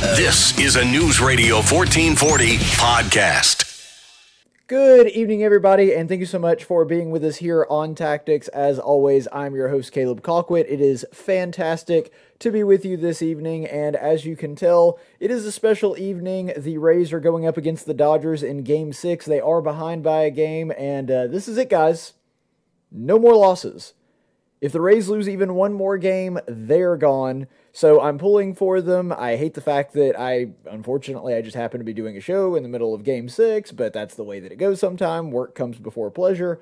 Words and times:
This 0.00 0.58
is 0.58 0.76
a 0.76 0.84
News 0.84 1.20
Radio 1.20 1.56
1440 1.56 2.56
podcast. 2.56 3.66
Good 4.66 5.08
evening, 5.08 5.42
everybody, 5.42 5.92
and 5.92 6.08
thank 6.08 6.20
you 6.20 6.26
so 6.26 6.38
much 6.38 6.64
for 6.64 6.86
being 6.86 7.10
with 7.10 7.22
us 7.22 7.36
here 7.36 7.66
on 7.68 7.94
Tactics. 7.94 8.48
As 8.48 8.78
always, 8.78 9.28
I'm 9.30 9.54
your 9.54 9.68
host, 9.68 9.92
Caleb 9.92 10.22
Colquitt. 10.22 10.64
It 10.70 10.80
is 10.80 11.04
fantastic 11.12 12.14
to 12.38 12.50
be 12.50 12.64
with 12.64 12.82
you 12.82 12.96
this 12.96 13.20
evening, 13.20 13.66
and 13.66 13.94
as 13.94 14.24
you 14.24 14.36
can 14.36 14.56
tell, 14.56 14.98
it 15.18 15.30
is 15.30 15.44
a 15.44 15.52
special 15.52 15.98
evening. 15.98 16.54
The 16.56 16.78
Rays 16.78 17.12
are 17.12 17.20
going 17.20 17.46
up 17.46 17.58
against 17.58 17.84
the 17.84 17.92
Dodgers 17.92 18.42
in 18.42 18.62
Game 18.62 18.94
6. 18.94 19.26
They 19.26 19.38
are 19.38 19.60
behind 19.60 20.02
by 20.02 20.22
a 20.22 20.30
game, 20.30 20.72
and 20.78 21.10
uh, 21.10 21.26
this 21.26 21.46
is 21.46 21.58
it, 21.58 21.68
guys. 21.68 22.14
No 22.90 23.18
more 23.18 23.36
losses. 23.36 23.92
If 24.60 24.72
the 24.72 24.80
Rays 24.80 25.08
lose 25.08 25.28
even 25.28 25.54
one 25.54 25.72
more 25.72 25.96
game, 25.96 26.38
they're 26.46 26.96
gone. 26.96 27.46
So 27.72 28.00
I'm 28.00 28.18
pulling 28.18 28.54
for 28.54 28.80
them. 28.82 29.12
I 29.12 29.36
hate 29.36 29.54
the 29.54 29.60
fact 29.60 29.94
that 29.94 30.18
I, 30.18 30.48
unfortunately, 30.70 31.34
I 31.34 31.40
just 31.40 31.56
happen 31.56 31.78
to 31.78 31.84
be 31.84 31.94
doing 31.94 32.16
a 32.16 32.20
show 32.20 32.54
in 32.54 32.62
the 32.62 32.68
middle 32.68 32.92
of 32.94 33.02
game 33.04 33.28
six, 33.28 33.72
but 33.72 33.92
that's 33.92 34.16
the 34.16 34.24
way 34.24 34.38
that 34.40 34.52
it 34.52 34.56
goes 34.56 34.80
sometime. 34.80 35.30
Work 35.30 35.54
comes 35.54 35.78
before 35.78 36.10
pleasure, 36.10 36.60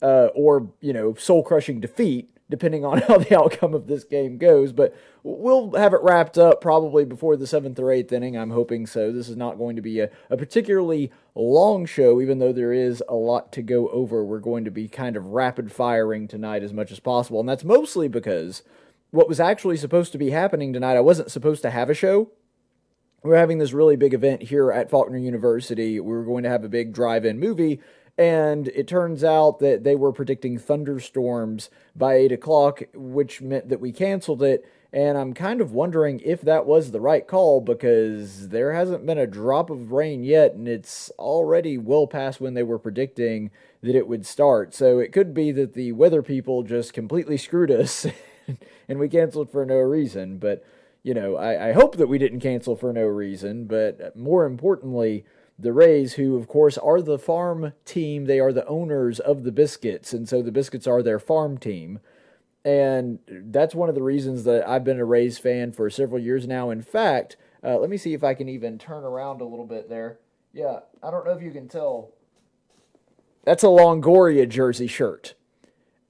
uh, 0.00 0.28
or, 0.34 0.70
you 0.80 0.92
know, 0.92 1.14
soul 1.14 1.42
crushing 1.42 1.80
defeat 1.80 2.30
depending 2.50 2.84
on 2.84 2.98
how 3.08 3.18
the 3.18 3.38
outcome 3.38 3.74
of 3.74 3.86
this 3.86 4.04
game 4.04 4.38
goes. 4.38 4.72
But 4.72 4.94
we'll 5.22 5.72
have 5.72 5.94
it 5.94 6.02
wrapped 6.02 6.38
up 6.38 6.60
probably 6.60 7.04
before 7.04 7.36
the 7.36 7.46
seventh 7.46 7.78
or 7.78 7.90
eighth 7.90 8.12
inning. 8.12 8.36
I'm 8.36 8.50
hoping 8.50 8.86
so. 8.86 9.12
This 9.12 9.28
is 9.28 9.36
not 9.36 9.58
going 9.58 9.76
to 9.76 9.82
be 9.82 10.00
a, 10.00 10.10
a 10.30 10.36
particularly 10.36 11.10
long 11.34 11.86
show, 11.86 12.20
even 12.20 12.38
though 12.38 12.52
there 12.52 12.72
is 12.72 13.02
a 13.08 13.14
lot 13.14 13.52
to 13.52 13.62
go 13.62 13.88
over. 13.88 14.24
We're 14.24 14.38
going 14.38 14.64
to 14.64 14.70
be 14.70 14.88
kind 14.88 15.16
of 15.16 15.26
rapid 15.26 15.72
firing 15.72 16.28
tonight 16.28 16.62
as 16.62 16.72
much 16.72 16.92
as 16.92 17.00
possible. 17.00 17.40
And 17.40 17.48
that's 17.48 17.64
mostly 17.64 18.08
because 18.08 18.62
what 19.10 19.28
was 19.28 19.40
actually 19.40 19.76
supposed 19.76 20.12
to 20.12 20.18
be 20.18 20.30
happening 20.30 20.72
tonight, 20.72 20.96
I 20.96 21.00
wasn't 21.00 21.30
supposed 21.30 21.62
to 21.62 21.70
have 21.70 21.88
a 21.88 21.94
show. 21.94 22.30
We're 23.22 23.36
having 23.38 23.56
this 23.56 23.72
really 23.72 23.96
big 23.96 24.12
event 24.12 24.42
here 24.42 24.70
at 24.70 24.90
Faulkner 24.90 25.16
University. 25.16 25.98
We 25.98 26.12
were 26.12 26.24
going 26.24 26.42
to 26.42 26.50
have 26.50 26.62
a 26.62 26.68
big 26.68 26.92
drive 26.92 27.24
in 27.24 27.40
movie 27.40 27.80
and 28.16 28.68
it 28.68 28.86
turns 28.86 29.24
out 29.24 29.58
that 29.58 29.82
they 29.82 29.96
were 29.96 30.12
predicting 30.12 30.58
thunderstorms 30.58 31.68
by 31.96 32.14
8 32.14 32.32
o'clock, 32.32 32.82
which 32.94 33.40
meant 33.40 33.68
that 33.68 33.80
we 33.80 33.92
canceled 33.92 34.42
it. 34.42 34.64
And 34.92 35.18
I'm 35.18 35.34
kind 35.34 35.60
of 35.60 35.72
wondering 35.72 36.20
if 36.20 36.40
that 36.42 36.66
was 36.66 36.92
the 36.92 37.00
right 37.00 37.26
call 37.26 37.60
because 37.60 38.50
there 38.50 38.72
hasn't 38.72 39.04
been 39.04 39.18
a 39.18 39.26
drop 39.26 39.68
of 39.68 39.90
rain 39.90 40.22
yet, 40.22 40.54
and 40.54 40.68
it's 40.68 41.10
already 41.18 41.76
well 41.76 42.06
past 42.06 42.40
when 42.40 42.54
they 42.54 42.62
were 42.62 42.78
predicting 42.78 43.50
that 43.82 43.96
it 43.96 44.06
would 44.06 44.24
start. 44.24 44.72
So 44.72 45.00
it 45.00 45.12
could 45.12 45.34
be 45.34 45.50
that 45.50 45.74
the 45.74 45.90
weather 45.90 46.22
people 46.22 46.62
just 46.62 46.92
completely 46.92 47.36
screwed 47.36 47.72
us 47.72 48.06
and 48.88 49.00
we 49.00 49.08
canceled 49.08 49.50
for 49.50 49.66
no 49.66 49.78
reason. 49.78 50.38
But, 50.38 50.64
you 51.02 51.12
know, 51.12 51.34
I, 51.34 51.70
I 51.70 51.72
hope 51.72 51.96
that 51.96 52.06
we 52.06 52.18
didn't 52.18 52.40
cancel 52.40 52.76
for 52.76 52.92
no 52.92 53.04
reason. 53.04 53.64
But 53.64 54.16
more 54.16 54.44
importantly, 54.44 55.24
the 55.58 55.72
Rays, 55.72 56.14
who 56.14 56.36
of 56.36 56.48
course 56.48 56.76
are 56.78 57.00
the 57.00 57.18
farm 57.18 57.72
team, 57.84 58.24
they 58.24 58.40
are 58.40 58.52
the 58.52 58.66
owners 58.66 59.20
of 59.20 59.44
the 59.44 59.52
Biscuits, 59.52 60.12
and 60.12 60.28
so 60.28 60.42
the 60.42 60.52
Biscuits 60.52 60.86
are 60.86 61.02
their 61.02 61.18
farm 61.18 61.58
team. 61.58 62.00
And 62.64 63.18
that's 63.28 63.74
one 63.74 63.88
of 63.88 63.94
the 63.94 64.02
reasons 64.02 64.44
that 64.44 64.66
I've 64.66 64.84
been 64.84 64.98
a 64.98 65.04
Rays 65.04 65.38
fan 65.38 65.72
for 65.72 65.90
several 65.90 66.20
years 66.20 66.46
now. 66.46 66.70
In 66.70 66.80
fact, 66.80 67.36
uh, 67.62 67.78
let 67.78 67.90
me 67.90 67.98
see 67.98 68.14
if 68.14 68.24
I 68.24 68.34
can 68.34 68.48
even 68.48 68.78
turn 68.78 69.04
around 69.04 69.40
a 69.42 69.44
little 69.44 69.66
bit 69.66 69.90
there. 69.90 70.18
Yeah, 70.52 70.80
I 71.02 71.10
don't 71.10 71.26
know 71.26 71.32
if 71.32 71.42
you 71.42 71.50
can 71.50 71.68
tell. 71.68 72.12
That's 73.44 73.62
a 73.62 73.66
Longoria 73.66 74.48
jersey 74.48 74.86
shirt. 74.86 75.34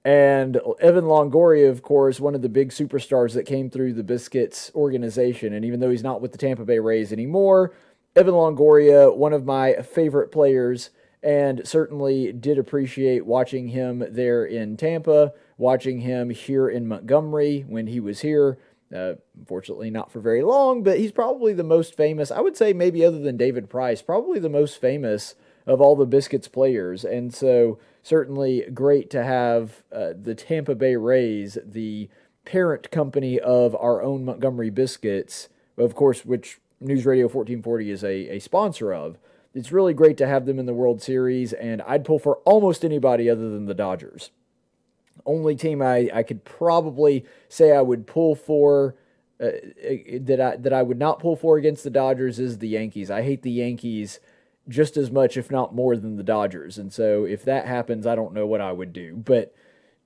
And 0.05 0.61
Evan 0.81 1.05
Longoria, 1.05 1.71
of 1.71 1.83
course, 1.83 2.21
one 2.21 2.35
of 2.35 2.43
the 2.43 2.49
big 2.49 2.71
superstars 2.71 3.33
that 3.33 3.47
came 3.47 3.71
through 3.71 3.95
the 3.95 4.05
Biscuits 4.05 4.71
organization. 4.75 5.55
And 5.55 5.65
even 5.65 5.81
though 5.81 5.91
he's 5.91 6.03
not 6.03 6.21
with 6.21 6.33
the 6.33 6.39
Tampa 6.39 6.65
Bay 6.65 6.79
Rays 6.79 7.13
anymore, 7.13 7.75
Evan 8.17 8.35
Longoria, 8.35 9.15
one 9.15 9.33
of 9.33 9.45
my 9.45 9.75
favorite 9.83 10.31
players, 10.31 10.91
and 11.23 11.67
certainly 11.67 12.33
did 12.33 12.59
appreciate 12.59 13.27
watching 13.27 13.69
him 13.69 14.05
there 14.09 14.45
in 14.45 14.77
Tampa, 14.77 15.33
watching 15.59 16.01
him 16.01 16.31
here 16.31 16.69
in 16.69 16.87
Montgomery 16.87 17.65
when 17.67 17.89
he 17.89 17.99
was 17.99 18.21
here. 18.21 18.59
Uh, 18.95 19.15
unfortunately, 19.37 19.91
not 19.91 20.13
for 20.13 20.21
very 20.21 20.43
long, 20.43 20.85
but 20.85 20.99
he's 20.99 21.11
probably 21.11 21.53
the 21.53 21.65
most 21.65 21.97
famous. 21.97 22.31
I 22.31 22.41
would 22.41 22.57
say, 22.57 22.73
maybe 22.73 23.05
other 23.05 23.19
than 23.19 23.37
David 23.37 23.69
Price, 23.69 24.03
probably 24.03 24.39
the 24.39 24.49
most 24.49 24.81
famous 24.81 25.35
of 25.67 25.81
all 25.81 25.97
the 25.97 26.07
Biscuits 26.07 26.47
players. 26.47 27.05
And 27.05 27.35
so, 27.35 27.79
certainly 28.05 28.65
great 28.73 29.11
to 29.11 29.25
have 29.25 29.83
uh, 29.91 30.13
the 30.21 30.35
Tampa 30.37 30.77
Bay 30.77 30.95
Rays, 30.95 31.59
the 31.65 32.09
parent 32.45 32.91
company 32.93 33.41
of 33.41 33.75
our 33.75 34.03
own 34.03 34.25
Montgomery 34.25 34.71
Biscuits, 34.71 35.49
of 35.77 35.97
course, 35.97 36.25
which 36.25 36.61
News 36.85 37.07
Radio 37.07 37.25
1440 37.25 37.91
is 37.91 38.05
a, 38.05 38.37
a 38.37 38.39
sponsor 38.39 38.93
of. 38.93 39.19
It's 39.55 39.73
really 39.73 39.95
great 39.95 40.17
to 40.19 40.27
have 40.27 40.47
them 40.47 40.59
in 40.59 40.67
the 40.67 40.75
World 40.75 41.01
Series, 41.01 41.53
and 41.53 41.81
I'd 41.83 42.05
pull 42.05 42.19
for 42.19 42.37
almost 42.45 42.85
anybody 42.85 43.31
other 43.31 43.51
than 43.51 43.67
the 43.67 43.75
Dodgers. 43.75 44.31
Only 45.25 45.55
team 45.55 45.81
I, 45.81 46.11
I 46.13 46.23
could 46.23 46.45
probably 46.45 47.25
say 47.49 47.73
I 47.73 47.81
would 47.81 48.07
pull 48.07 48.35
for 48.35 48.97
uh, 49.41 49.51
that 50.21 50.41
I 50.41 50.57
that 50.57 50.73
I 50.73 50.83
would 50.83 50.99
not 50.99 51.19
pull 51.19 51.37
for 51.37 51.57
against 51.57 51.85
the 51.85 51.91
Dodgers 51.91 52.39
is 52.39 52.59
the 52.59 52.69
Yankees. 52.69 53.11
I 53.11 53.23
hate 53.23 53.43
the 53.43 53.51
Yankees 53.51 54.21
just 54.69 54.97
as 54.97 55.11
much, 55.11 55.37
if 55.37 55.51
not 55.51 55.75
more, 55.75 55.97
than 55.97 56.17
the 56.17 56.23
Dodgers, 56.23 56.79
and 56.79 56.93
so 56.93 57.25
if 57.25 57.45
that 57.45 57.67
happens, 57.67 58.07
I 58.07 58.15
don't 58.15 58.35
know 58.35 58.47
what 58.47 58.61
I 58.61 58.73
would 58.73 58.93
do. 58.93 59.17
But 59.17 59.55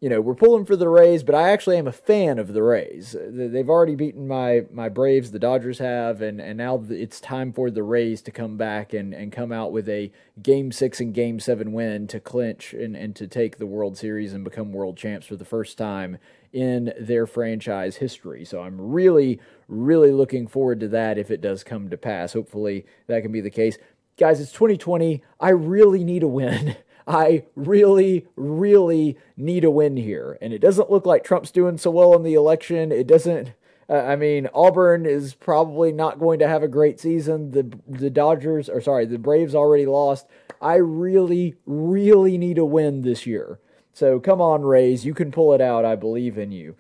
you 0.01 0.09
know, 0.09 0.21
we're 0.21 0.35
pulling 0.35 0.65
for 0.65 0.77
the 0.77 0.89
Rays, 0.89 1.25
but 1.25 1.35
I 1.35 1.51
actually 1.51 1.77
am 1.77 1.89
a 1.89 1.93
fan 1.93 2.39
of 2.39 2.53
the 2.53 2.63
Rays. 2.63 3.17
Uh, 3.17 3.31
they've 3.33 3.69
already 3.69 3.97
beaten 3.97 4.29
my 4.29 4.65
my 4.71 4.89
Braves, 4.89 5.33
the 5.33 5.41
Dodgers 5.41 5.81
have, 5.81 6.23
and, 6.23 6.41
and 6.41 6.57
now 6.57 6.85
it's 6.89 7.21
time 7.21 7.53
for 7.53 7.69
the 7.69 7.83
Rays 7.83 8.23
to 8.23 8.31
come 8.31 8.57
back 8.57 8.93
and, 8.93 9.13
and 9.13 9.33
come 9.33 9.51
out 9.51 9.73
with 9.73 9.89
a 9.89 10.13
Game 10.41 10.71
6 10.71 11.01
and 11.01 11.13
Game 11.13 11.41
7 11.41 11.73
win 11.73 12.07
to 12.09 12.21
clinch 12.21 12.73
and, 12.73 12.97
and 12.97 13.17
to 13.17 13.27
take 13.27 13.59
the 13.59 13.67
World 13.67 13.99
Series 13.99 14.33
and 14.33 14.45
become 14.45 14.73
world 14.73 14.97
champs 14.97 15.27
for 15.27 15.35
the 15.37 15.45
first 15.45 15.77
time 15.77 16.19
in 16.53 16.93
their 16.99 17.27
franchise 17.27 17.97
history. 17.97 18.45
So 18.45 18.63
I'm 18.63 18.81
really, 18.81 19.41
really 19.67 20.13
looking 20.13 20.47
forward 20.47 20.79
to 20.81 20.89
that 20.89 21.19
if 21.19 21.31
it 21.31 21.41
does 21.41 21.65
come 21.65 21.91
to 21.91 21.97
pass. 21.97 22.35
Hopefully 22.35 22.87
that 23.09 23.23
can 23.23 23.33
be 23.33 23.41
the 23.41 23.51
case. 23.51 23.79
Guys, 24.17 24.41
it's 24.41 24.53
2020. 24.53 25.23
I 25.41 25.51
really 25.51 26.05
need 26.05 26.23
a 26.23 26.29
win. 26.29 26.77
I 27.09 27.45
really, 27.57 28.27
really 28.37 29.17
need 29.35 29.65
a 29.65 29.71
win 29.71 29.97
here. 29.97 30.37
And 30.43 30.53
it 30.53 30.59
doesn't 30.59 30.91
look 30.91 31.07
like 31.07 31.25
Trump's 31.25 31.51
doing 31.51 31.79
so 31.79 31.91
well 31.91 32.15
in 32.15 32.23
the 32.23 32.35
election. 32.35 32.93
It 32.93 33.07
doesn't. 33.07 33.55
Uh, 33.89 33.95
I 33.95 34.17
mean, 34.17 34.49
Auburn 34.53 35.07
is 35.07 35.33
probably 35.33 35.91
not 35.91 36.21
going 36.21 36.39
to 36.41 36.47
have 36.47 36.63
a 36.63 36.69
great 36.69 37.01
season. 37.01 37.53
The 37.53 37.79
the 37.89 38.11
Dodgers, 38.11 38.69
or 38.69 38.83
sorry, 38.83 39.07
the 39.07 39.19
Braves 39.19 39.55
already 39.55 39.87
lost. 39.87 40.27
I 40.61 40.75
really, 40.75 41.55
really 41.65 42.37
need 42.37 42.59
a 42.59 42.67
win 42.67 43.01
this 43.01 43.27
year. 43.27 43.59
So 43.95 44.21
come 44.21 44.43
on, 44.43 44.63
Rays, 44.63 45.07
you 45.07 45.15
can 45.15 45.33
pull 45.33 45.55
it 45.55 45.63
out. 45.63 45.87
I 45.87 45.97
believe 45.97 46.37
in 46.37 46.53
you. 46.53 46.77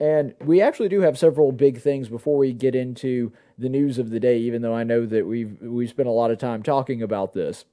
And 0.00 0.34
we 0.40 0.62
actually 0.62 0.88
do 0.88 1.02
have 1.02 1.18
several 1.18 1.52
big 1.52 1.80
things 1.80 2.08
before 2.08 2.38
we 2.38 2.52
get 2.54 2.74
into 2.74 3.32
the 3.58 3.68
news 3.68 3.98
of 3.98 4.08
the 4.08 4.20
day. 4.20 4.38
Even 4.38 4.62
though 4.62 4.74
I 4.74 4.84
know 4.84 5.04
that 5.04 5.26
we've 5.26 5.60
we've 5.60 5.90
spent 5.90 6.08
a 6.08 6.12
lot 6.12 6.30
of 6.30 6.38
time 6.38 6.62
talking 6.62 7.02
about 7.02 7.34
this 7.34 7.66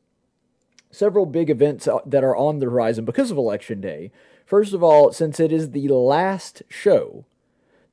several 0.94 1.26
big 1.26 1.50
events 1.50 1.88
uh, 1.88 1.98
that 2.06 2.24
are 2.24 2.36
on 2.36 2.60
the 2.60 2.68
horizon 2.68 3.04
because 3.04 3.32
of 3.32 3.38
Election 3.38 3.82
Day. 3.82 4.12
First 4.46 4.74
of 4.74 4.84
all, 4.84 5.12
since 5.12 5.40
it 5.40 5.52
is 5.52 5.72
the 5.72 5.88
last 5.90 6.64
show, 6.70 7.26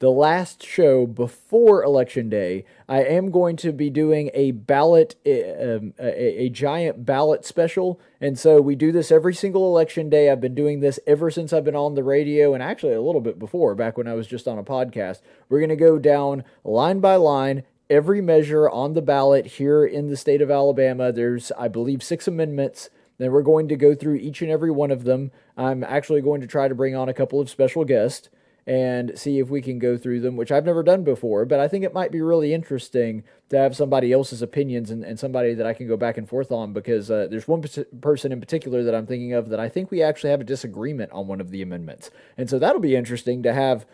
the 0.00 0.10
last 0.10 0.64
show 0.64 1.06
before 1.06 1.82
Election 1.82 2.28
Day, 2.28 2.64
I 2.88 3.02
am 3.04 3.30
going 3.30 3.56
to 3.56 3.72
be 3.72 3.90
doing 3.90 4.30
a 4.34 4.50
ballot, 4.50 5.14
um, 5.26 5.94
a, 5.98 6.42
a, 6.42 6.48
giant 6.48 7.04
ballot 7.04 7.44
special. 7.44 8.00
And 8.20 8.38
so 8.38 8.60
we 8.60 8.74
do 8.74 8.92
this 8.92 9.12
every 9.12 9.34
single 9.34 9.66
election 9.66 10.08
day. 10.08 10.30
I've 10.30 10.40
been 10.40 10.54
doing 10.54 10.80
this 10.80 10.98
ever 11.06 11.30
since 11.30 11.52
I've 11.52 11.64
been 11.64 11.76
on 11.76 11.94
the 11.94 12.02
radio 12.02 12.54
and 12.54 12.62
actually 12.62 12.94
a 12.94 13.02
little 13.02 13.20
bit 13.20 13.38
before, 13.38 13.74
back 13.74 13.98
when 13.98 14.08
I 14.08 14.14
was 14.14 14.26
just 14.26 14.48
on 14.48 14.58
a 14.58 14.64
podcast. 14.64 15.20
We're 15.48 15.60
going 15.60 15.68
to 15.68 15.76
go 15.76 15.98
down 15.98 16.44
line 16.64 17.00
by 17.00 17.16
line 17.16 17.64
every 17.90 18.22
measure 18.22 18.70
on 18.70 18.94
the 18.94 19.02
ballot 19.02 19.46
here 19.46 19.84
in 19.84 20.06
the 20.06 20.16
state 20.16 20.40
of 20.40 20.50
Alabama. 20.50 21.12
There's, 21.12 21.50
I 21.58 21.68
believe, 21.68 22.02
six 22.02 22.28
amendments. 22.28 22.88
Then 23.18 23.32
we're 23.32 23.42
going 23.42 23.68
to 23.68 23.76
go 23.76 23.94
through 23.94 24.14
each 24.14 24.40
and 24.40 24.50
every 24.50 24.70
one 24.70 24.90
of 24.90 25.04
them. 25.04 25.32
I'm 25.56 25.84
actually 25.84 26.22
going 26.22 26.40
to 26.40 26.46
try 26.46 26.68
to 26.68 26.74
bring 26.74 26.94
on 26.94 27.08
a 27.08 27.14
couple 27.14 27.40
of 27.40 27.50
special 27.50 27.84
guests 27.84 28.30
and 28.66 29.18
see 29.18 29.38
if 29.38 29.48
we 29.48 29.60
can 29.60 29.78
go 29.78 29.96
through 29.96 30.20
them, 30.20 30.36
which 30.36 30.52
I've 30.52 30.64
never 30.64 30.82
done 30.82 31.02
before. 31.02 31.44
But 31.44 31.60
I 31.60 31.66
think 31.66 31.84
it 31.84 31.92
might 31.92 32.12
be 32.12 32.20
really 32.20 32.54
interesting 32.54 33.24
to 33.48 33.58
have 33.58 33.74
somebody 33.74 34.12
else's 34.12 34.42
opinions 34.42 34.90
and, 34.90 35.02
and 35.02 35.18
somebody 35.18 35.54
that 35.54 35.66
I 35.66 35.74
can 35.74 35.88
go 35.88 35.96
back 35.96 36.16
and 36.16 36.28
forth 36.28 36.52
on 36.52 36.72
because 36.72 37.10
uh, 37.10 37.26
there's 37.28 37.48
one 37.48 37.64
person 38.00 38.32
in 38.32 38.40
particular 38.40 38.84
that 38.84 38.94
I'm 38.94 39.06
thinking 39.06 39.32
of 39.32 39.48
that 39.48 39.58
I 39.58 39.68
think 39.68 39.90
we 39.90 40.02
actually 40.02 40.30
have 40.30 40.40
a 40.40 40.44
disagreement 40.44 41.10
on 41.10 41.26
one 41.26 41.40
of 41.40 41.50
the 41.50 41.62
amendments. 41.62 42.10
And 42.36 42.48
so 42.48 42.58
that'll 42.58 42.80
be 42.80 42.94
interesting 42.94 43.42
to 43.42 43.52
have 43.52 43.86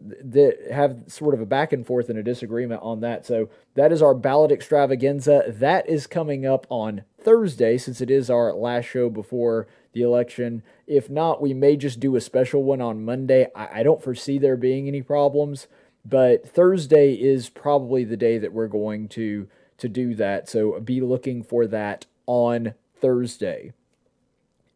that 0.00 0.70
have 0.72 1.04
sort 1.06 1.34
of 1.34 1.40
a 1.40 1.46
back 1.46 1.72
and 1.72 1.86
forth 1.86 2.08
and 2.08 2.18
a 2.18 2.22
disagreement 2.22 2.80
on 2.82 3.00
that. 3.00 3.26
So 3.26 3.48
that 3.74 3.92
is 3.92 4.02
our 4.02 4.14
ballot 4.14 4.52
extravaganza. 4.52 5.44
That 5.48 5.88
is 5.88 6.06
coming 6.06 6.46
up 6.46 6.66
on 6.68 7.04
Thursday 7.20 7.78
since 7.78 8.00
it 8.00 8.10
is 8.10 8.30
our 8.30 8.52
last 8.52 8.86
show 8.86 9.10
before 9.10 9.66
the 9.92 10.02
election. 10.02 10.62
If 10.86 11.10
not, 11.10 11.42
we 11.42 11.54
may 11.54 11.76
just 11.76 12.00
do 12.00 12.16
a 12.16 12.20
special 12.20 12.62
one 12.62 12.80
on 12.80 13.04
Monday. 13.04 13.48
I, 13.54 13.80
I 13.80 13.82
don't 13.82 14.02
foresee 14.02 14.38
there 14.38 14.56
being 14.56 14.88
any 14.88 15.02
problems. 15.02 15.66
But 16.04 16.48
Thursday 16.48 17.12
is 17.14 17.50
probably 17.50 18.04
the 18.04 18.16
day 18.16 18.38
that 18.38 18.52
we're 18.52 18.68
going 18.68 19.08
to 19.08 19.48
to 19.78 19.88
do 19.88 20.14
that. 20.14 20.48
So 20.48 20.80
be 20.80 21.00
looking 21.00 21.42
for 21.42 21.66
that 21.68 22.06
on 22.26 22.74
Thursday. 23.00 23.72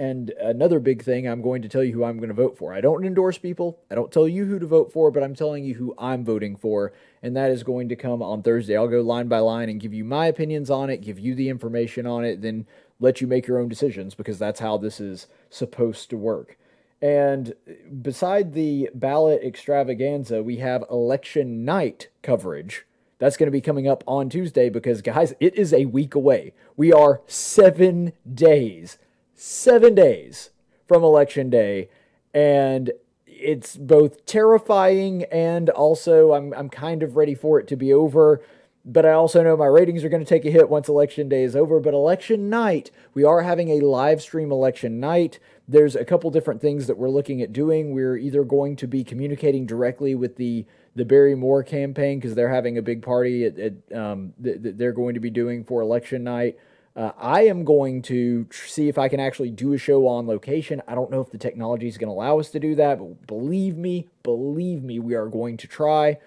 And 0.03 0.31
another 0.41 0.81
big 0.81 1.05
thing, 1.05 1.29
I'm 1.29 1.43
going 1.43 1.63
to 1.63 1.69
tell 1.69 1.85
you 1.85 1.93
who 1.93 2.03
I'm 2.03 2.17
going 2.17 2.27
to 2.29 2.35
vote 2.35 2.59
for. 2.59 2.75
I 2.75 2.81
don't 2.81 3.07
endorse 3.07 3.39
people. 3.39 3.79
I 3.89 3.95
don't 3.95 4.11
tell 4.11 4.27
you 4.27 4.47
who 4.47 4.59
to 4.59 4.67
vote 4.67 4.93
for, 4.93 5.13
but 5.13 5.23
I'm 5.23 5.37
telling 5.37 5.65
you 5.65 5.75
who 5.75 5.95
I'm 5.97 6.25
voting 6.25 6.57
for. 6.57 6.93
And 7.23 7.37
that 7.37 7.53
is 7.53 7.63
going 7.63 7.89
to 7.89 7.95
come 7.95 8.21
on 8.21 8.43
Thursday. 8.43 8.77
I'll 8.77 8.89
go 8.89 9.01
line 9.01 9.29
by 9.29 9.39
line 9.39 9.69
and 9.69 9.79
give 9.79 9.95
you 9.95 10.03
my 10.03 10.27
opinions 10.27 10.71
on 10.71 10.91
it, 10.91 11.03
give 11.03 11.21
you 11.21 11.37
the 11.37 11.49
information 11.49 12.05
on 12.05 12.25
it, 12.25 12.43
then 12.43 12.67
let 12.99 13.21
you 13.21 13.29
make 13.29 13.47
your 13.47 13.61
own 13.61 13.69
decisions 13.69 14.17
because 14.17 14.41
that's 14.41 14.59
how 14.59 14.77
this 14.77 14.99
is 14.99 15.29
supposed 15.51 16.11
to 16.11 16.17
work. 16.17 16.59
And 17.01 17.55
beside 18.03 18.55
the 18.55 18.91
ballot 18.93 19.45
extravaganza, 19.45 20.43
we 20.43 20.57
have 20.57 20.83
election 20.91 21.65
night 21.65 22.09
coverage. 22.23 22.87
That's 23.21 23.37
going 23.37 23.47
to 23.47 23.53
be 23.53 23.61
coming 23.61 23.87
up 23.87 24.03
on 24.09 24.29
Tuesday 24.29 24.69
because, 24.69 25.01
guys, 25.01 25.33
it 25.39 25.55
is 25.55 25.73
a 25.73 25.85
week 25.85 26.17
away. 26.17 26.55
We 26.77 26.93
are 26.93 27.21
seven 27.29 28.15
days 28.35 28.99
seven 29.43 29.93
days 29.93 30.51
from 30.87 31.03
election 31.03 31.51
day, 31.51 31.89
and 32.33 32.93
it's 33.27 33.77
both 33.77 34.25
terrifying 34.25 35.25
and 35.25 35.69
also 35.71 36.33
I'm 36.33 36.55
I'm 36.55 36.69
kind 36.69 37.03
of 37.03 37.17
ready 37.17 37.35
for 37.35 37.59
it 37.59 37.67
to 37.69 37.77
be 37.77 37.93
over. 37.93 38.41
But 38.85 39.07
I 39.07 39.13
also 39.13 39.45
know 39.45 39.57
my 39.57 39.67
ratings 39.67 40.03
are 40.03 40.09
going 40.09 40.25
to 40.25 40.29
take 40.29 40.45
a 40.45 40.51
hit 40.51 40.69
once 40.69 40.89
election 40.89 41.29
day 41.29 41.45
is 41.45 41.55
over. 41.55 41.79
But 41.79 41.95
election 41.95 42.51
night, 42.51 42.91
we 43.15 43.23
are 43.23 43.43
having 43.43 43.71
a 43.71 43.81
live 43.81 44.21
stream 44.21 44.51
election 44.51 44.99
night. 44.99 45.39
There's 45.69 45.95
a 45.95 46.05
couple 46.05 46.31
different 46.33 46.61
things 46.61 46.89
that 46.89 46.99
we're 46.99 47.09
looking 47.09 47.43
at 47.43 47.53
doing. 47.53 47.95
We're 47.95 48.17
either 48.17 48.43
going 48.43 48.75
to 48.77 48.89
be 48.89 49.05
communicating 49.05 49.67
directly 49.67 50.15
with 50.15 50.37
the 50.37 50.67
the 50.95 51.05
Barry 51.05 51.35
Moore 51.35 51.63
campaign 51.63 52.19
because 52.19 52.35
they're 52.35 52.49
having 52.49 52.77
a 52.79 52.83
big 52.83 53.03
party 53.03 53.45
at, 53.45 53.59
at 53.59 53.97
um, 53.97 54.35
that 54.39 54.79
they're 54.79 54.93
going 54.93 55.15
to 55.15 55.21
be 55.21 55.31
doing 55.31 55.65
for 55.65 55.81
election 55.81 56.23
night. 56.25 56.59
Uh, 56.95 57.13
I 57.17 57.43
am 57.43 57.65
going 57.65 58.03
to 58.03 58.45
tr- 58.45 58.67
see 58.67 58.89
if 58.89 58.99
I 58.99 59.09
can 59.09 59.19
actually 59.19 59.51
do 59.51 59.73
a 59.73 59.79
show 59.79 60.07
on 60.07 60.27
location. 60.27 60.83
I 60.87 60.95
don't 60.95 61.11
know 61.11 61.21
if 61.21 61.31
the 61.31 61.39
technology 61.39 61.89
is 61.89 61.97
going 61.97 62.09
to 62.09 62.15
allow 62.15 62.39
us 62.39 62.51
to 62.51 62.61
do 62.61 62.75
that, 62.75 62.99
but 62.99 63.27
believe 63.27 63.77
me, 63.77 64.09
believe 64.23 64.83
me, 64.83 64.99
we 64.99 65.15
are 65.15 65.29
going 65.29 65.57
to 65.59 65.67
try. 65.67 66.19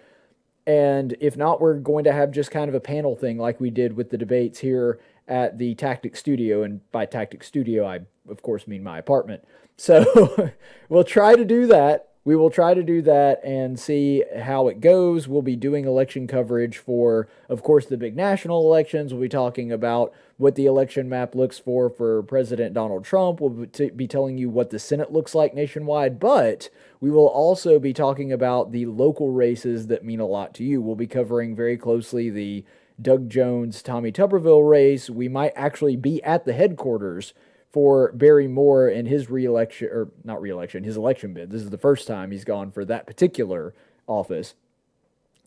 And 0.66 1.16
if 1.20 1.38
not, 1.38 1.62
we're 1.62 1.76
going 1.76 2.04
to 2.06 2.12
have 2.12 2.32
just 2.32 2.50
kind 2.50 2.68
of 2.68 2.74
a 2.74 2.80
panel 2.80 3.16
thing 3.16 3.38
like 3.38 3.60
we 3.60 3.70
did 3.70 3.96
with 3.96 4.10
the 4.10 4.18
debates 4.18 4.60
here 4.60 5.00
at 5.28 5.60
the 5.60 5.76
Tactic 5.76 6.16
Studio. 6.16 6.64
And 6.64 6.90
by 6.92 7.06
Tactic 7.06 7.44
Studio, 7.44 7.86
I, 7.86 8.00
of 8.28 8.42
course, 8.42 8.68
mean 8.68 8.84
my 8.84 8.98
apartment. 8.98 9.44
So 9.78 10.52
we'll 10.90 11.04
try 11.04 11.36
to 11.36 11.46
do 11.46 11.68
that 11.68 12.15
we 12.26 12.36
will 12.36 12.50
try 12.50 12.74
to 12.74 12.82
do 12.82 13.04
that 13.04 13.40
and 13.44 13.80
see 13.80 14.24
how 14.40 14.68
it 14.68 14.82
goes. 14.82 15.28
We'll 15.28 15.44
be 15.44 15.56
doing 15.56 15.86
election 15.86 16.26
coverage 16.26 16.80
for, 16.80 17.28
of 17.48 17.62
course, 17.62 17.86
the 17.86 17.98
big 17.98 18.16
national 18.16 18.66
elections. 18.66 19.14
We'll 19.14 19.22
be 19.22 19.30
talking 19.30 19.72
about 19.72 20.12
what 20.38 20.56
the 20.56 20.66
election 20.66 21.08
map 21.08 21.36
looks 21.36 21.60
for 21.60 21.88
for 21.88 22.24
President 22.24 22.74
Donald 22.74 23.06
Trump. 23.06 23.40
We'll 23.40 23.68
be 23.96 24.08
telling 24.08 24.40
you 24.40 24.50
what 24.50 24.72
the 24.72 24.80
Senate 24.80 25.14
looks 25.14 25.36
like 25.36 25.54
nationwide, 25.54 26.20
but 26.20 26.70
we 27.00 27.12
will 27.12 27.28
also 27.28 27.78
be 27.78 27.94
talking 27.94 28.34
about 28.34 28.72
the 28.72 28.88
local 28.88 29.30
races 29.30 29.86
that 29.88 30.04
mean 30.04 30.20
a 30.20 30.26
lot 30.26 30.56
to 30.56 30.64
you. 30.64 30.82
We'll 30.82 30.96
be 30.96 31.08
covering 31.08 31.56
very 31.56 31.78
closely 31.78 32.32
the 32.32 32.66
Doug 33.00 33.30
Jones 33.30 33.84
Tommy 33.84 34.12
Tuberville 34.12 34.68
race. 34.68 35.12
We 35.12 35.28
might 35.28 35.54
actually 35.56 35.96
be 35.96 36.24
at 36.24 36.46
the 36.46 36.54
headquarters 36.54 37.36
for 37.76 38.14
Barry 38.14 38.48
Moore 38.48 38.88
and 38.88 39.06
his 39.06 39.30
reelection, 39.30 39.90
or 39.90 40.08
not 40.24 40.42
reelection, 40.42 40.86
his 40.86 40.96
election 40.96 41.34
bid. 41.34 41.52
This 41.52 41.62
is 41.62 41.72
the 41.72 41.78
first 41.78 42.08
time 42.08 42.32
he's 42.32 42.46
gone 42.46 42.72
for 42.72 42.86
that 42.86 43.06
particular 43.06 43.74
office. 44.08 44.54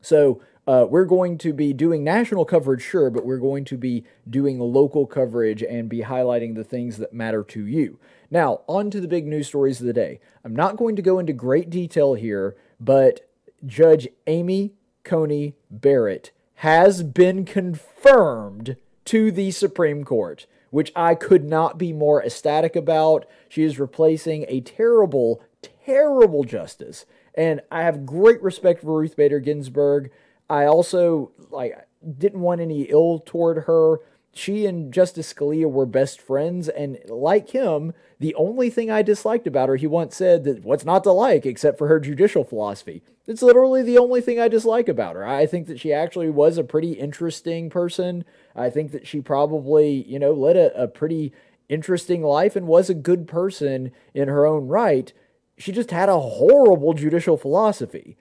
So 0.02 0.42
uh, 0.66 0.84
we're 0.90 1.06
going 1.06 1.38
to 1.38 1.54
be 1.54 1.72
doing 1.72 2.04
national 2.04 2.44
coverage, 2.44 2.82
sure, 2.82 3.08
but 3.08 3.24
we're 3.24 3.38
going 3.38 3.64
to 3.64 3.78
be 3.78 4.04
doing 4.28 4.58
local 4.58 5.06
coverage 5.06 5.62
and 5.62 5.88
be 5.88 6.02
highlighting 6.02 6.54
the 6.54 6.64
things 6.64 6.98
that 6.98 7.14
matter 7.14 7.42
to 7.44 7.64
you. 7.64 7.98
Now, 8.30 8.60
on 8.66 8.90
to 8.90 9.00
the 9.00 9.08
big 9.08 9.26
news 9.26 9.46
stories 9.46 9.80
of 9.80 9.86
the 9.86 9.94
day. 9.94 10.20
I'm 10.44 10.54
not 10.54 10.76
going 10.76 10.96
to 10.96 11.02
go 11.02 11.18
into 11.18 11.32
great 11.32 11.70
detail 11.70 12.12
here, 12.12 12.58
but 12.78 13.26
Judge 13.64 14.06
Amy 14.26 14.74
Coney 15.02 15.54
Barrett 15.70 16.32
has 16.56 17.02
been 17.02 17.46
confirmed 17.46 18.76
to 19.06 19.32
the 19.32 19.50
Supreme 19.50 20.04
Court 20.04 20.46
which 20.70 20.92
I 20.94 21.14
could 21.14 21.44
not 21.44 21.78
be 21.78 21.92
more 21.92 22.22
ecstatic 22.22 22.76
about. 22.76 23.26
She 23.48 23.62
is 23.62 23.78
replacing 23.78 24.44
a 24.48 24.60
terrible, 24.60 25.42
terrible 25.84 26.44
justice. 26.44 27.06
And 27.34 27.60
I 27.70 27.82
have 27.82 28.06
great 28.06 28.42
respect 28.42 28.82
for 28.82 28.98
Ruth 28.98 29.16
Bader 29.16 29.40
Ginsburg. 29.40 30.10
I 30.50 30.64
also 30.64 31.32
like 31.50 31.76
didn't 32.18 32.40
want 32.40 32.60
any 32.60 32.82
ill 32.82 33.22
toward 33.24 33.64
her. 33.64 34.00
She 34.38 34.66
and 34.66 34.92
Justice 34.92 35.34
Scalia 35.34 35.68
were 35.68 35.84
best 35.84 36.20
friends, 36.20 36.68
and 36.68 36.96
like 37.08 37.50
him, 37.50 37.92
the 38.20 38.36
only 38.36 38.70
thing 38.70 38.88
I 38.88 39.02
disliked 39.02 39.48
about 39.48 39.68
her, 39.68 39.74
he 39.74 39.88
once 39.88 40.14
said 40.14 40.44
that 40.44 40.64
what's 40.64 40.84
not 40.84 41.02
to 41.04 41.10
like 41.10 41.44
except 41.44 41.76
for 41.76 41.88
her 41.88 41.98
judicial 41.98 42.44
philosophy. 42.44 43.02
It's 43.26 43.42
literally 43.42 43.82
the 43.82 43.98
only 43.98 44.20
thing 44.20 44.38
I 44.38 44.46
dislike 44.46 44.88
about 44.88 45.16
her. 45.16 45.26
I 45.26 45.44
think 45.46 45.66
that 45.66 45.80
she 45.80 45.92
actually 45.92 46.30
was 46.30 46.56
a 46.56 46.62
pretty 46.62 46.92
interesting 46.92 47.68
person. 47.68 48.24
I 48.54 48.70
think 48.70 48.92
that 48.92 49.08
she 49.08 49.20
probably, 49.20 50.04
you 50.04 50.20
know, 50.20 50.32
led 50.32 50.56
a, 50.56 50.84
a 50.84 50.86
pretty 50.86 51.32
interesting 51.68 52.22
life 52.22 52.54
and 52.54 52.68
was 52.68 52.88
a 52.88 52.94
good 52.94 53.26
person 53.26 53.90
in 54.14 54.28
her 54.28 54.46
own 54.46 54.68
right. 54.68 55.12
She 55.58 55.72
just 55.72 55.90
had 55.90 56.08
a 56.08 56.20
horrible 56.20 56.94
judicial 56.94 57.36
philosophy. 57.36 58.16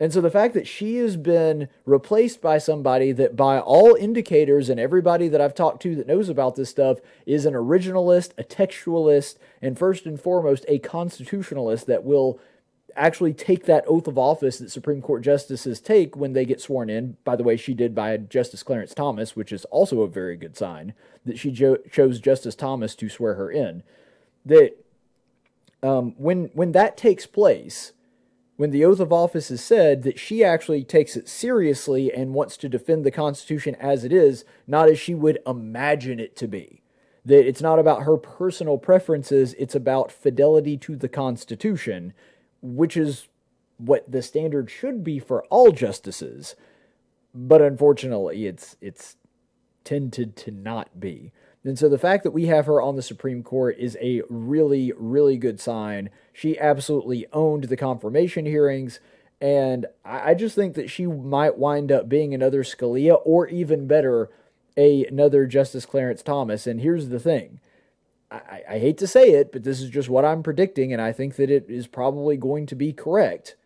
And 0.00 0.12
so 0.12 0.20
the 0.20 0.30
fact 0.30 0.54
that 0.54 0.66
she 0.66 0.96
has 0.96 1.16
been 1.16 1.68
replaced 1.84 2.40
by 2.40 2.58
somebody 2.58 3.10
that, 3.12 3.34
by 3.34 3.58
all 3.58 3.94
indicators 3.94 4.68
and 4.68 4.78
everybody 4.78 5.26
that 5.28 5.40
I've 5.40 5.54
talked 5.54 5.82
to 5.82 5.96
that 5.96 6.06
knows 6.06 6.28
about 6.28 6.54
this 6.54 6.70
stuff, 6.70 6.98
is 7.26 7.44
an 7.44 7.54
originalist, 7.54 8.30
a 8.38 8.44
textualist, 8.44 9.38
and 9.60 9.76
first 9.76 10.06
and 10.06 10.20
foremost, 10.20 10.64
a 10.68 10.78
constitutionalist 10.78 11.86
that 11.86 12.04
will 12.04 12.38
actually 12.94 13.32
take 13.32 13.64
that 13.64 13.84
oath 13.86 14.06
of 14.06 14.18
office 14.18 14.58
that 14.58 14.70
Supreme 14.70 15.02
Court 15.02 15.22
justices 15.22 15.80
take 15.80 16.16
when 16.16 16.32
they 16.32 16.44
get 16.44 16.60
sworn 16.60 16.90
in. 16.90 17.16
By 17.24 17.36
the 17.36 17.44
way, 17.44 17.56
she 17.56 17.74
did 17.74 17.94
by 17.94 18.16
Justice 18.16 18.62
Clarence 18.62 18.94
Thomas, 18.94 19.34
which 19.34 19.52
is 19.52 19.64
also 19.66 20.02
a 20.02 20.08
very 20.08 20.36
good 20.36 20.56
sign 20.56 20.94
that 21.24 21.38
she 21.38 21.50
jo- 21.50 21.78
chose 21.90 22.20
Justice 22.20 22.54
Thomas 22.54 22.94
to 22.96 23.08
swear 23.08 23.34
her 23.34 23.50
in. 23.50 23.82
That 24.46 24.76
um, 25.82 26.14
when 26.18 26.50
when 26.54 26.72
that 26.72 26.96
takes 26.96 27.26
place, 27.26 27.92
when 28.58 28.70
the 28.70 28.84
oath 28.84 29.00
of 29.00 29.12
office 29.12 29.50
is 29.50 29.64
said, 29.64 30.02
that 30.02 30.18
she 30.18 30.44
actually 30.44 30.84
takes 30.84 31.16
it 31.16 31.26
seriously 31.26 32.12
and 32.12 32.34
wants 32.34 32.58
to 32.58 32.68
defend 32.68 33.04
the 33.04 33.10
Constitution 33.10 33.74
as 33.80 34.04
it 34.04 34.12
is, 34.12 34.44
not 34.66 34.90
as 34.90 34.98
she 34.98 35.14
would 35.14 35.38
imagine 35.46 36.20
it 36.20 36.36
to 36.36 36.46
be. 36.46 36.82
That 37.24 37.48
it's 37.48 37.62
not 37.62 37.78
about 37.78 38.02
her 38.02 38.18
personal 38.18 38.76
preferences, 38.76 39.54
it's 39.58 39.74
about 39.74 40.12
fidelity 40.12 40.76
to 40.76 40.94
the 40.94 41.08
Constitution 41.08 42.12
which 42.62 42.96
is 42.96 43.28
what 43.76 44.10
the 44.10 44.22
standard 44.22 44.70
should 44.70 45.04
be 45.04 45.18
for 45.18 45.44
all 45.44 45.70
justices. 45.70 46.56
But 47.34 47.62
unfortunately, 47.62 48.46
it's 48.46 48.76
it's 48.80 49.16
tended 49.84 50.36
to 50.36 50.50
not 50.50 50.98
be. 50.98 51.32
And 51.64 51.78
so 51.78 51.88
the 51.88 51.98
fact 51.98 52.24
that 52.24 52.30
we 52.30 52.46
have 52.46 52.66
her 52.66 52.80
on 52.80 52.96
the 52.96 53.02
Supreme 53.02 53.42
Court 53.42 53.76
is 53.78 53.96
a 54.00 54.22
really, 54.28 54.92
really 54.96 55.36
good 55.36 55.60
sign. 55.60 56.08
She 56.38 56.56
absolutely 56.56 57.26
owned 57.32 57.64
the 57.64 57.76
confirmation 57.76 58.46
hearings. 58.46 59.00
And 59.40 59.86
I 60.04 60.34
just 60.34 60.54
think 60.54 60.76
that 60.76 60.88
she 60.88 61.04
might 61.04 61.58
wind 61.58 61.90
up 61.90 62.08
being 62.08 62.32
another 62.32 62.62
Scalia 62.62 63.20
or 63.24 63.48
even 63.48 63.88
better, 63.88 64.30
a, 64.76 65.04
another 65.06 65.46
Justice 65.46 65.84
Clarence 65.84 66.22
Thomas. 66.22 66.68
And 66.68 66.80
here's 66.80 67.08
the 67.08 67.18
thing 67.18 67.58
I, 68.30 68.62
I 68.70 68.78
hate 68.78 68.98
to 68.98 69.08
say 69.08 69.32
it, 69.32 69.50
but 69.50 69.64
this 69.64 69.80
is 69.80 69.90
just 69.90 70.08
what 70.08 70.24
I'm 70.24 70.44
predicting, 70.44 70.92
and 70.92 71.02
I 71.02 71.10
think 71.10 71.34
that 71.36 71.50
it 71.50 71.68
is 71.68 71.88
probably 71.88 72.36
going 72.36 72.66
to 72.66 72.76
be 72.76 72.92
correct. 72.92 73.56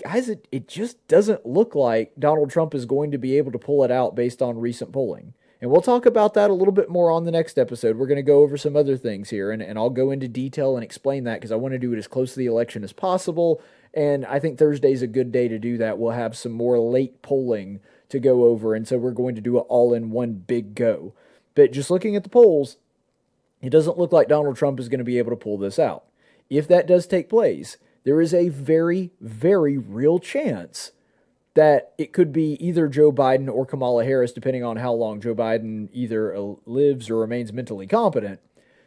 Guys, 0.00 0.28
it, 0.28 0.46
it 0.52 0.68
just 0.68 1.04
doesn't 1.08 1.44
look 1.44 1.74
like 1.74 2.12
Donald 2.16 2.50
Trump 2.50 2.76
is 2.76 2.86
going 2.86 3.10
to 3.10 3.18
be 3.18 3.36
able 3.38 3.50
to 3.50 3.58
pull 3.58 3.82
it 3.82 3.90
out 3.90 4.14
based 4.14 4.40
on 4.40 4.60
recent 4.60 4.92
polling. 4.92 5.34
And 5.60 5.70
we'll 5.70 5.80
talk 5.80 6.06
about 6.06 6.34
that 6.34 6.50
a 6.50 6.54
little 6.54 6.72
bit 6.72 6.88
more 6.88 7.10
on 7.10 7.24
the 7.24 7.32
next 7.32 7.58
episode. 7.58 7.96
We're 7.96 8.06
going 8.06 8.16
to 8.16 8.22
go 8.22 8.42
over 8.42 8.56
some 8.56 8.76
other 8.76 8.96
things 8.96 9.30
here, 9.30 9.50
and, 9.50 9.60
and 9.60 9.76
I'll 9.76 9.90
go 9.90 10.12
into 10.12 10.28
detail 10.28 10.76
and 10.76 10.84
explain 10.84 11.24
that 11.24 11.34
because 11.34 11.50
I 11.50 11.56
want 11.56 11.72
to 11.72 11.78
do 11.78 11.92
it 11.92 11.98
as 11.98 12.06
close 12.06 12.32
to 12.32 12.38
the 12.38 12.46
election 12.46 12.84
as 12.84 12.92
possible. 12.92 13.60
And 13.92 14.24
I 14.26 14.38
think 14.38 14.56
Thursday's 14.56 15.02
a 15.02 15.08
good 15.08 15.32
day 15.32 15.48
to 15.48 15.58
do 15.58 15.76
that. 15.78 15.98
We'll 15.98 16.12
have 16.12 16.36
some 16.36 16.52
more 16.52 16.78
late 16.78 17.22
polling 17.22 17.80
to 18.08 18.20
go 18.20 18.44
over, 18.44 18.74
and 18.74 18.86
so 18.86 18.98
we're 18.98 19.10
going 19.10 19.34
to 19.34 19.40
do 19.40 19.58
it 19.58 19.66
all 19.68 19.92
in 19.92 20.10
one 20.10 20.34
big 20.34 20.76
go. 20.76 21.12
But 21.56 21.72
just 21.72 21.90
looking 21.90 22.14
at 22.14 22.22
the 22.22 22.28
polls, 22.28 22.76
it 23.60 23.70
doesn't 23.70 23.98
look 23.98 24.12
like 24.12 24.28
Donald 24.28 24.56
Trump 24.56 24.78
is 24.78 24.88
going 24.88 24.98
to 24.98 25.04
be 25.04 25.18
able 25.18 25.30
to 25.30 25.36
pull 25.36 25.58
this 25.58 25.78
out. 25.78 26.04
If 26.48 26.68
that 26.68 26.86
does 26.86 27.06
take 27.06 27.28
place, 27.28 27.78
there 28.04 28.20
is 28.20 28.32
a 28.32 28.48
very, 28.48 29.10
very 29.20 29.76
real 29.76 30.20
chance 30.20 30.92
that 31.58 31.92
it 31.98 32.12
could 32.12 32.32
be 32.32 32.52
either 32.64 32.86
Joe 32.86 33.10
Biden 33.10 33.52
or 33.52 33.66
Kamala 33.66 34.04
Harris, 34.04 34.30
depending 34.30 34.62
on 34.62 34.76
how 34.76 34.92
long 34.92 35.20
Joe 35.20 35.34
Biden 35.34 35.88
either 35.92 36.32
uh, 36.32 36.54
lives 36.66 37.10
or 37.10 37.16
remains 37.16 37.52
mentally 37.52 37.88
competent, 37.88 38.38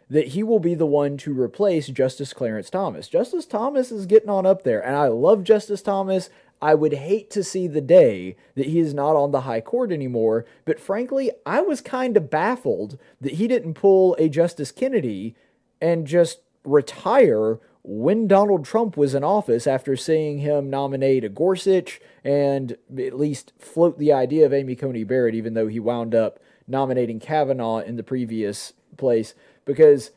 that 0.09 0.29
he 0.29 0.41
will 0.41 0.59
be 0.59 0.73
the 0.73 0.85
one 0.85 1.17
to 1.17 1.37
replace 1.37 1.87
Justice 1.87 2.31
Clarence 2.31 2.69
Thomas. 2.69 3.09
Justice 3.09 3.45
Thomas 3.45 3.91
is 3.91 4.05
getting 4.05 4.29
on 4.29 4.45
up 4.45 4.63
there, 4.63 4.79
and 4.79 4.95
I 4.95 5.07
love 5.07 5.43
Justice 5.43 5.81
Thomas. 5.81 6.29
I 6.61 6.73
would 6.73 6.93
hate 6.93 7.29
to 7.31 7.43
see 7.43 7.67
the 7.67 7.81
day 7.81 8.37
that 8.55 8.67
he 8.67 8.79
is 8.79 8.93
not 8.93 9.17
on 9.17 9.31
the 9.31 9.41
high 9.41 9.59
court 9.59 9.91
anymore. 9.91 10.45
But 10.63 10.79
frankly, 10.79 11.29
I 11.45 11.59
was 11.59 11.81
kind 11.81 12.15
of 12.15 12.29
baffled 12.29 12.97
that 13.19 13.33
he 13.33 13.49
didn't 13.49 13.73
pull 13.73 14.15
a 14.17 14.29
Justice 14.29 14.71
Kennedy 14.71 15.35
and 15.81 16.07
just 16.07 16.39
retire 16.63 17.59
when 17.83 18.27
Donald 18.27 18.65
Trump 18.65 18.95
was 18.95 19.15
in 19.15 19.23
office 19.23 19.65
after 19.65 19.95
seeing 19.95 20.39
him 20.39 20.69
nominate 20.69 21.23
a 21.23 21.29
Gorsuch 21.29 21.99
and 22.23 22.77
at 22.97 23.17
least 23.17 23.53
float 23.57 23.97
the 23.97 24.13
idea 24.13 24.45
of 24.45 24.53
Amy 24.53 24.75
Coney 24.75 25.03
Barrett, 25.03 25.35
even 25.35 25.55
though 25.55 25.67
he 25.67 25.79
wound 25.79 26.13
up 26.13 26.39
nominating 26.67 27.19
Kavanaugh 27.19 27.79
in 27.79 27.95
the 27.95 28.03
previous 28.03 28.73
place. 28.97 29.33
Because 29.65 30.11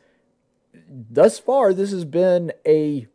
thus 0.89 1.39
far, 1.39 1.73
this 1.73 1.91
has 1.91 2.05
been 2.05 2.51
a 2.67 3.07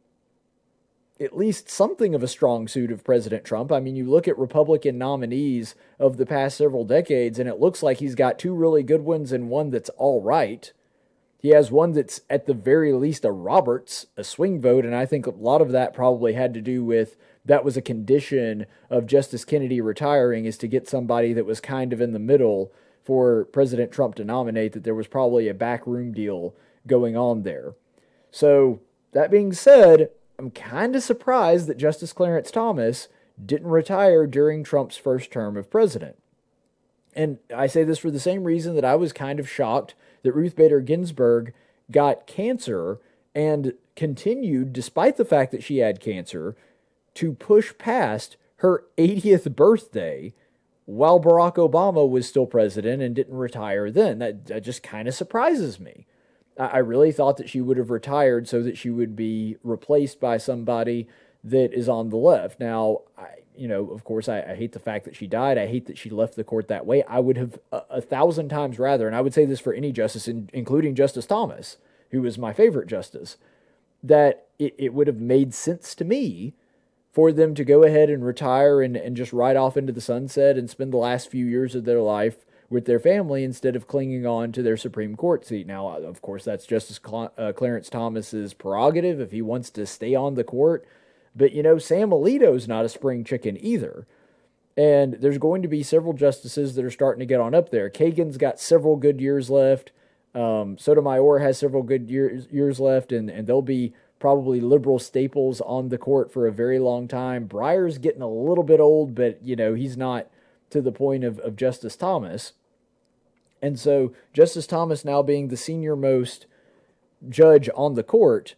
at 1.20 1.36
least 1.36 1.68
something 1.68 2.14
of 2.14 2.22
a 2.22 2.28
strong 2.28 2.66
suit 2.66 2.90
of 2.90 3.04
President 3.04 3.44
Trump. 3.44 3.70
I 3.70 3.78
mean, 3.78 3.94
you 3.94 4.08
look 4.08 4.26
at 4.26 4.38
Republican 4.38 4.96
nominees 4.96 5.74
of 5.98 6.16
the 6.16 6.24
past 6.24 6.56
several 6.56 6.84
decades, 6.84 7.38
and 7.38 7.46
it 7.46 7.60
looks 7.60 7.82
like 7.82 7.98
he's 7.98 8.14
got 8.14 8.38
two 8.38 8.54
really 8.54 8.82
good 8.82 9.02
ones 9.02 9.30
and 9.30 9.50
one 9.50 9.68
that's 9.70 9.90
all 9.90 10.22
right. 10.22 10.72
He 11.40 11.50
has 11.50 11.70
one 11.70 11.92
that's 11.92 12.20
at 12.28 12.44
the 12.44 12.52
very 12.52 12.92
least 12.92 13.24
a 13.24 13.32
Roberts, 13.32 14.06
a 14.14 14.22
swing 14.22 14.60
vote, 14.60 14.84
and 14.84 14.94
I 14.94 15.06
think 15.06 15.26
a 15.26 15.30
lot 15.30 15.62
of 15.62 15.72
that 15.72 15.94
probably 15.94 16.34
had 16.34 16.52
to 16.52 16.60
do 16.60 16.84
with 16.84 17.16
that 17.46 17.64
was 17.64 17.78
a 17.78 17.82
condition 17.82 18.66
of 18.90 19.06
Justice 19.06 19.46
Kennedy 19.46 19.80
retiring 19.80 20.44
is 20.44 20.58
to 20.58 20.68
get 20.68 20.86
somebody 20.86 21.32
that 21.32 21.46
was 21.46 21.58
kind 21.58 21.94
of 21.94 22.00
in 22.02 22.12
the 22.12 22.18
middle 22.18 22.70
for 23.02 23.46
President 23.46 23.90
Trump 23.90 24.16
to 24.16 24.24
nominate 24.24 24.74
that 24.74 24.84
there 24.84 24.94
was 24.94 25.06
probably 25.06 25.48
a 25.48 25.54
backroom 25.54 26.12
deal 26.12 26.54
going 26.86 27.16
on 27.16 27.42
there. 27.42 27.72
So, 28.30 28.80
that 29.12 29.30
being 29.30 29.54
said, 29.54 30.10
I'm 30.38 30.50
kind 30.50 30.94
of 30.94 31.02
surprised 31.02 31.66
that 31.68 31.78
Justice 31.78 32.12
Clarence 32.12 32.50
Thomas 32.50 33.08
didn't 33.42 33.68
retire 33.68 34.26
during 34.26 34.62
Trump's 34.62 34.98
first 34.98 35.30
term 35.30 35.56
of 35.56 35.70
president. 35.70 36.16
And 37.14 37.38
I 37.54 37.66
say 37.66 37.82
this 37.82 37.98
for 37.98 38.10
the 38.10 38.20
same 38.20 38.44
reason 38.44 38.74
that 38.74 38.84
I 38.84 38.94
was 38.94 39.12
kind 39.14 39.40
of 39.40 39.48
shocked 39.48 39.94
that 40.22 40.32
Ruth 40.32 40.56
Bader 40.56 40.80
Ginsburg 40.80 41.52
got 41.90 42.26
cancer 42.26 42.98
and 43.34 43.74
continued, 43.96 44.72
despite 44.72 45.16
the 45.16 45.24
fact 45.24 45.52
that 45.52 45.62
she 45.62 45.78
had 45.78 46.00
cancer, 46.00 46.56
to 47.14 47.32
push 47.32 47.72
past 47.78 48.36
her 48.56 48.84
80th 48.96 49.54
birthday 49.54 50.32
while 50.84 51.20
Barack 51.20 51.54
Obama 51.54 52.08
was 52.08 52.28
still 52.28 52.46
president 52.46 53.02
and 53.02 53.14
didn't 53.14 53.36
retire 53.36 53.90
then. 53.90 54.18
That, 54.18 54.46
that 54.46 54.64
just 54.64 54.82
kind 54.82 55.06
of 55.06 55.14
surprises 55.14 55.78
me. 55.78 56.06
I 56.58 56.78
really 56.78 57.12
thought 57.12 57.36
that 57.38 57.48
she 57.48 57.60
would 57.60 57.78
have 57.78 57.90
retired 57.90 58.48
so 58.48 58.62
that 58.62 58.76
she 58.76 58.90
would 58.90 59.16
be 59.16 59.56
replaced 59.62 60.20
by 60.20 60.36
somebody 60.36 61.08
that 61.42 61.72
is 61.72 61.88
on 61.88 62.10
the 62.10 62.16
left. 62.16 62.60
Now, 62.60 63.02
I, 63.16 63.36
you 63.60 63.68
know, 63.68 63.90
of 63.90 64.04
course, 64.04 64.26
I, 64.26 64.40
I, 64.40 64.54
hate 64.54 64.72
the 64.72 64.78
fact 64.78 65.04
that 65.04 65.14
she 65.14 65.26
died. 65.26 65.58
I 65.58 65.66
hate 65.66 65.84
that 65.84 65.98
she 65.98 66.08
left 66.08 66.34
the 66.34 66.44
court 66.44 66.68
that 66.68 66.86
way. 66.86 67.02
I 67.02 67.20
would 67.20 67.36
have 67.36 67.58
a, 67.70 67.82
a 67.90 68.00
thousand 68.00 68.48
times 68.48 68.78
rather, 68.78 69.06
and 69.06 69.14
I 69.14 69.20
would 69.20 69.34
say 69.34 69.44
this 69.44 69.60
for 69.60 69.74
any 69.74 69.92
justice, 69.92 70.26
in, 70.26 70.48
including 70.54 70.94
Justice 70.94 71.26
Thomas, 71.26 71.76
who 72.10 72.22
was 72.22 72.38
my 72.38 72.54
favorite 72.54 72.88
justice, 72.88 73.36
that 74.02 74.46
it, 74.58 74.74
it 74.78 74.94
would 74.94 75.08
have 75.08 75.20
made 75.20 75.52
sense 75.52 75.94
to 75.96 76.06
me 76.06 76.54
for 77.12 77.32
them 77.32 77.54
to 77.54 77.62
go 77.62 77.82
ahead 77.82 78.08
and 78.08 78.24
retire 78.24 78.80
and, 78.80 78.96
and 78.96 79.14
just 79.14 79.32
ride 79.32 79.56
off 79.56 79.76
into 79.76 79.92
the 79.92 80.00
sunset 80.00 80.56
and 80.56 80.70
spend 80.70 80.90
the 80.90 80.96
last 80.96 81.30
few 81.30 81.44
years 81.44 81.74
of 81.74 81.84
their 81.84 82.00
life 82.00 82.46
with 82.70 82.86
their 82.86 83.00
family 83.00 83.44
instead 83.44 83.76
of 83.76 83.86
clinging 83.86 84.24
on 84.24 84.52
to 84.52 84.62
their 84.62 84.78
Supreme 84.78 85.16
Court 85.16 85.44
seat. 85.44 85.66
Now, 85.66 85.88
of 85.88 86.22
course, 86.22 86.44
that's 86.44 86.64
Justice 86.64 87.00
Cl- 87.04 87.32
uh, 87.36 87.52
Clarence 87.52 87.90
Thomas's 87.90 88.54
prerogative 88.54 89.20
if 89.20 89.32
he 89.32 89.42
wants 89.42 89.68
to 89.70 89.84
stay 89.84 90.14
on 90.14 90.34
the 90.34 90.44
court. 90.44 90.86
But, 91.34 91.52
you 91.52 91.62
know, 91.62 91.78
Sam 91.78 92.10
Alito's 92.10 92.66
not 92.66 92.84
a 92.84 92.88
spring 92.88 93.24
chicken 93.24 93.56
either. 93.60 94.06
And 94.76 95.14
there's 95.14 95.38
going 95.38 95.62
to 95.62 95.68
be 95.68 95.82
several 95.82 96.12
justices 96.12 96.74
that 96.74 96.84
are 96.84 96.90
starting 96.90 97.20
to 97.20 97.26
get 97.26 97.40
on 97.40 97.54
up 97.54 97.70
there. 97.70 97.90
Kagan's 97.90 98.36
got 98.36 98.60
several 98.60 98.96
good 98.96 99.20
years 99.20 99.50
left. 99.50 99.92
Um, 100.34 100.78
Sotomayor 100.78 101.40
has 101.40 101.58
several 101.58 101.82
good 101.82 102.08
years, 102.08 102.46
years 102.50 102.78
left, 102.80 103.12
and, 103.12 103.28
and 103.28 103.46
they'll 103.46 103.62
be 103.62 103.92
probably 104.20 104.60
liberal 104.60 104.98
staples 104.98 105.60
on 105.62 105.88
the 105.88 105.98
court 105.98 106.32
for 106.32 106.46
a 106.46 106.52
very 106.52 106.78
long 106.78 107.08
time. 107.08 107.46
Breyer's 107.46 107.98
getting 107.98 108.22
a 108.22 108.28
little 108.28 108.64
bit 108.64 108.80
old, 108.80 109.14
but, 109.14 109.42
you 109.42 109.56
know, 109.56 109.74
he's 109.74 109.96
not 109.96 110.28
to 110.70 110.80
the 110.80 110.92
point 110.92 111.24
of, 111.24 111.38
of 111.40 111.56
Justice 111.56 111.96
Thomas. 111.96 112.52
And 113.62 113.78
so 113.78 114.12
Justice 114.32 114.66
Thomas 114.66 115.04
now 115.04 115.22
being 115.22 115.48
the 115.48 115.56
senior 115.56 115.96
most 115.96 116.46
judge 117.28 117.68
on 117.74 117.94
the 117.94 118.02
court, 118.02 118.54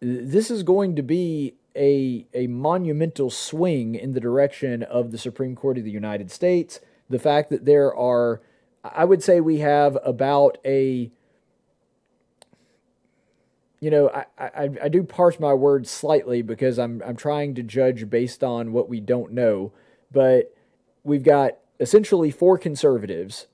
this 0.00 0.50
is 0.50 0.62
going 0.62 0.96
to 0.96 1.02
be 1.02 1.54
a, 1.76 2.26
a 2.34 2.46
monumental 2.46 3.30
swing 3.30 3.94
in 3.94 4.12
the 4.12 4.20
direction 4.20 4.82
of 4.82 5.10
the 5.10 5.18
Supreme 5.18 5.54
Court 5.54 5.78
of 5.78 5.84
the 5.84 5.90
United 5.90 6.30
States. 6.30 6.80
The 7.08 7.18
fact 7.18 7.50
that 7.50 7.64
there 7.64 7.94
are, 7.94 8.40
I 8.84 9.04
would 9.04 9.22
say 9.22 9.40
we 9.40 9.58
have 9.58 9.98
about 10.04 10.58
a, 10.64 11.10
you 13.80 13.90
know, 13.90 14.10
I, 14.10 14.24
I, 14.38 14.70
I 14.84 14.88
do 14.88 15.02
parse 15.02 15.40
my 15.40 15.54
words 15.54 15.90
slightly 15.90 16.42
because 16.42 16.78
I'm, 16.78 17.02
I'm 17.04 17.16
trying 17.16 17.54
to 17.54 17.62
judge 17.62 18.10
based 18.10 18.44
on 18.44 18.72
what 18.72 18.88
we 18.88 19.00
don't 19.00 19.32
know, 19.32 19.72
but 20.12 20.54
we've 21.02 21.22
got 21.22 21.56
essentially 21.78 22.30
four 22.30 22.58
conservatives 22.58 23.46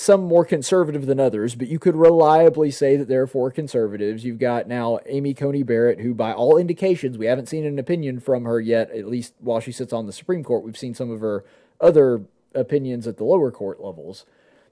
some 0.00 0.24
more 0.24 0.44
conservative 0.44 1.06
than 1.06 1.20
others, 1.20 1.54
but 1.54 1.68
you 1.68 1.78
could 1.78 1.96
reliably 1.96 2.70
say 2.70 2.96
that 2.96 3.08
there 3.08 3.22
are 3.22 3.26
four 3.26 3.50
conservatives. 3.50 4.24
You've 4.24 4.38
got 4.38 4.68
now 4.68 4.98
Amy 5.06 5.34
Coney 5.34 5.62
Barrett, 5.62 6.00
who, 6.00 6.14
by 6.14 6.32
all 6.32 6.58
indications, 6.58 7.18
we 7.18 7.26
haven't 7.26 7.48
seen 7.48 7.64
an 7.64 7.78
opinion 7.78 8.20
from 8.20 8.44
her 8.44 8.60
yet, 8.60 8.90
at 8.90 9.06
least 9.06 9.34
while 9.40 9.60
she 9.60 9.72
sits 9.72 9.92
on 9.92 10.06
the 10.06 10.12
Supreme 10.12 10.44
Court. 10.44 10.64
We've 10.64 10.76
seen 10.76 10.94
some 10.94 11.10
of 11.10 11.20
her 11.20 11.44
other 11.80 12.22
opinions 12.54 13.06
at 13.06 13.16
the 13.16 13.24
lower 13.24 13.50
court 13.50 13.80
levels. 13.80 14.26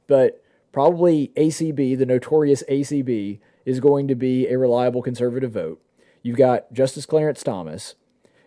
But 0.07 0.43
probably 0.73 1.33
ACB, 1.37 1.99
the 1.99 2.07
notorious 2.07 2.63
ACB, 2.69 3.39
is 3.65 3.81
going 3.81 4.09
to 4.09 4.15
be 4.15 4.49
a 4.49 4.59
reliable 4.59 5.03
conservative 5.03 5.53
vote. 5.53 5.81
You've 6.23 6.37
got 6.37 6.73
Justice 6.73 7.07
Clarence 7.07 7.43
Thomas. 7.43 7.95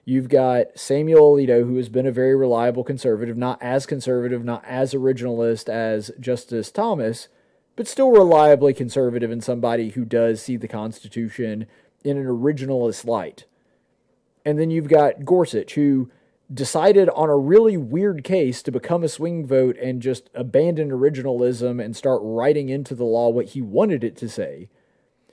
You've 0.09 0.29
got 0.29 0.67
Samuel 0.79 1.35
Alito, 1.35 1.65
who 1.65 1.75
has 1.75 1.89
been 1.89 2.05
a 2.05 2.13
very 2.13 2.33
reliable 2.33 2.85
conservative, 2.85 3.35
not 3.35 3.61
as 3.61 3.85
conservative, 3.85 4.41
not 4.41 4.63
as 4.63 4.93
originalist 4.93 5.67
as 5.67 6.11
Justice 6.17 6.71
Thomas, 6.71 7.27
but 7.75 7.89
still 7.89 8.11
reliably 8.11 8.73
conservative 8.73 9.29
and 9.31 9.43
somebody 9.43 9.89
who 9.89 10.05
does 10.05 10.41
see 10.41 10.55
the 10.55 10.69
Constitution 10.69 11.67
in 12.05 12.15
an 12.15 12.25
originalist 12.25 13.03
light. 13.03 13.43
And 14.45 14.57
then 14.57 14.71
you've 14.71 14.87
got 14.87 15.25
Gorsuch, 15.25 15.73
who 15.73 16.09
decided 16.53 17.09
on 17.09 17.29
a 17.29 17.35
really 17.35 17.75
weird 17.75 18.23
case 18.23 18.63
to 18.63 18.71
become 18.71 19.03
a 19.03 19.09
swing 19.09 19.45
vote 19.45 19.75
and 19.75 20.01
just 20.01 20.29
abandon 20.33 20.89
originalism 20.89 21.83
and 21.83 21.93
start 21.97 22.21
writing 22.23 22.69
into 22.69 22.95
the 22.95 23.03
law 23.03 23.27
what 23.27 23.47
he 23.47 23.61
wanted 23.61 24.05
it 24.05 24.15
to 24.15 24.29
say. 24.29 24.69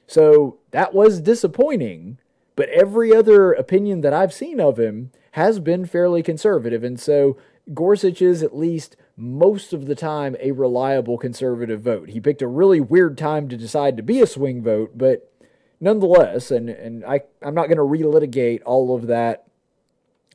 So 0.08 0.58
that 0.72 0.92
was 0.92 1.20
disappointing 1.20 2.18
but 2.56 2.68
every 2.68 3.14
other 3.14 3.52
opinion 3.52 4.00
that 4.02 4.12
I've 4.12 4.32
seen 4.32 4.60
of 4.60 4.78
him 4.78 5.10
has 5.32 5.58
been 5.58 5.86
fairly 5.86 6.22
conservative. 6.22 6.84
And 6.84 6.98
so 7.00 7.36
Gorsuch 7.72 8.22
is 8.22 8.42
at 8.42 8.56
least 8.56 8.96
most 9.16 9.72
of 9.72 9.86
the 9.86 9.94
time 9.94 10.36
a 10.40 10.52
reliable 10.52 11.18
conservative 11.18 11.82
vote. 11.82 12.10
He 12.10 12.20
picked 12.20 12.42
a 12.42 12.46
really 12.46 12.80
weird 12.80 13.16
time 13.16 13.48
to 13.48 13.56
decide 13.56 13.96
to 13.96 14.02
be 14.02 14.20
a 14.20 14.26
swing 14.26 14.62
vote, 14.62 14.92
but 14.96 15.32
nonetheless, 15.80 16.50
and, 16.50 16.68
and 16.68 17.04
I, 17.04 17.20
I'm 17.42 17.54
not 17.54 17.68
going 17.68 17.78
to 17.78 17.82
relitigate 17.82 18.62
all 18.64 18.94
of 18.94 19.06
that 19.06 19.46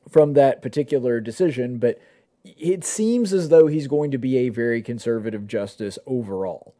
from 0.10 0.34
that 0.34 0.62
particular 0.62 1.20
decision, 1.20 1.78
but 1.78 2.00
it 2.44 2.84
seems 2.84 3.32
as 3.32 3.50
though 3.50 3.68
he's 3.68 3.88
going 3.88 4.12
to 4.12 4.18
be 4.18 4.38
a 4.38 4.50
very 4.50 4.82
conservative 4.82 5.48
justice 5.48 6.00
overall. 6.08 6.74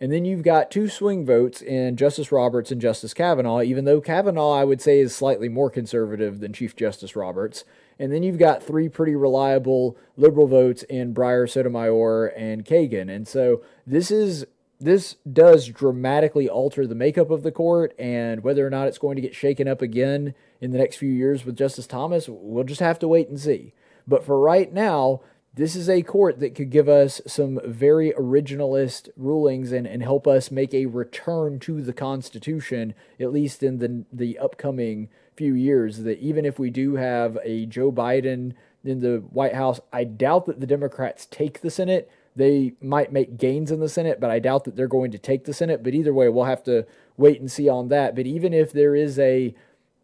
And 0.00 0.12
then 0.12 0.26
you've 0.26 0.42
got 0.42 0.70
two 0.70 0.88
swing 0.88 1.24
votes 1.24 1.62
in 1.62 1.96
Justice 1.96 2.30
Roberts 2.30 2.70
and 2.70 2.80
Justice 2.80 3.14
Kavanaugh, 3.14 3.62
even 3.62 3.86
though 3.86 4.00
Kavanaugh, 4.00 4.52
I 4.52 4.64
would 4.64 4.82
say, 4.82 5.00
is 5.00 5.14
slightly 5.16 5.48
more 5.48 5.70
conservative 5.70 6.40
than 6.40 6.52
Chief 6.52 6.76
Justice 6.76 7.16
Roberts. 7.16 7.64
And 7.98 8.12
then 8.12 8.22
you've 8.22 8.38
got 8.38 8.62
three 8.62 8.90
pretty 8.90 9.14
reliable 9.14 9.96
liberal 10.16 10.48
votes 10.48 10.82
in 10.82 11.14
Breyer, 11.14 11.48
Sotomayor, 11.48 12.26
and 12.26 12.64
Kagan. 12.64 13.14
And 13.14 13.26
so 13.26 13.62
this 13.86 14.10
is 14.10 14.44
this 14.78 15.16
does 15.30 15.68
dramatically 15.68 16.48
alter 16.48 16.86
the 16.86 16.94
makeup 16.94 17.30
of 17.30 17.42
the 17.42 17.52
court, 17.52 17.94
and 17.98 18.42
whether 18.42 18.66
or 18.66 18.70
not 18.70 18.88
it's 18.88 18.98
going 18.98 19.16
to 19.16 19.22
get 19.22 19.34
shaken 19.34 19.66
up 19.66 19.80
again 19.80 20.34
in 20.60 20.70
the 20.70 20.78
next 20.78 20.96
few 20.96 21.10
years 21.10 21.46
with 21.46 21.56
Justice 21.56 21.86
Thomas, 21.86 22.28
we'll 22.28 22.64
just 22.64 22.80
have 22.80 22.98
to 22.98 23.08
wait 23.08 23.28
and 23.28 23.40
see. 23.40 23.72
But 24.06 24.24
for 24.24 24.38
right 24.38 24.70
now, 24.70 25.22
this 25.56 25.74
is 25.74 25.88
a 25.88 26.02
court 26.02 26.38
that 26.40 26.54
could 26.54 26.68
give 26.68 26.86
us 26.86 27.22
some 27.26 27.58
very 27.64 28.12
originalist 28.12 29.08
rulings 29.16 29.72
and, 29.72 29.86
and 29.86 30.02
help 30.02 30.26
us 30.26 30.50
make 30.50 30.74
a 30.74 30.84
return 30.84 31.58
to 31.60 31.80
the 31.80 31.94
Constitution, 31.94 32.92
at 33.18 33.32
least 33.32 33.62
in 33.62 33.78
the, 33.78 34.04
the 34.12 34.38
upcoming 34.38 35.08
few 35.34 35.54
years. 35.54 36.00
That 36.00 36.18
even 36.18 36.44
if 36.44 36.58
we 36.58 36.68
do 36.68 36.96
have 36.96 37.38
a 37.42 37.64
Joe 37.64 37.90
Biden 37.90 38.52
in 38.84 39.00
the 39.00 39.24
White 39.30 39.54
House, 39.54 39.80
I 39.94 40.04
doubt 40.04 40.44
that 40.44 40.60
the 40.60 40.66
Democrats 40.66 41.24
take 41.24 41.62
the 41.62 41.70
Senate. 41.70 42.10
They 42.36 42.74
might 42.82 43.10
make 43.10 43.38
gains 43.38 43.70
in 43.70 43.80
the 43.80 43.88
Senate, 43.88 44.20
but 44.20 44.30
I 44.30 44.38
doubt 44.38 44.64
that 44.64 44.76
they're 44.76 44.86
going 44.86 45.10
to 45.12 45.18
take 45.18 45.46
the 45.46 45.54
Senate. 45.54 45.82
But 45.82 45.94
either 45.94 46.12
way, 46.12 46.28
we'll 46.28 46.44
have 46.44 46.64
to 46.64 46.86
wait 47.16 47.40
and 47.40 47.50
see 47.50 47.66
on 47.66 47.88
that. 47.88 48.14
But 48.14 48.26
even 48.26 48.52
if 48.52 48.74
there 48.74 48.94
is 48.94 49.18
a, 49.18 49.54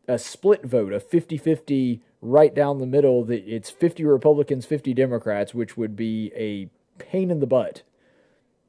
a 0.09 0.19
split 0.19 0.65
vote, 0.65 0.95
a 0.95 1.01
50 1.01 1.37
50 1.37 2.01
right 2.23 2.55
down 2.55 2.79
the 2.79 2.87
middle. 2.87 3.25
That 3.25 3.47
it's 3.47 3.69
50 3.69 4.05
Republicans, 4.05 4.65
50 4.65 4.95
Democrats, 4.95 5.53
which 5.53 5.77
would 5.77 5.95
be 5.95 6.33
a 6.35 6.71
pain 7.03 7.31
in 7.31 7.41
the 7.41 7.47
butt. 7.47 7.83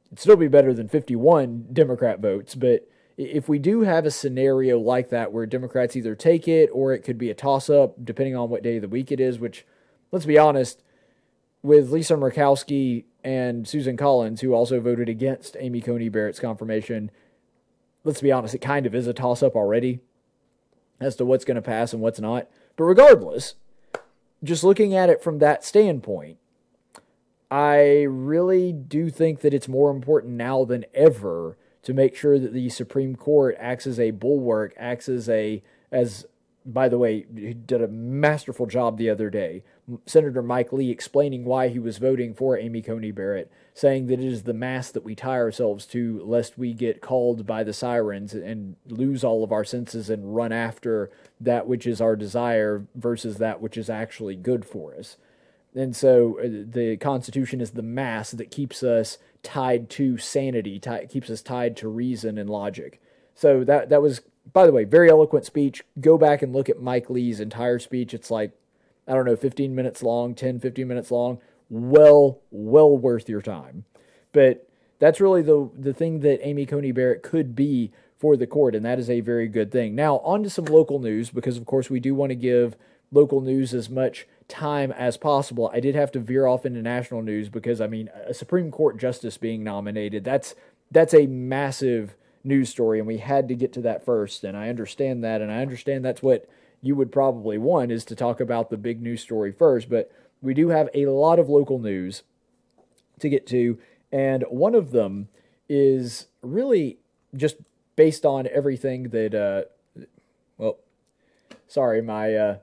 It'd 0.06 0.20
still 0.20 0.36
be 0.36 0.48
better 0.48 0.74
than 0.74 0.88
51 0.88 1.68
Democrat 1.72 2.20
votes, 2.20 2.54
but 2.54 2.86
if 3.16 3.48
we 3.48 3.58
do 3.58 3.82
have 3.82 4.06
a 4.06 4.10
scenario 4.10 4.78
like 4.78 5.10
that 5.10 5.32
where 5.32 5.46
Democrats 5.46 5.94
either 5.94 6.14
take 6.14 6.48
it 6.48 6.68
or 6.72 6.92
it 6.92 7.00
could 7.00 7.18
be 7.18 7.30
a 7.30 7.34
toss 7.34 7.70
up, 7.70 7.94
depending 8.04 8.36
on 8.36 8.50
what 8.50 8.62
day 8.62 8.76
of 8.76 8.82
the 8.82 8.88
week 8.88 9.12
it 9.12 9.20
is, 9.20 9.38
which, 9.38 9.64
let's 10.10 10.26
be 10.26 10.38
honest, 10.38 10.82
with 11.62 11.90
Lisa 11.90 12.14
Murkowski 12.14 13.04
and 13.22 13.66
Susan 13.68 13.96
Collins, 13.96 14.40
who 14.40 14.52
also 14.52 14.80
voted 14.80 15.08
against 15.08 15.56
Amy 15.60 15.80
Coney 15.80 16.08
Barrett's 16.08 16.40
confirmation, 16.40 17.10
let's 18.02 18.20
be 18.20 18.32
honest, 18.32 18.54
it 18.54 18.58
kind 18.58 18.84
of 18.84 18.94
is 18.94 19.06
a 19.06 19.14
toss 19.14 19.42
up 19.42 19.54
already 19.54 20.00
as 21.00 21.16
to 21.16 21.24
what's 21.24 21.44
going 21.44 21.54
to 21.56 21.62
pass 21.62 21.92
and 21.92 22.02
what's 22.02 22.20
not. 22.20 22.48
But 22.76 22.84
regardless, 22.84 23.54
just 24.42 24.64
looking 24.64 24.94
at 24.94 25.10
it 25.10 25.22
from 25.22 25.38
that 25.38 25.64
standpoint, 25.64 26.38
I 27.50 28.02
really 28.02 28.72
do 28.72 29.10
think 29.10 29.40
that 29.40 29.54
it's 29.54 29.68
more 29.68 29.90
important 29.90 30.34
now 30.34 30.64
than 30.64 30.84
ever 30.94 31.56
to 31.82 31.94
make 31.94 32.16
sure 32.16 32.38
that 32.38 32.52
the 32.52 32.68
Supreme 32.70 33.14
Court 33.14 33.56
acts 33.58 33.86
as 33.86 34.00
a 34.00 34.10
bulwark, 34.10 34.74
acts 34.76 35.08
as 35.08 35.28
a 35.28 35.62
as 35.92 36.26
by 36.66 36.88
the 36.88 36.98
way, 36.98 37.26
he 37.34 37.52
did 37.52 37.82
a 37.82 37.88
masterful 37.88 38.66
job 38.66 38.96
the 38.96 39.10
other 39.10 39.28
day. 39.28 39.62
Senator 40.06 40.42
Mike 40.42 40.72
Lee 40.72 40.90
explaining 40.90 41.44
why 41.44 41.68
he 41.68 41.78
was 41.78 41.98
voting 41.98 42.32
for 42.32 42.56
Amy 42.56 42.80
Coney 42.80 43.10
Barrett, 43.10 43.50
saying 43.74 44.06
that 44.06 44.20
it 44.20 44.24
is 44.24 44.44
the 44.44 44.54
mass 44.54 44.90
that 44.90 45.04
we 45.04 45.14
tie 45.14 45.36
ourselves 45.36 45.84
to, 45.86 46.22
lest 46.24 46.56
we 46.56 46.72
get 46.72 47.02
called 47.02 47.46
by 47.46 47.64
the 47.64 47.74
sirens 47.74 48.32
and 48.32 48.76
lose 48.88 49.22
all 49.22 49.44
of 49.44 49.52
our 49.52 49.64
senses 49.64 50.08
and 50.08 50.34
run 50.34 50.52
after 50.52 51.10
that 51.38 51.66
which 51.66 51.86
is 51.86 52.00
our 52.00 52.16
desire 52.16 52.86
versus 52.94 53.36
that 53.36 53.60
which 53.60 53.76
is 53.76 53.90
actually 53.90 54.36
good 54.36 54.64
for 54.64 54.94
us. 54.94 55.18
And 55.74 55.94
so 55.94 56.38
uh, 56.38 56.44
the 56.44 56.96
Constitution 56.96 57.60
is 57.60 57.72
the 57.72 57.82
mass 57.82 58.30
that 58.30 58.50
keeps 58.50 58.82
us 58.82 59.18
tied 59.42 59.90
to 59.90 60.16
sanity, 60.16 60.78
t- 60.78 61.06
keeps 61.08 61.28
us 61.28 61.42
tied 61.42 61.76
to 61.78 61.88
reason 61.88 62.38
and 62.38 62.48
logic. 62.48 63.02
So 63.34 63.64
that 63.64 63.88
that 63.88 64.00
was, 64.00 64.22
by 64.52 64.66
the 64.66 64.72
way, 64.72 64.84
very 64.84 65.10
eloquent 65.10 65.44
speech. 65.44 65.82
Go 66.00 66.18
back 66.18 66.42
and 66.42 66.52
look 66.52 66.68
at 66.68 66.80
Mike 66.80 67.10
Lee's 67.10 67.40
entire 67.40 67.78
speech. 67.78 68.14
It's 68.14 68.30
like, 68.30 68.52
I 69.08 69.14
don't 69.14 69.24
know, 69.24 69.36
15 69.36 69.74
minutes 69.74 70.02
long, 70.02 70.34
10, 70.34 70.60
15 70.60 70.86
minutes 70.86 71.10
long. 71.10 71.38
Well, 71.70 72.40
well 72.50 72.96
worth 72.96 73.28
your 73.28 73.42
time. 73.42 73.84
But 74.32 74.68
that's 74.98 75.20
really 75.20 75.42
the 75.42 75.70
the 75.76 75.92
thing 75.92 76.20
that 76.20 76.46
Amy 76.46 76.66
Coney 76.66 76.92
Barrett 76.92 77.22
could 77.22 77.54
be 77.54 77.92
for 78.16 78.36
the 78.36 78.46
court, 78.46 78.74
and 78.74 78.84
that 78.84 78.98
is 78.98 79.10
a 79.10 79.20
very 79.20 79.48
good 79.48 79.70
thing. 79.70 79.94
Now, 79.94 80.18
on 80.18 80.42
to 80.44 80.50
some 80.50 80.64
local 80.66 80.98
news, 80.98 81.30
because 81.30 81.56
of 81.56 81.66
course 81.66 81.90
we 81.90 82.00
do 82.00 82.14
want 82.14 82.30
to 82.30 82.36
give 82.36 82.76
local 83.12 83.40
news 83.40 83.74
as 83.74 83.90
much 83.90 84.26
time 84.48 84.92
as 84.92 85.16
possible. 85.16 85.70
I 85.72 85.80
did 85.80 85.94
have 85.94 86.10
to 86.12 86.20
veer 86.20 86.46
off 86.46 86.66
into 86.66 86.82
national 86.82 87.22
news 87.22 87.48
because 87.48 87.80
I 87.80 87.86
mean 87.86 88.10
a 88.26 88.34
Supreme 88.34 88.70
Court 88.70 88.98
justice 88.98 89.36
being 89.36 89.64
nominated 89.64 90.24
that's 90.24 90.54
that's 90.90 91.14
a 91.14 91.26
massive 91.26 92.14
news 92.44 92.68
story 92.68 92.98
and 92.98 93.08
we 93.08 93.18
had 93.18 93.48
to 93.48 93.54
get 93.54 93.72
to 93.72 93.80
that 93.80 94.04
first 94.04 94.44
and 94.44 94.56
I 94.56 94.68
understand 94.68 95.24
that 95.24 95.40
and 95.40 95.50
I 95.50 95.62
understand 95.62 96.04
that's 96.04 96.22
what 96.22 96.48
you 96.80 96.94
would 96.94 97.10
probably 97.10 97.56
want 97.58 97.90
is 97.90 98.04
to 98.04 98.14
talk 98.14 98.40
about 98.40 98.70
the 98.70 98.76
big 98.76 99.00
news 99.00 99.22
story 99.22 99.50
first 99.50 99.88
but 99.88 100.12
we 100.42 100.54
do 100.54 100.68
have 100.68 100.88
a 100.94 101.06
lot 101.06 101.38
of 101.38 101.48
local 101.48 101.78
news 101.78 102.22
to 103.20 103.28
get 103.28 103.46
to 103.48 103.78
and 104.12 104.44
one 104.50 104.74
of 104.74 104.90
them 104.90 105.28
is 105.68 106.26
really 106.42 106.98
just 107.34 107.56
based 107.96 108.26
on 108.26 108.46
everything 108.48 109.08
that 109.10 109.34
uh 109.34 110.06
well 110.58 110.78
sorry 111.66 112.02
my 112.02 112.34
uh 112.34 112.56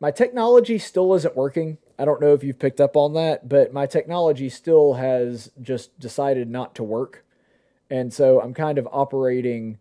my 0.00 0.10
technology 0.10 0.78
still 0.78 1.14
isn't 1.14 1.36
working. 1.36 1.78
I 1.98 2.04
don't 2.04 2.20
know 2.20 2.34
if 2.34 2.44
you've 2.44 2.58
picked 2.58 2.80
up 2.80 2.96
on 2.96 3.14
that, 3.14 3.48
but 3.48 3.72
my 3.72 3.86
technology 3.86 4.48
still 4.48 4.94
has 4.94 5.50
just 5.60 5.98
decided 5.98 6.50
not 6.50 6.74
to 6.74 6.82
work. 6.82 7.24
And 7.90 8.12
so 8.12 8.40
I'm 8.40 8.54
kind 8.54 8.78
of 8.78 8.88
operating 8.90 9.78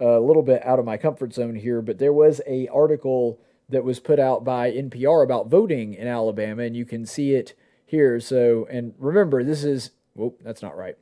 a 0.00 0.20
little 0.20 0.42
bit 0.42 0.64
out 0.64 0.78
of 0.78 0.84
my 0.84 0.96
comfort 0.96 1.32
zone 1.32 1.56
here, 1.56 1.80
but 1.80 1.98
there 1.98 2.12
was 2.12 2.40
a 2.46 2.68
article 2.68 3.40
that 3.68 3.84
was 3.84 3.98
put 3.98 4.20
out 4.20 4.44
by 4.44 4.70
NPR 4.70 5.24
about 5.24 5.48
voting 5.48 5.94
in 5.94 6.06
Alabama 6.06 6.62
and 6.62 6.76
you 6.76 6.84
can 6.84 7.06
see 7.06 7.34
it 7.34 7.54
here. 7.84 8.20
So, 8.20 8.66
and 8.70 8.94
remember 8.98 9.42
this 9.42 9.64
is 9.64 9.90
whoop, 10.14 10.40
that's 10.42 10.62
not 10.62 10.76
right. 10.76 10.96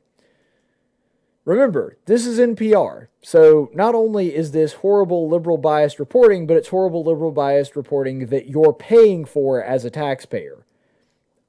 Remember, 1.43 1.97
this 2.05 2.25
is 2.25 2.39
NPR. 2.39 3.07
So 3.21 3.69
not 3.73 3.93
only 3.93 4.33
is 4.33 4.51
this 4.51 4.73
horrible 4.73 5.29
liberal 5.29 5.59
biased 5.59 5.99
reporting, 5.99 6.47
but 6.47 6.57
it's 6.57 6.69
horrible 6.69 7.03
liberal 7.03 7.31
biased 7.31 7.75
reporting 7.75 8.27
that 8.27 8.47
you're 8.47 8.73
paying 8.73 9.25
for 9.25 9.63
as 9.63 9.85
a 9.85 9.91
taxpayer. 9.91 10.65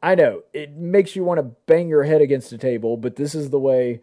I 0.02 0.14
know, 0.14 0.42
it 0.52 0.72
makes 0.72 1.16
you 1.16 1.24
want 1.24 1.38
to 1.38 1.56
bang 1.64 1.88
your 1.88 2.04
head 2.04 2.20
against 2.20 2.52
a 2.52 2.58
table, 2.58 2.98
but 2.98 3.16
this 3.16 3.34
is 3.34 3.48
the 3.48 3.58
way 3.58 4.00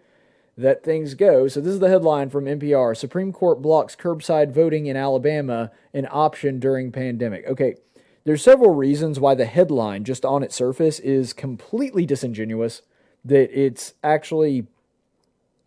that 0.57 0.83
things 0.83 1.15
go. 1.15 1.47
So 1.47 1.59
this 1.59 1.73
is 1.73 1.79
the 1.79 1.89
headline 1.89 2.29
from 2.29 2.45
NPR. 2.45 2.95
Supreme 2.95 3.33
Court 3.33 3.61
blocks 3.61 3.95
curbside 3.95 4.51
voting 4.51 4.85
in 4.85 4.95
Alabama 4.95 5.71
an 5.93 6.07
option 6.11 6.59
during 6.59 6.91
pandemic. 6.91 7.45
Okay, 7.47 7.75
there's 8.23 8.43
several 8.43 8.73
reasons 8.73 9.19
why 9.19 9.35
the 9.35 9.45
headline 9.45 10.03
just 10.03 10.23
on 10.23 10.43
its 10.43 10.55
surface 10.55 10.99
is 10.99 11.33
completely 11.33 12.05
disingenuous 12.05 12.81
that 13.25 13.49
it's 13.57 13.93
actually 14.03 14.67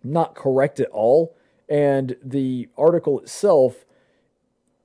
not 0.04 0.34
correct 0.34 0.78
at 0.80 0.88
all. 0.90 1.36
And 1.68 2.16
the 2.22 2.68
article 2.78 3.20
itself, 3.20 3.84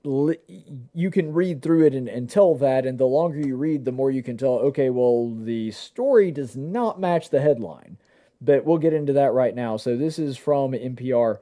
you 0.04 1.12
can 1.12 1.32
read 1.32 1.62
through 1.62 1.86
it 1.86 1.94
and, 1.94 2.08
and 2.10 2.28
tell 2.28 2.56
that. 2.56 2.86
And 2.88 2.98
the 2.98 3.06
longer 3.06 3.40
you 3.40 3.56
read, 3.56 3.86
the 3.86 3.92
more 3.92 4.10
you 4.10 4.24
can 4.24 4.36
tell, 4.36 4.54
okay, 4.54 4.90
well, 4.90 5.30
the 5.30 5.70
story 5.72 6.32
does 6.32 6.58
not 6.58 7.00
match 7.00 7.30
the 7.30 7.42
headline. 7.42 7.98
But 8.42 8.66
we'll 8.66 8.80
get 8.80 8.94
into 8.94 9.14
that 9.14 9.34
right 9.34 9.56
now. 9.56 9.78
So 9.78 9.96
this 9.96 10.18
is 10.18 10.38
from 10.38 10.72
NPR. 10.72 11.38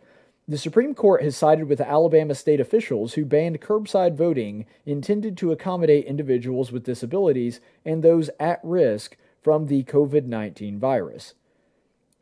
The 0.49 0.57
Supreme 0.57 0.95
Court 0.95 1.21
has 1.21 1.37
sided 1.37 1.69
with 1.69 1.79
Alabama 1.79 2.33
state 2.33 2.59
officials 2.59 3.13
who 3.13 3.23
banned 3.23 3.61
curbside 3.61 4.15
voting 4.15 4.65
intended 4.85 5.37
to 5.37 5.51
accommodate 5.51 6.05
individuals 6.05 6.71
with 6.71 6.83
disabilities 6.83 7.61
and 7.85 8.03
those 8.03 8.31
at 8.39 8.59
risk 8.63 9.15
from 9.41 9.67
the 9.67 9.83
COVID 9.83 10.25
19 10.25 10.79
virus. 10.79 11.35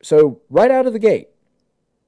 So, 0.01 0.41
right 0.49 0.69
out 0.69 0.85
of 0.85 0.93
the 0.93 0.99
gate, 0.99 1.29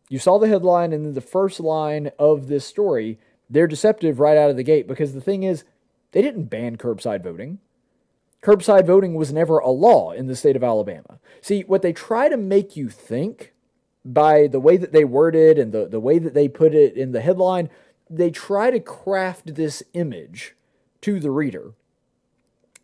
you 0.09 0.19
saw 0.19 0.37
the 0.37 0.47
headline 0.47 0.91
and 0.91 1.05
then 1.05 1.13
the 1.13 1.21
first 1.21 1.59
line 1.59 2.11
of 2.19 2.47
this 2.47 2.65
story. 2.65 3.17
They're 3.49 3.65
deceptive 3.65 4.19
right 4.19 4.37
out 4.37 4.49
of 4.49 4.57
the 4.57 4.63
gate 4.63 4.87
because 4.87 5.13
the 5.13 5.21
thing 5.21 5.43
is, 5.43 5.63
they 6.11 6.21
didn't 6.21 6.45
ban 6.45 6.77
curbside 6.77 7.23
voting. 7.23 7.59
Curbside 8.41 8.85
voting 8.85 9.15
was 9.15 9.33
never 9.33 9.59
a 9.59 9.69
law 9.69 10.11
in 10.11 10.27
the 10.27 10.35
state 10.35 10.55
of 10.55 10.63
Alabama. 10.63 11.19
See, 11.41 11.61
what 11.61 11.81
they 11.81 11.93
try 11.93 12.29
to 12.29 12.37
make 12.37 12.75
you 12.75 12.89
think 12.89 13.53
by 14.05 14.47
the 14.47 14.59
way 14.59 14.77
that 14.77 14.93
they 14.93 15.03
worded 15.03 15.57
and 15.57 15.71
the, 15.71 15.87
the 15.87 15.99
way 15.99 16.19
that 16.19 16.33
they 16.33 16.47
put 16.47 16.73
it 16.73 16.95
in 16.95 17.11
the 17.11 17.21
headline, 17.21 17.69
they 18.09 18.31
try 18.31 18.71
to 18.71 18.79
craft 18.79 19.55
this 19.55 19.83
image 19.93 20.55
to 21.01 21.19
the 21.19 21.31
reader. 21.31 21.73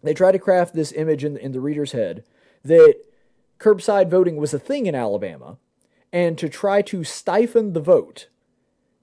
They 0.03 0.13
try 0.13 0.31
to 0.31 0.39
craft 0.39 0.75
this 0.75 0.91
image 0.91 1.23
in, 1.23 1.37
in 1.37 1.51
the 1.51 1.61
reader's 1.61 1.93
head 1.93 2.23
that 2.63 2.95
curbside 3.59 4.09
voting 4.09 4.35
was 4.35 4.53
a 4.53 4.59
thing 4.59 4.85
in 4.85 4.95
Alabama 4.95 5.57
and 6.11 6.37
to 6.37 6.49
try 6.49 6.81
to 6.83 7.03
stifle 7.03 7.71
the 7.71 7.79
vote, 7.79 8.27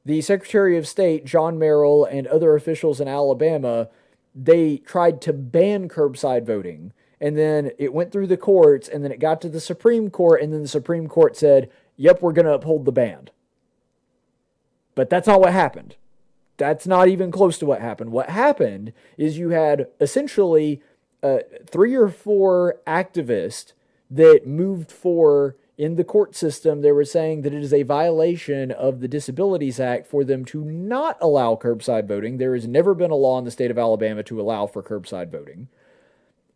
the 0.04 0.20
Secretary 0.20 0.76
of 0.76 0.86
State, 0.86 1.24
John 1.24 1.58
Merrill, 1.58 2.04
and 2.04 2.26
other 2.26 2.54
officials 2.54 3.00
in 3.00 3.08
Alabama, 3.08 3.88
they 4.34 4.78
tried 4.78 5.20
to 5.22 5.32
ban 5.32 5.88
curbside 5.88 6.46
voting. 6.46 6.92
And 7.20 7.38
then 7.38 7.70
it 7.78 7.94
went 7.94 8.10
through 8.10 8.26
the 8.26 8.36
courts, 8.36 8.88
and 8.88 9.04
then 9.04 9.12
it 9.12 9.20
got 9.20 9.40
to 9.42 9.48
the 9.48 9.60
Supreme 9.60 10.10
Court, 10.10 10.42
and 10.42 10.52
then 10.52 10.62
the 10.62 10.68
Supreme 10.68 11.06
Court 11.06 11.36
said, 11.36 11.70
yep, 11.96 12.20
we're 12.20 12.32
going 12.32 12.46
to 12.46 12.54
uphold 12.54 12.84
the 12.84 12.92
ban. 12.92 13.30
But 14.94 15.08
that's 15.08 15.28
not 15.28 15.40
what 15.40 15.52
happened. 15.52 15.96
That's 16.56 16.86
not 16.86 17.08
even 17.08 17.30
close 17.30 17.58
to 17.58 17.66
what 17.66 17.80
happened. 17.80 18.10
What 18.10 18.28
happened 18.28 18.92
is 19.16 19.38
you 19.38 19.50
had 19.50 19.86
essentially 20.00 20.82
uh, 21.22 21.38
three 21.66 21.94
or 21.94 22.08
four 22.08 22.80
activists 22.86 23.72
that 24.10 24.46
moved 24.46 24.90
for 24.90 25.56
in 25.78 25.96
the 25.96 26.04
court 26.04 26.36
system, 26.36 26.80
they 26.80 26.92
were 26.92 27.04
saying 27.04 27.42
that 27.42 27.54
it 27.54 27.62
is 27.62 27.72
a 27.72 27.82
violation 27.82 28.70
of 28.70 29.00
the 29.00 29.08
Disabilities 29.08 29.80
Act 29.80 30.06
for 30.06 30.22
them 30.22 30.44
to 30.46 30.64
not 30.64 31.16
allow 31.20 31.56
curbside 31.56 32.06
voting. 32.06 32.36
There 32.36 32.54
has 32.54 32.68
never 32.68 32.94
been 32.94 33.10
a 33.10 33.16
law 33.16 33.38
in 33.38 33.44
the 33.44 33.50
state 33.50 33.70
of 33.70 33.78
Alabama 33.78 34.22
to 34.24 34.40
allow 34.40 34.66
for 34.66 34.82
curbside 34.82 35.30
voting. 35.30 35.68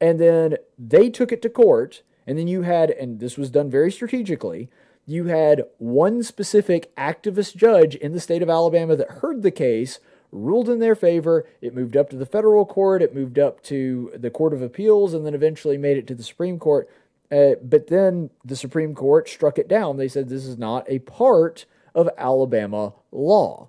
And 0.01 0.21
then 0.21 0.57
they 0.79 1.09
took 1.09 1.33
it 1.33 1.41
to 1.43 1.49
court, 1.49 2.03
and 2.27 2.39
then 2.39 2.47
you 2.47 2.63
had, 2.63 2.91
and 2.91 3.19
this 3.19 3.39
was 3.39 3.51
done 3.51 3.71
very 3.71 3.91
strategically, 3.91 4.69
you 5.07 5.27
had 5.27 5.63
one 5.79 6.23
specific 6.23 6.95
activist 6.97 7.57
judge 7.57 7.95
in 7.95 8.13
the 8.13 8.21
state 8.21 8.43
of 8.43 8.51
Alabama 8.51 8.97
that 8.97 9.11
heard 9.11 9.43
the 9.43 9.51
case, 9.51 9.99
ruled 10.33 10.69
in 10.69 10.81
their 10.81 10.97
favor. 10.97 11.47
It 11.63 11.75
moved 11.75 11.97
up 11.97 12.11
to 12.11 12.17
the 12.17 12.27
federal 12.27 12.67
court, 12.67 13.01
it 13.01 13.15
moved 13.15 13.39
up 13.39 13.63
to 13.65 14.13
the 14.15 14.31
Court 14.31 14.53
of 14.53 14.61
Appeals, 14.61 15.15
and 15.15 15.25
then 15.25 15.35
eventually 15.35 15.79
made 15.79 15.97
it 15.97 16.07
to 16.09 16.15
the 16.15 16.23
Supreme 16.23 16.59
Court. 16.59 16.91
Uh, 17.31 17.57
but 17.63 17.89
then 17.89 18.31
the 18.45 18.57
Supreme 18.57 18.95
Court 18.95 19.29
struck 19.29 19.59
it 19.59 19.69
down. 19.69 19.97
They 19.97 20.09
said 20.09 20.29
this 20.29 20.47
is 20.47 20.59
not 20.59 20.85
a 20.89 21.01
part 21.01 21.67
of 21.95 22.09
Alabama 22.17 22.95
law. 23.11 23.69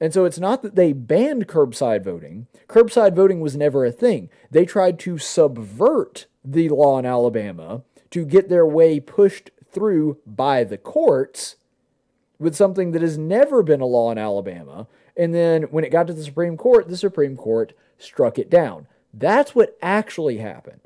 And 0.00 0.12
so 0.12 0.24
it's 0.24 0.40
not 0.40 0.62
that 0.62 0.74
they 0.74 0.92
banned 0.92 1.46
curbside 1.46 2.02
voting. 2.02 2.48
Curbside 2.68 3.14
voting 3.14 3.40
was 3.40 3.56
never 3.56 3.84
a 3.84 3.92
thing. 3.92 4.30
They 4.50 4.64
tried 4.64 4.98
to 5.00 5.18
subvert 5.18 6.26
the 6.44 6.68
law 6.70 6.98
in 6.98 7.06
Alabama 7.06 7.82
to 8.10 8.24
get 8.24 8.48
their 8.48 8.66
way 8.66 8.98
pushed 8.98 9.50
through 9.70 10.18
by 10.26 10.64
the 10.64 10.78
courts 10.78 11.56
with 12.38 12.56
something 12.56 12.90
that 12.92 13.02
has 13.02 13.16
never 13.16 13.62
been 13.62 13.80
a 13.80 13.86
law 13.86 14.10
in 14.10 14.18
Alabama. 14.18 14.86
And 15.16 15.34
then 15.34 15.64
when 15.64 15.84
it 15.84 15.92
got 15.92 16.08
to 16.08 16.12
the 16.12 16.24
Supreme 16.24 16.56
Court, 16.56 16.88
the 16.88 16.96
Supreme 16.96 17.36
Court 17.36 17.72
struck 17.98 18.38
it 18.38 18.50
down. 18.50 18.86
That's 19.14 19.54
what 19.54 19.78
actually 19.80 20.38
happened. 20.38 20.80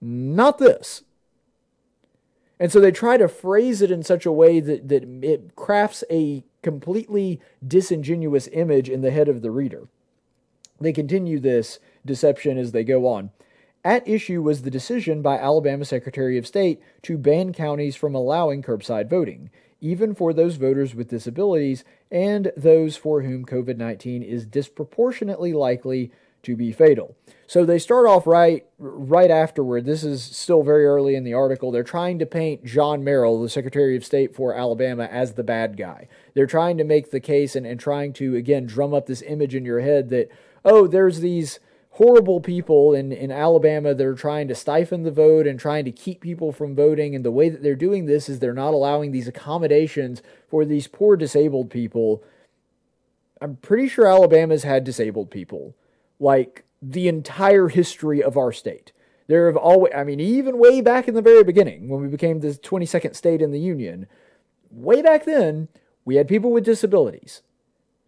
Not 0.00 0.58
this. 0.58 1.02
And 2.58 2.70
so 2.70 2.78
they 2.78 2.92
try 2.92 3.16
to 3.16 3.28
phrase 3.28 3.80
it 3.80 3.90
in 3.90 4.02
such 4.02 4.26
a 4.26 4.32
way 4.32 4.60
that, 4.60 4.88
that 4.88 5.04
it 5.24 5.56
crafts 5.56 6.04
a 6.10 6.44
completely 6.62 7.40
disingenuous 7.66 8.48
image 8.52 8.88
in 8.88 9.00
the 9.00 9.10
head 9.10 9.28
of 9.28 9.40
the 9.40 9.50
reader. 9.50 9.88
They 10.78 10.92
continue 10.92 11.40
this 11.40 11.78
deception 12.04 12.58
as 12.58 12.72
they 12.72 12.84
go 12.84 13.06
on. 13.06 13.30
At 13.82 14.06
issue 14.06 14.42
was 14.42 14.62
the 14.62 14.70
decision 14.70 15.22
by 15.22 15.38
Alabama 15.38 15.86
Secretary 15.86 16.36
of 16.36 16.46
State 16.46 16.82
to 17.02 17.16
ban 17.16 17.54
counties 17.54 17.96
from 17.96 18.14
allowing 18.14 18.62
curbside 18.62 19.08
voting, 19.08 19.50
even 19.80 20.14
for 20.14 20.34
those 20.34 20.56
voters 20.56 20.94
with 20.94 21.08
disabilities 21.08 21.82
and 22.10 22.52
those 22.56 22.98
for 22.98 23.22
whom 23.22 23.46
COVID 23.46 23.78
19 23.78 24.22
is 24.22 24.44
disproportionately 24.44 25.54
likely 25.54 26.12
to 26.42 26.56
be 26.56 26.72
fatal. 26.72 27.16
So 27.46 27.64
they 27.64 27.78
start 27.78 28.06
off 28.06 28.26
right 28.26 28.64
right 28.78 29.30
afterward. 29.30 29.84
This 29.84 30.04
is 30.04 30.22
still 30.22 30.62
very 30.62 30.86
early 30.86 31.16
in 31.16 31.24
the 31.24 31.34
article. 31.34 31.70
They're 31.70 31.82
trying 31.82 32.18
to 32.20 32.26
paint 32.26 32.64
John 32.64 33.02
Merrill, 33.02 33.42
the 33.42 33.48
Secretary 33.48 33.96
of 33.96 34.04
State 34.04 34.34
for 34.34 34.54
Alabama, 34.54 35.04
as 35.04 35.34
the 35.34 35.42
bad 35.42 35.76
guy. 35.76 36.06
They're 36.34 36.46
trying 36.46 36.78
to 36.78 36.84
make 36.84 37.10
the 37.10 37.20
case 37.20 37.56
and, 37.56 37.66
and 37.66 37.80
trying 37.80 38.12
to 38.14 38.36
again 38.36 38.66
drum 38.66 38.94
up 38.94 39.06
this 39.06 39.22
image 39.22 39.54
in 39.54 39.64
your 39.64 39.80
head 39.80 40.10
that, 40.10 40.30
oh, 40.64 40.86
there's 40.86 41.20
these 41.20 41.58
horrible 41.94 42.40
people 42.40 42.94
in, 42.94 43.10
in 43.10 43.32
Alabama 43.32 43.94
that 43.94 44.06
are 44.06 44.14
trying 44.14 44.48
to 44.48 44.54
stifle 44.54 44.98
the 44.98 45.10
vote 45.10 45.46
and 45.46 45.58
trying 45.58 45.84
to 45.84 45.92
keep 45.92 46.20
people 46.20 46.52
from 46.52 46.74
voting. 46.74 47.14
And 47.14 47.24
the 47.24 47.32
way 47.32 47.48
that 47.48 47.62
they're 47.62 47.74
doing 47.74 48.06
this 48.06 48.28
is 48.28 48.38
they're 48.38 48.54
not 48.54 48.74
allowing 48.74 49.10
these 49.10 49.28
accommodations 49.28 50.22
for 50.48 50.64
these 50.64 50.86
poor 50.86 51.16
disabled 51.16 51.68
people. 51.68 52.22
I'm 53.40 53.56
pretty 53.56 53.88
sure 53.88 54.06
Alabama's 54.06 54.62
had 54.62 54.84
disabled 54.84 55.30
people 55.30 55.74
like 56.20 56.64
the 56.80 57.08
entire 57.08 57.68
history 57.68 58.22
of 58.22 58.36
our 58.36 58.52
state. 58.52 58.92
There 59.26 59.46
have 59.46 59.56
always, 59.56 59.92
I 59.96 60.04
mean, 60.04 60.20
even 60.20 60.58
way 60.58 60.80
back 60.80 61.08
in 61.08 61.14
the 61.14 61.22
very 61.22 61.44
beginning, 61.44 61.88
when 61.88 62.00
we 62.00 62.08
became 62.08 62.40
the 62.40 62.48
22nd 62.48 63.16
state 63.16 63.42
in 63.42 63.50
the 63.50 63.60
Union, 63.60 64.06
way 64.70 65.02
back 65.02 65.24
then, 65.24 65.68
we 66.04 66.16
had 66.16 66.28
people 66.28 66.52
with 66.52 66.64
disabilities. 66.64 67.42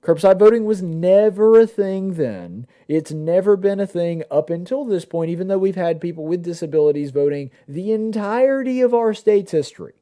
Curbside 0.03 0.39
voting 0.41 0.65
was 0.65 0.83
never 0.83 1.61
a 1.61 1.67
thing 1.67 2.15
then. 2.15 2.67
It's 2.89 3.13
never 3.13 3.57
been 3.57 3.79
a 3.79 3.87
thing 3.87 4.25
up 4.33 4.51
until 4.51 4.85
this 4.85 5.05
point, 5.05 5.31
even 5.31 5.47
though 5.47 5.59
we've 5.59 5.77
had 5.77 6.01
people 6.01 6.25
with 6.25 6.43
disabilities 6.43 7.13
voting 7.13 7.53
the 7.69 7.93
entirety 7.93 8.81
of 8.81 8.93
our 8.93 9.15
state's 9.15 9.53
history. 9.53 10.02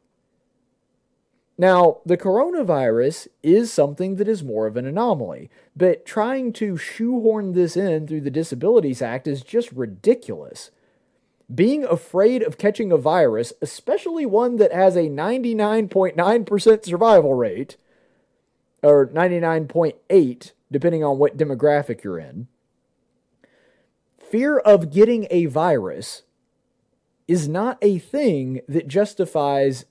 Now, 1.61 1.99
the 2.07 2.17
coronavirus 2.17 3.29
is 3.43 3.71
something 3.71 4.17
that 4.17 4.27
is 4.27 4.43
more 4.43 4.67
of 4.67 4.79
an 4.79 4.87
anomaly, 4.87 5.51
but 5.77 6.07
trying 6.07 6.55
to 6.55 6.79
shoehorn 6.79 7.53
this 7.53 7.77
in 7.77 8.07
through 8.07 8.23
the 8.23 8.31
Disabilities 8.31 9.03
Act 9.03 9.27
is 9.27 9.43
just 9.43 9.71
ridiculous. 9.73 10.71
Being 11.55 11.85
afraid 11.85 12.43
of 12.43 12.57
catching 12.57 12.91
a 12.91 12.97
virus, 12.97 13.53
especially 13.61 14.25
one 14.25 14.57
that 14.57 14.73
has 14.73 14.97
a 14.97 15.11
99.9% 15.11 16.85
survival 16.87 17.35
rate, 17.35 17.77
or 18.83 19.09
99.8, 19.09 20.53
depending 20.73 21.05
on 21.05 21.19
what 21.19 21.37
demographic 21.37 22.03
you're 22.03 22.19
in, 22.19 22.49
fear 24.19 24.57
of 24.61 24.91
getting 24.91 25.27
a 25.31 25.45
virus 25.45 26.23
is 27.29 27.51
not 27.51 27.77
a 27.83 27.99
thing 27.99 28.63
that 28.67 28.89
justifies 28.89 29.85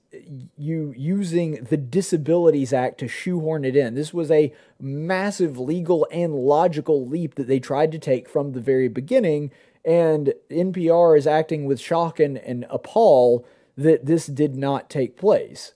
you 0.56 0.92
using 0.96 1.64
the 1.64 1.76
Disabilities 1.76 2.72
Act 2.72 2.98
to 2.98 3.08
shoehorn 3.08 3.64
it 3.64 3.76
in. 3.76 3.94
This 3.94 4.12
was 4.12 4.30
a 4.30 4.52
massive 4.80 5.58
legal 5.58 6.06
and 6.10 6.34
logical 6.34 7.06
leap 7.06 7.36
that 7.36 7.46
they 7.46 7.60
tried 7.60 7.92
to 7.92 7.98
take 7.98 8.28
from 8.28 8.52
the 8.52 8.60
very 8.60 8.88
beginning, 8.88 9.50
and 9.84 10.34
NPR 10.50 11.16
is 11.16 11.26
acting 11.26 11.64
with 11.64 11.80
shock 11.80 12.18
and, 12.18 12.38
and 12.38 12.66
appall 12.70 13.46
that 13.76 14.06
this 14.06 14.26
did 14.26 14.56
not 14.56 14.90
take 14.90 15.16
place. 15.16 15.74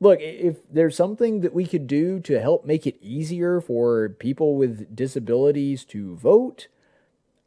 Look, 0.00 0.20
if 0.20 0.58
there's 0.70 0.94
something 0.94 1.40
that 1.40 1.52
we 1.52 1.66
could 1.66 1.88
do 1.88 2.20
to 2.20 2.40
help 2.40 2.64
make 2.64 2.86
it 2.86 2.98
easier 3.00 3.60
for 3.60 4.10
people 4.10 4.54
with 4.54 4.94
disabilities 4.94 5.84
to 5.86 6.14
vote, 6.14 6.68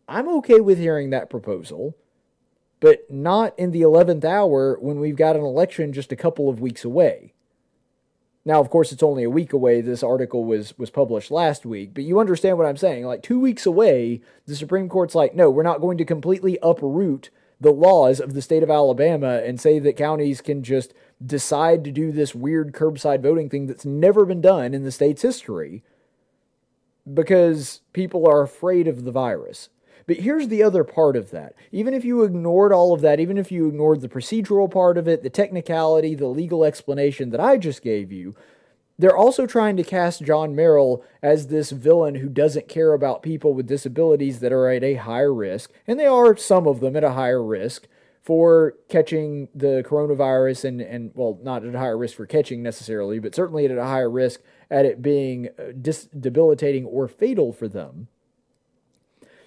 I'm 0.08 0.28
okay 0.40 0.60
with 0.60 0.78
hearing 0.78 1.12
that 1.12 1.30
proposal 1.30 1.96
but 2.82 3.10
not 3.10 3.58
in 3.58 3.72
the 3.72 3.84
11th 3.84 4.26
hour 4.26 4.78
when 4.82 5.00
we've 5.00 5.16
got 5.16 5.38
an 5.38 5.44
election 5.44 5.94
just 5.94 6.12
a 6.12 6.18
couple 6.18 6.50
of 6.50 6.60
weeks 6.60 6.84
away. 6.84 7.34
Now, 8.44 8.60
of 8.60 8.72
course, 8.72 8.92
it's 8.92 9.04
only 9.04 9.24
a 9.24 9.30
week 9.30 9.54
away. 9.54 9.82
This 9.82 10.02
article 10.02 10.44
was 10.44 10.78
was 10.78 10.90
published 10.90 11.30
last 11.30 11.64
week, 11.64 11.94
but 11.94 12.04
you 12.04 12.20
understand 12.20 12.58
what 12.58 12.66
I'm 12.66 12.76
saying. 12.76 13.06
Like 13.06 13.22
two 13.22 13.40
weeks 13.40 13.68
away, 13.68 14.22
the 14.48 14.56
Supreme 14.56 14.90
Court's 14.90 15.14
like, 15.14 15.36
no, 15.36 15.50
we're 15.50 15.62
not 15.62 15.80
going 15.80 15.98
to 16.00 16.06
completely 16.06 16.58
uproot 16.64 17.30
the 17.60 17.72
laws 17.72 18.20
of 18.20 18.34
the 18.34 18.42
state 18.42 18.64
of 18.64 18.72
Alabama 18.72 19.42
and 19.46 19.62
say 19.62 19.78
that 19.78 19.96
counties 19.96 20.42
can 20.42 20.64
just 20.64 20.96
decide 21.24 21.84
to 21.84 21.92
do 21.92 22.12
this 22.12 22.34
weird 22.34 22.74
curbside 22.74 23.22
voting 23.22 23.48
thing 23.48 23.68
that's 23.68 23.86
never 23.86 24.26
been 24.26 24.42
done 24.42 24.74
in 24.74 24.84
the 24.84 24.92
state's 24.92 25.22
history 25.22 25.84
because 27.12 27.82
people 27.94 28.28
are 28.28 28.42
afraid 28.42 28.88
of 28.88 29.04
the 29.04 29.12
virus. 29.12 29.70
But 30.12 30.20
here's 30.20 30.50
the 30.50 30.62
other 30.62 30.84
part 30.84 31.16
of 31.16 31.32
that. 31.32 31.56
Even 31.72 31.94
if 31.94 32.04
you 32.04 32.24
ignored 32.24 32.74
all 32.74 32.94
of 32.94 33.00
that, 33.00 33.22
even 33.22 33.38
if 33.38 33.50
you 33.50 33.70
ignored 33.70 34.02
the 34.02 34.10
procedural 34.10 34.70
part 34.70 34.98
of 34.98 35.08
it, 35.08 35.24
the 35.24 35.30
technicality, 35.30 36.16
the 36.16 36.28
legal 36.28 36.66
explanation 36.66 37.30
that 37.30 37.40
I 37.40 37.56
just 37.56 37.82
gave 37.82 38.12
you, 38.12 38.36
they're 39.00 39.16
also 39.16 39.48
trying 39.48 39.78
to 39.78 39.86
cast 39.86 40.26
John 40.26 40.54
Merrill 40.54 41.02
as 41.24 41.48
this 41.48 41.72
villain 41.72 42.16
who 42.16 42.28
doesn't 42.28 42.68
care 42.68 42.92
about 42.92 43.24
people 43.24 43.54
with 43.54 43.68
disabilities 43.68 44.42
that 44.42 44.52
are 44.52 44.68
at 44.70 44.84
a 44.84 44.96
higher 44.96 45.34
risk, 45.34 45.72
and 45.88 45.98
they 45.98 46.08
are 46.08 46.36
some 46.36 46.68
of 46.68 46.82
them 46.82 46.98
at 46.98 47.06
a 47.06 47.14
higher 47.14 47.42
risk 47.42 47.88
for 48.22 48.74
catching 48.90 49.48
the 49.56 49.82
coronavirus 49.88 50.66
and, 50.66 50.82
and 50.82 51.12
well, 51.16 51.40
not 51.42 51.64
at 51.64 51.74
a 51.74 51.80
higher 51.80 51.98
risk 51.98 52.18
for 52.18 52.26
catching 52.26 52.62
necessarily, 52.62 53.18
but 53.18 53.34
certainly 53.34 53.64
at 53.64 53.72
a 53.72 53.82
higher 53.82 54.10
risk 54.10 54.42
at 54.70 54.86
it 54.86 55.02
being 55.02 55.48
uh, 55.58 55.72
dis- 55.82 56.10
debilitating 56.20 56.84
or 56.84 57.08
fatal 57.08 57.54
for 57.54 57.70
them. 57.70 58.10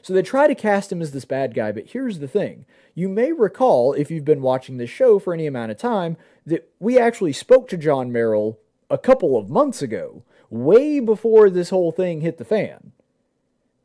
So 0.05 0.13
they 0.13 0.21
try 0.21 0.47
to 0.47 0.55
cast 0.55 0.93
him 0.93 1.01
as 1.01 1.13
this 1.13 1.25
bad 1.25 1.55
guy, 1.55 1.73
but 1.73 1.87
here's 1.87 2.19
the 2.19 2.29
thing. 2.29 2.67
You 2.95 3.09
may 3.09 3.33
recall, 3.33 3.95
if 3.95 4.11
you've 4.11 4.27
been 4.27 4.43
watching 4.43 4.77
this 4.77 4.91
show 4.91 5.19
for 5.19 5.33
any 5.33 5.47
amount 5.47 5.71
of 5.71 5.79
time, 5.79 6.19
that 6.45 6.69
we 6.79 6.99
actually 6.99 7.33
spoke 7.33 7.69
to 7.69 7.79
John 7.79 8.13
Merrill 8.13 8.59
a 8.91 8.99
couple 8.99 9.35
of 9.35 9.49
months 9.49 9.81
ago, 9.81 10.23
way 10.51 11.01
before 11.01 11.49
this 11.49 11.71
whole 11.71 11.91
thing 11.91 12.21
hit 12.21 12.37
the 12.37 12.45
fan. 12.45 12.93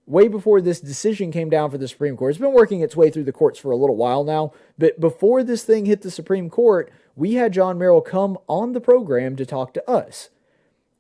Way 0.06 0.28
before 0.28 0.60
this 0.60 0.82
decision 0.82 1.32
came 1.32 1.50
down 1.50 1.72
for 1.72 1.78
the 1.78 1.88
Supreme 1.88 2.18
Court. 2.18 2.32
It's 2.32 2.42
been 2.42 2.52
working 2.52 2.82
its 2.82 2.98
way 2.98 3.10
through 3.10 3.24
the 3.24 3.32
courts 3.32 3.58
for 3.58 3.72
a 3.72 3.78
little 3.78 3.96
while 3.96 4.26
now, 4.26 4.52
but 4.78 5.00
before 5.00 5.42
this 5.42 5.64
thing 5.64 5.86
hit 5.86 6.02
the 6.02 6.12
Supreme 6.12 6.50
Court, 6.50 6.92
we 7.16 7.36
had 7.36 7.54
John 7.54 7.78
Merrill 7.78 8.02
come 8.02 8.38
on 8.50 8.74
the 8.74 8.82
program 8.82 9.38
to 9.38 9.46
talk 9.46 9.74
to 9.74 9.90
us. 9.90 10.32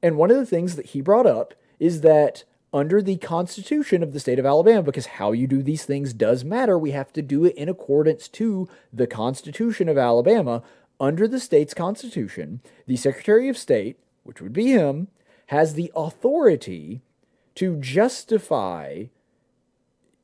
And 0.02 0.16
one 0.16 0.32
of 0.32 0.38
the 0.38 0.46
things 0.46 0.78
that 0.78 0.86
he 0.88 1.02
brought 1.02 1.28
up 1.28 1.56
is 1.78 2.00
that 2.02 2.46
under 2.74 3.02
the 3.02 3.18
Constitution 3.18 4.04
of 4.04 4.14
the 4.14 4.20
state 4.20 4.40
of 4.40 4.46
Alabama 4.46 4.84
because 4.84 5.06
how 5.06 5.32
you 5.32 5.48
do 5.48 5.64
these 5.64 5.86
things 5.86 6.14
does 6.14 6.44
matter. 6.44 6.78
We 6.78 6.92
have 6.92 7.12
to 7.14 7.22
do 7.22 7.46
it 7.46 7.56
in 7.56 7.70
accordance 7.70 8.28
to 8.30 8.70
the 8.94 9.08
Constitution 9.08 9.90
of 9.90 9.98
Alabama. 9.98 10.62
Under 11.00 11.28
the 11.28 11.40
state's 11.40 11.74
Constitution, 11.74 12.62
the 12.86 12.98
Secretary 12.98 13.50
of 13.50 13.58
State, 13.58 13.98
which 14.24 14.42
would 14.42 14.54
be 14.54 14.68
him, 14.68 15.08
has 15.48 15.74
the 15.74 15.92
authority 15.96 17.02
to 17.56 17.78
justify 17.78 19.06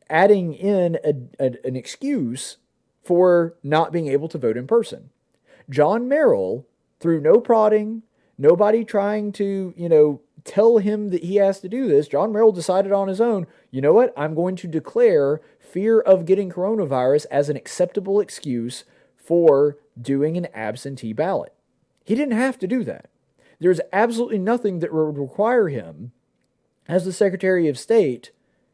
adding 0.10 0.54
in 0.54 1.00
a, 1.04 1.14
a, 1.40 1.68
an 1.68 1.76
excuse 1.76 2.58
for 3.02 3.56
not 3.64 3.92
being 3.92 4.08
able 4.08 4.28
to 4.28 4.38
vote 4.38 4.58
in 4.58 4.68
person. 4.68 5.10
John 5.70 6.08
Merrill, 6.08 6.68
through 7.00 7.22
no 7.22 7.40
prodding, 7.40 8.04
nobody 8.38 8.84
trying 8.84 9.32
to, 9.34 9.74
you 9.76 9.90
know, 9.90 10.22
tell 10.46 10.78
him 10.78 11.10
that 11.10 11.24
he 11.24 11.36
has 11.36 11.60
to 11.60 11.68
do 11.68 11.88
this, 11.88 12.08
John 12.08 12.32
Merrill 12.32 12.52
decided 12.52 12.92
on 12.92 13.08
his 13.08 13.20
own, 13.20 13.48
you 13.72 13.82
know 13.82 13.94
what? 13.94 14.14
I'm 14.16 14.36
going 14.36 14.56
to 14.58 14.68
declare 14.68 15.42
fear 15.60 16.00
of 16.00 16.26
getting 16.26 16.50
coronavirus 16.50 17.26
as 17.30 17.50
an 17.50 17.58
acceptable 17.58 18.22
excuse 18.22 18.86
for 19.18 19.78
doing 20.00 20.38
an 20.38 20.48
absentee 20.54 21.14
ballot. 21.14 21.52
He 22.06 22.16
didn't 22.16 22.38
have 22.38 22.60
to 22.60 22.68
do 22.68 22.84
that. 22.84 23.10
There's 23.60 23.82
absolutely 23.92 24.38
nothing 24.38 24.80
that 24.80 24.94
would 24.94 25.18
require 25.18 25.70
him, 25.70 26.12
as 26.88 27.04
the 27.04 27.14
Secretary 27.14 27.68
of 27.68 27.80
State, 27.80 28.32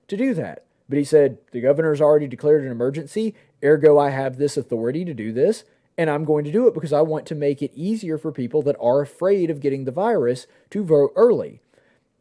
to 0.09 0.17
do 0.17 0.33
that. 0.33 0.65
But 0.89 0.97
he 0.97 1.05
said, 1.05 1.37
the 1.51 1.61
governor's 1.61 2.01
already 2.01 2.27
declared 2.27 2.65
an 2.65 2.71
emergency, 2.71 3.33
ergo, 3.63 3.97
I 3.97 4.09
have 4.09 4.37
this 4.37 4.57
authority 4.57 5.05
to 5.05 5.13
do 5.13 5.31
this 5.31 5.63
and 5.97 6.09
I'm 6.09 6.25
going 6.25 6.43
to 6.45 6.51
do 6.51 6.67
it 6.67 6.73
because 6.73 6.93
I 6.93 7.01
want 7.01 7.25
to 7.27 7.35
make 7.35 7.61
it 7.61 7.71
easier 7.75 8.17
for 8.17 8.31
people 8.31 8.61
that 8.63 8.77
are 8.79 9.01
afraid 9.01 9.49
of 9.49 9.59
getting 9.59 9.85
the 9.85 9.91
virus 9.91 10.47
to 10.71 10.83
vote 10.83 11.11
early. 11.15 11.61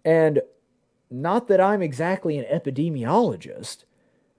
And 0.04 0.40
not 1.11 1.48
that 1.48 1.61
I'm 1.61 1.83
exactly 1.83 2.38
an 2.38 2.44
epidemiologist, 2.44 3.85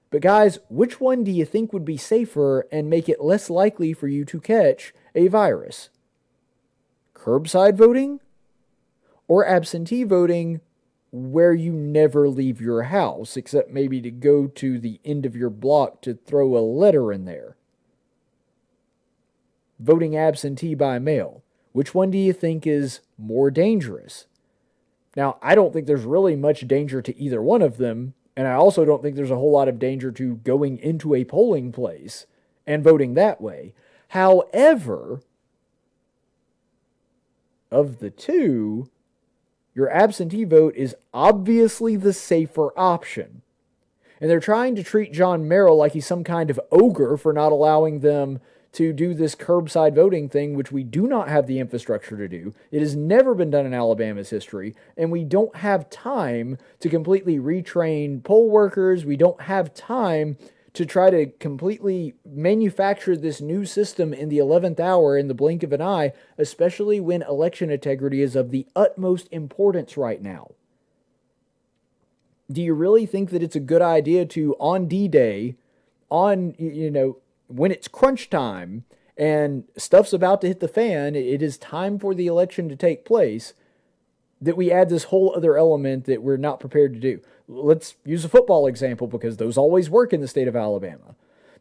but 0.09 0.21
guys, 0.21 0.59
which 0.69 0.99
one 0.99 1.23
do 1.23 1.31
you 1.31 1.45
think 1.45 1.71
would 1.71 1.85
be 1.85 1.97
safer 1.97 2.67
and 2.71 2.89
make 2.89 3.07
it 3.07 3.21
less 3.21 3.49
likely 3.49 3.93
for 3.93 4.07
you 4.07 4.25
to 4.25 4.41
catch 4.41 4.93
a 5.15 5.27
virus? 5.27 5.89
Curbside 7.15 7.75
voting 7.75 8.19
or 9.27 9.45
absentee 9.45 10.03
voting 10.03 10.59
where 11.11 11.53
you 11.53 11.71
never 11.71 12.29
leave 12.29 12.61
your 12.61 12.83
house 12.83 13.37
except 13.37 13.69
maybe 13.69 14.01
to 14.01 14.11
go 14.11 14.47
to 14.47 14.79
the 14.79 14.99
end 15.05 15.25
of 15.25 15.35
your 15.35 15.49
block 15.49 16.01
to 16.01 16.13
throw 16.13 16.57
a 16.57 16.59
letter 16.59 17.13
in 17.13 17.25
there? 17.25 17.55
Voting 19.81 20.15
absentee 20.15 20.75
by 20.75 20.99
mail. 20.99 21.43
Which 21.71 21.95
one 21.95 22.11
do 22.11 22.17
you 22.17 22.33
think 22.33 22.67
is 22.67 22.99
more 23.17 23.49
dangerous? 23.49 24.27
Now, 25.15 25.37
I 25.41 25.55
don't 25.55 25.73
think 25.73 25.87
there's 25.87 26.03
really 26.03 26.35
much 26.35 26.67
danger 26.67 27.01
to 27.01 27.17
either 27.17 27.41
one 27.41 27.61
of 27.61 27.77
them, 27.77 28.13
and 28.37 28.47
I 28.47 28.53
also 28.53 28.85
don't 28.85 29.01
think 29.01 29.15
there's 29.15 29.31
a 29.31 29.35
whole 29.35 29.51
lot 29.51 29.67
of 29.67 29.79
danger 29.79 30.11
to 30.11 30.35
going 30.35 30.77
into 30.77 31.15
a 31.15 31.25
polling 31.25 31.71
place 31.71 32.27
and 32.67 32.83
voting 32.83 33.15
that 33.15 33.41
way. 33.41 33.73
However, 34.09 35.21
of 37.71 37.99
the 37.99 38.09
two, 38.09 38.89
your 39.73 39.89
absentee 39.89 40.43
vote 40.43 40.75
is 40.75 40.95
obviously 41.13 41.95
the 41.95 42.13
safer 42.13 42.77
option. 42.77 43.41
And 44.19 44.29
they're 44.29 44.39
trying 44.39 44.75
to 44.75 44.83
treat 44.83 45.13
John 45.13 45.47
Merrill 45.47 45.77
like 45.77 45.93
he's 45.93 46.05
some 46.05 46.23
kind 46.23 46.51
of 46.51 46.59
ogre 46.71 47.17
for 47.17 47.33
not 47.33 47.51
allowing 47.51 48.01
them 48.01 48.39
to 48.73 48.93
do 48.93 49.13
this 49.13 49.35
curbside 49.35 49.95
voting 49.95 50.29
thing, 50.29 50.55
which 50.55 50.71
we 50.71 50.83
do 50.83 51.07
not 51.07 51.27
have 51.27 51.45
the 51.45 51.59
infrastructure 51.59 52.15
to 52.15 52.27
do. 52.27 52.53
It 52.71 52.79
has 52.79 52.95
never 52.95 53.35
been 53.35 53.49
done 53.49 53.65
in 53.65 53.73
Alabama's 53.73 54.29
history, 54.29 54.75
and 54.95 55.11
we 55.11 55.25
don't 55.25 55.55
have 55.57 55.89
time 55.89 56.57
to 56.79 56.89
completely 56.89 57.37
retrain 57.37 58.23
poll 58.23 58.49
workers. 58.49 59.03
We 59.03 59.17
don't 59.17 59.41
have 59.41 59.73
time 59.73 60.37
to 60.73 60.85
try 60.85 61.09
to 61.09 61.25
completely 61.25 62.13
manufacture 62.25 63.17
this 63.17 63.41
new 63.41 63.65
system 63.65 64.13
in 64.13 64.29
the 64.29 64.37
11th 64.37 64.79
hour 64.79 65.17
in 65.17 65.27
the 65.27 65.33
blink 65.33 65.63
of 65.63 65.73
an 65.73 65.81
eye, 65.81 66.13
especially 66.37 67.01
when 67.01 67.21
election 67.23 67.69
integrity 67.69 68.21
is 68.21 68.37
of 68.37 68.51
the 68.51 68.65
utmost 68.73 69.27
importance 69.31 69.97
right 69.97 70.21
now. 70.21 70.51
Do 72.49 72.61
you 72.61 72.73
really 72.73 73.05
think 73.05 73.31
that 73.31 73.43
it's 73.43 73.55
a 73.55 73.61
good 73.61 73.81
idea 73.81 74.25
to, 74.27 74.55
on 74.59 74.87
D 74.87 75.09
Day, 75.09 75.55
on, 76.09 76.55
you 76.57 76.89
know, 76.89 77.17
when 77.51 77.71
it's 77.71 77.87
crunch 77.87 78.29
time 78.29 78.85
and 79.17 79.65
stuff's 79.77 80.13
about 80.13 80.41
to 80.41 80.47
hit 80.47 80.59
the 80.59 80.67
fan, 80.67 81.15
it 81.15 81.41
is 81.41 81.57
time 81.57 81.99
for 81.99 82.13
the 82.13 82.27
election 82.27 82.69
to 82.69 82.75
take 82.75 83.05
place, 83.05 83.53
that 84.41 84.57
we 84.57 84.71
add 84.71 84.89
this 84.89 85.05
whole 85.05 85.33
other 85.35 85.57
element 85.57 86.05
that 86.05 86.23
we're 86.23 86.37
not 86.37 86.59
prepared 86.59 86.93
to 86.93 86.99
do. 86.99 87.21
Let's 87.47 87.95
use 88.03 88.25
a 88.25 88.29
football 88.29 88.65
example 88.65 89.07
because 89.07 89.37
those 89.37 89.57
always 89.57 89.89
work 89.89 90.13
in 90.13 90.21
the 90.21 90.27
state 90.27 90.47
of 90.47 90.55
Alabama. 90.55 91.15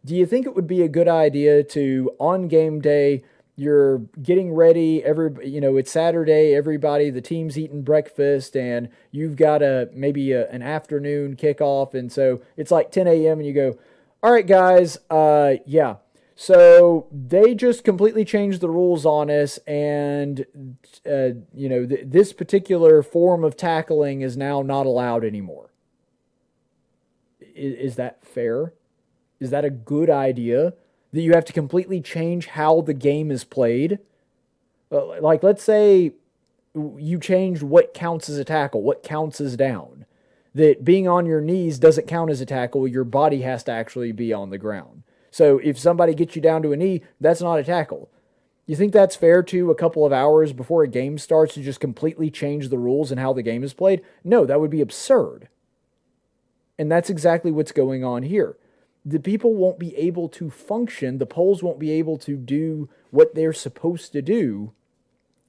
Do 0.05 0.17
you 0.17 0.25
think 0.25 0.47
it 0.47 0.55
would 0.55 0.67
be 0.67 0.83
a 0.83 0.89
good 0.89 1.09
idea 1.09 1.63
to, 1.65 2.13
on 2.19 2.49
game 2.49 2.81
day, 2.81 3.23
you're 3.61 3.99
getting 4.23 4.55
ready 4.55 5.05
every 5.05 5.47
you 5.47 5.61
know 5.61 5.77
it's 5.77 5.91
saturday 5.91 6.55
everybody 6.55 7.11
the 7.11 7.21
team's 7.21 7.59
eating 7.59 7.83
breakfast 7.83 8.57
and 8.57 8.89
you've 9.11 9.37
got 9.37 9.61
a 9.61 9.87
maybe 9.93 10.33
a, 10.33 10.49
an 10.49 10.63
afternoon 10.63 11.37
kickoff 11.37 11.93
and 11.93 12.11
so 12.11 12.41
it's 12.57 12.71
like 12.71 12.91
10 12.91 13.07
a.m 13.07 13.39
and 13.39 13.47
you 13.47 13.53
go 13.53 13.79
all 14.23 14.33
right, 14.33 14.47
guys. 14.47 14.99
Uh, 15.09 15.55
yeah. 15.67 15.97
So 16.37 17.07
they 17.13 17.55
just 17.55 17.85
completely 17.85 18.25
changed 18.25 18.61
the 18.61 18.71
rules 18.71 19.05
on 19.05 19.31
us, 19.31 19.59
and 19.67 20.47
uh, 21.05 21.37
you 21.55 21.69
know 21.69 21.85
th- 21.85 22.07
this 22.07 22.33
particular 22.33 23.03
form 23.03 23.45
of 23.45 23.57
tackling 23.57 24.23
is 24.23 24.37
now 24.37 24.63
not 24.63 24.87
allowed 24.87 25.25
anymore. 25.25 25.71
Is, 27.55 27.97
that 27.97 28.25
fair? 28.25 28.73
Is 29.39 29.51
that 29.51 29.67
a 29.67 29.71
good 29.71 30.09
idea? 30.09 30.73
That 31.13 31.21
you 31.21 31.33
have 31.33 31.45
to 31.45 31.53
completely 31.53 32.01
change 32.01 32.47
how 32.47 32.81
the 32.81 32.95
game 32.95 33.31
is 33.31 33.45
played? 33.45 33.99
Like, 34.91 35.43
let's 35.43 35.63
say 35.63 36.13
you 36.75 37.19
changed 37.19 37.63
what 37.63 37.93
counts 37.93 38.31
as 38.31 38.39
a 38.39 38.45
tackle, 38.45 38.81
what 38.83 39.03
counts 39.03 39.43
as 39.43 39.57
down 39.57 40.07
that 40.55 40.85
being 40.85 41.07
on 41.07 41.27
your 41.27 41.41
knees 41.41 41.79
doesn't 41.79 42.09
count 42.09 42.31
as 42.31 42.41
a 42.41 42.47
tackle. 42.47 42.89
Your 42.89 43.05
body 43.05 43.43
has 43.43 43.63
to 43.65 43.73
actually 43.73 44.13
be 44.13 44.33
on 44.33 44.51
the 44.51 44.59
ground. 44.59 45.03
So 45.31 45.59
if 45.63 45.79
somebody 45.79 46.15
gets 46.15 46.35
you 46.35 46.43
down 46.43 46.63
to 46.63 46.73
a 46.73 46.77
knee, 46.77 47.03
that's 47.21 47.41
not 47.41 47.59
a 47.59 47.65
tackle. 47.65 48.11
You 48.67 48.77
think 48.77 48.93
that's 48.93 49.17
fair 49.17 49.43
to 49.45 49.71
a 49.71 49.75
couple 49.75 50.05
of 50.05 50.13
hours 50.13 50.53
before 50.53 50.83
a 50.83 50.89
game 50.89 51.19
starts 51.19 51.55
to 51.55 51.63
just 51.63 51.81
completely 51.81 52.31
change 52.31 52.69
the 52.69 52.79
rules 52.79 53.11
and 53.11 53.21
how 53.21 53.33
the 53.33 53.43
game 53.43 53.65
is 53.65 53.75
played? 53.75 54.03
No, 54.23 54.45
that 54.45 54.61
would 54.61 54.71
be 54.71 54.81
absurd. 54.81 55.49
And 56.79 56.91
that's 56.91 57.11
exactly 57.11 57.51
what's 57.51 57.73
going 57.73 58.05
on 58.05 58.23
here. 58.23 58.57
The 59.05 59.19
people 59.19 59.55
won't 59.55 59.79
be 59.79 59.97
able 59.97 60.29
to 60.31 60.51
function, 60.51 61.19
the 61.19 61.27
polls 61.27 61.63
won't 61.63 61.79
be 61.79 61.91
able 61.93 62.17
to 62.19 62.37
do 62.37 62.89
what 63.11 63.35
they're 63.35 63.53
supposed 63.53 64.13
to 64.13 64.23
do 64.23 64.73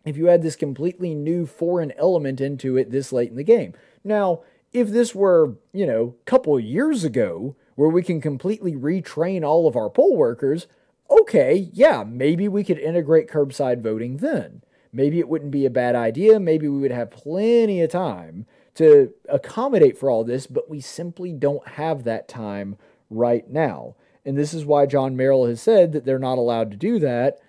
if 0.03 0.17
you 0.17 0.29
add 0.29 0.41
this 0.41 0.55
completely 0.55 1.13
new 1.13 1.45
foreign 1.45 1.91
element 1.91 2.41
into 2.41 2.77
it 2.77 2.91
this 2.91 3.11
late 3.11 3.29
in 3.29 3.35
the 3.35 3.43
game. 3.43 3.73
Now, 4.03 4.41
if 4.73 4.89
this 4.89 5.13
were, 5.13 5.55
you 5.73 5.85
know, 5.85 6.15
a 6.21 6.25
couple 6.25 6.59
years 6.59 7.03
ago, 7.03 7.55
where 7.75 7.89
we 7.89 8.03
can 8.03 8.21
completely 8.21 8.73
retrain 8.73 9.43
all 9.43 9.67
of 9.67 9.75
our 9.75 9.89
poll 9.89 10.15
workers, 10.15 10.67
okay, 11.09 11.69
yeah, 11.73 12.03
maybe 12.07 12.47
we 12.47 12.63
could 12.63 12.79
integrate 12.79 13.27
curbside 13.29 13.81
voting 13.81 14.17
then. 14.17 14.63
Maybe 14.93 15.19
it 15.19 15.29
wouldn't 15.29 15.51
be 15.51 15.65
a 15.65 15.69
bad 15.69 15.95
idea. 15.95 16.39
Maybe 16.39 16.67
we 16.67 16.79
would 16.79 16.91
have 16.91 17.11
plenty 17.11 17.81
of 17.81 17.91
time 17.91 18.45
to 18.75 19.13
accommodate 19.29 19.97
for 19.97 20.09
all 20.09 20.23
this, 20.23 20.47
but 20.47 20.69
we 20.69 20.79
simply 20.79 21.31
don't 21.33 21.67
have 21.69 22.03
that 22.03 22.27
time 22.27 22.77
right 23.09 23.49
now. 23.49 23.95
And 24.25 24.37
this 24.37 24.53
is 24.53 24.65
why 24.65 24.85
John 24.85 25.15
Merrill 25.15 25.47
has 25.47 25.61
said 25.61 25.91
that 25.93 26.05
they're 26.05 26.19
not 26.19 26.37
allowed 26.37 26.71
to 26.71 26.77
do 26.77 26.99
that, 26.99 27.39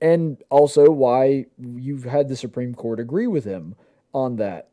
and 0.00 0.42
also 0.50 0.90
why 0.90 1.46
you've 1.58 2.04
had 2.04 2.28
the 2.28 2.36
Supreme 2.36 2.74
Court 2.74 2.98
agree 2.98 3.26
with 3.26 3.44
him 3.44 3.76
on 4.12 4.36
that. 4.36 4.68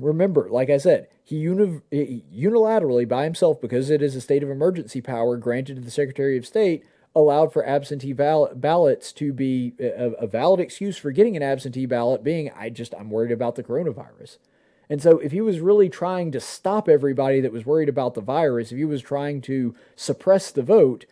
Remember, 0.00 0.48
like 0.50 0.70
I 0.70 0.78
said, 0.78 1.08
he, 1.22 1.36
uni- 1.36 1.80
unilaterally 1.92 3.06
by 3.06 3.24
himself, 3.24 3.60
because 3.60 3.90
it 3.90 4.02
is 4.02 4.16
a 4.16 4.20
state 4.20 4.42
of 4.42 4.50
emergency 4.50 5.00
power 5.00 5.36
granted 5.36 5.76
to 5.76 5.82
the 5.82 5.90
Secretary 5.90 6.38
of 6.38 6.46
State, 6.46 6.84
allowed 7.14 7.52
for 7.52 7.66
absentee 7.66 8.12
ball- 8.12 8.50
ballots 8.54 9.12
to 9.12 9.32
be 9.32 9.74
uh, 9.80 9.84
a, 9.84 10.10
a 10.12 10.26
valid 10.26 10.60
excuse 10.60 10.96
for 10.96 11.10
getting 11.10 11.36
an 11.36 11.42
absentee 11.42 11.86
ballot 11.86 12.24
being, 12.24 12.50
I 12.56 12.70
just, 12.70 12.94
I'm 12.94 13.10
worried 13.10 13.32
about 13.32 13.56
the 13.56 13.62
coronavirus. 13.62 14.38
And 14.88 15.00
so, 15.00 15.18
if 15.18 15.32
he 15.32 15.40
was 15.40 15.60
really 15.60 15.88
trying 15.88 16.32
to 16.32 16.40
stop 16.40 16.88
everybody 16.88 17.40
that 17.40 17.52
was 17.52 17.64
worried 17.64 17.88
about 17.88 18.14
the 18.14 18.20
virus, 18.20 18.72
if 18.72 18.78
he 18.78 18.84
was 18.84 19.00
trying 19.00 19.40
to 19.42 19.74
suppress 19.94 20.50
the 20.50 20.62
vote, 20.62 21.06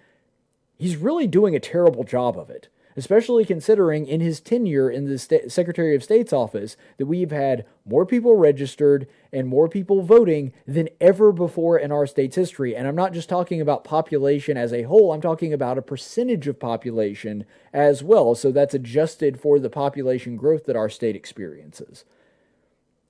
he's 0.76 0.96
really 0.96 1.26
doing 1.26 1.54
a 1.54 1.60
terrible 1.60 2.04
job 2.04 2.38
of 2.38 2.50
it 2.50 2.68
especially 3.00 3.46
considering 3.46 4.06
in 4.06 4.20
his 4.20 4.42
tenure 4.42 4.90
in 4.90 5.06
the 5.06 5.18
St- 5.18 5.50
Secretary 5.50 5.94
of 5.94 6.04
State's 6.04 6.34
office 6.34 6.76
that 6.98 7.06
we've 7.06 7.30
had 7.30 7.64
more 7.86 8.04
people 8.04 8.36
registered 8.36 9.06
and 9.32 9.48
more 9.48 9.70
people 9.70 10.02
voting 10.02 10.52
than 10.66 10.90
ever 11.00 11.32
before 11.32 11.78
in 11.78 11.90
our 11.90 12.06
state's 12.06 12.36
history. 12.36 12.76
And 12.76 12.86
I'm 12.86 12.94
not 12.94 13.14
just 13.14 13.30
talking 13.30 13.58
about 13.58 13.84
population 13.84 14.58
as 14.58 14.70
a 14.70 14.82
whole, 14.82 15.12
I'm 15.12 15.22
talking 15.22 15.54
about 15.54 15.78
a 15.78 15.82
percentage 15.82 16.46
of 16.46 16.60
population 16.60 17.46
as 17.72 18.02
well. 18.02 18.34
So 18.34 18.52
that's 18.52 18.74
adjusted 18.74 19.40
for 19.40 19.58
the 19.58 19.70
population 19.70 20.36
growth 20.36 20.66
that 20.66 20.76
our 20.76 20.90
state 20.90 21.16
experiences. 21.16 22.04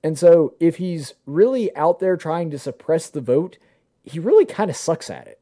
And 0.01 0.17
so 0.17 0.53
if 0.61 0.77
he's 0.77 1.15
really 1.25 1.75
out 1.75 1.99
there 1.99 2.15
trying 2.15 2.49
to 2.51 2.57
suppress 2.57 3.09
the 3.09 3.19
vote, 3.19 3.57
he 4.05 4.19
really 4.19 4.45
kind 4.45 4.69
of 4.69 4.77
sucks 4.77 5.09
at 5.09 5.27
it. 5.27 5.41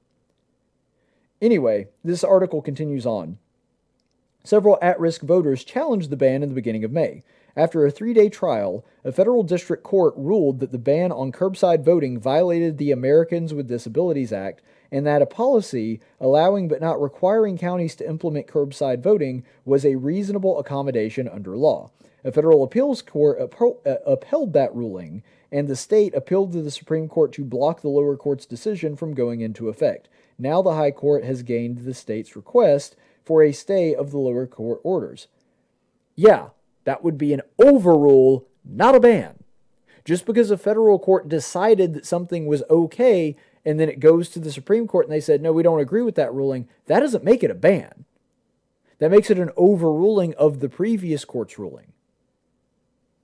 Anyway, 1.39 1.89
this 2.03 2.23
article 2.23 2.63
continues 2.63 3.05
on. 3.05 3.37
Several 4.43 4.77
at 4.81 4.99
risk 4.99 5.21
voters 5.21 5.63
challenged 5.63 6.09
the 6.09 6.17
ban 6.17 6.43
in 6.43 6.49
the 6.49 6.55
beginning 6.55 6.83
of 6.83 6.91
May. 6.91 7.23
After 7.55 7.85
a 7.85 7.91
three 7.91 8.13
day 8.13 8.29
trial, 8.29 8.85
a 9.03 9.11
federal 9.11 9.43
district 9.43 9.83
court 9.83 10.13
ruled 10.15 10.59
that 10.59 10.71
the 10.71 10.77
ban 10.77 11.11
on 11.11 11.31
curbside 11.31 11.83
voting 11.83 12.19
violated 12.19 12.77
the 12.77 12.91
Americans 12.91 13.53
with 13.53 13.67
Disabilities 13.67 14.31
Act 14.31 14.61
and 14.91 15.05
that 15.05 15.21
a 15.21 15.25
policy 15.25 15.99
allowing 16.19 16.67
but 16.67 16.81
not 16.81 17.01
requiring 17.01 17.57
counties 17.57 17.95
to 17.95 18.07
implement 18.07 18.47
curbside 18.47 19.03
voting 19.03 19.43
was 19.65 19.85
a 19.85 19.95
reasonable 19.95 20.57
accommodation 20.59 21.27
under 21.27 21.57
law. 21.57 21.91
A 22.23 22.31
federal 22.31 22.63
appeals 22.63 23.01
court 23.01 23.39
uh, 23.39 23.95
upheld 24.05 24.53
that 24.53 24.75
ruling, 24.75 25.23
and 25.51 25.67
the 25.67 25.75
state 25.75 26.13
appealed 26.15 26.51
to 26.51 26.61
the 26.61 26.71
Supreme 26.71 27.07
Court 27.07 27.31
to 27.33 27.45
block 27.45 27.81
the 27.81 27.87
lower 27.87 28.17
court's 28.17 28.45
decision 28.45 28.95
from 28.95 29.13
going 29.13 29.41
into 29.41 29.69
effect. 29.69 30.09
Now 30.37 30.61
the 30.61 30.75
High 30.75 30.91
Court 30.91 31.23
has 31.23 31.43
gained 31.43 31.79
the 31.79 31.93
state's 31.93 32.35
request 32.35 32.95
for 33.29 33.43
a 33.43 33.51
stay 33.51 33.93
of 33.93 34.09
the 34.09 34.17
lower 34.17 34.47
court 34.47 34.79
orders. 34.83 35.27
Yeah, 36.15 36.47
that 36.83 37.03
would 37.03 37.15
be 37.15 37.31
an 37.31 37.43
overrule, 37.59 38.47
not 38.65 38.95
a 38.95 38.99
ban. 38.99 39.43
Just 40.03 40.25
because 40.25 40.49
a 40.49 40.57
federal 40.57 40.97
court 40.97 41.29
decided 41.29 41.93
that 41.93 42.07
something 42.07 42.47
was 42.47 42.63
okay 42.71 43.35
and 43.63 43.79
then 43.79 43.87
it 43.87 43.99
goes 43.99 44.29
to 44.29 44.39
the 44.39 44.51
Supreme 44.51 44.87
Court 44.87 45.05
and 45.05 45.13
they 45.13 45.19
said, 45.21 45.43
no, 45.43 45.53
we 45.53 45.61
don't 45.61 45.79
agree 45.79 46.01
with 46.01 46.15
that 46.15 46.33
ruling, 46.33 46.67
that 46.87 47.01
doesn't 47.01 47.23
make 47.23 47.43
it 47.43 47.51
a 47.51 47.53
ban. 47.53 48.05
That 48.97 49.11
makes 49.11 49.29
it 49.29 49.37
an 49.37 49.51
overruling 49.55 50.33
of 50.33 50.59
the 50.59 50.67
previous 50.67 51.23
court's 51.23 51.59
ruling. 51.59 51.93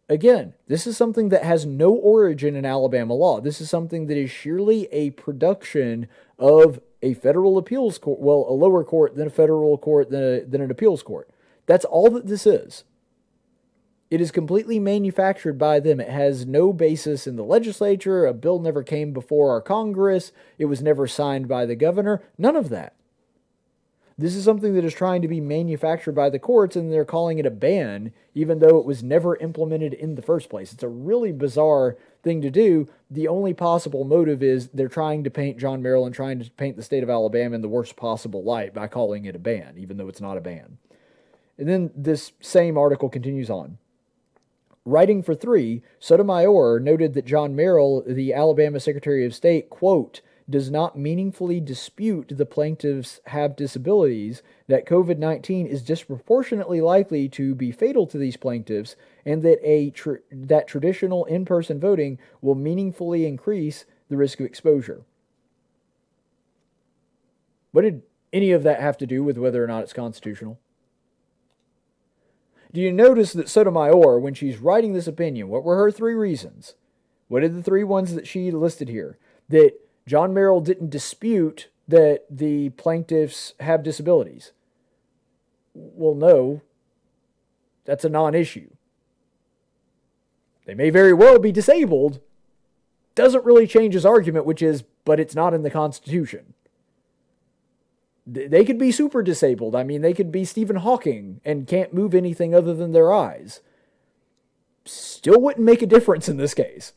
again, 0.07 0.53
this 0.67 0.85
is 0.85 0.95
something 0.95 1.29
that 1.29 1.43
has 1.43 1.65
no 1.65 1.91
origin 1.91 2.55
in 2.55 2.63
Alabama 2.63 3.15
law. 3.15 3.41
This 3.41 3.59
is 3.59 3.71
something 3.71 4.05
that 4.05 4.17
is 4.17 4.29
sheerly 4.29 4.87
a 4.91 5.09
production 5.09 6.07
of 6.37 6.79
a 7.01 7.13
federal 7.13 7.57
appeals 7.57 7.97
court, 7.97 8.19
well, 8.19 8.45
a 8.49 8.53
lower 8.53 8.83
court 8.83 9.15
than 9.15 9.27
a 9.27 9.31
federal 9.31 9.77
court 9.77 10.09
than, 10.09 10.23
a, 10.23 10.41
than 10.41 10.61
an 10.61 10.71
appeals 10.71 11.03
court. 11.03 11.29
That's 11.65 11.85
all 11.85 12.09
that 12.11 12.27
this 12.27 12.45
is. 12.45 12.83
It 14.11 14.21
is 14.21 14.31
completely 14.31 14.79
manufactured 14.79 15.57
by 15.57 15.79
them. 15.79 15.99
It 15.99 16.09
has 16.09 16.45
no 16.45 16.71
basis 16.71 17.25
in 17.25 17.35
the 17.35 17.43
legislature. 17.43 18.25
A 18.25 18.33
bill 18.33 18.59
never 18.59 18.83
came 18.83 19.13
before 19.13 19.49
our 19.49 19.61
Congress. 19.61 20.31
It 20.57 20.65
was 20.65 20.81
never 20.81 21.07
signed 21.07 21.47
by 21.47 21.65
the 21.65 21.75
governor. 21.75 22.21
None 22.37 22.55
of 22.55 22.69
that. 22.69 22.95
This 24.17 24.35
is 24.35 24.45
something 24.45 24.73
that 24.75 24.85
is 24.85 24.93
trying 24.93 25.21
to 25.23 25.27
be 25.27 25.41
manufactured 25.41 26.13
by 26.13 26.29
the 26.29 26.39
courts, 26.39 26.77
and 26.77 26.91
they're 26.91 27.03
calling 27.03 27.37
it 27.37 27.45
a 27.45 27.51
ban, 27.51 28.13
even 28.33 28.59
though 28.59 28.77
it 28.77 28.85
was 28.85 29.03
never 29.03 29.35
implemented 29.37 29.93
in 29.93 30.15
the 30.15 30.21
first 30.21 30.49
place. 30.49 30.71
It's 30.71 30.83
a 30.83 30.87
really 30.87 31.33
bizarre 31.33 31.97
thing 32.23 32.41
to 32.41 32.49
do. 32.49 32.87
The 33.11 33.27
only 33.27 33.53
possible 33.53 34.05
motive 34.05 34.41
is 34.41 34.69
they're 34.69 34.87
trying 34.87 35.25
to 35.25 35.29
paint 35.29 35.59
John 35.59 35.81
Merrill 35.81 36.05
and 36.05 36.15
trying 36.15 36.39
to 36.39 36.49
paint 36.51 36.77
the 36.77 36.83
state 36.83 37.03
of 37.03 37.09
Alabama 37.09 37.55
in 37.55 37.61
the 37.61 37.67
worst 37.67 37.97
possible 37.97 38.41
light 38.41 38.73
by 38.73 38.87
calling 38.87 39.25
it 39.25 39.35
a 39.35 39.39
ban, 39.39 39.75
even 39.77 39.97
though 39.97 40.07
it's 40.07 40.21
not 40.21 40.37
a 40.37 40.41
ban. 40.41 40.77
And 41.57 41.67
then 41.67 41.91
this 41.93 42.31
same 42.39 42.77
article 42.77 43.09
continues 43.09 43.49
on. 43.49 43.79
Writing 44.85 45.23
for 45.23 45.35
three, 45.35 45.81
Sotomayor 45.99 46.79
noted 46.79 47.15
that 47.15 47.25
John 47.25 47.53
Merrill, 47.53 48.03
the 48.07 48.33
Alabama 48.33 48.79
Secretary 48.79 49.25
of 49.25 49.35
State, 49.35 49.69
quote, 49.69 50.21
does 50.49 50.69
not 50.69 50.97
meaningfully 50.97 51.59
dispute 51.59 52.31
the 52.35 52.45
plaintiffs 52.45 53.19
have 53.27 53.55
disabilities, 53.55 54.43
that 54.67 54.85
COVID 54.85 55.17
19 55.17 55.65
is 55.65 55.81
disproportionately 55.81 56.81
likely 56.81 57.27
to 57.29 57.55
be 57.55 57.71
fatal 57.71 58.05
to 58.07 58.17
these 58.17 58.37
plaintiffs, 58.37 58.95
and 59.25 59.41
that, 59.41 59.59
a 59.63 59.89
tr- 59.89 60.15
that 60.31 60.67
traditional 60.67 61.25
in 61.25 61.45
person 61.45 61.79
voting 61.79 62.19
will 62.41 62.55
meaningfully 62.55 63.25
increase 63.25 63.85
the 64.09 64.17
risk 64.17 64.39
of 64.39 64.45
exposure. 64.45 65.03
What 67.71 67.81
did 67.81 68.03
any 68.31 68.51
of 68.51 68.63
that 68.63 68.79
have 68.79 68.97
to 68.97 69.07
do 69.07 69.23
with 69.23 69.37
whether 69.37 69.63
or 69.63 69.67
not 69.67 69.83
it's 69.83 69.93
constitutional? 69.93 70.59
Do 72.71 72.81
you 72.81 72.91
notice 72.91 73.33
that 73.33 73.49
Sotomayor, 73.49 74.19
when 74.19 74.33
she's 74.33 74.57
writing 74.57 74.93
this 74.93 75.07
opinion, 75.07 75.47
what 75.47 75.63
were 75.63 75.77
her 75.77 75.91
three 75.91 76.13
reasons? 76.13 76.75
What 77.27 77.41
are 77.41 77.49
the 77.49 77.63
three 77.63 77.83
ones 77.83 78.13
that 78.13 78.27
she 78.27 78.51
listed 78.51 78.89
here? 78.89 79.17
That 79.49 79.73
John 80.07 80.33
Merrill 80.33 80.61
didn't 80.61 80.91
dispute 80.91 81.69
that 81.87 82.25
the 82.29 82.69
plaintiffs 82.69 83.53
have 83.59 83.83
disabilities. 83.83 84.51
Well, 85.73 86.15
no, 86.15 86.61
that's 87.85 88.05
a 88.05 88.09
non 88.09 88.35
issue. 88.35 88.69
They 90.65 90.73
may 90.73 90.89
very 90.89 91.13
well 91.13 91.39
be 91.39 91.51
disabled. 91.51 92.19
Doesn't 93.13 93.45
really 93.45 93.67
change 93.67 93.93
his 93.93 94.05
argument, 94.05 94.45
which 94.45 94.61
is, 94.61 94.83
but 95.05 95.19
it's 95.19 95.35
not 95.35 95.53
in 95.53 95.61
the 95.61 95.69
Constitution. 95.69 96.53
They 98.27 98.65
could 98.65 98.79
be 98.79 98.91
super 98.91 99.21
disabled. 99.21 99.75
I 99.75 99.83
mean, 99.83 100.01
they 100.01 100.13
could 100.13 100.31
be 100.31 100.45
Stephen 100.45 100.77
Hawking 100.77 101.41
and 101.45 101.67
can't 101.67 101.93
move 101.93 102.15
anything 102.15 102.55
other 102.55 102.73
than 102.73 102.91
their 102.91 103.13
eyes. 103.13 103.61
Still 104.83 105.39
wouldn't 105.39 105.63
make 105.63 105.83
a 105.83 105.87
difference 105.87 106.27
in 106.27 106.37
this 106.37 106.55
case. 106.55 106.93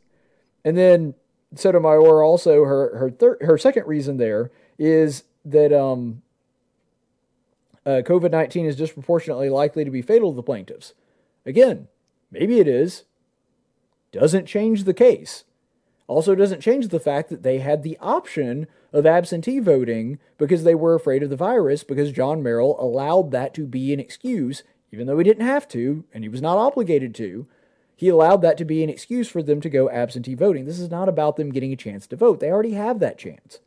And 0.64 0.76
then 0.76 1.14
Sotomayor 1.54 2.22
also 2.22 2.64
her 2.64 2.98
her 2.98 3.10
third 3.10 3.38
her 3.40 3.56
second 3.56 3.86
reason 3.86 4.16
there 4.16 4.50
is 4.78 5.24
that 5.44 5.72
um, 5.72 6.22
uh, 7.86 8.02
COVID 8.04 8.30
nineteen 8.30 8.66
is 8.66 8.76
disproportionately 8.76 9.48
likely 9.48 9.84
to 9.84 9.90
be 9.90 10.02
fatal 10.02 10.30
to 10.32 10.36
the 10.36 10.42
plaintiffs. 10.42 10.94
Again, 11.46 11.88
maybe 12.30 12.60
it 12.60 12.68
is. 12.68 13.04
Doesn't 14.12 14.46
change 14.46 14.84
the 14.84 14.94
case. 14.94 15.44
Also, 16.06 16.34
doesn't 16.34 16.62
change 16.62 16.88
the 16.88 17.00
fact 17.00 17.28
that 17.28 17.42
they 17.42 17.58
had 17.58 17.82
the 17.82 17.98
option 18.00 18.66
of 18.94 19.04
absentee 19.04 19.58
voting 19.58 20.18
because 20.38 20.64
they 20.64 20.74
were 20.74 20.94
afraid 20.94 21.22
of 21.22 21.28
the 21.28 21.36
virus, 21.36 21.84
because 21.84 22.12
John 22.12 22.42
Merrill 22.42 22.80
allowed 22.80 23.30
that 23.32 23.52
to 23.54 23.66
be 23.66 23.92
an 23.92 24.00
excuse, 24.00 24.62
even 24.90 25.06
though 25.06 25.18
he 25.18 25.24
didn't 25.24 25.46
have 25.46 25.68
to 25.68 26.04
and 26.14 26.24
he 26.24 26.28
was 26.30 26.40
not 26.40 26.56
obligated 26.56 27.14
to, 27.16 27.46
he 27.98 28.08
allowed 28.08 28.42
that 28.42 28.56
to 28.58 28.64
be 28.64 28.84
an 28.84 28.88
excuse 28.88 29.28
for 29.28 29.42
them 29.42 29.60
to 29.60 29.68
go 29.68 29.90
absentee 29.90 30.36
voting. 30.36 30.66
This 30.66 30.78
is 30.78 30.88
not 30.88 31.08
about 31.08 31.34
them 31.34 31.50
getting 31.50 31.72
a 31.72 31.76
chance 31.76 32.06
to 32.06 32.14
vote. 32.14 32.38
They 32.38 32.48
already 32.48 32.74
have 32.74 33.00
that 33.00 33.18
chance. 33.18 33.58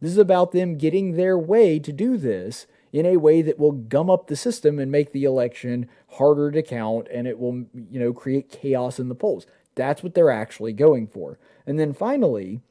This 0.00 0.10
is 0.10 0.18
about 0.18 0.50
them 0.50 0.76
getting 0.76 1.12
their 1.12 1.38
way 1.38 1.78
to 1.78 1.92
do 1.92 2.16
this 2.16 2.66
in 2.92 3.06
a 3.06 3.16
way 3.16 3.42
that 3.42 3.60
will 3.60 3.70
gum 3.70 4.10
up 4.10 4.26
the 4.26 4.34
system 4.34 4.80
and 4.80 4.90
make 4.90 5.12
the 5.12 5.22
election 5.22 5.88
harder 6.14 6.50
to 6.50 6.64
count 6.64 7.06
and 7.12 7.28
it 7.28 7.38
will, 7.38 7.66
you 7.88 8.00
know, 8.00 8.12
create 8.12 8.48
chaos 8.48 8.98
in 8.98 9.08
the 9.08 9.14
polls. 9.14 9.46
That's 9.76 10.02
what 10.02 10.14
they're 10.14 10.32
actually 10.32 10.72
going 10.72 11.06
for. 11.06 11.38
And 11.64 11.78
then 11.78 11.92
finally, 11.92 12.62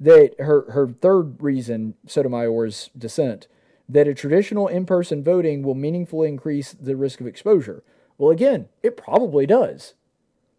that 0.00 0.34
her 0.40 0.68
her 0.72 0.88
third 0.88 1.40
reason, 1.40 1.94
Sotomayor's 2.08 2.90
dissent, 2.98 3.46
that 3.88 4.08
a 4.08 4.14
traditional 4.14 4.66
in-person 4.66 5.22
voting 5.22 5.62
will 5.62 5.76
meaningfully 5.76 6.26
increase 6.26 6.72
the 6.72 6.96
risk 6.96 7.20
of 7.20 7.28
exposure. 7.28 7.84
Well, 8.18 8.32
again, 8.32 8.68
it 8.82 8.96
probably 8.96 9.46
does. 9.46 9.94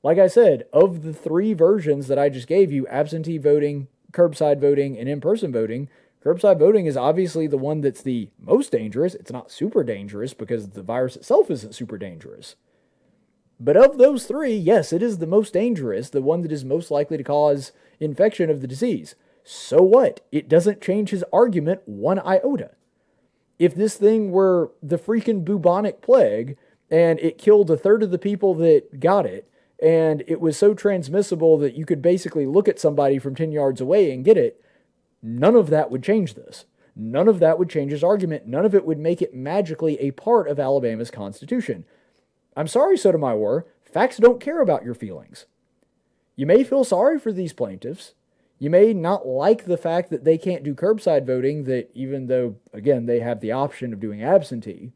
Like 0.06 0.20
I 0.20 0.28
said, 0.28 0.68
of 0.72 1.02
the 1.02 1.15
three 1.15 1.56
versions 1.56 2.06
that 2.10 2.20
I 2.20 2.30
just 2.30 2.46
gave 2.46 2.72
you 2.72 2.88
absentee 2.89 3.39
voting, 3.39 3.88
curbside 4.12 4.62
voting, 4.62 5.00
and 5.00 5.10
in 5.10 5.20
person 5.20 5.52
voting 5.52 5.89
curbside 6.24 6.60
voting 6.60 6.86
is 6.86 6.96
obviously 6.96 7.48
the 7.48 7.58
one 7.58 7.82
that's 7.82 8.04
the 8.04 8.30
most 8.39 8.72
dangerous. 8.72 9.15
It's 9.15 9.32
not 9.32 9.50
super 9.50 9.84
dangerous 9.84 10.36
because 10.36 10.70
the 10.70 10.84
virus 10.84 11.15
itself 11.15 11.50
isn't 11.50 11.74
super 11.74 11.98
dangerous. 11.98 12.56
But 13.60 13.78
of 13.78 13.98
those 13.98 14.28
three, 14.28 14.56
yes, 14.56 14.94
it 14.94 15.02
is 15.02 15.18
the 15.18 15.26
most 15.26 15.54
dangerous, 15.54 16.12
the 16.12 16.22
one 16.22 16.44
that 16.44 16.52
is 16.52 16.63
most 16.63 16.91
likely 16.91 17.18
to 17.18 17.24
cause 17.24 17.72
infection 18.00 18.52
of 18.52 18.62
the 18.62 18.68
disease. 18.68 19.15
So 19.44 19.82
what? 19.82 20.22
It 20.32 20.48
doesn't 20.48 20.82
change 20.82 21.10
his 21.10 21.26
argument 21.34 21.82
one 21.86 22.20
iota. 22.20 22.72
If 23.58 23.74
this 23.74 23.96
thing 23.96 24.30
were 24.30 24.72
the 24.84 25.00
freaking 25.00 25.44
bubonic 25.44 26.04
plague 26.04 26.58
and 26.91 27.20
it 27.22 27.39
killed 27.39 27.72
a 27.72 27.78
third 27.78 28.04
of 28.04 28.12
the 28.12 28.20
people 28.20 28.54
that 28.54 29.00
got 29.00 29.26
it, 29.26 29.50
and 29.82 30.24
it 30.28 30.40
was 30.40 30.58
so 30.58 30.74
transmissible 30.74 31.58
that 31.58 31.76
you 31.76 31.86
could 31.86 32.02
basically 32.02 32.46
look 32.46 32.68
at 32.68 32.80
somebody 32.80 33.20
from 33.20 33.36
10 33.36 33.52
yards 33.52 33.82
away 33.82 34.12
and 34.12 34.26
get 34.26 34.38
it, 34.38 34.64
none 35.22 35.56
of 35.56 35.70
that 35.70 35.92
would 35.92 36.04
change 36.04 36.36
this. 36.36 36.66
None 36.96 37.28
of 37.28 37.40
that 37.40 37.60
would 37.60 37.70
change 37.70 37.92
his 37.92 38.04
argument. 38.04 38.48
None 38.48 38.64
of 38.64 38.74
it 38.74 38.86
would 38.86 39.00
make 39.00 39.22
it 39.22 39.34
magically 39.34 40.00
a 40.00 40.12
part 40.12 40.48
of 40.48 40.60
Alabama's 40.60 41.12
Constitution. 41.12 41.84
I'm 42.56 42.68
sorry, 42.68 42.98
Sotomayor, 42.98 43.66
facts 43.84 44.18
don't 44.18 44.40
care 44.40 44.62
about 44.62 44.86
your 44.86 44.94
feelings. 44.94 45.46
You 46.38 46.46
may 46.46 46.64
feel 46.64 46.86
sorry 46.86 47.20
for 47.20 47.34
these 47.34 47.52
plaintiffs. 47.52 48.14
You 48.60 48.70
may 48.70 48.94
not 48.94 49.28
like 49.28 49.66
the 49.66 49.78
fact 49.78 50.10
that 50.10 50.24
they 50.24 50.38
can't 50.38 50.64
do 50.64 50.74
curbside 50.74 51.26
voting, 51.26 51.66
that 51.66 51.92
even 51.94 52.28
though, 52.28 52.56
again, 52.72 53.06
they 53.06 53.20
have 53.20 53.42
the 53.42 53.52
option 53.52 53.92
of 53.92 54.00
doing 54.00 54.24
absentee. 54.24 54.94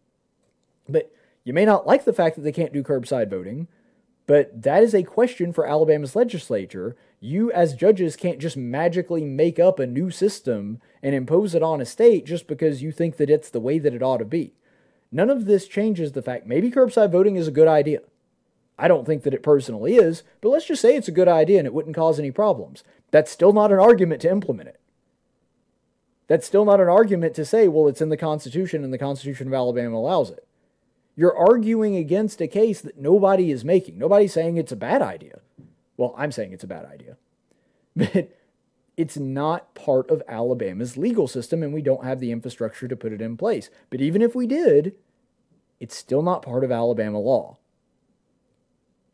But 0.88 1.12
you 1.44 1.52
may 1.54 1.66
not 1.66 1.86
like 1.86 2.06
the 2.06 2.14
fact 2.14 2.38
that 2.38 2.44
they 2.44 2.54
can't 2.54 2.72
do 2.72 2.84
curbside 2.84 3.30
voting. 3.30 3.68
But 4.30 4.62
that 4.62 4.84
is 4.84 4.94
a 4.94 5.02
question 5.02 5.52
for 5.52 5.66
Alabama's 5.66 6.16
legislature. 6.16 6.96
You, 7.20 7.52
as 7.52 7.74
judges, 7.74 8.16
can't 8.16 8.38
just 8.38 8.56
magically 8.56 9.26
make 9.26 9.58
up 9.58 9.80
a 9.80 9.88
new 9.88 10.12
system 10.12 10.80
and 11.02 11.16
impose 11.16 11.56
it 11.56 11.64
on 11.64 11.82
a 11.82 11.86
state 11.86 12.28
just 12.28 12.46
because 12.46 12.84
you 12.84 12.92
think 12.92 13.18
that 13.18 13.32
it's 13.32 13.50
the 13.50 13.60
way 13.60 13.80
that 13.80 13.96
it 13.96 14.04
ought 14.04 14.18
to 14.18 14.26
be. 14.26 14.54
None 15.12 15.32
of 15.32 15.46
this 15.46 15.68
changes 15.68 16.12
the 16.12 16.22
fact 16.22 16.46
maybe 16.46 16.70
curbside 16.70 17.12
voting 17.12 17.38
is 17.38 17.48
a 17.48 17.52
good 17.52 17.68
idea. 17.68 18.02
I 18.78 18.88
don't 18.88 19.04
think 19.04 19.24
that 19.24 19.34
it 19.34 19.42
personally 19.42 19.96
is, 19.96 20.22
but 20.42 20.50
let's 20.50 20.68
just 20.68 20.84
say 20.84 20.96
it's 20.96 21.08
a 21.08 21.12
good 21.12 21.28
idea 21.28 21.58
and 21.58 21.66
it 21.66 21.74
wouldn't 21.74 21.96
cause 21.96 22.20
any 22.20 22.30
problems. 22.30 22.84
That's 23.10 23.32
still 23.32 23.52
not 23.52 23.72
an 23.72 23.80
argument 23.80 24.22
to 24.22 24.30
implement 24.30 24.70
it. 24.70 24.80
That's 26.28 26.46
still 26.46 26.66
not 26.66 26.80
an 26.80 26.88
argument 26.88 27.34
to 27.34 27.46
say, 27.46 27.68
well, 27.68 27.88
it's 27.88 28.00
in 28.00 28.10
the 28.10 28.16
Constitution 28.16 28.84
and 28.84 28.94
the 28.94 29.00
Constitution 29.00 29.48
of 29.48 29.56
Alabama 29.56 29.98
allows 29.98 30.30
it. 30.30 30.46
You're 31.16 31.36
arguing 31.36 31.96
against 31.96 32.42
a 32.42 32.48
case 32.48 32.82
that 32.82 32.98
nobody 32.98 33.52
is 33.52 33.66
making. 33.66 33.98
Nobody's 33.98 34.34
saying 34.34 34.58
it's 34.58 34.72
a 34.72 34.78
bad 34.78 35.02
idea. 35.02 35.40
Well, 35.98 36.16
I'm 36.18 36.32
saying 36.32 36.54
it's 36.54 36.64
a 36.64 36.68
bad 36.68 36.86
idea. 36.86 37.18
But 37.96 38.38
it's 38.96 39.18
not 39.18 39.76
part 39.76 40.10
of 40.10 40.24
Alabama's 40.28 40.98
legal 40.98 41.28
system, 41.28 41.64
and 41.64 41.74
we 41.74 41.82
don't 41.82 42.06
have 42.06 42.20
the 42.20 42.32
infrastructure 42.32 42.88
to 42.88 42.96
put 42.96 43.14
it 43.14 43.22
in 43.22 43.38
place. 43.38 43.70
But 43.90 44.02
even 44.02 44.22
if 44.22 44.36
we 44.36 44.48
did, 44.48 44.96
it's 45.80 45.96
still 45.96 46.22
not 46.22 46.42
part 46.42 46.64
of 46.64 46.72
Alabama 46.72 47.20
law. 47.20 47.58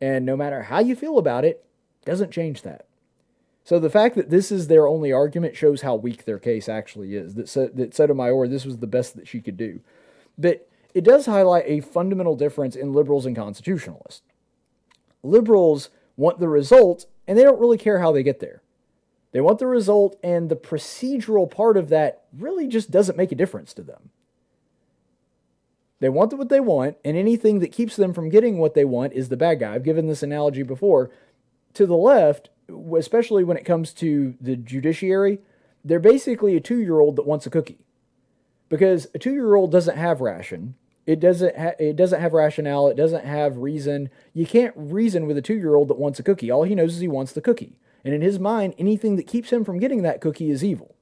And 0.00 0.26
no 0.26 0.36
matter 0.36 0.64
how 0.64 0.80
you 0.80 0.94
feel 0.94 1.18
about 1.18 1.44
it, 1.44 1.64
doesn't 2.04 2.30
change 2.30 2.62
that. 2.62 2.86
So 3.64 3.80
the 3.80 3.90
fact 3.90 4.14
that 4.14 4.30
this 4.30 4.52
is 4.52 4.68
their 4.68 4.86
only 4.86 5.12
argument 5.12 5.56
shows 5.56 5.82
how 5.82 5.96
weak 5.96 6.24
their 6.24 6.38
case 6.38 6.68
actually 6.68 7.16
is. 7.16 7.34
That, 7.34 7.76
that 7.76 7.94
Sotomayor, 7.94 8.46
this 8.46 8.64
was 8.64 8.78
the 8.78 8.86
best 8.86 9.16
that 9.16 9.26
she 9.26 9.40
could 9.40 9.56
do. 9.56 9.80
But 10.38 10.65
it 10.96 11.04
does 11.04 11.26
highlight 11.26 11.64
a 11.66 11.80
fundamental 11.80 12.36
difference 12.36 12.74
in 12.74 12.94
liberals 12.94 13.26
and 13.26 13.36
constitutionalists. 13.36 14.22
Liberals 15.22 15.90
want 16.16 16.38
the 16.38 16.48
result, 16.48 17.04
and 17.28 17.36
they 17.36 17.42
don't 17.42 17.60
really 17.60 17.76
care 17.76 17.98
how 17.98 18.12
they 18.12 18.22
get 18.22 18.40
there. 18.40 18.62
They 19.32 19.42
want 19.42 19.58
the 19.58 19.66
result, 19.66 20.18
and 20.22 20.48
the 20.48 20.56
procedural 20.56 21.50
part 21.50 21.76
of 21.76 21.90
that 21.90 22.22
really 22.32 22.66
just 22.66 22.90
doesn't 22.90 23.18
make 23.18 23.30
a 23.30 23.34
difference 23.34 23.74
to 23.74 23.82
them. 23.82 24.08
They 26.00 26.08
want 26.08 26.32
what 26.32 26.48
they 26.48 26.60
want, 26.60 26.96
and 27.04 27.14
anything 27.14 27.58
that 27.58 27.72
keeps 27.72 27.94
them 27.94 28.14
from 28.14 28.30
getting 28.30 28.56
what 28.56 28.72
they 28.72 28.86
want 28.86 29.12
is 29.12 29.28
the 29.28 29.36
bad 29.36 29.60
guy. 29.60 29.74
I've 29.74 29.82
given 29.82 30.06
this 30.06 30.22
analogy 30.22 30.62
before. 30.62 31.10
To 31.74 31.84
the 31.84 31.94
left, 31.94 32.48
especially 32.96 33.44
when 33.44 33.58
it 33.58 33.66
comes 33.66 33.92
to 33.94 34.34
the 34.40 34.56
judiciary, 34.56 35.40
they're 35.84 36.00
basically 36.00 36.56
a 36.56 36.60
two 36.60 36.78
year 36.78 37.00
old 37.00 37.16
that 37.16 37.26
wants 37.26 37.44
a 37.44 37.50
cookie. 37.50 37.84
Because 38.70 39.08
a 39.14 39.18
two 39.18 39.34
year 39.34 39.56
old 39.56 39.70
doesn't 39.70 39.98
have 39.98 40.22
ration. 40.22 40.74
It 41.06 41.20
doesn't, 41.20 41.56
ha- 41.56 41.74
it 41.78 41.96
doesn't 41.96 42.20
have 42.20 42.32
rationale. 42.32 42.88
It 42.88 42.96
doesn't 42.96 43.24
have 43.24 43.58
reason. 43.58 44.10
You 44.34 44.44
can't 44.44 44.74
reason 44.76 45.26
with 45.26 45.38
a 45.38 45.42
two 45.42 45.54
year 45.54 45.76
old 45.76 45.88
that 45.88 45.98
wants 45.98 46.18
a 46.18 46.24
cookie. 46.24 46.50
All 46.50 46.64
he 46.64 46.74
knows 46.74 46.94
is 46.94 47.00
he 47.00 47.08
wants 47.08 47.32
the 47.32 47.40
cookie. 47.40 47.78
And 48.04 48.12
in 48.14 48.20
his 48.20 48.38
mind, 48.38 48.74
anything 48.78 49.16
that 49.16 49.26
keeps 49.26 49.50
him 49.50 49.64
from 49.64 49.78
getting 49.78 50.02
that 50.02 50.20
cookie 50.20 50.50
is 50.50 50.64
evil. 50.64 50.96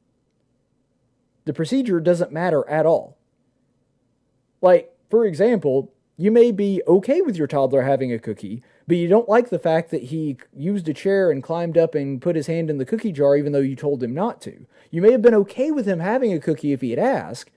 The 1.44 1.52
procedure 1.52 2.00
doesn't 2.00 2.32
matter 2.32 2.68
at 2.68 2.86
all. 2.86 3.18
Like, 4.62 4.94
for 5.10 5.26
example, 5.26 5.92
you 6.16 6.30
may 6.30 6.52
be 6.52 6.80
okay 6.86 7.20
with 7.20 7.36
your 7.36 7.46
toddler 7.46 7.82
having 7.82 8.12
a 8.12 8.18
cookie, 8.18 8.62
but 8.86 8.96
you 8.96 9.08
don't 9.08 9.28
like 9.28 9.50
the 9.50 9.58
fact 9.58 9.90
that 9.90 10.04
he 10.04 10.36
used 10.56 10.88
a 10.88 10.94
chair 10.94 11.30
and 11.30 11.42
climbed 11.42 11.76
up 11.76 11.94
and 11.94 12.22
put 12.22 12.36
his 12.36 12.46
hand 12.46 12.70
in 12.70 12.78
the 12.78 12.84
cookie 12.84 13.12
jar 13.12 13.36
even 13.36 13.52
though 13.52 13.58
you 13.58 13.76
told 13.76 14.02
him 14.02 14.14
not 14.14 14.40
to. 14.42 14.66
You 14.90 15.02
may 15.02 15.12
have 15.12 15.22
been 15.22 15.34
okay 15.34 15.70
with 15.70 15.86
him 15.86 16.00
having 16.00 16.32
a 16.32 16.40
cookie 16.40 16.72
if 16.72 16.80
he 16.80 16.90
had 16.90 16.98
asked, 16.98 17.50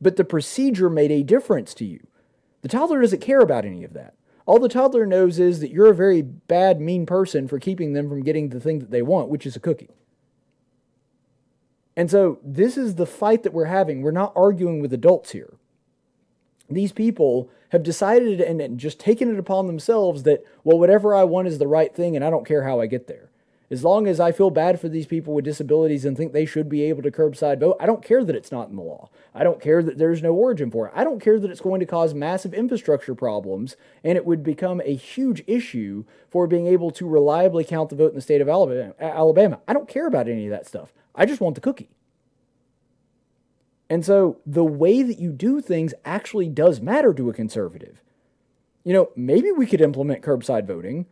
but 0.00 0.16
the 0.16 0.24
procedure 0.24 0.90
made 0.90 1.10
a 1.10 1.22
difference 1.22 1.74
to 1.74 1.84
you. 1.84 2.06
The 2.62 2.68
toddler 2.68 3.00
doesn't 3.00 3.20
care 3.20 3.40
about 3.40 3.64
any 3.64 3.84
of 3.84 3.92
that. 3.92 4.14
All 4.46 4.58
the 4.58 4.68
toddler 4.68 5.06
knows 5.06 5.38
is 5.38 5.60
that 5.60 5.70
you're 5.70 5.90
a 5.90 5.94
very 5.94 6.22
bad, 6.22 6.80
mean 6.80 7.06
person 7.06 7.48
for 7.48 7.58
keeping 7.58 7.92
them 7.92 8.08
from 8.08 8.22
getting 8.22 8.50
the 8.50 8.60
thing 8.60 8.78
that 8.80 8.90
they 8.90 9.02
want, 9.02 9.28
which 9.28 9.46
is 9.46 9.56
a 9.56 9.60
cookie. 9.60 9.90
And 11.96 12.10
so 12.10 12.38
this 12.42 12.76
is 12.76 12.96
the 12.96 13.06
fight 13.06 13.42
that 13.44 13.54
we're 13.54 13.66
having. 13.66 14.02
We're 14.02 14.10
not 14.10 14.32
arguing 14.34 14.80
with 14.80 14.92
adults 14.92 15.30
here. 15.30 15.54
These 16.68 16.92
people 16.92 17.50
have 17.70 17.82
decided 17.82 18.40
and, 18.40 18.60
and 18.60 18.78
just 18.78 18.98
taken 18.98 19.32
it 19.32 19.38
upon 19.38 19.66
themselves 19.66 20.24
that, 20.24 20.44
well, 20.64 20.78
whatever 20.78 21.14
I 21.14 21.24
want 21.24 21.48
is 21.48 21.58
the 21.58 21.68
right 21.68 21.94
thing 21.94 22.16
and 22.16 22.24
I 22.24 22.30
don't 22.30 22.46
care 22.46 22.64
how 22.64 22.80
I 22.80 22.86
get 22.86 23.06
there. 23.06 23.30
As 23.74 23.82
long 23.82 24.06
as 24.06 24.20
I 24.20 24.30
feel 24.30 24.50
bad 24.50 24.78
for 24.78 24.88
these 24.88 25.08
people 25.08 25.34
with 25.34 25.44
disabilities 25.44 26.04
and 26.04 26.16
think 26.16 26.32
they 26.32 26.46
should 26.46 26.68
be 26.68 26.82
able 26.84 27.02
to 27.02 27.10
curbside 27.10 27.58
vote, 27.58 27.76
I 27.80 27.86
don't 27.86 28.04
care 28.04 28.22
that 28.22 28.36
it's 28.36 28.52
not 28.52 28.68
in 28.68 28.76
the 28.76 28.82
law. 28.82 29.10
I 29.34 29.42
don't 29.42 29.60
care 29.60 29.82
that 29.82 29.98
there's 29.98 30.22
no 30.22 30.32
origin 30.32 30.70
for 30.70 30.86
it. 30.86 30.92
I 30.94 31.02
don't 31.02 31.20
care 31.20 31.40
that 31.40 31.50
it's 31.50 31.60
going 31.60 31.80
to 31.80 31.86
cause 31.86 32.14
massive 32.14 32.54
infrastructure 32.54 33.16
problems 33.16 33.74
and 34.04 34.16
it 34.16 34.24
would 34.24 34.44
become 34.44 34.80
a 34.84 34.94
huge 34.94 35.42
issue 35.48 36.04
for 36.30 36.46
being 36.46 36.68
able 36.68 36.92
to 36.92 37.08
reliably 37.08 37.64
count 37.64 37.90
the 37.90 37.96
vote 37.96 38.10
in 38.10 38.14
the 38.14 38.20
state 38.20 38.40
of 38.40 38.48
Alabama. 38.48 39.60
I 39.66 39.72
don't 39.72 39.88
care 39.88 40.06
about 40.06 40.28
any 40.28 40.44
of 40.46 40.50
that 40.52 40.68
stuff. 40.68 40.92
I 41.12 41.26
just 41.26 41.40
want 41.40 41.56
the 41.56 41.60
cookie. 41.60 41.90
And 43.90 44.06
so 44.06 44.38
the 44.46 44.62
way 44.62 45.02
that 45.02 45.18
you 45.18 45.32
do 45.32 45.60
things 45.60 45.94
actually 46.04 46.48
does 46.48 46.80
matter 46.80 47.12
to 47.12 47.28
a 47.28 47.34
conservative. 47.34 48.00
You 48.84 48.92
know, 48.92 49.10
maybe 49.16 49.50
we 49.50 49.66
could 49.66 49.80
implement 49.80 50.22
curbside 50.22 50.64
voting, 50.64 51.06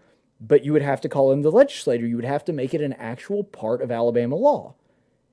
but 0.45 0.65
you 0.65 0.73
would 0.73 0.83
have 0.83 1.01
to 1.01 1.09
call 1.09 1.31
in 1.31 1.43
the 1.43 1.53
legislator. 1.53 2.05
You 2.05 2.17
would 2.17 2.25
have 2.25 2.45
to 2.47 2.53
make 2.53 2.75
it 2.75 2.81
an 2.81 2.95
actual 2.95 3.45
part 3.45 3.81
of 3.81 3.93
Alabama 3.93 4.35
law. 4.35 4.75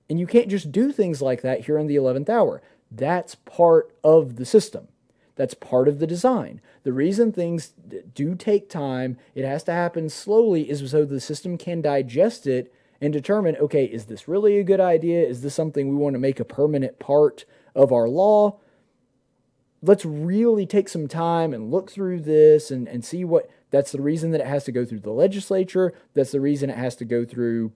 And 0.07 0.19
you 0.19 0.27
can't 0.27 0.49
just 0.49 0.71
do 0.71 0.91
things 0.91 1.21
like 1.21 1.41
that 1.41 1.65
here 1.65 1.77
in 1.77 1.87
the 1.87 1.95
11th 1.95 2.29
hour. 2.29 2.61
That's 2.91 3.35
part 3.35 3.91
of 4.03 4.35
the 4.35 4.45
system. 4.45 4.87
That's 5.35 5.53
part 5.53 5.87
of 5.87 5.99
the 5.99 6.07
design. 6.07 6.61
The 6.83 6.93
reason 6.93 7.31
things 7.31 7.73
do 8.13 8.35
take 8.35 8.69
time, 8.69 9.17
it 9.33 9.45
has 9.45 9.63
to 9.63 9.71
happen 9.71 10.09
slowly, 10.09 10.69
is 10.69 10.91
so 10.91 11.05
the 11.05 11.19
system 11.19 11.57
can 11.57 11.81
digest 11.81 12.45
it 12.45 12.73
and 13.01 13.13
determine 13.13 13.55
okay, 13.55 13.85
is 13.85 14.05
this 14.05 14.27
really 14.27 14.59
a 14.59 14.63
good 14.63 14.81
idea? 14.81 15.25
Is 15.25 15.41
this 15.41 15.55
something 15.55 15.87
we 15.87 15.95
want 15.95 16.15
to 16.15 16.19
make 16.19 16.39
a 16.39 16.45
permanent 16.45 16.99
part 16.99 17.45
of 17.73 17.91
our 17.91 18.09
law? 18.09 18.59
Let's 19.81 20.03
really 20.03 20.65
take 20.65 20.89
some 20.89 21.07
time 21.07 21.53
and 21.53 21.71
look 21.71 21.89
through 21.89 22.21
this 22.21 22.69
and, 22.69 22.87
and 22.87 23.05
see 23.05 23.23
what 23.23 23.49
that's 23.71 23.91
the 23.91 24.01
reason 24.01 24.31
that 24.31 24.41
it 24.41 24.47
has 24.47 24.63
to 24.65 24.71
go 24.71 24.85
through 24.85 25.01
the 25.01 25.11
legislature. 25.11 25.93
That's 26.13 26.31
the 26.31 26.41
reason 26.41 26.69
it 26.69 26.77
has 26.77 26.95
to 26.97 27.05
go 27.05 27.25
through 27.25 27.71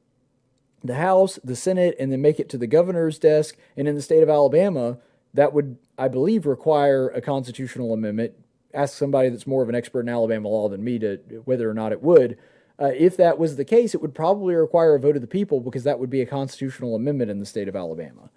the 0.84 0.96
House, 0.96 1.40
the 1.44 1.56
Senate, 1.56 1.96
and 2.00 2.12
then 2.12 2.22
make 2.22 2.40
it 2.40 2.50
to 2.50 2.58
the 2.58 2.68
governor's 2.68 3.20
desk. 3.20 3.56
And 3.78 3.88
in 3.88 3.96
the 3.96 4.02
state 4.02 4.24
of 4.24 4.30
Alabama, 4.30 4.98
that 5.34 5.54
would, 5.54 5.78
I 5.98 6.08
believe, 6.08 6.46
require 6.46 7.10
a 7.10 7.22
constitutional 7.22 7.94
amendment. 7.94 8.34
Ask 8.74 8.98
somebody 8.98 9.30
that's 9.30 9.48
more 9.48 9.64
of 9.64 9.70
an 9.70 9.76
expert 9.76 10.02
in 10.02 10.10
Alabama 10.10 10.50
law 10.50 10.68
than 10.68 10.84
me 10.84 11.00
to 11.00 11.18
whether 11.46 11.70
or 11.70 11.74
not 11.74 11.92
it 11.92 12.02
would. 12.02 12.38
Uh, 12.80 12.92
if 12.96 13.16
that 13.18 13.38
was 13.38 13.56
the 13.56 13.66
case, 13.66 13.94
it 13.94 14.02
would 14.02 14.16
probably 14.16 14.56
require 14.56 14.96
a 14.96 15.00
vote 15.00 15.16
of 15.16 15.22
the 15.22 15.28
people 15.28 15.60
because 15.60 15.84
that 15.84 16.00
would 16.00 16.10
be 16.10 16.22
a 16.22 16.26
constitutional 16.26 16.96
amendment 16.96 17.30
in 17.30 17.40
the 17.40 17.46
state 17.46 17.68
of 17.68 17.76
Alabama. 17.76 18.30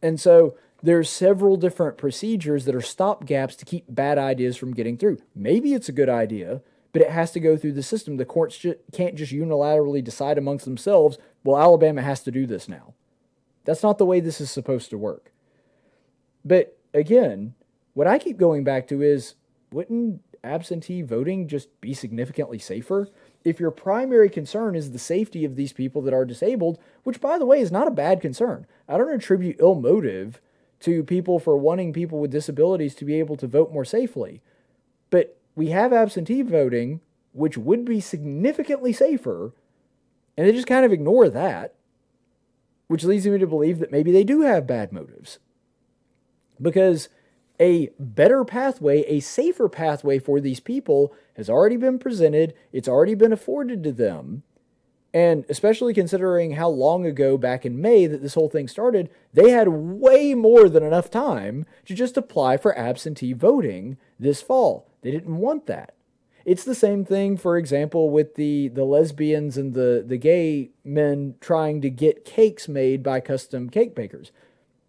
And 0.00 0.20
so 0.20 0.56
there's 0.82 1.10
several 1.10 1.56
different 1.56 1.96
procedures 1.96 2.66
that 2.66 2.74
are 2.74 2.80
stopgaps 2.80 3.56
to 3.56 3.64
keep 3.64 3.84
bad 3.88 4.16
ideas 4.18 4.56
from 4.56 4.74
getting 4.74 4.96
through. 4.96 5.18
Maybe 5.34 5.74
it's 5.74 5.88
a 5.88 5.92
good 5.92 6.08
idea, 6.08 6.62
but 6.94 7.02
it 7.02 7.10
has 7.10 7.30
to 7.32 7.40
go 7.40 7.58
through 7.58 7.72
the 7.72 7.82
system. 7.82 8.16
The 8.16 8.24
courts 8.24 8.56
ju- 8.56 8.76
can't 8.92 9.14
just 9.14 9.32
unilaterally 9.32 10.02
decide 10.02 10.38
amongst 10.38 10.64
themselves, 10.64 11.18
well, 11.44 11.60
Alabama 11.60 12.00
has 12.00 12.22
to 12.22 12.30
do 12.30 12.46
this 12.46 12.66
now. 12.66 12.94
That's 13.66 13.82
not 13.82 13.98
the 13.98 14.06
way 14.06 14.20
this 14.20 14.40
is 14.40 14.50
supposed 14.50 14.88
to 14.90 14.96
work. 14.96 15.30
But 16.42 16.78
again, 16.94 17.54
what 17.92 18.06
I 18.06 18.18
keep 18.18 18.38
going 18.38 18.64
back 18.64 18.88
to 18.88 19.02
is 19.02 19.34
wouldn't 19.70 20.22
absentee 20.42 21.02
voting 21.02 21.48
just 21.48 21.68
be 21.82 21.92
significantly 21.92 22.58
safer? 22.58 23.10
if 23.44 23.60
your 23.60 23.70
primary 23.70 24.30
concern 24.30 24.74
is 24.74 24.90
the 24.90 24.98
safety 24.98 25.44
of 25.44 25.54
these 25.54 25.72
people 25.72 26.02
that 26.02 26.14
are 26.14 26.24
disabled, 26.24 26.78
which 27.04 27.20
by 27.20 27.38
the 27.38 27.46
way 27.46 27.60
is 27.60 27.70
not 27.70 27.86
a 27.86 27.92
bad 27.92 28.20
concern. 28.20 28.66
I 28.88 28.96
don't 28.96 29.14
attribute 29.14 29.56
ill 29.60 29.74
motive 29.74 30.40
to 30.80 31.04
people 31.04 31.38
for 31.38 31.56
wanting 31.56 31.92
people 31.92 32.18
with 32.18 32.30
disabilities 32.30 32.94
to 32.96 33.04
be 33.04 33.18
able 33.18 33.36
to 33.36 33.46
vote 33.46 33.72
more 33.72 33.84
safely. 33.84 34.40
But 35.10 35.38
we 35.54 35.68
have 35.68 35.92
absentee 35.92 36.42
voting, 36.42 37.00
which 37.32 37.56
would 37.56 37.84
be 37.84 38.00
significantly 38.00 38.92
safer, 38.92 39.52
and 40.36 40.46
they 40.46 40.52
just 40.52 40.66
kind 40.66 40.84
of 40.84 40.92
ignore 40.92 41.28
that, 41.28 41.74
which 42.88 43.04
leads 43.04 43.26
me 43.26 43.38
to 43.38 43.46
believe 43.46 43.78
that 43.78 43.92
maybe 43.92 44.12
they 44.12 44.24
do 44.24 44.42
have 44.42 44.66
bad 44.66 44.92
motives. 44.92 45.38
Because 46.60 47.08
a 47.60 47.90
better 47.98 48.44
pathway, 48.44 49.02
a 49.02 49.20
safer 49.20 49.68
pathway 49.68 50.18
for 50.18 50.40
these 50.40 50.60
people 50.60 51.12
has 51.36 51.48
already 51.48 51.76
been 51.76 51.98
presented, 51.98 52.54
it's 52.72 52.88
already 52.88 53.14
been 53.14 53.32
afforded 53.32 53.82
to 53.84 53.92
them. 53.92 54.42
And 55.14 55.44
especially 55.48 55.94
considering 55.94 56.54
how 56.54 56.68
long 56.68 57.06
ago 57.06 57.38
back 57.38 57.64
in 57.64 57.80
May 57.80 58.08
that 58.08 58.20
this 58.20 58.34
whole 58.34 58.48
thing 58.48 58.66
started, 58.66 59.08
they 59.32 59.50
had 59.50 59.68
way 59.68 60.34
more 60.34 60.68
than 60.68 60.82
enough 60.82 61.08
time 61.08 61.66
to 61.86 61.94
just 61.94 62.16
apply 62.16 62.56
for 62.56 62.76
absentee 62.76 63.32
voting 63.32 63.96
this 64.18 64.42
fall. 64.42 64.88
They 65.02 65.12
didn't 65.12 65.36
want 65.36 65.66
that. 65.66 65.94
It's 66.44 66.64
the 66.64 66.74
same 66.74 67.04
thing, 67.04 67.36
for 67.36 67.56
example, 67.56 68.10
with 68.10 68.34
the, 68.34 68.68
the 68.68 68.84
lesbians 68.84 69.56
and 69.56 69.72
the, 69.72 70.04
the 70.04 70.18
gay 70.18 70.70
men 70.84 71.36
trying 71.40 71.80
to 71.82 71.90
get 71.90 72.24
cakes 72.24 72.66
made 72.66 73.04
by 73.04 73.20
custom 73.20 73.70
cake 73.70 73.94
bakers. 73.94 74.32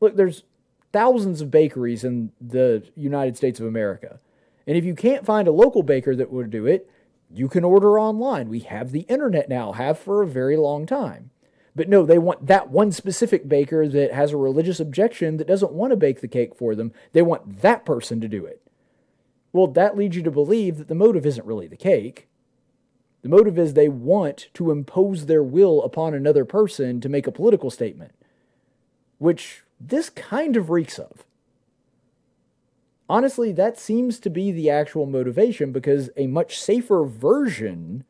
Look, 0.01 0.15
there's 0.15 0.43
thousands 0.91 1.39
of 1.39 1.51
bakeries 1.51 2.03
in 2.03 2.32
the 2.41 2.84
United 2.95 3.38
States 3.38 3.59
of 3.59 3.67
America. 3.67 4.19
And 4.65 4.76
if 4.76 4.84
you 4.84 4.95
can't 4.95 5.26
find 5.26 5.47
a 5.47 5.51
local 5.51 5.84
baker 5.84 6.15
that 6.15 6.32
would 6.32 6.49
do 6.49 6.65
it, 6.65 6.89
you 7.38 7.47
can 7.47 7.63
order 7.63 7.99
online. 7.99 8.49
We 8.49 8.59
have 8.61 8.91
the 8.91 9.01
internet 9.01 9.49
now, 9.49 9.73
have 9.73 9.99
for 9.99 10.21
a 10.21 10.27
very 10.27 10.57
long 10.57 10.86
time. 10.86 11.31
But 11.75 11.89
no, 11.89 12.05
they 12.05 12.17
want 12.17 12.47
that 12.47 12.69
one 12.69 12.91
specific 12.91 13.49
baker 13.49 13.88
that 13.88 14.13
has 14.13 14.31
a 14.31 14.38
religious 14.38 14.79
objection 14.79 15.38
that 15.38 15.47
doesn't 15.47 15.73
want 15.73 15.91
to 15.91 15.97
bake 15.97 16.21
the 16.21 16.27
cake 16.27 16.55
for 16.55 16.73
them. 16.73 16.93
They 17.11 17.21
want 17.21 17.61
that 17.61 17.86
person 17.86 18.21
to 18.21 18.29
do 18.29 18.45
it. 18.45 18.61
Well, 19.51 19.67
that 19.67 19.97
leads 19.97 20.15
you 20.15 20.23
to 20.23 20.31
believe 20.31 20.77
that 20.77 20.88
the 20.88 20.95
motive 20.95 21.25
isn't 21.25 21.45
really 21.45 21.67
the 21.67 21.75
cake. 21.75 22.27
The 23.21 23.29
motive 23.29 23.59
is 23.59 23.73
they 23.73 23.89
want 23.89 24.47
to 24.53 24.71
impose 24.71 25.25
their 25.25 25.43
will 25.43 25.81
upon 25.83 26.13
another 26.13 26.45
person 26.45 27.01
to 27.01 27.09
make 27.09 27.27
a 27.27 27.31
political 27.31 27.69
statement, 27.69 28.11
which 29.17 29.63
this 29.79 30.09
kind 30.09 30.55
of 30.55 30.69
reeks 30.69 30.97
of. 30.97 31.24
Honestly, 33.07 33.51
that 33.51 33.77
seems 33.77 34.19
to 34.19 34.29
be 34.29 34.51
the 34.51 34.69
actual 34.69 35.05
motivation 35.05 35.71
because 35.71 36.09
a 36.17 36.27
much 36.27 36.59
safer 36.59 37.03
version 37.03 38.03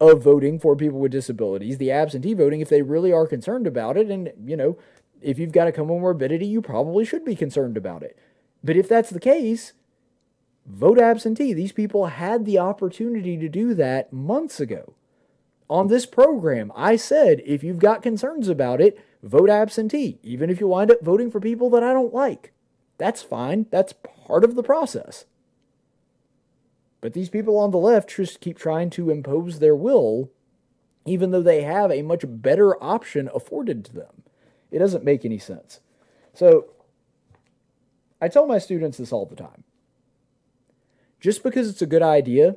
of 0.00 0.22
voting 0.22 0.58
for 0.58 0.76
people 0.76 0.98
with 0.98 1.12
disabilities, 1.12 1.78
the 1.78 1.90
absentee 1.90 2.34
voting, 2.34 2.60
if 2.60 2.68
they 2.68 2.82
really 2.82 3.12
are 3.12 3.26
concerned 3.26 3.66
about 3.66 3.96
it, 3.96 4.08
and, 4.08 4.32
you 4.44 4.56
know, 4.56 4.78
if 5.20 5.38
you've 5.38 5.52
got 5.52 5.68
a 5.68 5.72
comorbidity, 5.72 6.48
you 6.48 6.62
probably 6.62 7.04
should 7.04 7.24
be 7.24 7.34
concerned 7.34 7.76
about 7.76 8.02
it. 8.02 8.16
But 8.62 8.76
if 8.76 8.88
that's 8.88 9.10
the 9.10 9.20
case, 9.20 9.72
vote 10.64 10.98
absentee. 10.98 11.52
These 11.52 11.72
people 11.72 12.06
had 12.06 12.44
the 12.44 12.58
opportunity 12.58 13.36
to 13.36 13.48
do 13.48 13.74
that 13.74 14.12
months 14.12 14.60
ago. 14.60 14.94
On 15.68 15.88
this 15.88 16.06
program, 16.06 16.72
I 16.74 16.96
said 16.96 17.42
if 17.44 17.62
you've 17.62 17.78
got 17.78 18.02
concerns 18.02 18.48
about 18.48 18.80
it, 18.80 18.98
vote 19.22 19.50
absentee, 19.50 20.18
even 20.22 20.48
if 20.48 20.60
you 20.60 20.68
wind 20.68 20.90
up 20.90 21.02
voting 21.02 21.30
for 21.30 21.40
people 21.40 21.68
that 21.70 21.82
I 21.82 21.92
don't 21.92 22.14
like. 22.14 22.52
That's 22.98 23.22
fine. 23.22 23.66
That's 23.70 23.94
part 24.26 24.44
of 24.44 24.54
the 24.54 24.62
process. 24.62 25.24
But 27.00 27.12
these 27.12 27.28
people 27.28 27.56
on 27.58 27.70
the 27.70 27.78
left 27.78 28.14
just 28.14 28.40
keep 28.40 28.58
trying 28.58 28.90
to 28.90 29.10
impose 29.10 29.58
their 29.60 29.76
will, 29.76 30.30
even 31.06 31.30
though 31.30 31.42
they 31.42 31.62
have 31.62 31.90
a 31.90 32.02
much 32.02 32.24
better 32.26 32.82
option 32.82 33.30
afforded 33.32 33.84
to 33.86 33.94
them. 33.94 34.24
It 34.70 34.80
doesn't 34.80 35.04
make 35.04 35.24
any 35.24 35.38
sense. 35.38 35.80
So, 36.34 36.66
I 38.20 38.28
tell 38.28 38.46
my 38.46 38.58
students 38.58 38.98
this 38.98 39.12
all 39.12 39.26
the 39.26 39.36
time. 39.36 39.62
Just 41.20 41.42
because 41.42 41.68
it's 41.68 41.82
a 41.82 41.86
good 41.86 42.02
idea 42.02 42.56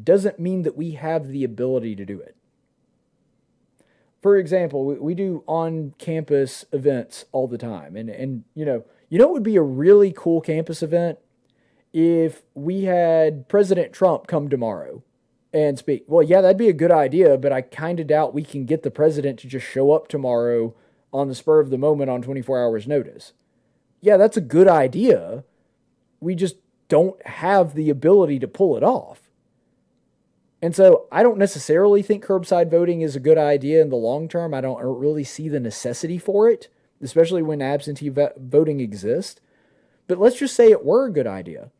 doesn't 0.00 0.38
mean 0.38 0.62
that 0.62 0.76
we 0.76 0.92
have 0.92 1.28
the 1.28 1.44
ability 1.44 1.94
to 1.96 2.04
do 2.04 2.20
it. 2.20 2.36
For 4.20 4.36
example, 4.36 4.84
we, 4.84 4.94
we 4.96 5.14
do 5.14 5.44
on 5.46 5.94
campus 5.98 6.64
events 6.72 7.24
all 7.32 7.46
the 7.46 7.58
time. 7.58 7.96
And, 7.96 8.10
and, 8.10 8.44
you 8.54 8.64
know, 8.64 8.84
you 9.08 9.18
know, 9.18 9.26
it 9.26 9.32
would 9.32 9.42
be 9.42 9.56
a 9.56 9.62
really 9.62 10.12
cool 10.14 10.40
campus 10.40 10.82
event 10.82 11.18
if 11.92 12.42
we 12.54 12.84
had 12.84 13.48
President 13.48 13.92
Trump 13.92 14.26
come 14.26 14.48
tomorrow 14.48 15.02
and 15.52 15.78
speak. 15.78 16.04
Well, 16.06 16.22
yeah, 16.22 16.40
that'd 16.40 16.58
be 16.58 16.68
a 16.68 16.74
good 16.74 16.90
idea, 16.90 17.38
but 17.38 17.52
I 17.52 17.62
kind 17.62 18.00
of 18.00 18.06
doubt 18.06 18.34
we 18.34 18.42
can 18.42 18.66
get 18.66 18.82
the 18.82 18.90
president 18.90 19.38
to 19.40 19.48
just 19.48 19.66
show 19.66 19.92
up 19.92 20.08
tomorrow 20.08 20.74
on 21.12 21.28
the 21.28 21.34
spur 21.34 21.60
of 21.60 21.70
the 21.70 21.78
moment 21.78 22.10
on 22.10 22.20
24 22.20 22.62
hours' 22.62 22.86
notice. 22.86 23.32
Yeah, 24.00 24.16
that's 24.16 24.36
a 24.36 24.42
good 24.42 24.68
idea. 24.68 25.44
We 26.20 26.34
just 26.34 26.56
don't 26.88 27.24
have 27.26 27.74
the 27.74 27.90
ability 27.90 28.38
to 28.40 28.48
pull 28.48 28.76
it 28.76 28.82
off. 28.82 29.27
And 30.60 30.74
so 30.74 31.06
I 31.12 31.22
don't 31.22 31.38
necessarily 31.38 32.02
think 32.02 32.24
curbside 32.24 32.70
voting 32.70 33.00
is 33.00 33.14
a 33.14 33.20
good 33.20 33.38
idea 33.38 33.80
in 33.80 33.90
the 33.90 33.96
long 33.96 34.28
term. 34.28 34.52
I 34.52 34.60
don't 34.60 34.82
really 34.82 35.24
see 35.24 35.48
the 35.48 35.60
necessity 35.60 36.18
for 36.18 36.48
it, 36.48 36.68
especially 37.00 37.42
when 37.42 37.62
absentee 37.62 38.10
voting 38.10 38.80
exists. 38.80 39.40
But 40.08 40.18
let's 40.18 40.38
just 40.38 40.56
say 40.56 40.70
it 40.70 40.84
were 40.84 41.06
a 41.06 41.12
good 41.12 41.26
idea. 41.26 41.70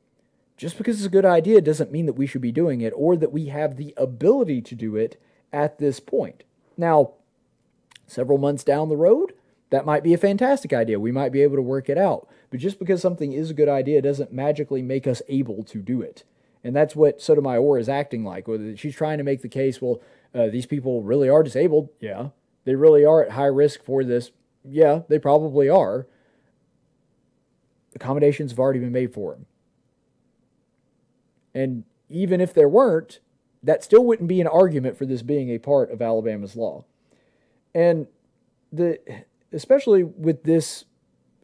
Just 0.56 0.76
because 0.76 0.98
it's 0.98 1.06
a 1.06 1.10
good 1.10 1.24
idea 1.24 1.60
doesn't 1.60 1.92
mean 1.92 2.06
that 2.06 2.14
we 2.14 2.26
should 2.26 2.40
be 2.40 2.52
doing 2.52 2.80
it 2.80 2.92
or 2.96 3.16
that 3.16 3.32
we 3.32 3.46
have 3.46 3.76
the 3.76 3.94
ability 3.96 4.60
to 4.62 4.74
do 4.74 4.96
it 4.96 5.20
at 5.52 5.78
this 5.78 5.98
point. 6.00 6.44
Now, 6.76 7.12
several 8.06 8.38
months 8.38 8.64
down 8.64 8.88
the 8.88 8.96
road, 8.96 9.34
that 9.70 9.86
might 9.86 10.02
be 10.02 10.14
a 10.14 10.18
fantastic 10.18 10.72
idea. 10.72 11.00
We 11.00 11.12
might 11.12 11.32
be 11.32 11.42
able 11.42 11.56
to 11.56 11.62
work 11.62 11.88
it 11.88 11.98
out. 11.98 12.28
But 12.50 12.60
just 12.60 12.78
because 12.78 13.00
something 13.00 13.32
is 13.32 13.50
a 13.50 13.54
good 13.54 13.68
idea 13.68 14.02
doesn't 14.02 14.32
magically 14.32 14.82
make 14.82 15.06
us 15.06 15.22
able 15.28 15.62
to 15.64 15.78
do 15.78 16.00
it. 16.00 16.24
And 16.64 16.74
that's 16.74 16.96
what 16.96 17.20
Sotomayor 17.20 17.78
is 17.78 17.88
acting 17.88 18.24
like. 18.24 18.46
She's 18.76 18.94
trying 18.94 19.18
to 19.18 19.24
make 19.24 19.42
the 19.42 19.48
case 19.48 19.80
well, 19.80 20.00
uh, 20.34 20.48
these 20.48 20.66
people 20.66 21.02
really 21.02 21.28
are 21.28 21.42
disabled. 21.42 21.88
Yeah. 22.00 22.28
They 22.64 22.74
really 22.74 23.04
are 23.04 23.24
at 23.24 23.32
high 23.32 23.46
risk 23.46 23.84
for 23.84 24.04
this. 24.04 24.30
Yeah, 24.64 25.02
they 25.08 25.18
probably 25.18 25.68
are. 25.68 26.06
Accommodations 27.94 28.52
have 28.52 28.58
already 28.58 28.80
been 28.80 28.92
made 28.92 29.14
for 29.14 29.32
them. 29.32 29.46
And 31.54 31.84
even 32.08 32.40
if 32.40 32.52
there 32.52 32.68
weren't, 32.68 33.20
that 33.62 33.82
still 33.82 34.04
wouldn't 34.04 34.28
be 34.28 34.40
an 34.40 34.46
argument 34.46 34.96
for 34.96 35.06
this 35.06 35.22
being 35.22 35.50
a 35.50 35.58
part 35.58 35.90
of 35.90 36.02
Alabama's 36.02 36.56
law. 36.56 36.84
And 37.74 38.06
the 38.72 38.98
especially 39.52 40.04
with 40.04 40.42
this 40.44 40.84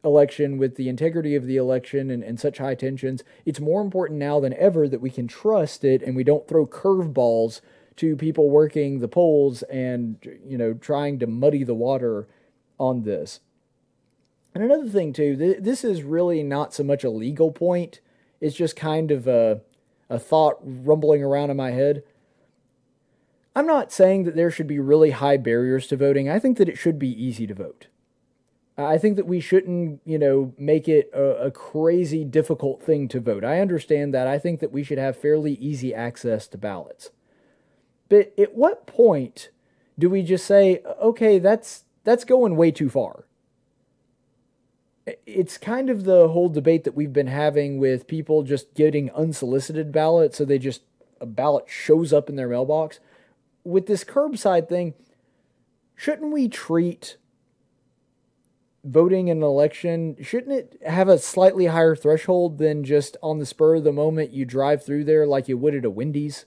election, 0.05 0.59
with 0.59 0.77
the 0.77 0.89
integrity 0.89 1.35
of 1.35 1.47
the 1.47 1.57
election 1.57 2.11
and, 2.11 2.23
and 2.23 2.39
such 2.39 2.59
high 2.59 2.75
tensions, 2.75 3.25
it's 3.45 3.61
more 3.61 3.81
important 3.81 4.19
now 4.19 4.39
than 4.39 4.55
ever 4.55 4.87
that 4.89 5.01
we 5.01 5.11
can 5.11 5.27
trust 5.27 5.85
it 5.85 6.03
and 6.03 6.15
we 6.15 6.25
don't 6.25 6.47
throw 6.47 6.67
curveballs 6.67 7.61
to 7.97 8.17
people 8.17 8.51
working 8.51 8.99
the 8.99 9.09
polls 9.09 9.63
and 9.65 10.19
you 10.45 10.59
know 10.59 10.75
trying 10.75 11.19
to 11.19 11.27
muddy 11.27 11.65
the 11.65 11.75
water 11.75 12.27
on 12.79 13.03
this. 13.03 13.41
And 14.55 14.63
another 14.63 14.89
thing 14.89 15.13
too, 15.13 15.37
th- 15.37 15.59
this 15.61 15.85
is 15.85 16.03
really 16.03 16.43
not 16.43 16.75
so 16.75 16.85
much 16.85 17.05
a 17.05 17.11
legal 17.11 17.51
point; 17.51 18.01
it's 18.41 18.57
just 18.57 18.77
kind 18.77 19.11
of 19.11 19.27
a 19.27 19.63
a 20.11 20.19
thought 20.19 20.59
rumbling 20.63 21.23
around 21.23 21.51
in 21.51 21.57
my 21.57 21.71
head. 21.71 22.03
I'm 23.57 23.67
not 23.67 23.93
saying 23.93 24.25
that 24.25 24.35
there 24.35 24.51
should 24.51 24.67
be 24.67 24.81
really 24.81 25.13
high 25.13 25.37
barriers 25.37 25.87
to 25.89 25.97
voting. 25.97 26.29
I 26.29 26.41
think 26.41 26.59
that 26.59 26.69
it 26.69 26.77
should 26.77 26.99
be 26.99 27.09
easy 27.09 27.47
to 27.47 27.55
vote. 27.55 27.87
I 28.77 28.99
think 28.99 29.17
that 29.17 29.27
we 29.27 29.39
shouldn't, 29.39 30.01
you 30.05 30.19
know, 30.19 30.53
make 30.59 30.89
it 30.89 31.09
a, 31.15 31.47
a, 31.47 31.51
crazy 31.53 32.25
difficult 32.25 32.83
thing 32.83 33.07
to 33.09 33.21
vote. 33.21 33.45
I 33.45 33.61
understand 33.61 34.13
that. 34.15 34.27
I 34.27 34.39
think 34.39 34.59
that 34.59 34.73
we 34.73 34.83
should 34.83 34.99
have 34.99 35.17
fairly 35.17 35.53
easy 35.55 35.95
access 35.95 36.49
to 36.49 36.59
ballots. 36.59 37.11
But 38.09 38.33
at 38.37 38.57
what 38.57 38.87
point 38.87 39.51
do 39.97 40.11
we 40.11 40.23
just 40.23 40.45
say, 40.45 40.83
okay, 41.01 41.39
that's 41.39 41.85
that's 42.03 42.25
going 42.25 42.57
way 42.57 42.73
too 42.73 42.91
far? 42.91 43.27
It's 45.25 45.57
kind 45.57 45.89
of 45.89 46.05
the 46.05 46.29
whole 46.29 46.49
debate 46.49 46.85
that 46.85 46.97
we've 46.97 47.13
been 47.13 47.29
having 47.29 47.79
with 47.79 48.09
people 48.09 48.43
just 48.43 48.75
getting 48.75 49.11
unsolicited 49.13 49.93
ballots, 49.93 50.39
so 50.39 50.45
they 50.45 50.59
just 50.59 50.83
a 51.21 51.27
ballot 51.27 51.67
shows 51.69 52.13
up 52.13 52.29
in 52.29 52.37
their 52.37 52.49
mailbox. 52.49 52.99
With 53.63 53.87
this 53.87 54.03
curbside 54.03 54.69
thing, 54.69 54.95
shouldn't 55.95 56.33
we 56.33 56.49
treat 56.49 57.17
voting 58.85 59.29
in 59.29 59.39
an 59.39 59.43
election, 59.43 60.17
shouldn't 60.21 60.53
it 60.53 60.79
have 60.87 61.09
a 61.09 61.19
slightly 61.19 61.67
higher 61.67 61.97
threshold 61.97 62.59
than 62.59 62.85
just 62.85 63.17
on 63.23 63.39
the 63.39 63.47
spur 63.47 63.77
of 63.77 63.85
the 63.85 63.93
moment 63.93 64.33
you 64.33 64.45
drive 64.45 64.85
through 64.85 65.05
there 65.05 65.27
like 65.27 65.49
you 65.49 65.57
would 65.57 65.75
at 65.75 65.85
a 65.85 65.91
Wendy's? 65.91 66.45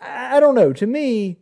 I 0.00 0.40
don't 0.40 0.54
know. 0.54 0.72
To 0.72 0.86
me, 0.86 1.38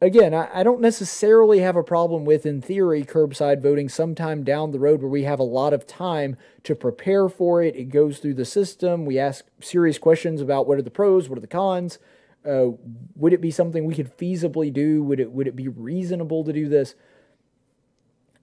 again, 0.00 0.34
I, 0.34 0.62
don't 0.62 0.80
necessarily 0.80 1.60
have 1.60 1.76
a 1.76 1.82
problem 1.82 2.24
with, 2.24 2.44
in 2.44 2.60
theory, 2.60 3.04
curbside 3.04 3.62
voting 3.62 3.88
sometime 3.88 4.44
down 4.44 4.72
the 4.72 4.78
road 4.78 5.00
where 5.00 5.08
we 5.08 5.22
have 5.22 5.38
a 5.38 5.44
lot 5.44 5.72
of 5.72 5.86
time 5.86 6.36
to 6.64 6.74
prepare 6.74 7.28
for 7.28 7.62
it. 7.62 7.76
It 7.76 7.84
goes 7.84 8.18
through 8.18 8.34
the 8.34 8.44
system. 8.44 9.06
We 9.06 9.18
ask 9.18 9.46
serious 9.60 9.98
questions 9.98 10.40
about 10.40 10.66
what 10.66 10.78
are 10.78 10.82
the 10.82 10.90
pros, 10.90 11.28
what 11.28 11.38
are 11.38 11.40
the 11.40 11.46
cons. 11.46 11.98
Uh, 12.46 12.72
would 13.14 13.32
it 13.32 13.40
be 13.40 13.50
something 13.50 13.86
we 13.86 13.94
could 13.94 14.14
feasibly 14.18 14.70
do? 14.70 15.02
Would 15.04 15.18
it 15.18 15.32
would 15.32 15.46
it 15.46 15.56
be 15.56 15.68
reasonable 15.68 16.44
to 16.44 16.52
do 16.52 16.68
this? 16.68 16.94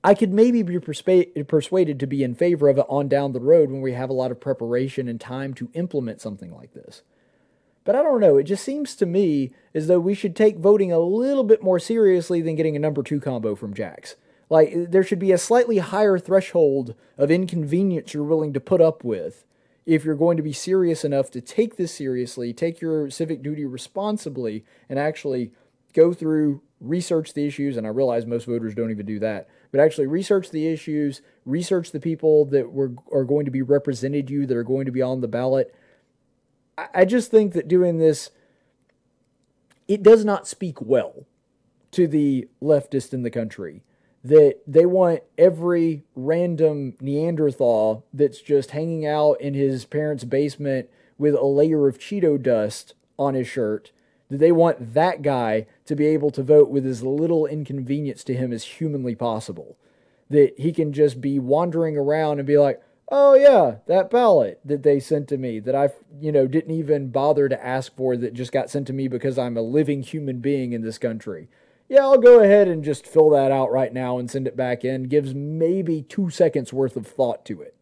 I 0.03 0.15
could 0.15 0.33
maybe 0.33 0.63
be 0.63 0.79
persuaded 0.79 1.99
to 1.99 2.07
be 2.07 2.23
in 2.23 2.33
favor 2.33 2.69
of 2.69 2.77
it 2.79 2.85
on 2.89 3.07
down 3.07 3.33
the 3.33 3.39
road 3.39 3.69
when 3.69 3.81
we 3.81 3.93
have 3.93 4.09
a 4.09 4.13
lot 4.13 4.31
of 4.31 4.39
preparation 4.39 5.07
and 5.07 5.21
time 5.21 5.53
to 5.55 5.69
implement 5.73 6.21
something 6.21 6.51
like 6.51 6.73
this. 6.73 7.03
But 7.83 7.95
I 7.95 8.03
don't 8.03 8.19
know, 8.19 8.37
it 8.37 8.43
just 8.43 8.63
seems 8.63 8.95
to 8.95 9.05
me 9.05 9.51
as 9.73 9.87
though 9.87 9.99
we 9.99 10.13
should 10.13 10.35
take 10.35 10.57
voting 10.57 10.91
a 10.91 10.99
little 10.99 11.43
bit 11.43 11.63
more 11.63 11.79
seriously 11.79 12.41
than 12.41 12.55
getting 12.55 12.75
a 12.75 12.79
number 12.79 13.03
two 13.03 13.19
combo 13.19 13.55
from 13.55 13.73
Jack's. 13.73 14.15
Like, 14.49 14.73
there 14.91 15.03
should 15.03 15.19
be 15.19 15.31
a 15.31 15.37
slightly 15.37 15.77
higher 15.77 16.19
threshold 16.19 16.93
of 17.17 17.31
inconvenience 17.31 18.13
you're 18.13 18.23
willing 18.23 18.53
to 18.53 18.59
put 18.59 18.81
up 18.81 19.03
with 19.03 19.45
if 19.85 20.03
you're 20.03 20.15
going 20.15 20.37
to 20.37 20.43
be 20.43 20.53
serious 20.53 21.03
enough 21.03 21.31
to 21.31 21.41
take 21.41 21.75
this 21.77 21.93
seriously, 21.93 22.53
take 22.53 22.81
your 22.81 23.09
civic 23.09 23.41
duty 23.41 23.65
responsibly, 23.65 24.63
and 24.89 24.99
actually 24.99 25.51
go 25.93 26.13
through, 26.13 26.61
research 26.81 27.33
the 27.33 27.45
issues. 27.45 27.77
And 27.77 27.87
I 27.87 27.91
realize 27.91 28.25
most 28.25 28.45
voters 28.45 28.75
don't 28.75 28.91
even 28.91 29.05
do 29.05 29.19
that 29.19 29.47
but 29.71 29.79
actually 29.79 30.07
research 30.07 30.51
the 30.51 30.67
issues, 30.67 31.21
research 31.45 31.91
the 31.91 31.99
people 31.99 32.45
that 32.45 32.71
were 32.71 32.91
are 33.11 33.23
going 33.23 33.45
to 33.45 33.51
be 33.51 33.61
represented 33.61 34.29
you, 34.29 34.45
that 34.45 34.57
are 34.57 34.63
going 34.63 34.85
to 34.85 34.91
be 34.91 35.01
on 35.01 35.21
the 35.21 35.27
ballot. 35.27 35.73
I, 36.77 36.87
I 36.93 37.05
just 37.05 37.31
think 37.31 37.53
that 37.53 37.67
doing 37.67 37.97
this, 37.97 38.29
it 39.87 40.03
does 40.03 40.25
not 40.25 40.47
speak 40.47 40.81
well 40.81 41.25
to 41.91 42.07
the 42.07 42.47
leftist 42.61 43.13
in 43.13 43.23
the 43.23 43.31
country 43.31 43.83
that 44.23 44.57
they 44.67 44.85
want 44.85 45.21
every 45.37 46.03
random 46.15 46.93
Neanderthal 47.01 48.05
that's 48.13 48.39
just 48.39 48.71
hanging 48.71 49.05
out 49.05 49.41
in 49.41 49.55
his 49.55 49.85
parents' 49.85 50.23
basement 50.23 50.89
with 51.17 51.33
a 51.33 51.45
layer 51.45 51.87
of 51.87 51.97
Cheeto 51.97 52.41
dust 52.41 52.93
on 53.17 53.33
his 53.33 53.47
shirt 53.47 53.91
that 54.31 54.39
they 54.39 54.51
want 54.51 54.93
that 54.93 55.21
guy 55.21 55.67
to 55.85 55.93
be 55.93 56.05
able 56.07 56.31
to 56.31 56.41
vote 56.41 56.69
with 56.69 56.85
as 56.85 57.03
little 57.03 57.45
inconvenience 57.45 58.23
to 58.23 58.33
him 58.33 58.53
as 58.53 58.63
humanly 58.63 59.13
possible. 59.13 59.77
That 60.29 60.53
he 60.57 60.71
can 60.71 60.93
just 60.93 61.19
be 61.19 61.37
wandering 61.37 61.97
around 61.97 62.39
and 62.39 62.47
be 62.47 62.57
like, 62.57 62.81
oh 63.09 63.33
yeah, 63.33 63.79
that 63.87 64.09
ballot 64.09 64.61
that 64.63 64.83
they 64.83 65.01
sent 65.01 65.27
to 65.27 65.37
me 65.37 65.59
that 65.59 65.75
I, 65.75 65.89
you 66.21 66.31
know, 66.31 66.47
didn't 66.47 66.73
even 66.73 67.11
bother 67.11 67.49
to 67.49 67.65
ask 67.65 67.93
for 67.97 68.15
that 68.15 68.33
just 68.33 68.53
got 68.53 68.69
sent 68.69 68.87
to 68.87 68.93
me 68.93 69.09
because 69.09 69.37
I'm 69.37 69.57
a 69.57 69.61
living 69.61 70.01
human 70.01 70.39
being 70.39 70.71
in 70.71 70.81
this 70.81 70.97
country. 70.97 71.49
Yeah, 71.89 72.03
I'll 72.03 72.17
go 72.17 72.39
ahead 72.39 72.69
and 72.69 72.85
just 72.85 73.05
fill 73.05 73.31
that 73.31 73.51
out 73.51 73.69
right 73.69 73.93
now 73.93 74.17
and 74.17 74.31
send 74.31 74.47
it 74.47 74.55
back 74.55 74.85
in. 74.85 75.09
Gives 75.09 75.35
maybe 75.35 76.03
two 76.03 76.29
seconds 76.29 76.71
worth 76.71 76.95
of 76.95 77.05
thought 77.05 77.43
to 77.47 77.61
it 77.61 77.75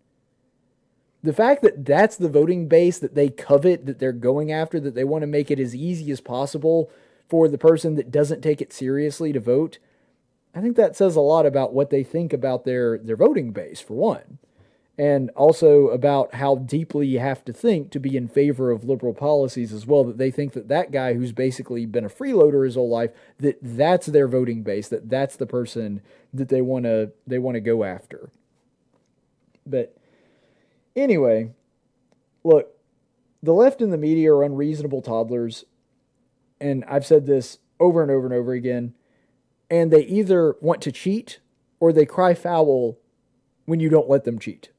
the 1.22 1.34
fact 1.34 1.62
that 1.64 1.86
that's 1.86 2.16
the 2.16 2.30
voting 2.30 2.68
base 2.68 3.00
that 3.00 3.16
they 3.16 3.30
covet, 3.30 3.86
that 3.86 4.00
they're 4.00 4.12
going 4.12 4.52
after, 4.52 4.80
that 4.80 4.96
they 4.96 5.04
want 5.04 5.24
to 5.24 5.28
make 5.28 5.52
it 5.52 5.60
as 5.60 5.76
easy 5.76 6.12
as 6.12 6.22
possible 6.22 6.90
for 7.28 7.48
the 7.48 7.58
person 7.58 7.96
that 7.96 8.12
doesn't 8.12 8.42
take 8.42 8.62
it 8.62 8.74
seriously 8.74 9.34
to 9.34 9.40
vote, 9.40 9.80
I 10.56 10.62
think 10.62 10.76
that 10.78 10.96
says 10.96 11.16
a 11.16 11.22
lot 11.22 11.46
about 11.46 11.74
what 11.74 11.90
they 11.90 12.04
think 12.04 12.34
about 12.34 12.66
their, 12.66 12.98
their 12.98 13.18
voting 13.18 13.52
base, 13.52 13.80
for 13.80 13.94
one. 13.94 14.40
And 14.98 15.30
also 15.32 15.88
about 15.88 16.36
how 16.36 16.56
deeply 16.56 17.08
you 17.08 17.20
have 17.20 17.46
to 17.46 17.54
think 17.54 17.90
to 17.92 18.02
be 18.02 18.18
in 18.18 18.28
favor 18.28 18.70
of 18.70 18.84
liberal 18.84 19.14
policies 19.14 19.72
as 19.72 19.86
well. 19.86 20.04
That 20.04 20.18
they 20.18 20.30
think 20.30 20.52
that 20.54 20.68
that 20.68 20.92
guy 20.92 21.14
who's 21.14 21.32
basically 21.32 21.86
been 21.86 22.04
a 22.04 22.10
freeloader 22.10 22.66
his 22.66 22.76
whole 22.76 22.90
life, 22.90 23.12
that 23.38 23.60
that's 23.62 24.08
their 24.08 24.28
voting 24.28 24.62
base, 24.62 24.90
that 24.90 25.10
that's 25.10 25.38
the 25.38 25.46
person 25.46 26.02
that 26.34 26.50
they 26.50 26.62
want 26.62 26.84
to 26.84 27.12
they 27.26 27.40
want 27.40 27.56
to 27.56 27.62
go 27.62 27.86
after. 27.86 28.30
But 29.66 29.96
Anyway, 31.00 31.52
look, 32.44 32.78
the 33.42 33.54
left 33.54 33.82
and 33.82 33.94
the 33.94 33.98
media 33.98 34.34
are 34.34 34.44
unreasonable 34.44 35.02
toddlers. 35.02 35.64
And 36.60 36.84
I've 36.86 37.06
said 37.06 37.26
this 37.26 37.60
over 37.80 38.02
and 38.02 38.12
over 38.12 38.26
and 38.26 38.36
over 38.36 38.52
again. 38.52 38.94
And 39.70 39.92
they 39.92 40.04
either 40.04 40.56
want 40.62 40.82
to 40.82 40.92
cheat 40.92 41.40
or 41.80 41.94
they 41.94 42.06
cry 42.06 42.34
foul 42.34 42.98
when 43.66 43.80
you 43.80 43.90
don't 43.90 44.10
let 44.10 44.26
them 44.26 44.40
cheat. 44.40 44.70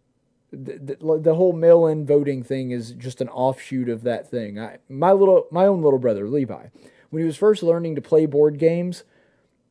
the, 0.53 0.97
the, 1.01 1.21
the 1.21 1.35
whole 1.35 1.53
mail-in 1.53 2.07
voting 2.07 2.43
thing 2.43 2.71
is 2.71 2.93
just 2.93 3.21
an 3.21 3.29
offshoot 3.29 3.89
of 3.89 4.03
that 4.03 4.31
thing. 4.31 4.59
I, 4.59 4.79
my 4.89 5.13
little, 5.13 5.47
my 5.51 5.67
own 5.67 5.83
little 5.83 5.99
brother 5.99 6.29
Levi, 6.29 6.67
when 7.11 7.23
he 7.23 7.27
was 7.27 7.37
first 7.37 7.63
learning 7.63 7.95
to 7.95 8.03
play 8.03 8.27
board 8.27 8.59
games, 8.59 9.05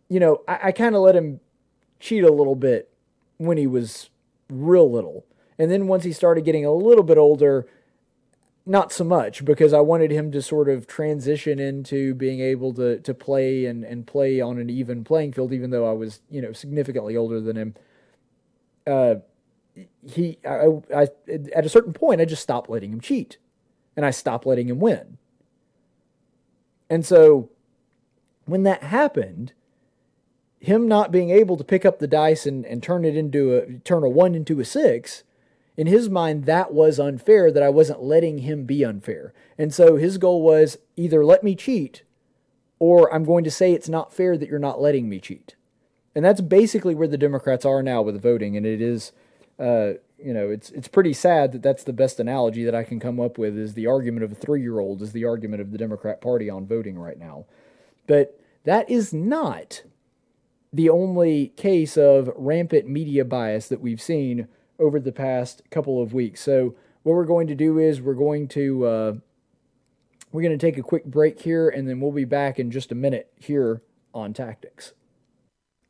you 0.08 0.20
know, 0.20 0.42
I, 0.48 0.60
I 0.64 0.72
kind 0.72 0.96
of 0.96 1.02
let 1.02 1.16
him 1.16 1.40
cheat 2.00 2.24
a 2.24 2.32
little 2.32 2.56
bit 2.56 2.90
when 3.38 3.58
he 3.58 3.68
was 3.68 4.10
real 4.50 4.90
little, 4.90 5.26
and 5.60 5.70
then 5.70 5.88
once 5.88 6.06
he 6.06 6.14
started 6.14 6.46
getting 6.46 6.66
a 6.66 6.72
little 6.72 7.04
bit 7.04 7.18
older, 7.18 7.68
not 8.66 8.94
so 8.94 9.04
much 9.04 9.44
because 9.44 9.74
I 9.74 9.82
wanted 9.82 10.10
him 10.10 10.32
to 10.32 10.42
sort 10.42 10.70
of 10.70 10.88
transition 10.88 11.60
into 11.60 12.16
being 12.16 12.40
able 12.40 12.74
to 12.76 13.00
to 13.00 13.14
play 13.14 13.66
and 13.66 13.84
and 13.84 14.08
play 14.08 14.40
on 14.40 14.58
an 14.58 14.70
even 14.70 15.04
playing 15.04 15.34
field, 15.34 15.52
even 15.52 15.70
though 15.70 15.88
I 15.88 15.92
was 15.92 16.22
you 16.30 16.42
know 16.42 16.54
significantly 16.54 17.18
older 17.18 17.42
than 17.42 17.58
him. 17.58 17.76
Uh, 18.88 19.16
he 20.08 20.40
I, 20.48 20.68
I 20.96 21.08
at 21.54 21.66
a 21.66 21.70
certain 21.70 21.94
point 21.94 22.22
I 22.22 22.26
just 22.26 22.42
stopped 22.42 22.70
letting 22.70 22.94
him 22.94 23.02
cheat, 23.02 23.38
and 23.98 24.06
I 24.06 24.12
stopped 24.12 24.46
letting 24.46 24.70
him 24.70 24.80
win. 24.80 25.18
And 26.90 27.06
so, 27.06 27.50
when 28.46 28.64
that 28.64 28.84
happened, 28.84 29.54
him 30.60 30.88
not 30.88 31.12
being 31.12 31.30
able 31.30 31.58
to 31.58 31.64
pick 31.64 31.86
up 31.86 32.00
the 32.00 32.08
dice 32.08 32.46
and, 32.46 32.66
and 32.66 32.82
turn 32.82 33.04
it 33.04 33.18
into 33.18 33.56
a 33.56 33.80
turn 33.80 34.04
a 34.04 34.10
one 34.10 34.36
into 34.36 34.60
a 34.62 34.66
six 34.66 35.24
in 35.80 35.88
his 35.88 36.10
mind, 36.10 36.44
that 36.44 36.74
was 36.74 37.00
unfair, 37.00 37.54
that 37.54 37.64
I 37.64 37.70
wasn't 37.70 38.04
letting 38.04 38.40
him 38.40 38.66
be 38.66 38.84
unfair. 38.84 39.34
And 39.58 39.74
so 39.74 39.96
his 39.96 40.18
goal 40.18 40.42
was 40.42 40.78
either 40.98 41.24
let 41.24 41.42
me 41.42 41.56
cheat 41.56 42.04
or 42.80 43.14
I'm 43.14 43.24
going 43.24 43.46
to 43.46 43.50
say 43.50 43.72
it's 43.72 43.88
not 43.88 44.12
fair 44.12 44.38
that 44.38 44.50
you're 44.50 44.60
not 44.60 44.82
letting 44.82 45.08
me 45.08 45.22
cheat. 45.22 45.56
And 46.14 46.26
that's 46.26 46.42
basically 46.42 46.96
where 46.96 47.08
the 47.08 47.18
Democrats 47.18 47.64
are 47.64 47.82
now 47.82 48.02
with 48.02 48.22
voting. 48.22 48.58
And 48.58 48.66
it 48.66 48.82
is, 48.82 49.14
uh, 49.58 49.94
you 50.22 50.34
know, 50.34 50.50
it's 50.50 50.70
it's 50.72 50.90
pretty 50.90 51.14
sad 51.14 51.54
that 51.54 51.64
that's 51.64 51.86
the 51.86 51.94
best 51.94 52.20
analogy 52.20 52.66
that 52.66 52.76
I 52.76 52.84
can 52.84 53.00
come 53.00 53.22
up 53.22 53.38
with 53.38 53.58
is 53.58 53.74
the 53.74 53.88
argument 53.88 54.26
of 54.26 54.34
a 54.34 54.36
three 54.36 54.62
year 54.62 54.80
old 54.80 55.02
is 55.02 55.14
the 55.14 55.24
argument 55.24 55.62
of 55.62 55.72
the 55.72 55.78
Democrat 55.78 56.20
Party 56.20 56.50
on 56.50 56.68
voting 56.68 57.00
right 57.00 57.18
now. 57.18 57.46
But 58.06 58.38
that 58.66 58.90
is 58.90 59.14
not 59.14 59.84
the 60.74 60.90
only 60.90 61.54
case 61.56 61.96
of 61.96 62.30
rampant 62.36 62.90
media 62.90 63.24
bias 63.24 63.70
that 63.70 63.80
we've 63.80 64.02
seen 64.02 64.50
over 64.80 65.00
the 65.00 65.12
past 65.12 65.62
couple 65.70 66.02
of 66.02 66.14
weeks. 66.14 66.42
So 66.42 66.76
what 67.04 67.14
we're 67.14 67.26
going 67.26 67.48
to 67.48 67.56
do 67.56 67.78
is 67.80 68.02
we're 68.02 68.14
going 68.14 68.48
to 68.50 68.86
uh, 68.86 69.14
we're 70.32 70.42
going 70.42 70.58
to 70.58 70.66
take 70.66 70.78
a 70.78 70.84
quick 70.84 71.06
break 71.06 71.42
here, 71.42 71.70
and 71.70 71.88
then 71.88 72.00
we'll 72.00 72.12
be 72.12 72.26
back 72.26 72.60
in 72.60 72.72
just 72.72 72.92
a 72.92 72.96
minute 72.96 73.32
here 73.38 73.82
on 74.14 74.34
tactics. 74.34 74.94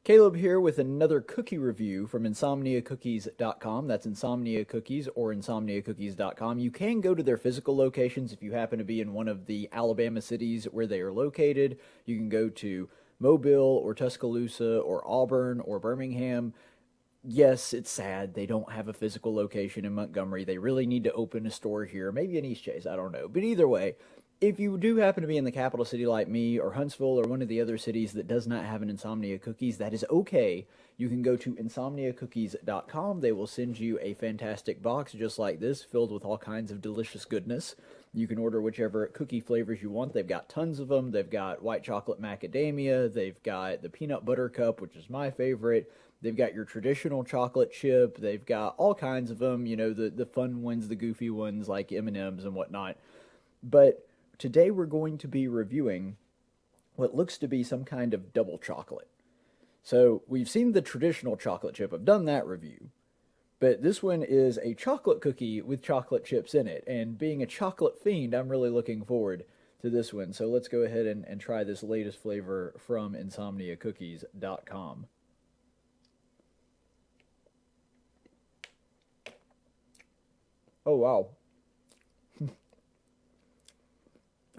Caleb 0.05 0.37
here 0.37 0.59
with 0.59 0.79
another 0.79 1.21
cookie 1.21 1.57
review 1.57 2.07
from 2.07 2.23
insomniacookies.com. 2.23 3.85
That's 3.85 4.05
Insomnia 4.05 4.65
Cookies 4.65 5.07
or 5.13 5.33
insomniacookies.com. 5.35 6.57
You 6.57 6.71
can 6.71 7.01
go 7.01 7.13
to 7.13 7.21
their 7.21 7.37
physical 7.37 7.75
locations 7.75 8.33
if 8.33 8.41
you 8.41 8.53
happen 8.53 8.79
to 8.79 8.85
be 8.85 9.01
in 9.01 9.13
one 9.13 9.27
of 9.27 9.45
the 9.45 9.69
Alabama 9.71 10.21
cities 10.21 10.65
where 10.65 10.87
they 10.87 11.01
are 11.01 11.11
located. 11.11 11.77
You 12.05 12.15
can 12.15 12.29
go 12.29 12.49
to 12.49 12.89
Mobile 13.19 13.81
or 13.83 13.93
Tuscaloosa 13.93 14.79
or 14.79 15.07
Auburn 15.07 15.59
or 15.59 15.79
Birmingham 15.79 16.53
yes, 17.23 17.73
it's 17.73 17.91
sad 17.91 18.33
they 18.33 18.45
don't 18.45 18.71
have 18.71 18.87
a 18.87 18.93
physical 18.93 19.33
location 19.33 19.85
in 19.85 19.93
Montgomery. 19.93 20.43
They 20.43 20.57
really 20.57 20.85
need 20.85 21.03
to 21.05 21.13
open 21.13 21.45
a 21.45 21.51
store 21.51 21.85
here, 21.85 22.11
maybe 22.11 22.37
in 22.37 22.45
East 22.45 22.63
Chase, 22.63 22.85
I 22.85 22.95
don't 22.95 23.11
know. 23.11 23.27
But 23.27 23.43
either 23.43 23.67
way, 23.67 23.95
if 24.41 24.57
you 24.57 24.77
do 24.77 24.95
happen 24.95 25.21
to 25.21 25.27
be 25.27 25.35
in 25.35 25.43
the 25.43 25.51
capital 25.51 25.85
city 25.85 26.05
like 26.05 26.29
me 26.29 26.57
or 26.57 26.71
Huntsville 26.71 27.19
or 27.19 27.27
one 27.27 27.41
of 27.41 27.49
the 27.49 27.59
other 27.59 27.77
cities 27.77 28.13
that 28.13 28.27
does 28.27 28.47
not 28.47 28.63
have 28.63 28.81
an 28.81 28.89
Insomnia 28.89 29.37
Cookies, 29.37 29.77
that 29.79 29.93
is 29.93 30.05
okay. 30.09 30.65
You 30.95 31.09
can 31.09 31.21
go 31.21 31.35
to 31.35 31.55
insomniacookies.com. 31.55 33.19
They 33.19 33.33
will 33.33 33.47
send 33.47 33.79
you 33.79 33.99
a 34.01 34.13
fantastic 34.13 34.81
box 34.81 35.11
just 35.11 35.39
like 35.39 35.59
this, 35.59 35.83
filled 35.83 36.11
with 36.11 36.23
all 36.23 36.37
kinds 36.37 36.71
of 36.71 36.81
delicious 36.81 37.25
goodness. 37.25 37.75
You 38.13 38.27
can 38.27 38.37
order 38.37 38.61
whichever 38.61 39.07
cookie 39.07 39.41
flavors 39.41 39.81
you 39.81 39.89
want. 39.89 40.13
They've 40.13 40.25
got 40.25 40.47
tons 40.47 40.79
of 40.79 40.87
them. 40.87 41.11
They've 41.11 41.29
got 41.29 41.61
white 41.61 41.83
chocolate 41.83 42.21
macadamia. 42.21 43.13
They've 43.13 43.41
got 43.43 43.81
the 43.81 43.89
peanut 43.89 44.23
butter 44.23 44.47
cup, 44.47 44.79
which 44.79 44.95
is 44.95 45.09
my 45.09 45.31
favorite. 45.31 45.91
They've 46.21 46.35
got 46.35 46.53
your 46.53 46.65
traditional 46.65 47.23
chocolate 47.23 47.71
chip. 47.71 48.17
They've 48.17 48.45
got 48.45 48.75
all 48.77 48.93
kinds 48.93 49.31
of 49.31 49.39
them. 49.39 49.65
You 49.65 49.77
know, 49.77 49.93
the 49.93 50.09
the 50.09 50.25
fun 50.25 50.61
ones, 50.61 50.87
the 50.87 50.95
goofy 50.95 51.29
ones 51.29 51.69
like 51.69 51.91
M 51.91 52.07
and 52.07 52.17
M's 52.17 52.45
and 52.45 52.55
whatnot. 52.55 52.97
But 53.63 54.07
today 54.37 54.71
we're 54.71 54.85
going 54.85 55.17
to 55.19 55.27
be 55.27 55.47
reviewing 55.47 56.17
what 56.95 57.15
looks 57.15 57.37
to 57.37 57.47
be 57.47 57.63
some 57.63 57.85
kind 57.85 58.13
of 58.13 58.33
double 58.33 58.57
chocolate. 58.57 59.07
So 59.83 60.23
we've 60.27 60.49
seen 60.49 60.73
the 60.73 60.81
traditional 60.81 61.37
chocolate 61.37 61.75
chip. 61.75 61.93
I've 61.93 62.05
done 62.05 62.25
that 62.25 62.45
review. 62.45 62.89
But 63.59 63.81
this 63.81 64.01
one 64.01 64.23
is 64.23 64.57
a 64.57 64.73
chocolate 64.73 65.21
cookie 65.21 65.61
with 65.61 65.81
chocolate 65.81 66.25
chips 66.25 66.53
in 66.53 66.67
it. 66.67 66.83
And 66.87 67.17
being 67.17 67.41
a 67.41 67.45
chocolate 67.45 68.01
fiend, 68.01 68.33
I'm 68.33 68.49
really 68.49 68.69
looking 68.69 69.03
forward 69.03 69.45
to 69.81 69.89
this 69.89 70.13
one. 70.13 70.33
So 70.33 70.47
let's 70.47 70.67
go 70.67 70.79
ahead 70.79 71.05
and, 71.05 71.25
and 71.25 71.41
try 71.41 71.63
this 71.63 71.83
latest 71.83 72.21
flavor 72.21 72.73
from 72.77 73.13
insomniacookies.com. 73.13 75.07
Oh 80.89 80.95
wow. 80.95 81.27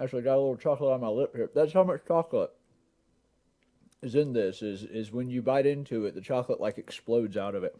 Actually 0.00 0.22
got 0.22 0.36
a 0.36 0.38
little 0.38 0.56
chocolate 0.56 0.92
on 0.92 1.00
my 1.00 1.08
lip 1.08 1.34
here. 1.34 1.50
That's 1.52 1.72
how 1.72 1.82
much 1.82 2.02
chocolate 2.06 2.52
is 4.00 4.14
in 4.14 4.32
this 4.32 4.62
is 4.62 4.84
is 4.84 5.10
when 5.10 5.28
you 5.28 5.42
bite 5.42 5.66
into 5.66 6.06
it 6.06 6.14
the 6.14 6.20
chocolate 6.20 6.60
like 6.60 6.78
explodes 6.78 7.36
out 7.36 7.56
of 7.56 7.64
it. 7.64 7.74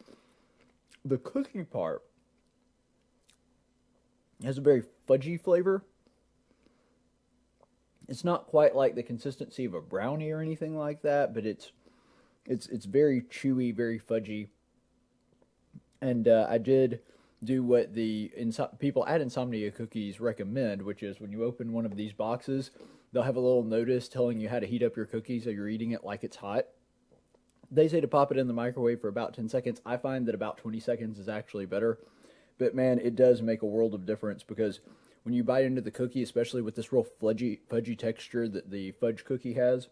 The 1.04 1.18
cookie 1.18 1.62
part 1.62 2.02
has 4.42 4.58
a 4.58 4.62
very 4.62 4.82
fudgy 5.08 5.40
flavor. 5.40 5.84
It's 8.08 8.24
not 8.24 8.48
quite 8.48 8.74
like 8.74 8.96
the 8.96 9.04
consistency 9.04 9.64
of 9.64 9.74
a 9.74 9.80
brownie 9.80 10.32
or 10.32 10.40
anything 10.40 10.76
like 10.76 11.02
that, 11.02 11.34
but 11.34 11.46
it's 11.46 11.70
it's 12.46 12.66
it's 12.66 12.86
very 12.86 13.20
chewy, 13.20 13.72
very 13.72 14.00
fudgy. 14.00 14.48
And 16.00 16.26
uh, 16.26 16.48
I 16.50 16.58
did 16.58 16.98
do 17.42 17.62
what 17.62 17.94
the 17.94 18.30
people 18.78 19.06
at 19.06 19.20
Insomnia 19.20 19.70
Cookies 19.70 20.20
recommend, 20.20 20.82
which 20.82 21.02
is 21.02 21.20
when 21.20 21.32
you 21.32 21.44
open 21.44 21.72
one 21.72 21.86
of 21.86 21.96
these 21.96 22.12
boxes, 22.12 22.70
they'll 23.12 23.22
have 23.22 23.36
a 23.36 23.40
little 23.40 23.64
notice 23.64 24.08
telling 24.08 24.40
you 24.40 24.48
how 24.48 24.58
to 24.58 24.66
heat 24.66 24.82
up 24.82 24.96
your 24.96 25.06
cookies 25.06 25.44
so 25.44 25.50
you're 25.50 25.68
eating 25.68 25.92
it 25.92 26.04
like 26.04 26.22
it's 26.22 26.36
hot. 26.36 26.66
They 27.70 27.88
say 27.88 28.00
to 28.00 28.08
pop 28.08 28.30
it 28.32 28.38
in 28.38 28.46
the 28.46 28.52
microwave 28.52 29.00
for 29.00 29.08
about 29.08 29.34
10 29.34 29.48
seconds. 29.48 29.80
I 29.86 29.96
find 29.96 30.26
that 30.26 30.34
about 30.34 30.58
20 30.58 30.80
seconds 30.80 31.18
is 31.18 31.28
actually 31.28 31.66
better. 31.66 31.98
But 32.58 32.74
man, 32.74 32.98
it 32.98 33.16
does 33.16 33.40
make 33.40 33.62
a 33.62 33.66
world 33.66 33.94
of 33.94 34.04
difference 34.04 34.42
because 34.42 34.80
when 35.22 35.34
you 35.34 35.42
bite 35.44 35.64
into 35.64 35.80
the 35.80 35.90
cookie, 35.90 36.22
especially 36.22 36.62
with 36.62 36.74
this 36.74 36.92
real 36.92 37.06
fudgy, 37.22 37.60
fudgy 37.70 37.96
texture 37.96 38.48
that 38.48 38.70
the 38.70 38.90
fudge 38.92 39.24
cookie 39.24 39.54
has, 39.54 39.88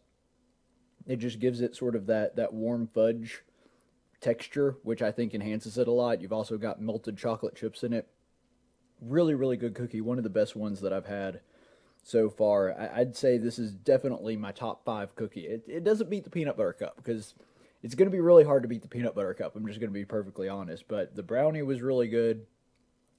it 1.06 1.16
just 1.16 1.38
gives 1.38 1.62
it 1.62 1.76
sort 1.76 1.96
of 1.96 2.06
that, 2.06 2.36
that 2.36 2.52
warm 2.52 2.88
fudge 2.92 3.42
texture, 4.20 4.76
which 4.82 5.02
I 5.02 5.12
think 5.12 5.34
enhances 5.34 5.78
it 5.78 5.88
a 5.88 5.92
lot. 5.92 6.20
You've 6.20 6.32
also 6.32 6.58
got 6.58 6.80
melted 6.80 7.16
chocolate 7.16 7.56
chips 7.56 7.82
in 7.82 7.92
it. 7.92 8.08
Really, 9.00 9.34
really 9.34 9.56
good 9.56 9.74
cookie. 9.74 10.00
One 10.00 10.18
of 10.18 10.24
the 10.24 10.30
best 10.30 10.56
ones 10.56 10.80
that 10.80 10.92
I've 10.92 11.06
had 11.06 11.40
so 12.02 12.30
far. 12.30 12.74
I'd 12.94 13.16
say 13.16 13.38
this 13.38 13.58
is 13.58 13.72
definitely 13.72 14.36
my 14.36 14.52
top 14.52 14.84
five 14.84 15.14
cookie. 15.14 15.46
It, 15.46 15.64
it 15.68 15.84
doesn't 15.84 16.10
beat 16.10 16.24
the 16.24 16.30
peanut 16.30 16.56
butter 16.56 16.72
cup 16.72 16.96
because 16.96 17.34
it's 17.82 17.94
going 17.94 18.10
to 18.10 18.16
be 18.16 18.20
really 18.20 18.44
hard 18.44 18.62
to 18.62 18.68
beat 18.68 18.82
the 18.82 18.88
peanut 18.88 19.14
butter 19.14 19.34
cup. 19.34 19.54
I'm 19.54 19.66
just 19.66 19.78
going 19.78 19.90
to 19.90 19.94
be 19.94 20.04
perfectly 20.04 20.48
honest. 20.48 20.88
But 20.88 21.14
the 21.14 21.22
brownie 21.22 21.62
was 21.62 21.80
really 21.80 22.08
good. 22.08 22.46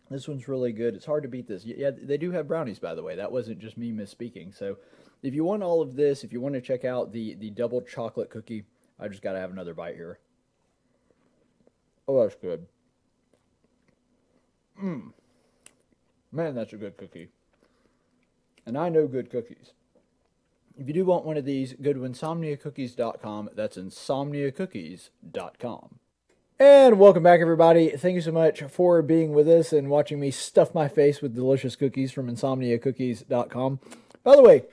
This 0.10 0.28
one's 0.28 0.48
really 0.48 0.74
good. 0.74 0.96
It's 0.96 1.06
hard 1.06 1.24
to 1.24 1.30
beat 1.30 1.48
this. 1.48 1.64
Yeah, 1.66 1.92
they 1.92 2.18
do 2.18 2.32
have 2.32 2.48
brownies, 2.48 2.80
by 2.80 2.96
the 2.96 3.04
way. 3.04 3.16
That 3.16 3.32
wasn't 3.32 3.60
just 3.60 3.78
me 3.78 3.92
misspeaking. 3.92 4.58
So 4.58 4.78
if 5.22 5.36
you 5.36 5.44
want 5.44 5.62
all 5.62 5.82
of 5.82 5.96
this, 5.96 6.24
if 6.24 6.34
you 6.34 6.42
want 6.42 6.56
to 6.56 6.62
check 6.62 6.84
out 6.84 7.14
the, 7.14 7.36
the 7.36 7.52
double 7.52 7.82
chocolate 7.82 8.32
cookie, 8.32 8.66
I 9.00 9.08
just 9.08 9.22
got 9.22 9.34
to 9.34 9.40
have 9.40 9.52
another 9.52 9.76
bite 9.76 9.96
here. 9.96 10.20
Oh, 12.10 12.22
that's 12.24 12.34
good. 12.34 12.66
Mmm. 14.84 15.14
Man, 16.32 16.56
that's 16.56 16.74
a 16.74 16.78
good 16.78 16.98
cookie. 16.98 17.30
And 18.66 18.76
I 18.76 18.90
know 18.90 19.06
good 19.06 19.30
cookies. 19.30 19.74
If 20.76 20.88
you 20.88 20.94
do 20.96 21.06
want 21.06 21.26
one 21.26 21.38
of 21.38 21.46
these, 21.46 21.74
go 21.74 21.94
to 21.94 22.00
insomniacookies.com. 22.00 23.52
That's 23.54 23.78
insomniacookies.com. 23.78 26.00
And 26.60 26.98
welcome 26.98 27.22
back, 27.22 27.42
everybody. 27.42 27.90
Thank 27.90 28.16
you 28.16 28.22
so 28.22 28.32
much 28.32 28.64
for 28.64 29.04
being 29.04 29.34
with 29.34 29.48
us 29.48 29.72
and 29.72 29.88
watching 29.88 30.20
me 30.20 30.32
stuff 30.32 30.74
my 30.74 30.88
face 30.88 31.22
with 31.22 31.36
delicious 31.36 31.76
cookies 31.76 32.12
from 32.12 32.28
insomniacookies.com. 32.28 33.80
By 34.24 34.36
the 34.36 34.42
way, 34.42 34.64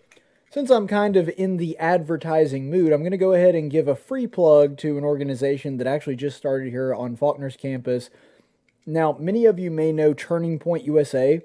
since 0.51 0.71
I'm 0.71 0.87
kind 0.87 1.17
of 1.17 1.29
in 1.37 1.57
the 1.57 1.77
advertising 1.79 2.71
mood, 2.71 2.93
I'm 2.93 3.01
going 3.01 3.11
to 3.11 3.19
go 3.19 3.33
ahead 3.33 3.55
and 3.55 3.71
give 3.71 3.89
a 3.89 3.97
free 3.97 4.27
plug 4.27 4.79
to 4.79 4.97
an 4.97 5.05
organization 5.05 5.77
that 5.79 5.87
actually 5.87 6.17
just 6.17 6.37
started 6.37 6.71
here 6.71 6.95
on 6.95 7.17
Faulkner's 7.17 7.57
campus. 7.57 8.11
Now, 8.87 9.17
many 9.19 9.45
of 9.45 9.59
you 9.59 9.71
may 9.71 9.93
know 9.93 10.15
Turning 10.15 10.59
Point 10.59 10.85
USA. 10.85 11.43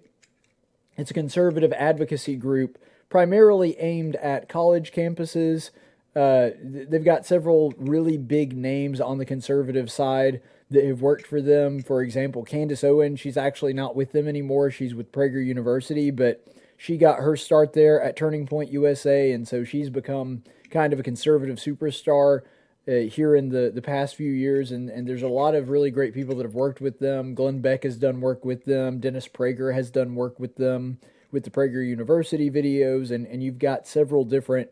It's 0.97 1.11
a 1.11 1.15
conservative 1.15 1.73
advocacy 1.73 2.35
group 2.35 2.77
primarily 3.09 3.77
aimed 3.79 4.15
at 4.17 4.47
college 4.47 4.91
campuses. 4.91 5.71
Uh, 6.15 6.51
they've 6.61 7.03
got 7.03 7.25
several 7.25 7.73
really 7.77 8.17
big 8.17 8.55
names 8.55 9.01
on 9.01 9.17
the 9.17 9.25
conservative 9.25 9.91
side 9.91 10.41
that 10.69 10.85
have 10.85 11.01
worked 11.01 11.25
for 11.25 11.41
them. 11.41 11.81
For 11.81 12.01
example, 12.01 12.43
Candace 12.43 12.83
Owen, 12.83 13.15
she's 13.15 13.37
actually 13.37 13.73
not 13.73 13.95
with 13.95 14.11
them 14.11 14.27
anymore. 14.27 14.71
She's 14.71 14.93
with 14.93 15.11
Prager 15.11 15.45
University, 15.45 16.11
but 16.11 16.45
she 16.81 16.97
got 16.97 17.19
her 17.19 17.35
start 17.35 17.73
there 17.73 18.01
at 18.01 18.15
Turning 18.15 18.47
Point 18.47 18.71
USA, 18.71 19.33
and 19.33 19.47
so 19.47 19.63
she's 19.63 19.91
become 19.91 20.41
kind 20.71 20.93
of 20.93 20.99
a 20.99 21.03
conservative 21.03 21.57
superstar 21.57 22.41
uh, 22.87 22.93
here 23.01 23.35
in 23.35 23.49
the, 23.49 23.71
the 23.71 23.83
past 23.83 24.15
few 24.15 24.31
years. 24.31 24.71
And, 24.71 24.89
and 24.89 25.07
there's 25.07 25.21
a 25.21 25.27
lot 25.27 25.53
of 25.53 25.69
really 25.69 25.91
great 25.91 26.11
people 26.11 26.33
that 26.37 26.43
have 26.43 26.55
worked 26.55 26.81
with 26.81 26.97
them. 26.97 27.35
Glenn 27.35 27.61
Beck 27.61 27.83
has 27.83 27.97
done 27.97 28.19
work 28.19 28.43
with 28.43 28.65
them. 28.65 28.99
Dennis 28.99 29.27
Prager 29.27 29.75
has 29.75 29.91
done 29.91 30.15
work 30.15 30.39
with 30.39 30.55
them 30.55 30.97
with 31.31 31.43
the 31.43 31.51
Prager 31.51 31.87
University 31.87 32.49
videos. 32.49 33.11
And, 33.11 33.27
and 33.27 33.43
you've 33.43 33.59
got 33.59 33.85
several 33.85 34.25
different 34.25 34.71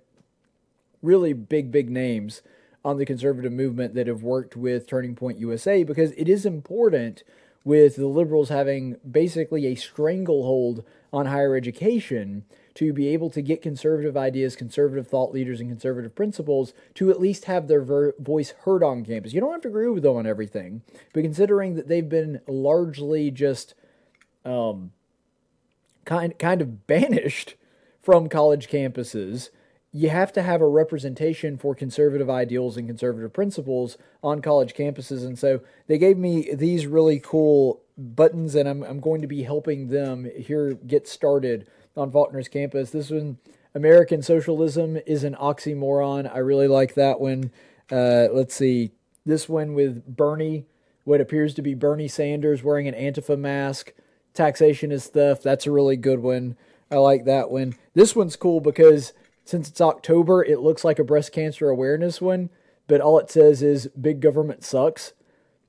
really 1.03 1.34
big, 1.34 1.72
big 1.72 1.91
names 1.91 2.41
on 2.84 2.97
the 2.97 3.05
conservative 3.05 3.51
movement 3.51 3.93
that 3.93 4.07
have 4.07 4.24
worked 4.24 4.55
with 4.55 4.88
Turning 4.88 5.14
Point 5.14 5.38
USA 5.38 5.84
because 5.84 6.12
it 6.14 6.28
is 6.28 6.43
important 6.43 7.22
with 7.64 7.95
the 7.95 8.07
liberals 8.07 8.49
having 8.49 8.97
basically 9.10 9.66
a 9.68 9.76
stranglehold 9.76 10.84
on 11.12 11.26
higher 11.26 11.55
education 11.55 12.45
to 12.76 12.93
be 12.93 13.10
able 13.10 13.30
to 13.30 13.41
get 13.41 13.62
conservative 13.62 14.16
ideas, 14.16 14.55
conservative 14.55 15.07
thought 15.07 15.34
leaders, 15.34 15.60
and 15.60 15.70
conservative 15.70 16.16
principles 16.16 16.74
to 16.93 17.10
at 17.10 17.20
least 17.20 17.45
have 17.45 17.68
their 17.68 17.82
ver- 17.82 18.14
voice 18.20 18.51
heard 18.64 18.84
on 18.84 19.03
campus. 19.03 19.34
You 19.34 19.41
don't 19.41 19.51
have 19.51 19.62
to 19.62 19.68
agree 19.68 19.89
with 19.89 20.03
them 20.03 20.16
on 20.16 20.26
everything, 20.26 20.82
but 21.14 21.24
considering 21.24 21.76
that 21.76 21.88
they've 21.88 22.07
been 22.07 22.41
largely 22.47 23.32
just 23.32 23.74
um, 24.45 24.91
kind 26.05 26.38
kind 26.39 26.62
of 26.62 26.88
banished 26.88 27.55
from 28.01 28.30
college 28.30 28.70
campuses, 28.70 29.49
you 29.92 30.10
have 30.10 30.32
to 30.34 30.44
have 30.44 30.62
a 30.62 30.68
representation 30.68 31.58
for 31.58 31.74
conservative 31.74 32.30
ideals 32.30 32.78
and 32.78 32.88
conservative 32.88 33.34
principles 33.34 33.98
on 34.24 34.42
college 34.42 34.74
campuses. 34.74 35.26
And 35.26 35.38
so 35.38 35.62
they 35.88 35.98
gave 35.98 36.18
me 36.18 36.54
these 36.54 36.86
really 36.86 37.20
cool 37.20 37.82
buttons, 37.98 38.54
and 38.54 38.70
I'm, 38.70 38.84
I'm 38.84 39.00
going 39.00 39.22
to 39.22 39.28
be 39.28 39.44
helping 39.44 39.88
them 39.88 40.30
here 40.36 40.74
get 40.74 41.08
started 41.08 41.68
on 41.98 42.12
Faulkner's 42.12 42.48
campus. 42.48 42.92
This 42.92 43.10
one, 43.10 43.40
American 43.74 44.22
socialism 44.22 44.98
is 45.08 45.24
an 45.24 45.36
oxymoron. 45.36 46.32
I 46.32 46.38
really 46.40 46.68
like 46.68 46.94
that 46.94 47.20
one. 47.20 47.52
Uh, 47.92 48.28
let's 48.32 48.54
see. 48.54 48.92
This 49.26 49.50
one 49.50 49.74
with 49.74 50.06
Bernie, 50.06 50.66
what 51.04 51.20
appears 51.20 51.56
to 51.56 51.62
be 51.64 51.74
Bernie 51.74 52.08
Sanders 52.08 52.64
wearing 52.64 52.88
an 52.88 52.94
Antifa 52.94 53.38
mask. 53.38 53.94
Taxation 54.36 54.92
is 54.92 55.08
theft. 55.08 55.44
That's 55.44 55.66
a 55.66 55.72
really 55.72 55.98
good 55.98 56.20
one. 56.20 56.56
I 56.92 56.98
like 56.98 57.26
that 57.26 57.50
one. 57.50 57.76
This 57.96 58.16
one's 58.16 58.36
cool 58.36 58.60
because 58.60 59.14
since 59.50 59.68
it's 59.68 59.82
October, 59.82 60.43
it 60.43 60.60
looks 60.60 60.86
like 60.86 61.00
a 61.00 61.04
breast 61.04 61.32
cancer 61.32 61.70
awareness 61.70 62.22
one, 62.22 62.52
but 62.88 63.02
all 63.02 63.18
it 63.18 63.32
says 63.32 63.64
is 63.64 63.88
big 64.00 64.20
government 64.20 64.64
sucks. 64.64 65.14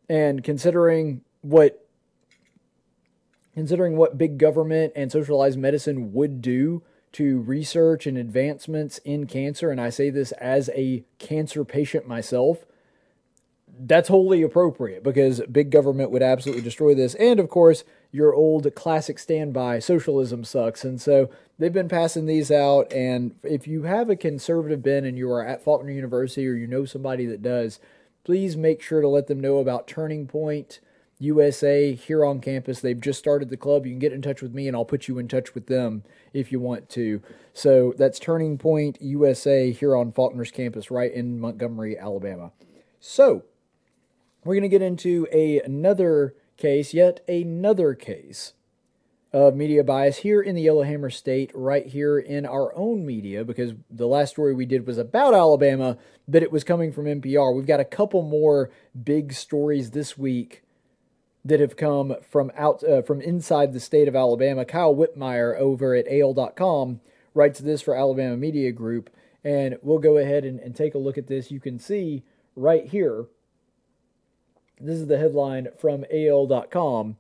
And 0.06 0.44
considering 0.44 1.22
what 1.40 1.86
considering 3.54 3.96
what 3.96 4.18
big 4.18 4.36
government 4.36 4.92
and 4.94 5.10
socialized 5.10 5.58
medicine 5.58 6.12
would 6.12 6.42
do 6.42 6.82
to 7.12 7.40
research 7.40 8.06
and 8.06 8.18
advancements 8.18 8.98
in 8.98 9.26
cancer, 9.26 9.70
and 9.70 9.80
I 9.80 9.88
say 9.88 10.10
this 10.10 10.32
as 10.32 10.68
a 10.74 11.04
cancer 11.18 11.64
patient 11.64 12.06
myself, 12.06 12.66
that's 13.66 14.10
wholly 14.10 14.42
appropriate 14.42 15.02
because 15.02 15.40
big 15.50 15.70
government 15.70 16.10
would 16.10 16.22
absolutely 16.22 16.62
destroy 16.62 16.94
this. 16.94 17.14
And 17.14 17.40
of 17.40 17.48
course, 17.48 17.84
your 18.12 18.34
old 18.34 18.74
classic 18.74 19.18
standby 19.18 19.78
socialism 19.78 20.44
sucks. 20.44 20.84
And 20.84 21.00
so 21.00 21.30
they've 21.58 21.72
been 21.72 21.88
passing 21.88 22.26
these 22.26 22.50
out. 22.50 22.92
And 22.92 23.34
if 23.42 23.66
you 23.66 23.84
have 23.84 24.10
a 24.10 24.16
conservative 24.16 24.82
bin 24.82 25.04
and 25.04 25.16
you 25.16 25.30
are 25.30 25.44
at 25.44 25.62
Faulkner 25.62 25.92
University 25.92 26.46
or 26.46 26.54
you 26.54 26.66
know 26.66 26.84
somebody 26.84 27.26
that 27.26 27.42
does, 27.42 27.78
please 28.24 28.56
make 28.56 28.82
sure 28.82 29.00
to 29.00 29.08
let 29.08 29.28
them 29.28 29.40
know 29.40 29.58
about 29.58 29.86
Turning 29.86 30.26
Point 30.26 30.80
USA 31.20 31.94
here 31.94 32.24
on 32.24 32.40
campus. 32.40 32.80
They've 32.80 33.00
just 33.00 33.18
started 33.18 33.50
the 33.50 33.56
club. 33.56 33.86
You 33.86 33.92
can 33.92 33.98
get 33.98 34.12
in 34.12 34.22
touch 34.22 34.42
with 34.42 34.54
me 34.54 34.66
and 34.66 34.76
I'll 34.76 34.84
put 34.84 35.06
you 35.06 35.18
in 35.18 35.28
touch 35.28 35.54
with 35.54 35.66
them 35.66 36.02
if 36.32 36.50
you 36.50 36.58
want 36.58 36.88
to. 36.90 37.22
So 37.52 37.94
that's 37.96 38.18
Turning 38.18 38.58
Point 38.58 39.00
USA 39.00 39.70
here 39.70 39.94
on 39.94 40.12
Faulkner's 40.12 40.50
campus, 40.50 40.90
right 40.90 41.12
in 41.12 41.38
Montgomery, 41.38 41.98
Alabama. 41.98 42.52
So, 42.98 43.44
we're 44.44 44.54
going 44.54 44.62
to 44.62 44.68
get 44.68 44.82
into 44.82 45.26
a, 45.32 45.60
another 45.60 46.34
case, 46.60 46.94
yet 46.94 47.20
another 47.28 47.94
case 47.94 48.52
of 49.32 49.54
media 49.54 49.84
bias 49.84 50.18
here 50.18 50.40
in 50.40 50.54
the 50.54 50.62
Yellowhammer 50.62 51.10
State, 51.10 51.50
right 51.54 51.86
here 51.86 52.18
in 52.18 52.44
our 52.44 52.76
own 52.76 53.06
media, 53.06 53.44
because 53.44 53.72
the 53.88 54.08
last 54.08 54.30
story 54.30 54.54
we 54.54 54.66
did 54.66 54.86
was 54.86 54.98
about 54.98 55.34
Alabama, 55.34 55.96
but 56.26 56.42
it 56.42 56.50
was 56.50 56.64
coming 56.64 56.92
from 56.92 57.04
NPR. 57.04 57.54
We've 57.54 57.66
got 57.66 57.80
a 57.80 57.84
couple 57.84 58.22
more 58.22 58.70
big 59.04 59.32
stories 59.32 59.90
this 59.90 60.18
week 60.18 60.62
that 61.44 61.60
have 61.60 61.76
come 61.76 62.16
from 62.28 62.50
out 62.56 62.82
uh, 62.84 63.02
from 63.02 63.20
inside 63.20 63.72
the 63.72 63.80
state 63.80 64.08
of 64.08 64.16
Alabama. 64.16 64.64
Kyle 64.64 64.94
Whitmire 64.94 65.56
over 65.56 65.94
at 65.94 66.06
AL.com 66.10 67.00
writes 67.32 67.60
this 67.60 67.82
for 67.82 67.94
Alabama 67.94 68.36
Media 68.36 68.72
Group, 68.72 69.10
and 69.44 69.78
we'll 69.82 69.98
go 69.98 70.16
ahead 70.16 70.44
and, 70.44 70.58
and 70.60 70.74
take 70.74 70.94
a 70.94 70.98
look 70.98 71.16
at 71.16 71.28
this. 71.28 71.50
You 71.50 71.60
can 71.60 71.78
see 71.78 72.24
right 72.56 72.86
here 72.86 73.26
this 74.80 74.96
is 74.96 75.06
the 75.06 75.18
headline 75.18 75.68
from 75.78 76.04
AL.com. 76.12 77.16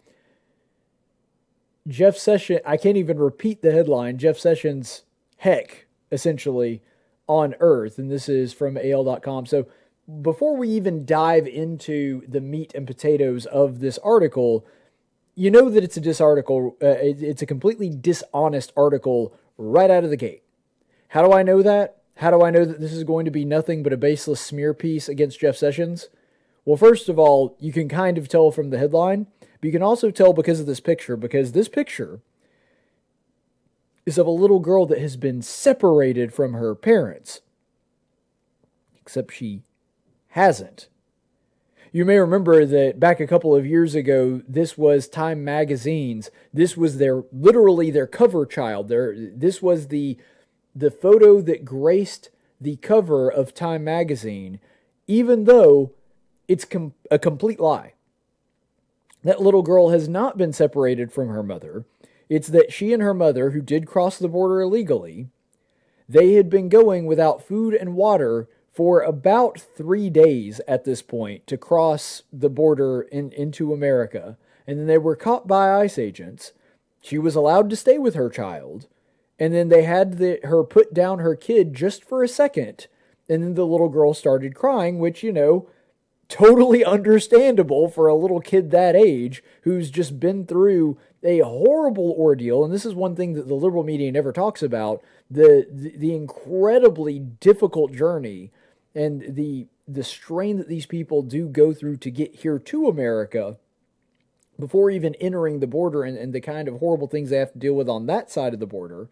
Jeff 1.88 2.16
Sessions, 2.16 2.60
I 2.66 2.76
can't 2.76 2.96
even 2.96 3.18
repeat 3.18 3.62
the 3.62 3.72
headline. 3.72 4.18
Jeff 4.18 4.38
Sessions, 4.38 5.02
heck, 5.38 5.86
essentially, 6.12 6.82
on 7.26 7.54
Earth. 7.60 7.98
And 7.98 8.10
this 8.10 8.28
is 8.28 8.52
from 8.52 8.76
AL.com. 8.76 9.46
So 9.46 9.66
before 10.22 10.56
we 10.56 10.68
even 10.70 11.04
dive 11.04 11.46
into 11.46 12.22
the 12.26 12.40
meat 12.40 12.72
and 12.74 12.86
potatoes 12.86 13.46
of 13.46 13.80
this 13.80 13.98
article, 13.98 14.66
you 15.34 15.50
know 15.50 15.70
that 15.70 15.84
it's 15.84 15.96
a 15.96 16.00
dis 16.00 16.20
article. 16.20 16.76
Uh, 16.82 16.96
it's 17.00 17.42
a 17.42 17.46
completely 17.46 17.88
dishonest 17.88 18.72
article 18.76 19.34
right 19.56 19.90
out 19.90 20.04
of 20.04 20.10
the 20.10 20.16
gate. 20.16 20.42
How 21.08 21.26
do 21.26 21.32
I 21.32 21.42
know 21.42 21.62
that? 21.62 22.02
How 22.16 22.30
do 22.30 22.42
I 22.42 22.50
know 22.50 22.64
that 22.64 22.80
this 22.80 22.92
is 22.92 23.04
going 23.04 23.24
to 23.24 23.30
be 23.30 23.44
nothing 23.44 23.82
but 23.82 23.92
a 23.92 23.96
baseless 23.96 24.40
smear 24.40 24.74
piece 24.74 25.08
against 25.08 25.40
Jeff 25.40 25.56
Sessions? 25.56 26.08
Well, 26.64 26.76
first 26.76 27.08
of 27.08 27.18
all, 27.18 27.56
you 27.58 27.72
can 27.72 27.88
kind 27.88 28.18
of 28.18 28.28
tell 28.28 28.50
from 28.50 28.70
the 28.70 28.78
headline, 28.78 29.26
but 29.40 29.66
you 29.66 29.72
can 29.72 29.82
also 29.82 30.10
tell 30.10 30.32
because 30.32 30.60
of 30.60 30.66
this 30.66 30.80
picture, 30.80 31.16
because 31.16 31.52
this 31.52 31.68
picture 31.68 32.20
is 34.06 34.18
of 34.18 34.26
a 34.26 34.30
little 34.30 34.60
girl 34.60 34.86
that 34.86 34.98
has 34.98 35.16
been 35.16 35.42
separated 35.42 36.32
from 36.32 36.54
her 36.54 36.74
parents. 36.74 37.40
Except 39.00 39.32
she 39.32 39.62
hasn't. 40.28 40.88
You 41.92 42.04
may 42.04 42.18
remember 42.18 42.64
that 42.66 43.00
back 43.00 43.18
a 43.18 43.26
couple 43.26 43.54
of 43.54 43.66
years 43.66 43.96
ago, 43.96 44.42
this 44.46 44.78
was 44.78 45.08
Time 45.08 45.42
Magazine's. 45.42 46.30
This 46.54 46.76
was 46.76 46.98
their 46.98 47.24
literally 47.32 47.90
their 47.90 48.06
cover 48.06 48.46
child. 48.46 48.88
Their 48.88 49.14
this 49.16 49.60
was 49.60 49.88
the 49.88 50.16
the 50.74 50.90
photo 50.92 51.40
that 51.40 51.64
graced 51.64 52.30
the 52.60 52.76
cover 52.76 53.28
of 53.28 53.54
Time 53.54 53.82
Magazine, 53.82 54.60
even 55.08 55.44
though 55.44 55.92
it's 56.50 56.64
com- 56.64 56.94
a 57.12 57.18
complete 57.18 57.60
lie. 57.60 57.94
That 59.22 59.40
little 59.40 59.62
girl 59.62 59.90
has 59.90 60.08
not 60.08 60.36
been 60.36 60.52
separated 60.52 61.12
from 61.12 61.28
her 61.28 61.44
mother. 61.44 61.84
It's 62.28 62.48
that 62.48 62.72
she 62.72 62.92
and 62.92 63.00
her 63.00 63.14
mother, 63.14 63.50
who 63.50 63.62
did 63.62 63.86
cross 63.86 64.18
the 64.18 64.28
border 64.28 64.60
illegally, 64.60 65.28
they 66.08 66.32
had 66.32 66.50
been 66.50 66.68
going 66.68 67.06
without 67.06 67.46
food 67.46 67.72
and 67.72 67.94
water 67.94 68.48
for 68.72 69.00
about 69.00 69.60
three 69.60 70.10
days 70.10 70.60
at 70.66 70.82
this 70.82 71.02
point 71.02 71.46
to 71.46 71.56
cross 71.56 72.24
the 72.32 72.50
border 72.50 73.02
in, 73.02 73.30
into 73.30 73.72
America. 73.72 74.36
And 74.66 74.76
then 74.76 74.86
they 74.88 74.98
were 74.98 75.14
caught 75.14 75.46
by 75.46 75.70
ICE 75.70 75.98
agents. 75.98 76.52
She 77.00 77.16
was 77.16 77.36
allowed 77.36 77.70
to 77.70 77.76
stay 77.76 77.96
with 77.96 78.14
her 78.14 78.28
child. 78.28 78.88
And 79.38 79.54
then 79.54 79.68
they 79.68 79.84
had 79.84 80.18
the, 80.18 80.40
her 80.42 80.64
put 80.64 80.92
down 80.92 81.20
her 81.20 81.36
kid 81.36 81.74
just 81.74 82.04
for 82.04 82.24
a 82.24 82.28
second. 82.28 82.88
And 83.28 83.44
then 83.44 83.54
the 83.54 83.66
little 83.66 83.88
girl 83.88 84.14
started 84.14 84.56
crying, 84.56 84.98
which, 84.98 85.22
you 85.22 85.32
know, 85.32 85.68
totally 86.30 86.84
understandable 86.84 87.88
for 87.88 88.06
a 88.06 88.14
little 88.14 88.40
kid 88.40 88.70
that 88.70 88.96
age 88.96 89.42
who's 89.62 89.90
just 89.90 90.18
been 90.20 90.46
through 90.46 90.96
a 91.22 91.40
horrible 91.40 92.14
ordeal 92.16 92.64
and 92.64 92.72
this 92.72 92.86
is 92.86 92.94
one 92.94 93.14
thing 93.14 93.34
that 93.34 93.48
the 93.48 93.54
liberal 93.54 93.82
media 93.82 94.10
never 94.10 94.32
talks 94.32 94.62
about 94.62 95.02
the 95.30 95.66
the, 95.70 95.94
the 95.98 96.14
incredibly 96.14 97.18
difficult 97.18 97.92
journey 97.92 98.50
and 98.94 99.34
the 99.34 99.66
the 99.86 100.04
strain 100.04 100.56
that 100.56 100.68
these 100.68 100.86
people 100.86 101.20
do 101.22 101.48
go 101.48 101.74
through 101.74 101.96
to 101.96 102.10
get 102.10 102.36
here 102.36 102.58
to 102.58 102.86
America 102.86 103.56
before 104.58 104.90
even 104.90 105.14
entering 105.16 105.58
the 105.58 105.66
border 105.66 106.04
and, 106.04 106.16
and 106.16 106.32
the 106.32 106.40
kind 106.40 106.68
of 106.68 106.78
horrible 106.78 107.08
things 107.08 107.30
they 107.30 107.36
have 107.36 107.52
to 107.52 107.58
deal 107.58 107.74
with 107.74 107.88
on 107.88 108.06
that 108.06 108.30
side 108.30 108.54
of 108.54 108.60
the 108.60 108.66
border. 108.66 109.08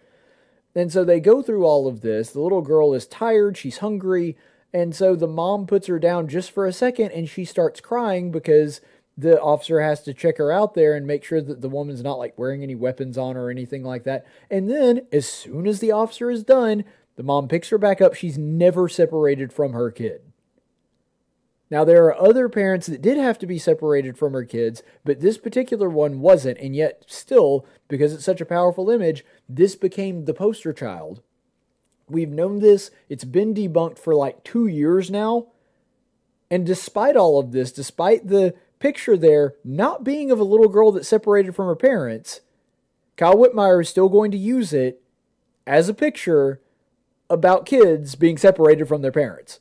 And 0.75 0.93
so 0.93 1.05
they 1.05 1.19
go 1.19 1.43
through 1.43 1.65
all 1.65 1.89
of 1.89 2.03
this. 2.03 2.31
The 2.31 2.41
little 2.41 2.61
girl 2.61 2.95
is 2.95 3.07
tired, 3.07 3.57
she's 3.57 3.79
hungry, 3.79 4.37
and 4.73 4.95
so 4.95 5.17
the 5.17 5.27
mom 5.27 5.67
puts 5.67 5.87
her 5.87 5.99
down 5.99 6.29
just 6.29 6.51
for 6.51 6.67
a 6.67 6.73
second 6.73 7.13
and 7.13 7.29
she 7.29 7.45
starts 7.45 7.81
crying 7.81 8.31
because 8.31 8.81
the 9.17 9.41
officer 9.41 9.81
has 9.81 10.03
to 10.03 10.15
check 10.15 10.39
her 10.39 10.53
out 10.53 10.75
there 10.75 10.95
and 10.95 11.07
make 11.07 11.25
sure 11.25 11.41
that 11.41 11.61
the 11.61 11.69
woman's 11.69 12.05
not 12.05 12.19
like 12.19 12.39
wearing 12.39 12.63
any 12.63 12.77
weapons 12.77 13.19
on 13.19 13.37
or 13.37 13.51
anything 13.51 13.83
like 13.83 14.05
that. 14.05 14.25
And 14.49 14.71
then, 14.71 15.07
as 15.11 15.27
soon 15.27 15.67
as 15.67 15.81
the 15.81 15.91
officer 15.91 16.31
is 16.31 16.45
done, 16.45 16.85
the 17.17 17.25
mom 17.25 17.49
picks 17.49 17.71
her 17.71 17.79
back 17.79 18.01
up. 18.01 18.15
She's 18.15 18.39
never 18.39 18.89
separated 18.89 19.53
from 19.53 19.73
her 19.73 19.91
kid. 19.91 20.21
Now, 21.71 21.85
there 21.85 22.05
are 22.05 22.19
other 22.19 22.49
parents 22.49 22.87
that 22.87 23.03
did 23.03 23.19
have 23.19 23.39
to 23.41 23.47
be 23.47 23.59
separated 23.59 24.17
from 24.17 24.33
her 24.33 24.45
kids, 24.45 24.83
but 25.05 25.21
this 25.21 25.37
particular 25.37 25.91
one 25.91 26.21
wasn't. 26.21 26.59
And 26.59 26.75
yet, 26.77 27.05
still, 27.09 27.67
because 27.89 28.15
it's 28.15 28.25
such 28.25 28.41
a 28.41 28.47
powerful 28.47 28.89
image, 28.89 29.25
this 29.49 29.75
became 29.75 30.25
the 30.25 30.33
poster 30.33 30.73
child. 30.73 31.23
We've 32.09 32.31
known 32.31 32.61
this, 32.61 32.91
it's 33.09 33.25
been 33.25 33.55
debunked 33.55 33.99
for 33.99 34.15
like 34.15 34.45
two 34.45 34.67
years 34.67 35.11
now. 35.11 35.49
And 36.51 36.65
despite 36.65 37.17
all 37.17 37.39
of 37.39 37.53
this, 37.53 37.73
despite 37.73 38.29
the 38.29 38.55
picture 38.79 39.17
there 39.17 39.55
not 39.65 40.05
being 40.05 40.31
of 40.31 40.41
a 40.41 40.45
little 40.45 40.69
girl 40.69 40.93
that's 40.93 41.09
separated 41.09 41.55
from 41.55 41.67
her 41.67 41.77
parents, 41.77 42.41
Kyle 43.17 43.37
Whitmire 43.37 43.83
is 43.83 43.89
still 43.89 44.09
going 44.09 44.31
to 44.31 44.39
use 44.39 44.73
it 44.73 45.03
as 45.67 45.89
a 45.89 45.95
picture 45.95 46.61
about 47.29 47.67
kids 47.67 48.15
being 48.15 48.39
separated 48.39 48.87
from 48.89 49.03
their 49.03 49.13
parents. 49.13 49.61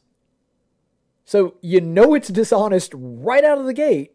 So 1.25 1.55
you 1.61 1.81
know 1.81 2.13
it's 2.13 2.29
dishonest 2.29 2.93
right 2.95 3.43
out 3.43 3.57
of 3.57 3.65
the 3.65 3.73
gate 3.73 4.13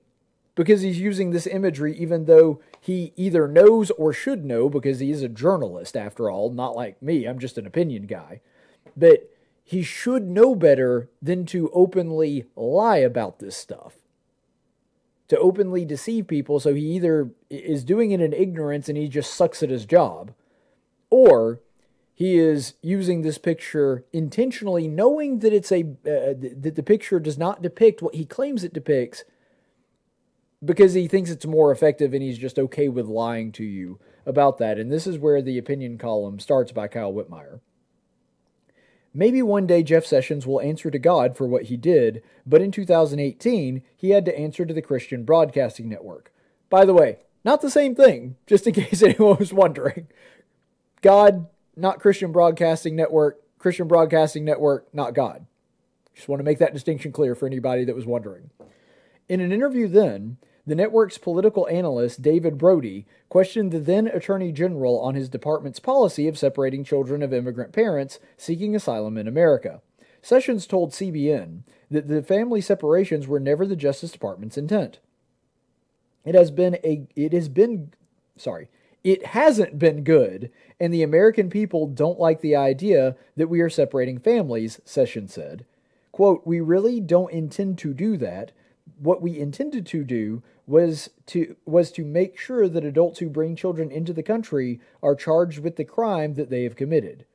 because 0.54 0.80
he's 0.80 0.98
using 0.98 1.30
this 1.30 1.46
imagery, 1.46 1.96
even 1.98 2.24
though 2.24 2.60
he 2.84 3.12
either 3.14 3.46
knows 3.46 3.92
or 3.92 4.12
should 4.12 4.44
know 4.44 4.68
because 4.68 4.98
he 4.98 5.12
is 5.12 5.22
a 5.22 5.28
journalist, 5.28 5.96
after 5.96 6.28
all, 6.28 6.50
not 6.50 6.74
like 6.74 7.00
me. 7.00 7.26
I'm 7.26 7.38
just 7.38 7.56
an 7.56 7.64
opinion 7.64 8.06
guy. 8.06 8.40
But 8.96 9.30
he 9.62 9.84
should 9.84 10.28
know 10.28 10.56
better 10.56 11.08
than 11.22 11.46
to 11.46 11.70
openly 11.72 12.46
lie 12.56 12.96
about 12.96 13.38
this 13.38 13.56
stuff. 13.56 13.94
To 15.28 15.38
openly 15.38 15.84
deceive 15.84 16.26
people, 16.26 16.58
so 16.58 16.74
he 16.74 16.82
either 16.96 17.30
is 17.48 17.84
doing 17.84 18.10
it 18.10 18.20
in 18.20 18.32
ignorance 18.32 18.88
and 18.88 18.98
he 18.98 19.06
just 19.06 19.32
sucks 19.32 19.62
at 19.62 19.70
his 19.70 19.86
job, 19.86 20.32
or 21.08 21.60
he 22.12 22.36
is 22.36 22.74
using 22.82 23.22
this 23.22 23.38
picture 23.38 24.04
intentionally, 24.12 24.88
knowing 24.88 25.38
that 25.38 25.52
it's 25.52 25.70
a 25.70 25.82
uh, 25.82 26.34
that 26.34 26.74
the 26.74 26.82
picture 26.82 27.20
does 27.20 27.38
not 27.38 27.62
depict 27.62 28.02
what 28.02 28.16
he 28.16 28.24
claims 28.24 28.64
it 28.64 28.72
depicts, 28.74 29.22
because 30.64 30.94
he 30.94 31.08
thinks 31.08 31.30
it's 31.30 31.46
more 31.46 31.72
effective 31.72 32.14
and 32.14 32.22
he's 32.22 32.38
just 32.38 32.58
okay 32.58 32.88
with 32.88 33.06
lying 33.06 33.52
to 33.52 33.64
you 33.64 33.98
about 34.24 34.58
that. 34.58 34.78
And 34.78 34.90
this 34.90 35.06
is 35.06 35.18
where 35.18 35.42
the 35.42 35.58
opinion 35.58 35.98
column 35.98 36.38
starts 36.38 36.72
by 36.72 36.88
Kyle 36.88 37.12
Whitmire. 37.12 37.60
Maybe 39.14 39.42
one 39.42 39.66
day 39.66 39.82
Jeff 39.82 40.06
Sessions 40.06 40.46
will 40.46 40.60
answer 40.60 40.90
to 40.90 40.98
God 40.98 41.36
for 41.36 41.46
what 41.46 41.64
he 41.64 41.76
did, 41.76 42.22
but 42.46 42.62
in 42.62 42.70
2018, 42.70 43.82
he 43.94 44.10
had 44.10 44.24
to 44.24 44.38
answer 44.38 44.64
to 44.64 44.72
the 44.72 44.80
Christian 44.80 45.24
Broadcasting 45.24 45.88
Network. 45.88 46.32
By 46.70 46.86
the 46.86 46.94
way, 46.94 47.18
not 47.44 47.60
the 47.60 47.70
same 47.70 47.94
thing, 47.94 48.36
just 48.46 48.66
in 48.66 48.72
case 48.74 49.02
anyone 49.02 49.36
was 49.38 49.52
wondering. 49.52 50.06
God, 51.02 51.48
not 51.76 52.00
Christian 52.00 52.32
Broadcasting 52.32 52.96
Network, 52.96 53.42
Christian 53.58 53.86
Broadcasting 53.86 54.44
Network, 54.44 54.86
not 54.94 55.14
God. 55.14 55.46
Just 56.14 56.28
want 56.28 56.40
to 56.40 56.44
make 56.44 56.58
that 56.58 56.74
distinction 56.74 57.12
clear 57.12 57.34
for 57.34 57.46
anybody 57.46 57.84
that 57.84 57.96
was 57.96 58.06
wondering. 58.06 58.50
In 59.28 59.40
an 59.40 59.52
interview 59.52 59.88
then, 59.88 60.38
the 60.66 60.74
network's 60.74 61.18
political 61.18 61.66
analyst, 61.68 62.22
David 62.22 62.56
Brody, 62.56 63.04
questioned 63.28 63.72
the 63.72 63.80
then 63.80 64.06
Attorney 64.06 64.52
General 64.52 65.00
on 65.00 65.14
his 65.14 65.28
department's 65.28 65.80
policy 65.80 66.28
of 66.28 66.38
separating 66.38 66.84
children 66.84 67.22
of 67.22 67.32
immigrant 67.32 67.72
parents 67.72 68.20
seeking 68.36 68.76
asylum 68.76 69.18
in 69.18 69.26
America. 69.26 69.80
Sessions 70.20 70.66
told 70.68 70.92
CBN 70.92 71.62
that 71.90 72.06
the 72.06 72.22
family 72.22 72.60
separations 72.60 73.26
were 73.26 73.40
never 73.40 73.66
the 73.66 73.74
Justice 73.74 74.12
Department's 74.12 74.56
intent. 74.56 75.00
It 76.24 76.36
has 76.36 76.52
been 76.52 76.76
a 76.84 77.08
it 77.16 77.32
has 77.32 77.48
been 77.48 77.92
sorry, 78.36 78.68
it 79.02 79.26
hasn't 79.26 79.80
been 79.80 80.04
good, 80.04 80.52
and 80.78 80.94
the 80.94 81.02
American 81.02 81.50
people 81.50 81.88
don't 81.88 82.20
like 82.20 82.40
the 82.40 82.54
idea 82.54 83.16
that 83.36 83.48
we 83.48 83.60
are 83.60 83.68
separating 83.68 84.20
families, 84.20 84.80
Sessions 84.84 85.34
said. 85.34 85.64
Quote, 86.12 86.46
we 86.46 86.60
really 86.60 87.00
don't 87.00 87.32
intend 87.32 87.78
to 87.78 87.92
do 87.92 88.16
that 88.18 88.52
what 88.98 89.22
we 89.22 89.38
intended 89.38 89.86
to 89.86 90.04
do 90.04 90.42
was 90.72 91.10
to 91.26 91.54
was 91.66 91.92
to 91.92 92.02
make 92.02 92.38
sure 92.38 92.66
that 92.66 92.82
adults 92.82 93.18
who 93.18 93.28
bring 93.28 93.54
children 93.54 93.90
into 93.90 94.14
the 94.14 94.22
country 94.22 94.80
are 95.02 95.14
charged 95.14 95.58
with 95.58 95.76
the 95.76 95.84
crime 95.84 96.32
that 96.32 96.48
they 96.48 96.62
have 96.62 96.76
committed. 96.76 97.26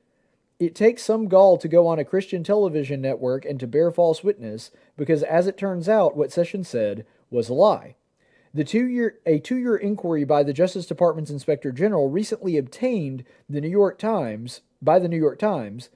It 0.60 0.74
takes 0.74 1.04
some 1.04 1.28
gall 1.28 1.60
to 1.60 1.68
go 1.68 1.86
on 1.86 2.00
a 2.00 2.04
Christian 2.04 2.44
television 2.44 3.00
network 3.00 3.46
and 3.46 3.60
to 3.60 3.68
bear 3.68 3.92
false 3.92 4.24
witness 4.24 4.72
because 4.98 5.22
as 5.22 5.46
it 5.46 5.56
turns 5.56 5.88
out 5.88 6.18
what 6.18 6.32
Sessions 6.32 6.68
said 6.68 7.06
was 7.30 7.48
a 7.48 7.54
lie. 7.54 7.96
The 8.56 8.64
two-year 8.64 9.20
a 9.28 9.38
two-year 9.38 9.76
inquiry 9.76 10.24
by 10.24 10.42
the 10.42 10.52
Justice 10.52 10.88
Department's 10.88 11.30
Inspector 11.30 11.72
General 11.74 12.10
recently 12.10 12.58
obtained 12.58 13.24
the 13.48 13.62
New 13.62 13.70
York 13.70 14.00
Times 14.00 14.62
by 14.82 14.98
the 14.98 15.08
New 15.08 15.16
York 15.16 15.38
Times 15.38 15.90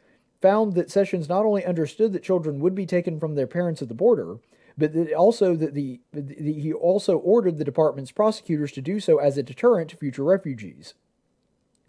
found 0.43 0.75
that 0.75 0.91
Sessions 0.91 1.27
not 1.27 1.47
only 1.47 1.65
understood 1.65 2.13
that 2.13 2.21
children 2.21 2.59
would 2.59 2.75
be 2.75 2.85
taken 2.85 3.19
from 3.19 3.33
their 3.33 3.47
parents 3.47 3.81
at 3.81 3.87
the 3.87 3.95
border, 3.95 4.37
but 4.77 5.13
also 5.13 5.55
that 5.55 5.73
the, 5.73 5.99
the, 6.13 6.53
he 6.53 6.73
also 6.73 7.17
ordered 7.17 7.57
the 7.57 7.63
department's 7.63 8.11
prosecutors 8.11 8.71
to 8.73 8.81
do 8.81 8.99
so 8.99 9.17
as 9.17 9.37
a 9.37 9.43
deterrent 9.43 9.89
to 9.89 9.97
future 9.97 10.23
refugees. 10.23 10.93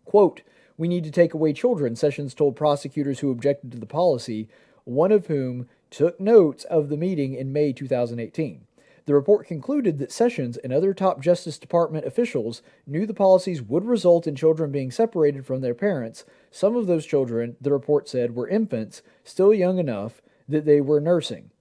Quote, 0.04 0.42
we 0.76 0.88
need 0.88 1.04
to 1.04 1.10
take 1.10 1.34
away 1.34 1.52
children, 1.52 1.94
Sessions 1.96 2.34
told 2.34 2.56
prosecutors 2.56 3.20
who 3.20 3.30
objected 3.30 3.70
to 3.72 3.78
the 3.78 3.86
policy, 3.86 4.48
one 4.84 5.12
of 5.12 5.26
whom 5.26 5.68
took 5.90 6.18
notes 6.18 6.64
of 6.64 6.88
the 6.88 6.96
meeting 6.96 7.34
in 7.34 7.52
May 7.52 7.72
2018. 7.72 8.66
The 9.04 9.14
report 9.14 9.46
concluded 9.46 9.98
that 9.98 10.12
Sessions 10.12 10.56
and 10.56 10.72
other 10.72 10.92
top 10.92 11.20
Justice 11.20 11.58
Department 11.58 12.04
officials 12.04 12.62
knew 12.86 13.06
the 13.06 13.14
policies 13.14 13.62
would 13.62 13.84
result 13.84 14.26
in 14.26 14.34
children 14.34 14.72
being 14.72 14.90
separated 14.90 15.46
from 15.46 15.60
their 15.60 15.74
parents. 15.74 16.24
Some 16.50 16.76
of 16.76 16.86
those 16.86 17.06
children, 17.06 17.56
the 17.60 17.72
report 17.72 18.08
said, 18.08 18.34
were 18.34 18.48
infants, 18.48 19.02
still 19.24 19.54
young 19.54 19.78
enough 19.78 20.20
that 20.48 20.64
they 20.64 20.80
were 20.80 21.00
nursing. 21.00 21.51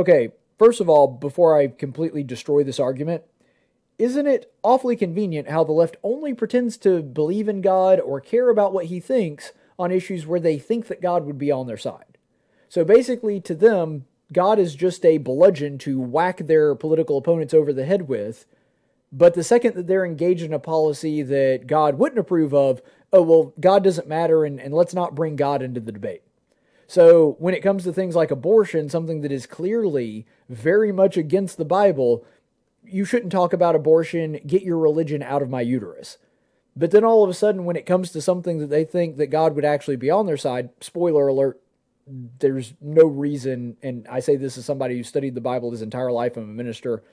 Okay, 0.00 0.30
first 0.58 0.80
of 0.80 0.88
all, 0.88 1.06
before 1.06 1.58
I 1.58 1.66
completely 1.66 2.24
destroy 2.24 2.64
this 2.64 2.80
argument, 2.80 3.22
isn't 3.98 4.26
it 4.26 4.50
awfully 4.62 4.96
convenient 4.96 5.50
how 5.50 5.62
the 5.62 5.72
left 5.72 5.98
only 6.02 6.32
pretends 6.32 6.78
to 6.78 7.02
believe 7.02 7.50
in 7.50 7.60
God 7.60 8.00
or 8.00 8.18
care 8.18 8.48
about 8.48 8.72
what 8.72 8.86
he 8.86 8.98
thinks 8.98 9.52
on 9.78 9.92
issues 9.92 10.26
where 10.26 10.40
they 10.40 10.58
think 10.58 10.86
that 10.86 11.02
God 11.02 11.26
would 11.26 11.36
be 11.36 11.50
on 11.50 11.66
their 11.66 11.76
side? 11.76 12.16
So 12.70 12.82
basically, 12.82 13.42
to 13.42 13.54
them, 13.54 14.06
God 14.32 14.58
is 14.58 14.74
just 14.74 15.04
a 15.04 15.18
bludgeon 15.18 15.76
to 15.80 16.00
whack 16.00 16.38
their 16.38 16.74
political 16.74 17.18
opponents 17.18 17.52
over 17.52 17.70
the 17.70 17.84
head 17.84 18.08
with. 18.08 18.46
But 19.12 19.34
the 19.34 19.44
second 19.44 19.74
that 19.74 19.86
they're 19.86 20.06
engaged 20.06 20.44
in 20.44 20.54
a 20.54 20.58
policy 20.58 21.20
that 21.20 21.66
God 21.66 21.98
wouldn't 21.98 22.18
approve 22.18 22.54
of, 22.54 22.80
oh, 23.12 23.20
well, 23.20 23.52
God 23.60 23.84
doesn't 23.84 24.08
matter 24.08 24.46
and, 24.46 24.58
and 24.62 24.72
let's 24.72 24.94
not 24.94 25.14
bring 25.14 25.36
God 25.36 25.60
into 25.60 25.78
the 25.78 25.92
debate. 25.92 26.22
So 26.90 27.36
when 27.38 27.54
it 27.54 27.62
comes 27.62 27.84
to 27.84 27.92
things 27.92 28.16
like 28.16 28.32
abortion, 28.32 28.88
something 28.88 29.20
that 29.20 29.30
is 29.30 29.46
clearly 29.46 30.26
very 30.48 30.90
much 30.90 31.16
against 31.16 31.56
the 31.56 31.64
Bible, 31.64 32.24
you 32.84 33.04
shouldn't 33.04 33.30
talk 33.30 33.52
about 33.52 33.76
abortion, 33.76 34.40
get 34.44 34.62
your 34.62 34.76
religion 34.76 35.22
out 35.22 35.40
of 35.40 35.48
my 35.48 35.60
uterus. 35.60 36.18
But 36.74 36.90
then 36.90 37.04
all 37.04 37.22
of 37.22 37.30
a 37.30 37.34
sudden, 37.34 37.64
when 37.64 37.76
it 37.76 37.86
comes 37.86 38.10
to 38.10 38.20
something 38.20 38.58
that 38.58 38.70
they 38.70 38.82
think 38.82 39.18
that 39.18 39.28
God 39.28 39.54
would 39.54 39.64
actually 39.64 39.94
be 39.94 40.10
on 40.10 40.26
their 40.26 40.36
side, 40.36 40.70
spoiler 40.80 41.28
alert, 41.28 41.60
there's 42.40 42.74
no 42.80 43.04
reason, 43.06 43.76
and 43.84 44.04
I 44.08 44.18
say 44.18 44.34
this 44.34 44.58
as 44.58 44.64
somebody 44.64 44.96
who 44.96 45.04
studied 45.04 45.36
the 45.36 45.40
Bible 45.40 45.70
his 45.70 45.82
entire 45.82 46.10
life, 46.10 46.36
I'm 46.36 46.42
a 46.42 46.46
minister. 46.48 47.04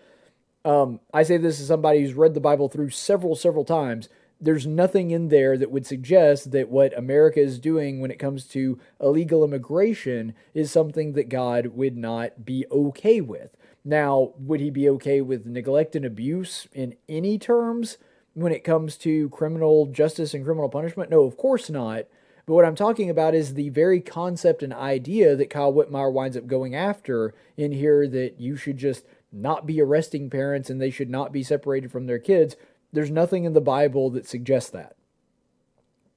Um, 0.65 1.01
I 1.13 1.21
say 1.21 1.37
this 1.37 1.61
as 1.61 1.67
somebody 1.67 2.01
who's 2.01 2.15
read 2.15 2.33
the 2.33 2.39
Bible 2.39 2.67
through 2.67 2.89
several, 2.89 3.35
several 3.35 3.63
times 3.63 4.09
there's 4.39 4.67
nothing 4.67 5.11
in 5.11 5.29
there 5.29 5.57
that 5.57 5.71
would 5.71 5.85
suggest 5.85 6.51
that 6.51 6.69
what 6.69 6.97
America 6.97 7.39
is 7.39 7.59
doing 7.59 7.99
when 7.99 8.11
it 8.11 8.19
comes 8.19 8.45
to 8.45 8.79
illegal 9.01 9.43
immigration 9.43 10.33
is 10.53 10.71
something 10.71 11.13
that 11.13 11.29
God 11.29 11.67
would 11.67 11.97
not 11.97 12.45
be 12.45 12.65
okay 12.71 13.19
with. 13.21 13.55
Now, 13.83 14.33
would 14.37 14.59
he 14.59 14.69
be 14.69 14.89
okay 14.89 15.21
with 15.21 15.45
neglect 15.45 15.95
and 15.95 16.05
abuse 16.05 16.67
in 16.73 16.95
any 17.07 17.39
terms 17.39 17.97
when 18.33 18.51
it 18.51 18.63
comes 18.63 18.97
to 18.97 19.29
criminal 19.29 19.87
justice 19.87 20.33
and 20.33 20.43
criminal 20.43 20.69
punishment? 20.69 21.09
No, 21.09 21.21
of 21.21 21.37
course 21.37 21.69
not. 21.69 22.05
But 22.45 22.53
what 22.53 22.65
I'm 22.65 22.75
talking 22.75 23.09
about 23.09 23.35
is 23.35 23.53
the 23.53 23.69
very 23.69 23.99
concept 23.99 24.63
and 24.63 24.73
idea 24.73 25.35
that 25.35 25.49
Kyle 25.49 25.73
Whitmire 25.73 26.11
winds 26.11 26.37
up 26.37 26.47
going 26.47 26.75
after 26.75 27.33
in 27.57 27.71
here 27.71 28.07
that 28.07 28.39
you 28.39 28.55
should 28.55 28.77
just 28.77 29.03
not 29.31 29.65
be 29.65 29.81
arresting 29.81 30.29
parents 30.29 30.69
and 30.69 30.81
they 30.81 30.89
should 30.89 31.09
not 31.09 31.33
be 31.33 31.43
separated 31.43 31.91
from 31.91 32.05
their 32.05 32.19
kids 32.19 32.55
there's 32.91 33.11
nothing 33.11 33.43
in 33.43 33.53
the 33.53 33.61
Bible 33.61 34.09
that 34.11 34.27
suggests 34.27 34.69
that. 34.71 34.95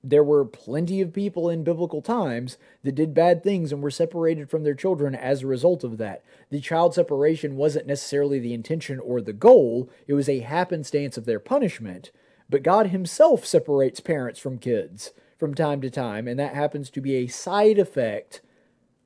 There 0.02 0.24
were 0.24 0.46
plenty 0.46 1.02
of 1.02 1.12
people 1.12 1.50
in 1.50 1.62
biblical 1.62 2.00
times 2.00 2.56
that 2.84 2.94
did 2.94 3.12
bad 3.12 3.42
things 3.42 3.70
and 3.70 3.82
were 3.82 3.90
separated 3.90 4.48
from 4.48 4.64
their 4.64 4.74
children 4.74 5.14
as 5.14 5.42
a 5.42 5.46
result 5.46 5.84
of 5.84 5.98
that. 5.98 6.24
The 6.48 6.60
child 6.60 6.94
separation 6.94 7.56
wasn't 7.56 7.86
necessarily 7.86 8.38
the 8.38 8.54
intention 8.54 8.98
or 8.98 9.20
the 9.20 9.34
goal, 9.34 9.90
it 10.06 10.14
was 10.14 10.28
a 10.28 10.40
happenstance 10.40 11.18
of 11.18 11.26
their 11.26 11.40
punishment. 11.40 12.12
But 12.48 12.62
God 12.62 12.88
Himself 12.88 13.44
separates 13.44 14.00
parents 14.00 14.40
from 14.40 14.58
kids 14.58 15.12
from 15.38 15.54
time 15.54 15.80
to 15.80 15.90
time, 15.90 16.26
and 16.26 16.38
that 16.38 16.54
happens 16.54 16.90
to 16.90 17.00
be 17.00 17.16
a 17.16 17.26
side 17.26 17.78
effect 17.78 18.42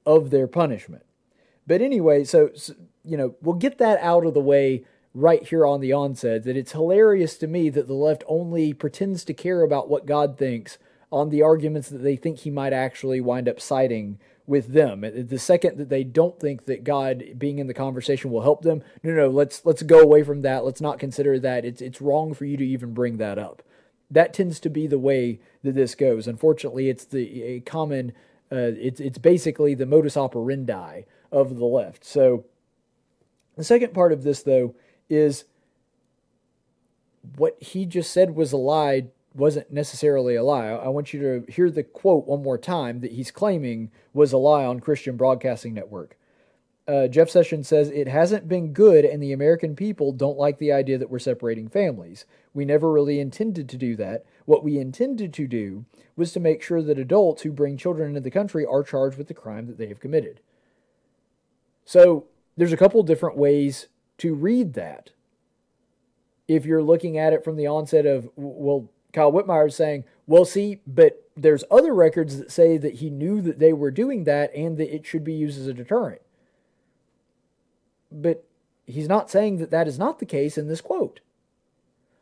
of 0.06 0.30
their 0.30 0.46
punishment. 0.46 1.04
But 1.66 1.80
anyway, 1.80 2.24
so, 2.24 2.50
so 2.54 2.74
you 3.04 3.16
know, 3.16 3.36
we'll 3.40 3.54
get 3.54 3.78
that 3.78 4.00
out 4.00 4.26
of 4.26 4.34
the 4.34 4.40
way 4.40 4.84
right 5.14 5.46
here 5.46 5.64
on 5.64 5.80
the 5.80 5.92
onset 5.92 6.42
that 6.42 6.56
it's 6.56 6.72
hilarious 6.72 7.36
to 7.38 7.46
me 7.46 7.70
that 7.70 7.86
the 7.86 7.94
left 7.94 8.24
only 8.26 8.74
pretends 8.74 9.24
to 9.24 9.32
care 9.32 9.62
about 9.62 9.88
what 9.88 10.06
God 10.06 10.36
thinks 10.36 10.76
on 11.12 11.30
the 11.30 11.42
arguments 11.42 11.88
that 11.88 11.98
they 11.98 12.16
think 12.16 12.40
he 12.40 12.50
might 12.50 12.72
actually 12.72 13.20
wind 13.20 13.48
up 13.48 13.60
citing 13.60 14.18
with 14.46 14.72
them. 14.72 15.02
The 15.02 15.38
second 15.38 15.78
that 15.78 15.88
they 15.88 16.02
don't 16.02 16.38
think 16.38 16.64
that 16.64 16.84
God 16.84 17.24
being 17.38 17.60
in 17.60 17.68
the 17.68 17.74
conversation 17.74 18.30
will 18.30 18.42
help 18.42 18.62
them, 18.62 18.82
no, 19.02 19.12
no, 19.12 19.28
let's 19.28 19.64
let's 19.64 19.82
go 19.84 20.00
away 20.00 20.24
from 20.24 20.42
that. 20.42 20.64
Let's 20.64 20.80
not 20.80 20.98
consider 20.98 21.38
that. 21.38 21.64
It's 21.64 21.80
it's 21.80 22.00
wrong 22.00 22.34
for 22.34 22.44
you 22.44 22.56
to 22.56 22.66
even 22.66 22.92
bring 22.92 23.16
that 23.18 23.38
up. 23.38 23.62
That 24.10 24.34
tends 24.34 24.60
to 24.60 24.68
be 24.68 24.86
the 24.86 24.98
way 24.98 25.40
that 25.62 25.74
this 25.74 25.94
goes. 25.94 26.26
Unfortunately, 26.26 26.88
it's 26.88 27.04
the 27.04 27.42
a 27.42 27.60
common. 27.60 28.12
Uh, 28.52 28.74
it's 28.76 29.00
it's 29.00 29.18
basically 29.18 29.74
the 29.74 29.86
modus 29.86 30.16
operandi 30.16 31.02
of 31.32 31.56
the 31.56 31.64
left. 31.64 32.04
So 32.04 32.44
the 33.56 33.64
second 33.64 33.94
part 33.94 34.12
of 34.12 34.24
this, 34.24 34.42
though, 34.42 34.74
is 35.14 35.44
what 37.36 37.56
he 37.62 37.86
just 37.86 38.12
said 38.12 38.34
was 38.34 38.52
a 38.52 38.56
lie 38.56 39.08
wasn't 39.34 39.72
necessarily 39.72 40.36
a 40.36 40.44
lie. 40.44 40.68
I 40.68 40.88
want 40.88 41.12
you 41.12 41.20
to 41.20 41.52
hear 41.52 41.68
the 41.68 41.82
quote 41.82 42.26
one 42.26 42.42
more 42.42 42.58
time 42.58 43.00
that 43.00 43.12
he's 43.12 43.32
claiming 43.32 43.90
was 44.12 44.32
a 44.32 44.38
lie 44.38 44.64
on 44.64 44.78
Christian 44.78 45.16
Broadcasting 45.16 45.74
Network. 45.74 46.16
Uh, 46.86 47.08
Jeff 47.08 47.30
Sessions 47.30 47.66
says 47.66 47.88
it 47.88 48.06
hasn't 48.06 48.46
been 48.46 48.72
good, 48.72 49.04
and 49.04 49.22
the 49.22 49.32
American 49.32 49.74
people 49.74 50.12
don't 50.12 50.38
like 50.38 50.58
the 50.58 50.70
idea 50.70 50.98
that 50.98 51.10
we're 51.10 51.18
separating 51.18 51.68
families. 51.68 52.26
We 52.52 52.64
never 52.64 52.92
really 52.92 53.18
intended 53.18 53.68
to 53.70 53.78
do 53.78 53.96
that. 53.96 54.24
What 54.44 54.62
we 54.62 54.78
intended 54.78 55.32
to 55.34 55.48
do 55.48 55.86
was 56.14 56.32
to 56.32 56.40
make 56.40 56.62
sure 56.62 56.82
that 56.82 56.98
adults 56.98 57.42
who 57.42 57.50
bring 57.50 57.76
children 57.76 58.08
into 58.08 58.20
the 58.20 58.30
country 58.30 58.64
are 58.66 58.82
charged 58.82 59.16
with 59.16 59.28
the 59.28 59.34
crime 59.34 59.66
that 59.66 59.78
they 59.78 59.88
have 59.88 59.98
committed. 59.98 60.40
So 61.86 62.26
there's 62.56 62.72
a 62.72 62.76
couple 62.76 63.02
different 63.02 63.36
ways 63.36 63.88
to 64.18 64.34
read 64.34 64.74
that. 64.74 65.10
If 66.46 66.66
you're 66.66 66.82
looking 66.82 67.16
at 67.16 67.32
it 67.32 67.42
from 67.42 67.56
the 67.56 67.66
onset 67.66 68.06
of, 68.06 68.28
well, 68.36 68.90
Kyle 69.12 69.32
Whitmire 69.32 69.68
is 69.68 69.76
saying, 69.76 70.04
well, 70.26 70.44
see, 70.44 70.80
but 70.86 71.30
there's 71.36 71.64
other 71.70 71.94
records 71.94 72.38
that 72.38 72.50
say 72.50 72.76
that 72.76 72.94
he 72.94 73.10
knew 73.10 73.40
that 73.40 73.58
they 73.58 73.72
were 73.72 73.90
doing 73.90 74.24
that 74.24 74.54
and 74.54 74.76
that 74.76 74.94
it 74.94 75.06
should 75.06 75.24
be 75.24 75.32
used 75.32 75.58
as 75.58 75.66
a 75.66 75.74
deterrent. 75.74 76.20
But 78.12 78.44
he's 78.86 79.08
not 79.08 79.30
saying 79.30 79.58
that 79.58 79.70
that 79.70 79.88
is 79.88 79.98
not 79.98 80.18
the 80.18 80.26
case 80.26 80.58
in 80.58 80.68
this 80.68 80.80
quote. 80.80 81.20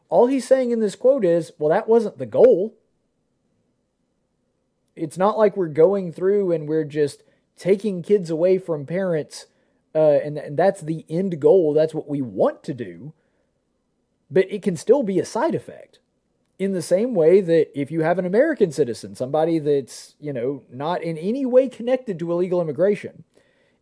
All 0.09 0.27
he's 0.27 0.47
saying 0.47 0.71
in 0.71 0.81
this 0.81 0.95
quote 0.95 1.25
is, 1.25 1.53
well, 1.59 1.71
that 1.71 1.89
wasn't 1.89 2.19
the 2.19 2.27
goal. 2.27 2.75
It's 4.95 5.19
not 5.19 5.39
like 5.39 5.57
we're 5.57 5.69
going 5.69 6.13
through 6.13 6.53
and 6.53 6.69
we're 6.69 6.85
just 6.85 7.23
taking 7.57 8.03
kids 8.03 8.29
away 8.29 8.59
from 8.59 8.87
parents, 8.87 9.47
uh, 9.95 10.19
and, 10.25 10.39
and 10.39 10.57
that's 10.57 10.81
the 10.81 11.05
end 11.09 11.41
goal. 11.41 11.75
That's 11.75 11.95
what 11.95 12.09
we 12.09 12.23
want 12.23 12.63
to 12.65 12.75
do. 12.75 13.13
But 14.31 14.51
it 14.51 14.63
can 14.63 14.77
still 14.77 15.03
be 15.03 15.19
a 15.19 15.25
side 15.25 15.55
effect 15.55 15.99
in 16.59 16.73
the 16.73 16.83
same 16.83 17.15
way 17.15 17.41
that 17.41 17.79
if 17.79 17.91
you 17.91 18.03
have 18.03 18.19
an 18.19 18.27
American 18.27 18.71
citizen, 18.71 19.15
somebody 19.15 19.59
that's, 19.59 20.15
you 20.21 20.33
know, 20.33 20.63
not 20.71 21.03
in 21.03 21.19
any 21.19 21.45
way 21.45 21.69
connected 21.69 22.19
to 22.19 22.33
illegal 22.33 22.61
immigration, 22.61 23.25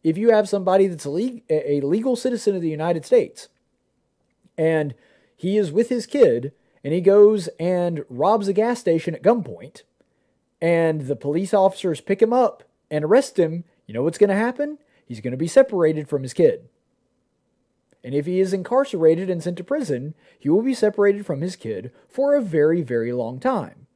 if 0.02 0.16
you 0.16 0.30
have 0.30 0.48
somebody 0.48 0.86
that's 0.86 1.06
a, 1.06 1.80
legal 1.82 2.16
citizen 2.16 2.56
of 2.56 2.62
the 2.62 2.70
United 2.70 3.04
States 3.04 3.48
and 4.56 4.94
he 5.36 5.56
is 5.56 5.72
with 5.72 5.88
his 5.88 6.06
kid 6.06 6.52
and 6.82 6.94
he 6.94 7.00
goes 7.00 7.48
and 7.58 8.04
robs 8.08 8.48
a 8.48 8.52
gas 8.52 8.80
station 8.80 9.14
at 9.14 9.22
gunpoint 9.22 9.82
and 10.60 11.02
the 11.02 11.16
police 11.16 11.52
officers 11.52 12.00
pick 12.00 12.22
him 12.22 12.32
up 12.32 12.62
and 12.90 13.04
arrest 13.04 13.38
him, 13.38 13.64
you 13.86 13.94
know 13.94 14.02
what's 14.02 14.18
going 14.18 14.30
to 14.30 14.36
happen? 14.36 14.78
He's 15.10 15.20
going 15.20 15.32
to 15.32 15.36
be 15.36 15.48
separated 15.48 16.08
from 16.08 16.22
his 16.22 16.32
kid. 16.32 16.68
And 18.04 18.14
if 18.14 18.26
he 18.26 18.38
is 18.38 18.52
incarcerated 18.52 19.28
and 19.28 19.42
sent 19.42 19.56
to 19.56 19.64
prison, 19.64 20.14
he 20.38 20.48
will 20.48 20.62
be 20.62 20.72
separated 20.72 21.26
from 21.26 21.40
his 21.40 21.56
kid 21.56 21.90
for 22.08 22.36
a 22.36 22.40
very, 22.40 22.80
very 22.80 23.12
long 23.12 23.40
time. 23.40 23.88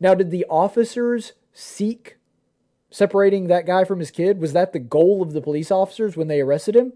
Now, 0.00 0.12
did 0.12 0.32
the 0.32 0.44
officers 0.50 1.34
seek 1.52 2.16
separating 2.90 3.46
that 3.46 3.64
guy 3.64 3.84
from 3.84 4.00
his 4.00 4.10
kid? 4.10 4.40
Was 4.40 4.52
that 4.54 4.72
the 4.72 4.80
goal 4.80 5.22
of 5.22 5.34
the 5.34 5.40
police 5.40 5.70
officers 5.70 6.16
when 6.16 6.26
they 6.26 6.40
arrested 6.40 6.74
him? 6.74 6.94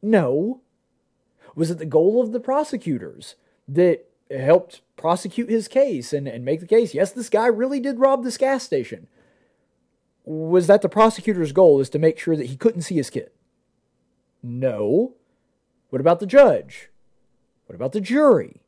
No. 0.00 0.62
Was 1.54 1.70
it 1.70 1.76
the 1.76 1.84
goal 1.84 2.22
of 2.22 2.32
the 2.32 2.40
prosecutors 2.40 3.34
that 3.68 4.06
helped 4.30 4.80
prosecute 4.96 5.50
his 5.50 5.68
case 5.68 6.14
and, 6.14 6.26
and 6.26 6.42
make 6.42 6.60
the 6.60 6.66
case? 6.66 6.94
Yes, 6.94 7.12
this 7.12 7.28
guy 7.28 7.48
really 7.48 7.80
did 7.80 8.00
rob 8.00 8.24
this 8.24 8.38
gas 8.38 8.62
station. 8.62 9.08
Was 10.30 10.66
that 10.66 10.82
the 10.82 10.90
prosecutor's 10.90 11.52
goal 11.52 11.80
is 11.80 11.88
to 11.88 11.98
make 11.98 12.18
sure 12.18 12.36
that 12.36 12.48
he 12.48 12.56
couldn't 12.56 12.82
see 12.82 12.96
his 12.96 13.08
kid? 13.08 13.30
No. 14.42 15.14
What 15.88 16.02
about 16.02 16.20
the 16.20 16.26
judge? 16.26 16.90
What 17.64 17.74
about 17.74 17.92
the 17.92 18.00
jury? 18.02 18.60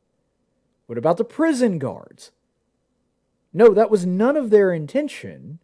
What 0.86 0.96
about 0.96 1.18
the 1.18 1.24
prison 1.24 1.78
guards? 1.78 2.30
No, 3.52 3.74
that 3.74 3.90
was 3.90 4.06
none 4.06 4.38
of 4.38 4.48
their 4.48 4.72
intention, 4.72 5.58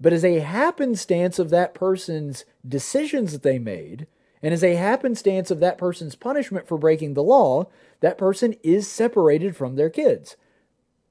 but 0.00 0.12
as 0.12 0.24
a 0.24 0.40
happenstance 0.40 1.38
of 1.38 1.50
that 1.50 1.74
person's 1.74 2.44
decisions 2.66 3.30
that 3.30 3.44
they 3.44 3.60
made, 3.60 4.08
and 4.42 4.52
as 4.52 4.64
a 4.64 4.74
happenstance 4.74 5.52
of 5.52 5.60
that 5.60 5.78
person's 5.78 6.16
punishment 6.16 6.66
for 6.66 6.76
breaking 6.76 7.14
the 7.14 7.22
law, 7.22 7.68
that 8.00 8.18
person 8.18 8.56
is 8.64 8.90
separated 8.90 9.54
from 9.54 9.76
their 9.76 9.90
kids. 9.90 10.36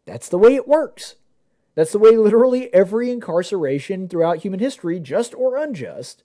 That's 0.05 0.27
the 0.27 0.37
way 0.37 0.55
it 0.55 0.67
works. 0.67 1.15
That's 1.77 1.91
the 1.91 1.99
way 1.99 2.17
literally 2.17 2.73
every 2.73 3.11
incarceration 3.11 4.09
throughout 4.09 4.39
human 4.39 4.59
history, 4.59 4.99
just 4.99 5.35
or 5.35 5.57
unjust, 5.57 6.23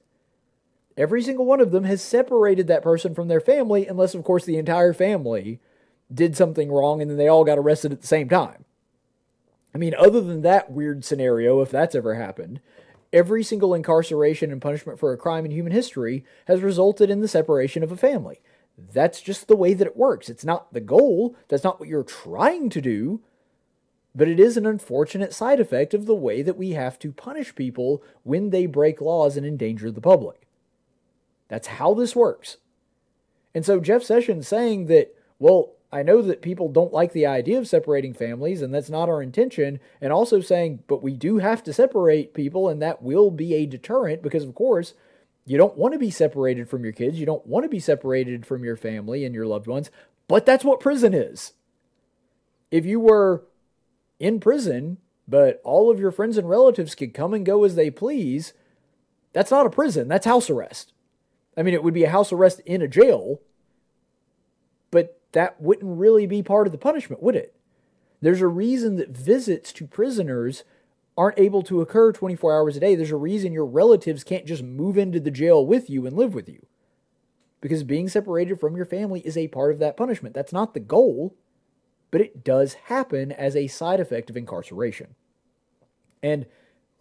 every 0.96 1.22
single 1.22 1.44
one 1.44 1.60
of 1.60 1.72
them 1.72 1.84
has 1.84 2.00
separated 2.00 2.68
that 2.68 2.82
person 2.82 3.14
from 3.14 3.28
their 3.28 3.38
family, 3.38 3.86
unless, 3.86 4.14
of 4.14 4.24
course, 4.24 4.46
the 4.46 4.56
entire 4.56 4.94
family 4.94 5.60
did 6.10 6.38
something 6.38 6.72
wrong 6.72 7.02
and 7.02 7.10
then 7.10 7.18
they 7.18 7.28
all 7.28 7.44
got 7.44 7.58
arrested 7.58 7.92
at 7.92 8.00
the 8.00 8.06
same 8.06 8.30
time. 8.30 8.64
I 9.74 9.78
mean, 9.78 9.94
other 9.98 10.22
than 10.22 10.40
that 10.40 10.70
weird 10.70 11.04
scenario, 11.04 11.60
if 11.60 11.70
that's 11.70 11.94
ever 11.94 12.14
happened, 12.14 12.62
every 13.12 13.44
single 13.44 13.74
incarceration 13.74 14.50
and 14.52 14.62
punishment 14.62 14.98
for 14.98 15.12
a 15.12 15.18
crime 15.18 15.44
in 15.44 15.50
human 15.50 15.72
history 15.72 16.24
has 16.46 16.62
resulted 16.62 17.10
in 17.10 17.20
the 17.20 17.28
separation 17.28 17.82
of 17.82 17.92
a 17.92 17.96
family. 17.98 18.40
That's 18.78 19.20
just 19.20 19.48
the 19.48 19.56
way 19.56 19.74
that 19.74 19.86
it 19.86 19.98
works. 19.98 20.30
It's 20.30 20.46
not 20.46 20.72
the 20.72 20.80
goal, 20.80 21.36
that's 21.48 21.62
not 21.62 21.78
what 21.78 21.90
you're 21.90 22.04
trying 22.04 22.70
to 22.70 22.80
do, 22.80 23.20
but 24.14 24.28
it 24.28 24.38
is 24.38 24.56
an 24.56 24.66
unfortunate 24.66 25.32
side 25.32 25.60
effect 25.60 25.94
of 25.94 26.06
the 26.06 26.14
way 26.14 26.42
that 26.42 26.56
we 26.56 26.70
have 26.70 26.98
to 26.98 27.12
punish 27.12 27.54
people 27.54 28.02
when 28.22 28.50
they 28.50 28.66
break 28.66 29.00
laws 29.00 29.36
and 29.36 29.46
endanger 29.46 29.90
the 29.90 30.00
public. 30.00 30.46
That's 31.48 31.68
how 31.68 31.94
this 31.94 32.16
works. 32.16 32.58
And 33.54 33.64
so 33.64 33.80
Jeff 33.80 34.02
Sessions 34.02 34.48
saying 34.48 34.86
that, 34.86 35.14
well, 35.38 35.72
I 35.92 36.02
know 36.02 36.22
that 36.22 36.40
people 36.40 36.70
don't 36.70 36.92
like 36.92 37.12
the 37.12 37.26
idea 37.26 37.58
of 37.58 37.68
separating 37.68 38.14
families, 38.14 38.62
and 38.62 38.72
that's 38.72 38.88
not 38.88 39.10
our 39.10 39.22
intention. 39.22 39.78
And 40.00 40.12
also 40.12 40.40
saying, 40.40 40.82
but 40.86 41.02
we 41.02 41.12
do 41.12 41.38
have 41.38 41.62
to 41.64 41.72
separate 41.72 42.32
people, 42.32 42.68
and 42.68 42.80
that 42.80 43.02
will 43.02 43.30
be 43.30 43.54
a 43.54 43.66
deterrent 43.66 44.22
because, 44.22 44.44
of 44.44 44.54
course, 44.54 44.94
you 45.44 45.58
don't 45.58 45.76
want 45.76 45.92
to 45.92 45.98
be 45.98 46.10
separated 46.10 46.70
from 46.70 46.84
your 46.84 46.92
kids. 46.92 47.18
You 47.18 47.26
don't 47.26 47.46
want 47.46 47.64
to 47.64 47.68
be 47.68 47.80
separated 47.80 48.46
from 48.46 48.64
your 48.64 48.76
family 48.76 49.24
and 49.24 49.34
your 49.34 49.46
loved 49.46 49.66
ones, 49.66 49.90
but 50.28 50.46
that's 50.46 50.64
what 50.64 50.80
prison 50.80 51.12
is. 51.12 51.52
If 52.70 52.86
you 52.86 52.98
were 52.98 53.44
in 54.22 54.38
prison, 54.38 54.98
but 55.26 55.60
all 55.64 55.90
of 55.90 55.98
your 55.98 56.12
friends 56.12 56.38
and 56.38 56.48
relatives 56.48 56.94
could 56.94 57.12
come 57.12 57.34
and 57.34 57.44
go 57.44 57.64
as 57.64 57.74
they 57.74 57.90
please, 57.90 58.52
that's 59.32 59.50
not 59.50 59.66
a 59.66 59.70
prison, 59.70 60.06
that's 60.06 60.26
house 60.26 60.48
arrest. 60.48 60.92
I 61.56 61.62
mean, 61.62 61.74
it 61.74 61.82
would 61.82 61.92
be 61.92 62.04
a 62.04 62.10
house 62.10 62.32
arrest 62.32 62.60
in 62.64 62.80
a 62.80 62.88
jail, 62.88 63.40
but 64.92 65.20
that 65.32 65.60
wouldn't 65.60 65.98
really 65.98 66.26
be 66.26 66.40
part 66.40 66.68
of 66.68 66.72
the 66.72 66.78
punishment, 66.78 67.20
would 67.20 67.34
it? 67.34 67.56
There's 68.20 68.40
a 68.40 68.46
reason 68.46 68.94
that 68.96 69.10
visits 69.10 69.72
to 69.72 69.88
prisoners 69.88 70.62
aren't 71.18 71.40
able 71.40 71.62
to 71.64 71.80
occur 71.80 72.12
24 72.12 72.56
hours 72.56 72.76
a 72.76 72.80
day. 72.80 72.94
There's 72.94 73.10
a 73.10 73.16
reason 73.16 73.52
your 73.52 73.66
relatives 73.66 74.22
can't 74.22 74.46
just 74.46 74.62
move 74.62 74.96
into 74.96 75.18
the 75.18 75.32
jail 75.32 75.66
with 75.66 75.90
you 75.90 76.06
and 76.06 76.16
live 76.16 76.32
with 76.32 76.48
you. 76.48 76.64
Because 77.60 77.82
being 77.82 78.08
separated 78.08 78.60
from 78.60 78.76
your 78.76 78.86
family 78.86 79.20
is 79.20 79.36
a 79.36 79.48
part 79.48 79.72
of 79.72 79.80
that 79.80 79.96
punishment. 79.96 80.34
That's 80.34 80.52
not 80.52 80.74
the 80.74 80.80
goal, 80.80 81.34
but 82.12 82.20
it 82.20 82.44
does 82.44 82.74
happen 82.74 83.32
as 83.32 83.56
a 83.56 83.66
side 83.66 83.98
effect 83.98 84.30
of 84.30 84.36
incarceration. 84.36 85.16
And 86.22 86.46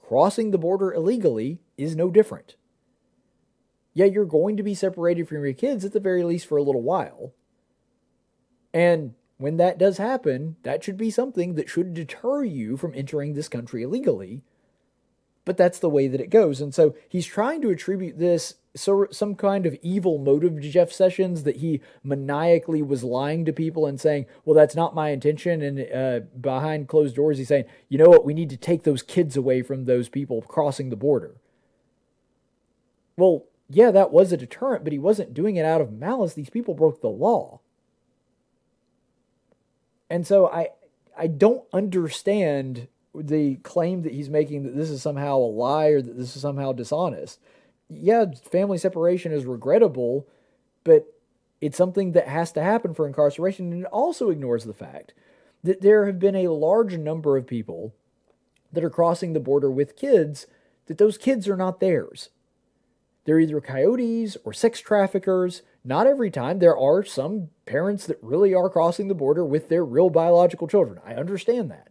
crossing 0.02 0.50
the 0.50 0.58
border 0.58 0.92
illegally 0.92 1.60
is 1.78 1.96
no 1.96 2.10
different 2.10 2.56
yeah, 3.94 4.06
you're 4.06 4.26
going 4.26 4.58
to 4.58 4.64
be 4.64 4.74
separated 4.74 5.28
from 5.28 5.44
your 5.44 5.54
kids 5.54 5.84
at 5.84 5.94
the 5.94 6.00
very 6.00 6.24
least 6.24 6.48
for 6.48 6.58
a 6.58 6.64
little 6.64 6.82
while. 6.82 7.34
And 8.74 9.16
when 9.38 9.58
that 9.58 9.78
does 9.78 9.98
happen, 9.98 10.56
that 10.64 10.84
should 10.84 10.98
be 10.98 11.12
something 11.12 11.56
that 11.56 11.70
should 11.70 11.94
deter 11.94 12.44
you 12.44 12.78
from 12.78 12.94
entering 12.96 13.34
this 13.34 13.50
country 13.50 13.84
illegally. 13.84 14.44
But 15.44 15.58
that's 15.58 15.80
the 15.80 15.90
way 15.90 16.08
that 16.08 16.22
it 16.22 16.30
goes. 16.30 16.62
And 16.62 16.74
so 16.74 16.96
he's 17.10 17.26
trying 17.26 17.62
to 17.64 17.70
attribute 17.70 18.20
this 18.20 18.56
so 18.76 19.08
some 19.12 19.36
kind 19.36 19.66
of 19.66 19.78
evil 19.82 20.18
motive 20.18 20.62
to 20.62 20.70
Jeff 20.70 20.92
Sessions 20.92 21.44
that 21.44 21.58
he 21.58 21.82
maniacally 22.04 22.82
was 22.82 23.04
lying 23.04 23.44
to 23.46 23.54
people 23.54 23.86
and 23.86 24.00
saying, 24.00 24.26
"Well, 24.46 24.56
that's 24.56 24.76
not 24.76 24.96
my 24.96 25.10
intention." 25.10 25.62
And 25.62 25.92
uh, 25.92 26.26
behind 26.40 26.88
closed 26.88 27.16
doors, 27.16 27.38
he's 27.38 27.50
saying, 27.50 27.66
"You 27.90 27.98
know 27.98 28.10
what? 28.10 28.26
We 28.26 28.34
need 28.34 28.50
to 28.52 28.58
take 28.58 28.84
those 28.84 29.02
kids 29.02 29.36
away 29.36 29.62
from 29.62 29.86
those 29.86 30.10
people 30.10 30.42
crossing 30.42 30.90
the 30.90 30.96
border." 30.96 31.36
Well, 33.18 33.46
yeah, 33.70 33.92
that 33.92 34.12
was 34.12 34.32
a 34.32 34.38
deterrent, 34.38 34.84
but 34.84 34.94
he 34.94 35.00
wasn't 35.00 35.34
doing 35.34 35.58
it 35.58 35.66
out 35.66 35.82
of 35.82 35.92
malice. 35.92 36.34
These 36.34 36.50
people 36.50 36.74
broke 36.74 37.02
the 37.02 37.10
law. 37.10 37.60
And 40.10 40.26
so 40.26 40.48
I 40.48 40.70
I 41.18 41.28
don't 41.28 41.64
understand 41.74 42.88
the 43.14 43.56
claim 43.58 44.04
that 44.04 44.14
he's 44.14 44.30
making 44.30 44.64
that 44.64 44.76
this 44.76 44.90
is 44.90 45.02
somehow 45.02 45.38
a 45.38 45.40
lie 45.40 45.88
or 45.88 46.02
that 46.02 46.18
this 46.18 46.36
is 46.36 46.42
somehow 46.42 46.72
dishonest. 46.72 47.40
Yeah, 47.90 48.26
family 48.50 48.78
separation 48.78 49.32
is 49.32 49.46
regrettable, 49.46 50.28
but 50.84 51.06
it's 51.60 51.78
something 51.78 52.14
that 52.14 52.28
has 52.28 52.52
to 52.54 52.64
happen 52.64 52.94
for 52.94 53.06
incarceration. 53.06 53.72
And 53.72 53.84
it 53.84 53.88
also 53.88 54.30
ignores 54.30 54.64
the 54.64 54.74
fact 54.74 55.14
that 55.64 55.82
there 55.82 56.06
have 56.06 56.20
been 56.20 56.36
a 56.36 56.48
large 56.48 56.98
number 56.98 57.38
of 57.38 57.46
people 57.46 57.94
that 58.72 58.84
are 58.84 58.90
crossing 58.90 59.34
the 59.34 59.40
border 59.40 59.70
with 59.70 59.98
kids 59.98 60.48
that 60.88 60.98
those 60.98 61.18
kids 61.18 61.48
are 61.48 61.58
not 61.58 61.80
theirs. 61.80 62.30
They're 63.26 63.40
either 63.40 63.62
coyotes 63.62 64.38
or 64.44 64.54
sex 64.54 64.80
traffickers. 64.80 65.62
Not 65.84 66.08
every 66.08 66.32
time. 66.32 66.60
There 66.60 66.78
are 66.78 67.04
some 67.04 67.50
parents 67.66 68.06
that 68.08 68.18
really 68.22 68.54
are 68.54 68.70
crossing 68.70 69.08
the 69.08 69.16
border 69.16 69.46
with 69.46 69.70
their 69.70 69.86
real 69.86 70.10
biological 70.10 70.68
children. 70.68 71.00
I 71.06 71.16
understand 71.16 71.70
that. 71.72 71.91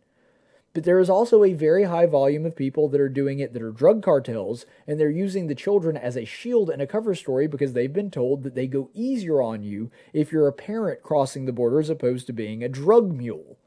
But 0.72 0.84
there 0.84 1.00
is 1.00 1.10
also 1.10 1.42
a 1.42 1.52
very 1.52 1.84
high 1.84 2.06
volume 2.06 2.46
of 2.46 2.54
people 2.54 2.88
that 2.90 3.00
are 3.00 3.08
doing 3.08 3.40
it 3.40 3.52
that 3.52 3.62
are 3.62 3.72
drug 3.72 4.02
cartels, 4.02 4.66
and 4.86 5.00
they're 5.00 5.10
using 5.10 5.48
the 5.48 5.54
children 5.54 5.96
as 5.96 6.16
a 6.16 6.24
shield 6.24 6.70
and 6.70 6.80
a 6.80 6.86
cover 6.86 7.14
story 7.14 7.48
because 7.48 7.72
they've 7.72 7.92
been 7.92 8.10
told 8.10 8.44
that 8.44 8.54
they 8.54 8.68
go 8.68 8.88
easier 8.94 9.42
on 9.42 9.64
you 9.64 9.90
if 10.12 10.30
you're 10.30 10.46
a 10.46 10.52
parent 10.52 11.02
crossing 11.02 11.44
the 11.44 11.52
border 11.52 11.80
as 11.80 11.90
opposed 11.90 12.26
to 12.28 12.32
being 12.32 12.62
a 12.62 12.68
drug 12.68 13.12
mule. 13.12 13.58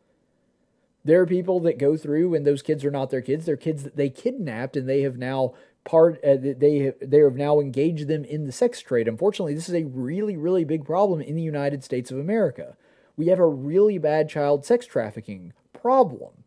There 1.04 1.20
are 1.20 1.26
people 1.26 1.60
that 1.62 1.78
go 1.78 1.98
through, 1.98 2.34
and 2.36 2.46
those 2.46 2.62
kids 2.62 2.86
are 2.86 2.92
not 2.92 3.10
their 3.10 3.22
kids; 3.22 3.46
they're 3.46 3.58
kids 3.58 3.84
that 3.84 3.98
they 3.98 4.10
kidnapped, 4.10 4.78
and 4.78 4.88
they 4.88 5.02
have 5.02 5.18
now 5.18 5.56
part 5.84 6.24
uh, 6.24 6.38
they 6.40 6.94
they 7.02 7.20
have 7.20 7.36
now 7.36 7.60
engaged 7.60 8.08
them 8.08 8.24
in 8.24 8.46
the 8.46 8.54
sex 8.54 8.80
trade. 8.80 9.10
Unfortunately, 9.10 9.54
this 9.54 9.68
is 9.68 9.76
a 9.76 9.84
really 9.84 10.38
really 10.38 10.64
big 10.64 10.86
problem 10.86 11.20
in 11.20 11.36
the 11.36 11.42
United 11.42 11.84
States 11.84 12.12
of 12.12 12.18
America. 12.18 12.78
We 13.18 13.28
have 13.28 13.40
a 13.40 13.46
really 13.46 13.98
bad 13.98 14.30
child 14.30 14.66
sex 14.66 14.86
trafficking 14.86 15.52
problem. 15.74 16.43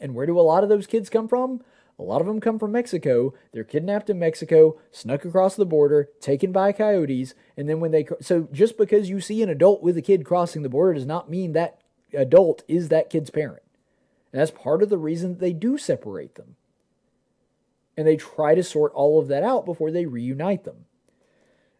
And 0.00 0.14
where 0.14 0.26
do 0.26 0.38
a 0.38 0.42
lot 0.42 0.62
of 0.62 0.68
those 0.68 0.86
kids 0.86 1.10
come 1.10 1.28
from? 1.28 1.62
A 1.98 2.02
lot 2.02 2.20
of 2.20 2.26
them 2.28 2.40
come 2.40 2.58
from 2.58 2.72
Mexico. 2.72 3.34
They're 3.52 3.64
kidnapped 3.64 4.08
in 4.08 4.18
Mexico, 4.18 4.78
snuck 4.92 5.24
across 5.24 5.56
the 5.56 5.66
border, 5.66 6.08
taken 6.20 6.52
by 6.52 6.70
coyotes, 6.72 7.34
and 7.56 7.68
then 7.68 7.80
when 7.80 7.90
they 7.90 8.06
so 8.20 8.48
just 8.52 8.78
because 8.78 9.10
you 9.10 9.20
see 9.20 9.42
an 9.42 9.48
adult 9.48 9.82
with 9.82 9.96
a 9.96 10.02
kid 10.02 10.24
crossing 10.24 10.62
the 10.62 10.68
border 10.68 10.94
does 10.94 11.06
not 11.06 11.28
mean 11.28 11.52
that 11.52 11.80
adult 12.14 12.62
is 12.68 12.88
that 12.88 13.10
kid's 13.10 13.30
parent. 13.30 13.62
And 14.32 14.40
that's 14.40 14.50
part 14.50 14.82
of 14.82 14.90
the 14.90 14.98
reason 14.98 15.30
that 15.30 15.40
they 15.40 15.52
do 15.52 15.76
separate 15.76 16.36
them. 16.36 16.56
And 17.96 18.06
they 18.06 18.16
try 18.16 18.54
to 18.54 18.62
sort 18.62 18.92
all 18.92 19.18
of 19.18 19.26
that 19.28 19.42
out 19.42 19.64
before 19.64 19.90
they 19.90 20.06
reunite 20.06 20.62
them. 20.64 20.84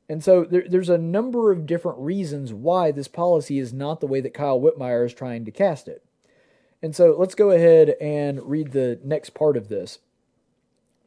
And 0.08 0.24
so 0.24 0.44
there, 0.44 0.64
there's 0.66 0.88
a 0.88 0.98
number 0.98 1.52
of 1.52 1.66
different 1.66 1.98
reasons 1.98 2.52
why 2.52 2.90
this 2.90 3.08
policy 3.08 3.58
is 3.58 3.72
not 3.72 4.00
the 4.00 4.06
way 4.06 4.20
that 4.20 4.34
Kyle 4.34 4.58
Whitmire 4.58 5.04
is 5.04 5.12
trying 5.12 5.44
to 5.44 5.50
cast 5.50 5.86
it. 5.86 6.02
And 6.82 6.94
so 6.94 7.14
let's 7.18 7.34
go 7.34 7.50
ahead 7.50 7.96
and 8.00 8.42
read 8.48 8.72
the 8.72 9.00
next 9.02 9.30
part 9.30 9.56
of 9.56 9.68
this. 9.68 9.98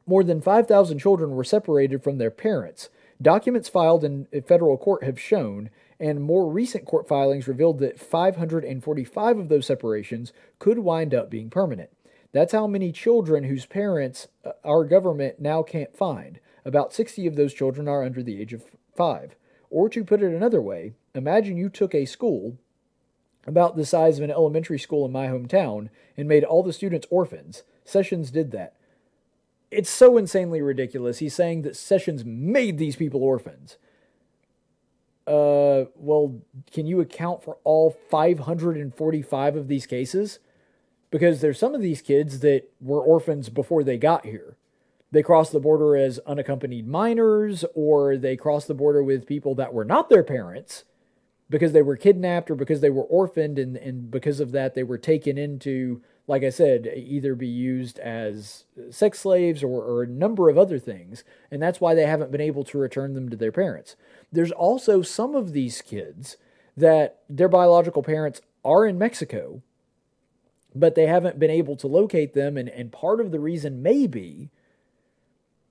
More 0.06 0.24
than 0.24 0.42
5,000 0.42 1.00
children 1.00 1.32
were 1.32 1.44
separated 1.44 2.04
from 2.04 2.18
their 2.18 2.32
parents. 2.32 2.90
Documents 3.22 3.70
filed 3.70 4.04
in 4.04 4.28
federal 4.48 4.78
court 4.78 5.04
have 5.04 5.20
shown, 5.20 5.70
and 6.00 6.22
more 6.22 6.52
recent 6.52 6.86
court 6.86 7.08
filings 7.08 7.48
revealed 7.48 7.80
that 7.80 8.00
545 8.00 9.38
of 9.38 9.50
those 9.50 9.68
separations 9.68 10.34
could 10.60 10.80
wind 10.80 11.14
up 11.14 11.30
being 11.30 11.50
permanent. 11.50 11.92
That's 12.34 12.54
how 12.54 12.66
many 12.66 12.92
children 12.92 13.44
whose 13.44 13.66
parents 13.66 14.28
uh, 14.44 14.52
our 14.64 14.86
government 14.86 15.40
now 15.40 15.64
can't 15.64 15.96
find. 15.96 16.40
About 16.66 16.94
60 16.94 17.28
of 17.28 17.36
those 17.36 17.54
children 17.54 17.88
are 17.88 18.04
under 18.04 18.24
the 18.24 18.42
age 18.42 18.54
of 18.54 18.64
five. 18.96 19.36
Or 19.70 19.88
to 19.90 20.04
put 20.04 20.24
it 20.24 20.34
another 20.34 20.62
way, 20.62 20.94
imagine 21.14 21.58
you 21.58 21.70
took 21.70 21.94
a 21.94 22.06
school 22.06 22.58
about 23.46 23.76
the 23.76 23.86
size 23.86 24.18
of 24.18 24.24
an 24.24 24.32
elementary 24.32 24.80
school 24.80 25.06
in 25.06 25.12
my 25.12 25.28
hometown 25.28 25.90
and 26.16 26.28
made 26.28 26.44
all 26.44 26.64
the 26.64 26.74
students 26.74 27.08
orphans. 27.10 27.64
Sessions 27.84 28.32
did 28.32 28.52
that. 28.52 28.76
It's 29.72 29.90
so 29.90 30.18
insanely 30.18 30.62
ridiculous. 30.62 31.20
He's 31.20 31.34
saying 31.34 31.62
that 31.64 31.76
Sessions 31.76 32.26
made 32.26 32.78
these 32.78 32.96
people 32.96 33.24
orphans. 33.24 33.78
Uh, 35.26 35.86
well, 35.96 36.42
can 36.72 36.86
you 36.86 37.00
account 37.00 37.44
for 37.44 37.58
all 37.64 37.92
545 38.10 39.56
of 39.56 39.68
these 39.68 39.86
cases? 39.86 40.40
Because 41.10 41.42
there's 41.42 41.60
some 41.60 41.74
of 41.74 41.82
these 41.82 42.02
kids 42.02 42.40
that 42.42 42.70
were 42.80 43.02
orphans 43.02 43.50
before 43.50 43.84
they 43.84 43.98
got 43.98 44.26
here. 44.26 44.58
They 45.12 45.24
crossed 45.24 45.52
the 45.52 45.60
border 45.60 45.96
as 45.96 46.20
unaccompanied 46.20 46.88
minors, 46.88 47.66
or 47.76 48.18
they 48.18 48.38
crossed 48.38 48.68
the 48.68 48.74
border 48.74 49.04
with 49.04 49.26
people 49.26 49.56
that 49.56 49.74
were 49.74 49.86
not 49.86 50.10
their 50.10 50.24
parents 50.24 50.86
because 51.52 51.74
they 51.74 51.84
were 51.84 51.98
kidnapped 51.98 52.50
or 52.50 52.56
because 52.56 52.82
they 52.82 52.90
were 52.90 53.04
orphaned 53.04 53.60
and, 53.60 53.78
and 53.78 54.10
because 54.10 54.40
of 54.40 54.52
that 54.54 54.74
they 54.74 54.84
were 54.84 54.98
taken 54.98 55.38
into 55.38 56.02
like 56.28 56.44
i 56.44 56.50
said 56.50 56.92
either 56.96 57.36
be 57.36 57.48
used 57.48 58.00
as 58.00 58.66
sex 58.90 59.20
slaves 59.20 59.64
or, 59.64 59.84
or 59.84 60.04
a 60.04 60.08
number 60.08 60.50
of 60.50 60.58
other 60.58 60.80
things. 60.80 61.24
And 61.52 61.62
that's 61.62 61.82
why 61.82 61.94
they 61.96 62.08
haven't 62.08 62.32
been 62.32 62.42
able 62.42 62.64
to 62.66 62.80
return 62.80 63.14
them 63.14 63.30
to 63.30 63.38
their 63.38 63.52
parents. 63.52 63.96
There's 64.32 64.52
also 64.52 65.04
some 65.04 65.36
of 65.36 65.54
these 65.54 65.82
kids 65.82 66.38
that 66.78 67.20
their 67.30 67.50
biological 67.50 68.04
parents 68.04 68.42
are 68.66 68.88
in 68.88 68.98
mexico 68.98 69.62
but 70.74 70.96
they 70.96 71.08
haven't 71.08 71.40
been 71.40 71.52
able 71.52 71.76
to 71.78 71.88
locate 71.88 72.34
them. 72.34 72.58
And, 72.58 72.70
and 72.70 72.92
part 72.92 73.20
of 73.20 73.32
the 73.32 73.40
reason 73.40 73.84
may 73.84 74.08
be 74.08 74.50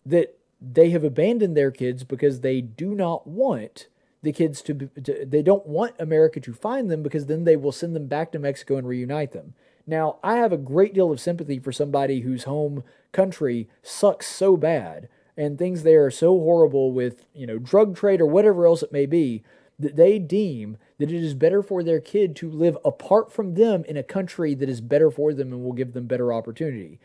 that 0.04 0.38
they 0.60 0.90
have 0.90 1.04
abandoned 1.04 1.56
their 1.56 1.70
kids 1.70 2.04
because 2.04 2.40
they 2.40 2.60
do 2.60 2.94
not 2.94 3.26
want 3.26 3.86
the 4.22 4.32
kids 4.32 4.60
to, 4.62 4.74
to, 5.02 5.24
they 5.24 5.42
don't 5.42 5.66
want 5.66 5.94
America 5.98 6.40
to 6.40 6.52
find 6.52 6.90
them 6.90 7.02
because 7.02 7.26
then 7.26 7.44
they 7.44 7.56
will 7.56 7.72
send 7.72 7.96
them 7.96 8.06
back 8.06 8.32
to 8.32 8.38
Mexico 8.38 8.76
and 8.76 8.86
reunite 8.86 9.32
them. 9.32 9.54
Now, 9.86 10.18
I 10.22 10.36
have 10.36 10.52
a 10.52 10.58
great 10.58 10.94
deal 10.94 11.10
of 11.10 11.20
sympathy 11.20 11.58
for 11.58 11.72
somebody 11.72 12.20
whose 12.20 12.44
home 12.44 12.84
country 13.12 13.68
sucks 13.82 14.26
so 14.26 14.56
bad 14.56 15.08
and 15.36 15.58
things 15.58 15.82
there 15.82 16.04
are 16.04 16.10
so 16.10 16.38
horrible 16.38 16.92
with, 16.92 17.24
you 17.34 17.46
know, 17.46 17.58
drug 17.58 17.96
trade 17.96 18.20
or 18.20 18.26
whatever 18.26 18.66
else 18.66 18.82
it 18.82 18.92
may 18.92 19.06
be 19.06 19.42
that 19.78 19.96
they 19.96 20.18
deem 20.18 20.76
that 20.98 21.10
it 21.10 21.22
is 21.22 21.32
better 21.34 21.62
for 21.62 21.82
their 21.82 22.00
kid 22.00 22.36
to 22.36 22.50
live 22.50 22.76
apart 22.84 23.32
from 23.32 23.54
them 23.54 23.82
in 23.88 23.96
a 23.96 24.02
country 24.02 24.54
that 24.54 24.68
is 24.68 24.82
better 24.82 25.10
for 25.10 25.32
them 25.32 25.52
and 25.52 25.64
will 25.64 25.72
give 25.72 25.94
them 25.94 26.06
better 26.06 26.32
opportunity. 26.32 27.00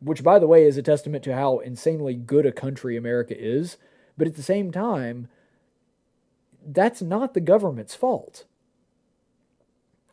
Which 0.00 0.22
by 0.22 0.38
the 0.38 0.46
way 0.46 0.64
is 0.64 0.76
a 0.76 0.82
testament 0.82 1.24
to 1.24 1.34
how 1.34 1.58
insanely 1.58 2.14
good 2.14 2.44
a 2.44 2.52
country 2.52 2.96
America 2.96 3.34
is, 3.36 3.78
but 4.18 4.26
at 4.26 4.36
the 4.36 4.42
same 4.42 4.70
time, 4.70 5.28
that's 6.68 7.00
not 7.00 7.34
the 7.34 7.40
government's 7.40 7.94
fault. 7.94 8.44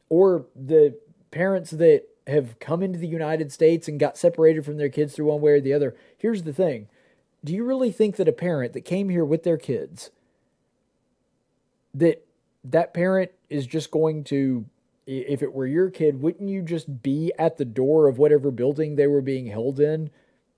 Or 0.09 0.45
the 0.55 0.97
parents 1.31 1.71
that 1.71 2.03
have 2.27 2.57
come 2.59 2.81
into 2.81 2.97
the 2.97 3.07
United 3.07 3.51
States 3.51 3.87
and 3.87 3.99
got 3.99 4.17
separated 4.17 4.65
from 4.65 4.77
their 4.77 4.89
kids 4.89 5.13
through 5.13 5.25
one 5.25 5.41
way 5.41 5.51
or 5.51 5.61
the 5.61 5.73
other. 5.73 5.95
Here's 6.17 6.43
the 6.43 6.53
thing 6.53 6.87
Do 7.43 7.53
you 7.53 7.63
really 7.63 7.91
think 7.91 8.15
that 8.15 8.27
a 8.27 8.33
parent 8.33 8.73
that 8.73 8.81
came 8.81 9.09
here 9.09 9.25
with 9.25 9.43
their 9.43 9.57
kids, 9.57 10.11
that 11.93 12.25
that 12.63 12.93
parent 12.93 13.31
is 13.49 13.67
just 13.67 13.91
going 13.91 14.23
to, 14.25 14.65
if 15.05 15.43
it 15.43 15.53
were 15.53 15.67
your 15.67 15.91
kid, 15.91 16.21
wouldn't 16.21 16.49
you 16.49 16.61
just 16.61 17.03
be 17.03 17.31
at 17.37 17.57
the 17.57 17.65
door 17.65 18.07
of 18.07 18.17
whatever 18.17 18.49
building 18.49 18.95
they 18.95 19.07
were 19.07 19.21
being 19.21 19.47
held 19.47 19.79
in, 19.79 20.09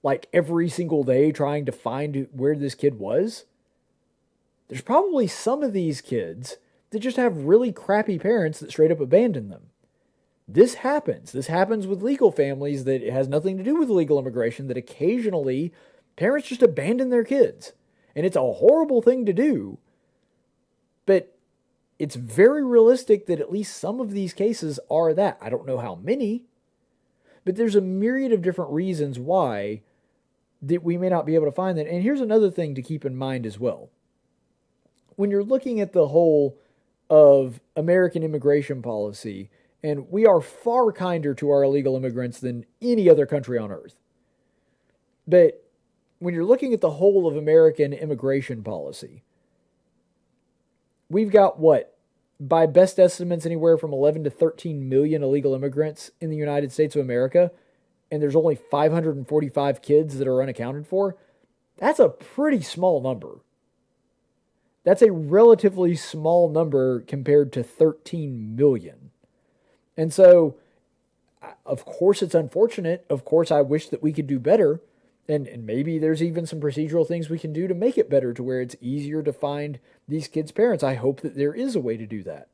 like 0.03 0.27
every 0.31 0.69
single 0.69 1.03
day 1.03 1.31
trying 1.31 1.65
to 1.65 1.71
find 1.71 2.27
where 2.31 2.55
this 2.55 2.75
kid 2.75 2.97
was? 2.99 3.45
There's 4.67 4.81
probably 4.81 5.27
some 5.27 5.63
of 5.63 5.73
these 5.73 6.01
kids 6.01 6.57
that 6.89 6.99
just 6.99 7.17
have 7.17 7.45
really 7.45 7.71
crappy 7.71 8.17
parents 8.17 8.59
that 8.59 8.71
straight 8.71 8.91
up 8.91 8.99
abandon 8.99 9.49
them. 9.49 9.67
This 10.47 10.75
happens. 10.75 11.31
This 11.31 11.47
happens 11.47 11.87
with 11.87 12.01
legal 12.01 12.31
families 12.31 12.85
that 12.85 13.03
has 13.03 13.27
nothing 13.27 13.57
to 13.57 13.63
do 13.63 13.75
with 13.75 13.89
legal 13.89 14.17
immigration, 14.17 14.67
that 14.67 14.77
occasionally 14.77 15.73
parents 16.15 16.47
just 16.47 16.63
abandon 16.63 17.09
their 17.09 17.25
kids. 17.25 17.73
And 18.15 18.25
it's 18.25 18.35
a 18.35 18.53
horrible 18.53 19.01
thing 19.01 19.25
to 19.25 19.33
do. 19.33 19.77
But 21.05 21.37
it's 21.99 22.15
very 22.15 22.63
realistic 22.63 23.25
that 23.25 23.41
at 23.41 23.51
least 23.51 23.77
some 23.77 23.99
of 23.99 24.11
these 24.11 24.33
cases 24.33 24.79
are 24.89 25.13
that. 25.13 25.37
I 25.41 25.49
don't 25.49 25.67
know 25.67 25.79
how 25.79 25.95
many, 25.95 26.43
but 27.43 27.55
there's 27.55 27.75
a 27.75 27.81
myriad 27.81 28.31
of 28.31 28.41
different 28.41 28.71
reasons 28.71 29.19
why 29.19 29.81
that 30.61 30.83
we 30.83 30.97
may 30.97 31.09
not 31.09 31.25
be 31.25 31.35
able 31.35 31.45
to 31.45 31.51
find 31.51 31.77
that. 31.77 31.87
And 31.87 32.03
here's 32.03 32.21
another 32.21 32.49
thing 32.49 32.73
to 32.75 32.81
keep 32.81 33.05
in 33.05 33.15
mind 33.15 33.45
as 33.45 33.59
well 33.59 33.89
when 35.17 35.29
you're 35.31 35.43
looking 35.43 35.81
at 35.81 35.91
the 35.91 36.07
whole 36.07 36.57
of 37.09 37.59
American 37.75 38.23
immigration 38.23 38.81
policy, 38.81 39.49
and 39.83 40.09
we 40.09 40.25
are 40.25 40.39
far 40.41 40.91
kinder 40.91 41.33
to 41.33 41.49
our 41.49 41.63
illegal 41.63 41.95
immigrants 41.95 42.39
than 42.39 42.65
any 42.81 43.09
other 43.09 43.25
country 43.25 43.57
on 43.57 43.71
earth. 43.71 43.95
But 45.27 45.63
when 46.19 46.33
you're 46.33 46.45
looking 46.45 46.73
at 46.73 46.81
the 46.81 46.91
whole 46.91 47.27
of 47.27 47.35
American 47.35 47.93
immigration 47.93 48.63
policy, 48.63 49.23
we've 51.09 51.31
got 51.31 51.59
what? 51.59 51.97
By 52.39 52.67
best 52.67 52.99
estimates, 52.99 53.45
anywhere 53.45 53.77
from 53.77 53.93
11 53.93 54.23
to 54.25 54.29
13 54.29 54.87
million 54.87 55.23
illegal 55.23 55.55
immigrants 55.55 56.11
in 56.21 56.29
the 56.29 56.37
United 56.37 56.71
States 56.71 56.95
of 56.95 57.01
America, 57.01 57.51
and 58.11 58.21
there's 58.21 58.35
only 58.35 58.55
545 58.55 59.81
kids 59.81 60.17
that 60.19 60.27
are 60.27 60.43
unaccounted 60.43 60.85
for. 60.85 61.17
That's 61.77 61.99
a 61.99 62.09
pretty 62.09 62.61
small 62.61 63.01
number. 63.01 63.39
That's 64.87 65.01
a 65.01 65.11
relatively 65.11 65.97
small 65.97 66.47
number 66.47 67.01
compared 67.01 67.51
to 67.51 67.61
13 67.61 68.55
million. 68.55 69.11
And 69.97 70.13
so 70.13 70.55
of 71.65 71.83
course, 71.83 72.21
it's 72.21 72.33
unfortunate. 72.33 73.05
Of 73.09 73.25
course, 73.25 73.51
I 73.51 73.59
wish 73.59 73.89
that 73.89 74.01
we 74.01 74.13
could 74.13 74.27
do 74.27 74.39
better. 74.39 74.79
And, 75.27 75.45
and 75.45 75.65
maybe 75.65 75.99
there's 75.99 76.23
even 76.23 76.45
some 76.45 76.61
procedural 76.61 77.05
things 77.05 77.29
we 77.29 77.37
can 77.37 77.51
do 77.51 77.67
to 77.67 77.73
make 77.73 77.97
it 77.97 78.09
better 78.09 78.33
to 78.33 78.41
where 78.41 78.61
it's 78.61 78.77
easier 78.79 79.21
to 79.23 79.33
find 79.33 79.79
these 80.07 80.29
kids' 80.29 80.53
parents. 80.53 80.85
I 80.85 80.93
hope 80.93 81.19
that 81.19 81.35
there 81.35 81.53
is 81.53 81.75
a 81.75 81.81
way 81.81 81.97
to 81.97 82.07
do 82.07 82.23
that. 82.23 82.47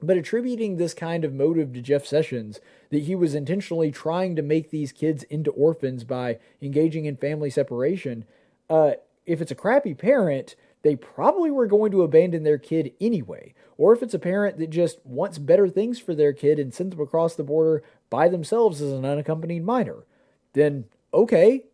But 0.00 0.16
attributing 0.16 0.78
this 0.78 0.94
kind 0.94 1.26
of 1.26 1.34
motive 1.34 1.74
to 1.74 1.82
Jeff 1.82 2.06
Sessions, 2.06 2.58
that 2.88 3.02
he 3.02 3.14
was 3.14 3.34
intentionally 3.34 3.90
trying 3.90 4.34
to 4.36 4.42
make 4.42 4.70
these 4.70 4.92
kids 4.92 5.24
into 5.24 5.50
orphans 5.50 6.04
by 6.04 6.38
engaging 6.62 7.04
in 7.04 7.18
family 7.18 7.50
separation, 7.50 8.24
uh, 8.70 8.92
if 9.26 9.42
it's 9.42 9.50
a 9.50 9.54
crappy 9.54 9.92
parent, 9.92 10.56
they 10.82 10.96
probably 10.96 11.50
were 11.50 11.66
going 11.66 11.90
to 11.92 12.02
abandon 12.02 12.44
their 12.44 12.58
kid 12.58 12.92
anyway. 13.00 13.54
Or 13.76 13.92
if 13.92 14.02
it's 14.02 14.14
a 14.14 14.18
parent 14.18 14.58
that 14.58 14.70
just 14.70 15.04
wants 15.04 15.38
better 15.38 15.68
things 15.68 15.98
for 15.98 16.14
their 16.14 16.32
kid 16.32 16.58
and 16.58 16.74
sends 16.74 16.94
them 16.94 17.04
across 17.04 17.34
the 17.34 17.44
border 17.44 17.82
by 18.10 18.28
themselves 18.28 18.80
as 18.80 18.92
an 18.92 19.04
unaccompanied 19.04 19.64
minor, 19.64 20.04
then 20.52 20.84
okay, 21.12 21.64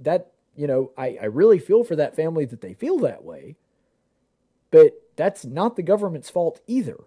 that, 0.00 0.32
you 0.56 0.66
know, 0.66 0.90
I, 0.96 1.18
I 1.20 1.24
really 1.26 1.58
feel 1.58 1.84
for 1.84 1.96
that 1.96 2.16
family 2.16 2.44
that 2.46 2.60
they 2.60 2.74
feel 2.74 2.98
that 3.00 3.24
way. 3.24 3.56
But 4.70 4.92
that's 5.16 5.44
not 5.44 5.76
the 5.76 5.82
government's 5.82 6.30
fault 6.30 6.60
either 6.66 6.98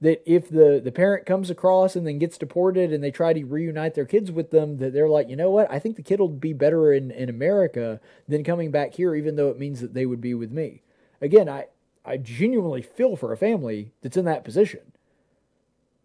that 0.00 0.22
if 0.30 0.48
the 0.48 0.80
the 0.82 0.92
parent 0.92 1.26
comes 1.26 1.50
across 1.50 1.94
and 1.94 2.06
then 2.06 2.18
gets 2.18 2.38
deported 2.38 2.92
and 2.92 3.04
they 3.04 3.10
try 3.10 3.32
to 3.32 3.44
reunite 3.44 3.94
their 3.94 4.06
kids 4.06 4.32
with 4.32 4.50
them 4.50 4.78
that 4.78 4.92
they're 4.92 5.08
like 5.08 5.28
you 5.28 5.36
know 5.36 5.50
what? 5.50 5.70
I 5.70 5.78
think 5.78 5.96
the 5.96 6.02
kid 6.02 6.20
will 6.20 6.28
be 6.28 6.52
better 6.52 6.92
in 6.92 7.10
in 7.10 7.28
america 7.28 8.00
than 8.28 8.44
coming 8.44 8.70
back 8.70 8.94
here 8.94 9.14
even 9.14 9.36
though 9.36 9.50
it 9.50 9.58
means 9.58 9.80
that 9.80 9.94
they 9.94 10.06
would 10.06 10.20
be 10.20 10.34
with 10.34 10.50
me. 10.50 10.82
Again 11.20 11.48
i 11.48 11.66
i 12.04 12.16
genuinely 12.16 12.82
feel 12.82 13.16
for 13.16 13.32
a 13.32 13.36
family 13.36 13.92
that's 14.02 14.16
in 14.16 14.24
that 14.24 14.44
position. 14.44 14.92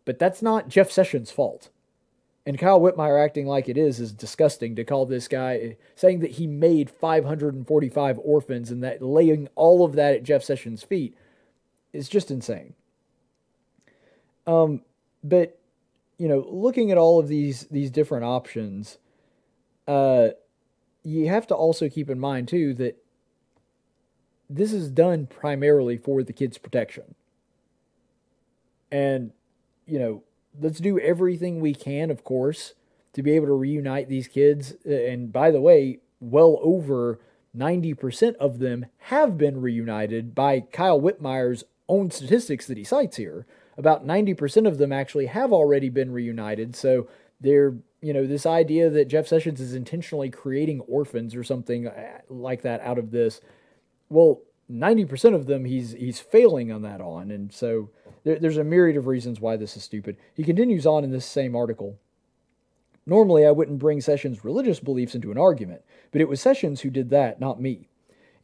But 0.03 0.19
that's 0.19 0.41
not 0.41 0.69
jeff 0.69 0.91
sessions 0.91 1.31
fault. 1.31 1.69
And 2.47 2.59
Kyle 2.59 2.79
Whitmire 2.79 3.23
acting 3.23 3.47
like 3.47 3.67
it 3.67 3.77
is 3.77 3.99
is 3.99 4.11
disgusting 4.13 4.75
to 4.75 4.83
call 4.83 5.05
this 5.05 5.27
guy 5.27 5.55
eh, 5.57 5.73
saying 5.95 6.19
that 6.19 6.31
he 6.31 6.45
made 6.45 6.91
545 6.91 8.19
orphans 8.19 8.69
and 8.69 8.83
that 8.83 9.01
laying 9.01 9.47
all 9.55 9.83
of 9.83 9.93
that 9.93 10.13
at 10.13 10.23
Jeff 10.23 10.43
Sessions' 10.43 10.83
feet 10.83 11.17
is 11.91 12.07
just 12.07 12.29
insane. 12.29 12.75
Um, 14.47 14.81
but 15.23 15.59
you 16.17 16.27
know, 16.27 16.45
looking 16.49 16.91
at 16.91 16.97
all 16.97 17.19
of 17.19 17.27
these 17.27 17.67
these 17.71 17.91
different 17.91 18.25
options, 18.25 18.97
uh, 19.87 20.29
you 21.03 21.27
have 21.27 21.47
to 21.47 21.55
also 21.55 21.89
keep 21.89 22.09
in 22.09 22.19
mind 22.19 22.47
too 22.47 22.73
that 22.75 22.97
this 24.49 24.71
is 24.71 24.89
done 24.89 25.27
primarily 25.27 25.97
for 25.97 26.23
the 26.23 26.33
kids' 26.33 26.57
protection. 26.57 27.15
And 28.91 29.31
you 29.85 29.99
know, 29.99 30.23
let's 30.59 30.79
do 30.79 30.99
everything 30.99 31.59
we 31.59 31.73
can, 31.73 32.09
of 32.09 32.23
course, 32.23 32.73
to 33.13 33.21
be 33.21 33.31
able 33.31 33.47
to 33.47 33.53
reunite 33.53 34.09
these 34.09 34.27
kids. 34.27 34.73
And 34.85 35.31
by 35.31 35.51
the 35.51 35.61
way, 35.61 35.99
well 36.19 36.59
over 36.61 37.19
90% 37.55 38.35
of 38.35 38.59
them 38.59 38.87
have 38.97 39.37
been 39.37 39.61
reunited 39.61 40.35
by 40.35 40.59
Kyle 40.59 40.99
Whitmire's 40.99 41.63
own 41.87 42.11
statistics 42.11 42.67
that 42.67 42.77
he 42.77 42.83
cites 42.83 43.17
here 43.17 43.45
about 43.77 44.05
90% 44.05 44.67
of 44.67 44.77
them 44.77 44.91
actually 44.91 45.25
have 45.27 45.51
already 45.51 45.89
been 45.89 46.11
reunited. 46.11 46.75
So 46.75 47.07
they're, 47.41 47.75
you 48.01 48.13
know, 48.13 48.25
this 48.25 48.45
idea 48.45 48.89
that 48.89 49.07
Jeff 49.07 49.27
Sessions 49.27 49.59
is 49.59 49.73
intentionally 49.73 50.29
creating 50.29 50.81
orphans 50.81 51.35
or 51.35 51.43
something 51.43 51.87
uh, 51.87 52.19
like 52.29 52.61
that 52.61 52.81
out 52.81 52.97
of 52.97 53.11
this. 53.11 53.41
Well, 54.09 54.41
90% 54.71 55.35
of 55.35 55.45
them 55.45 55.65
he's 55.65 55.91
he's 55.91 56.19
failing 56.19 56.71
on 56.71 56.81
that 56.83 57.01
on. 57.01 57.31
And 57.31 57.53
so 57.53 57.89
there, 58.23 58.39
there's 58.39 58.57
a 58.57 58.63
myriad 58.63 58.97
of 58.97 59.07
reasons 59.07 59.39
why 59.39 59.57
this 59.57 59.77
is 59.77 59.83
stupid. 59.83 60.17
He 60.33 60.43
continues 60.43 60.85
on 60.85 61.03
in 61.03 61.11
this 61.11 61.25
same 61.25 61.55
article. 61.55 61.99
Normally, 63.05 63.45
I 63.45 63.51
wouldn't 63.51 63.77
bring 63.77 64.01
Sessions' 64.01 64.43
religious 64.43 64.79
beliefs 64.79 65.13
into 65.13 65.31
an 65.31 65.37
argument, 65.37 65.83
but 66.11 66.21
it 66.21 66.27
was 66.27 66.41
Sessions 66.41 66.81
who 66.81 66.89
did 66.89 67.11
that, 67.11 67.39
not 67.39 67.61
me. 67.61 67.87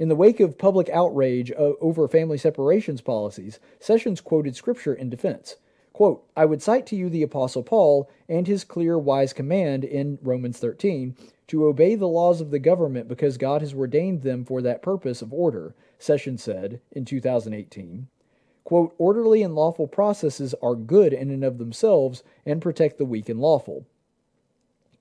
In 0.02 0.10
the 0.10 0.16
wake 0.16 0.40
of 0.40 0.58
public 0.58 0.90
outrage 0.90 1.52
uh, 1.52 1.74
over 1.80 2.08
family 2.08 2.40
separations 2.40 3.02
policies, 3.02 3.60
Sessions 3.80 4.20
quoted 4.20 4.56
scripture 4.56 4.96
in 4.96 5.12
defense. 5.12 5.58
Quote, 5.94 6.28
I 6.36 6.44
would 6.44 6.64
cite 6.64 6.88
to 6.88 6.96
you 6.96 7.08
the 7.08 7.22
Apostle 7.22 7.62
Paul 7.62 8.10
and 8.28 8.48
his 8.48 8.64
clear, 8.64 8.98
wise 8.98 9.32
command 9.32 9.84
in 9.84 10.18
Romans 10.24 10.58
13 10.58 11.16
to 11.50 11.68
obey 11.68 11.94
the 11.94 12.08
laws 12.08 12.42
of 12.42 12.50
the 12.50 12.58
government 12.58 13.08
because 13.08 13.38
God 13.38 13.62
has 13.62 13.76
ordained 13.76 14.24
them 14.24 14.44
for 14.44 14.60
that 14.64 14.82
purpose 14.82 15.22
of 15.22 15.32
order, 15.32 15.76
Sessions 16.00 16.42
said 16.42 16.82
in 16.92 17.06
2018. 17.06 18.08
Quote, 18.64 18.96
orderly 18.98 19.44
and 19.44 19.54
lawful 19.54 19.86
processes 19.86 20.56
are 20.64 20.74
good 20.74 21.14
in 21.14 21.30
and 21.30 21.44
of 21.44 21.60
themselves 21.60 22.24
and 22.44 22.60
protect 22.60 22.98
the 22.98 23.06
weak 23.06 23.30
and 23.30 23.40
lawful. 23.40 23.86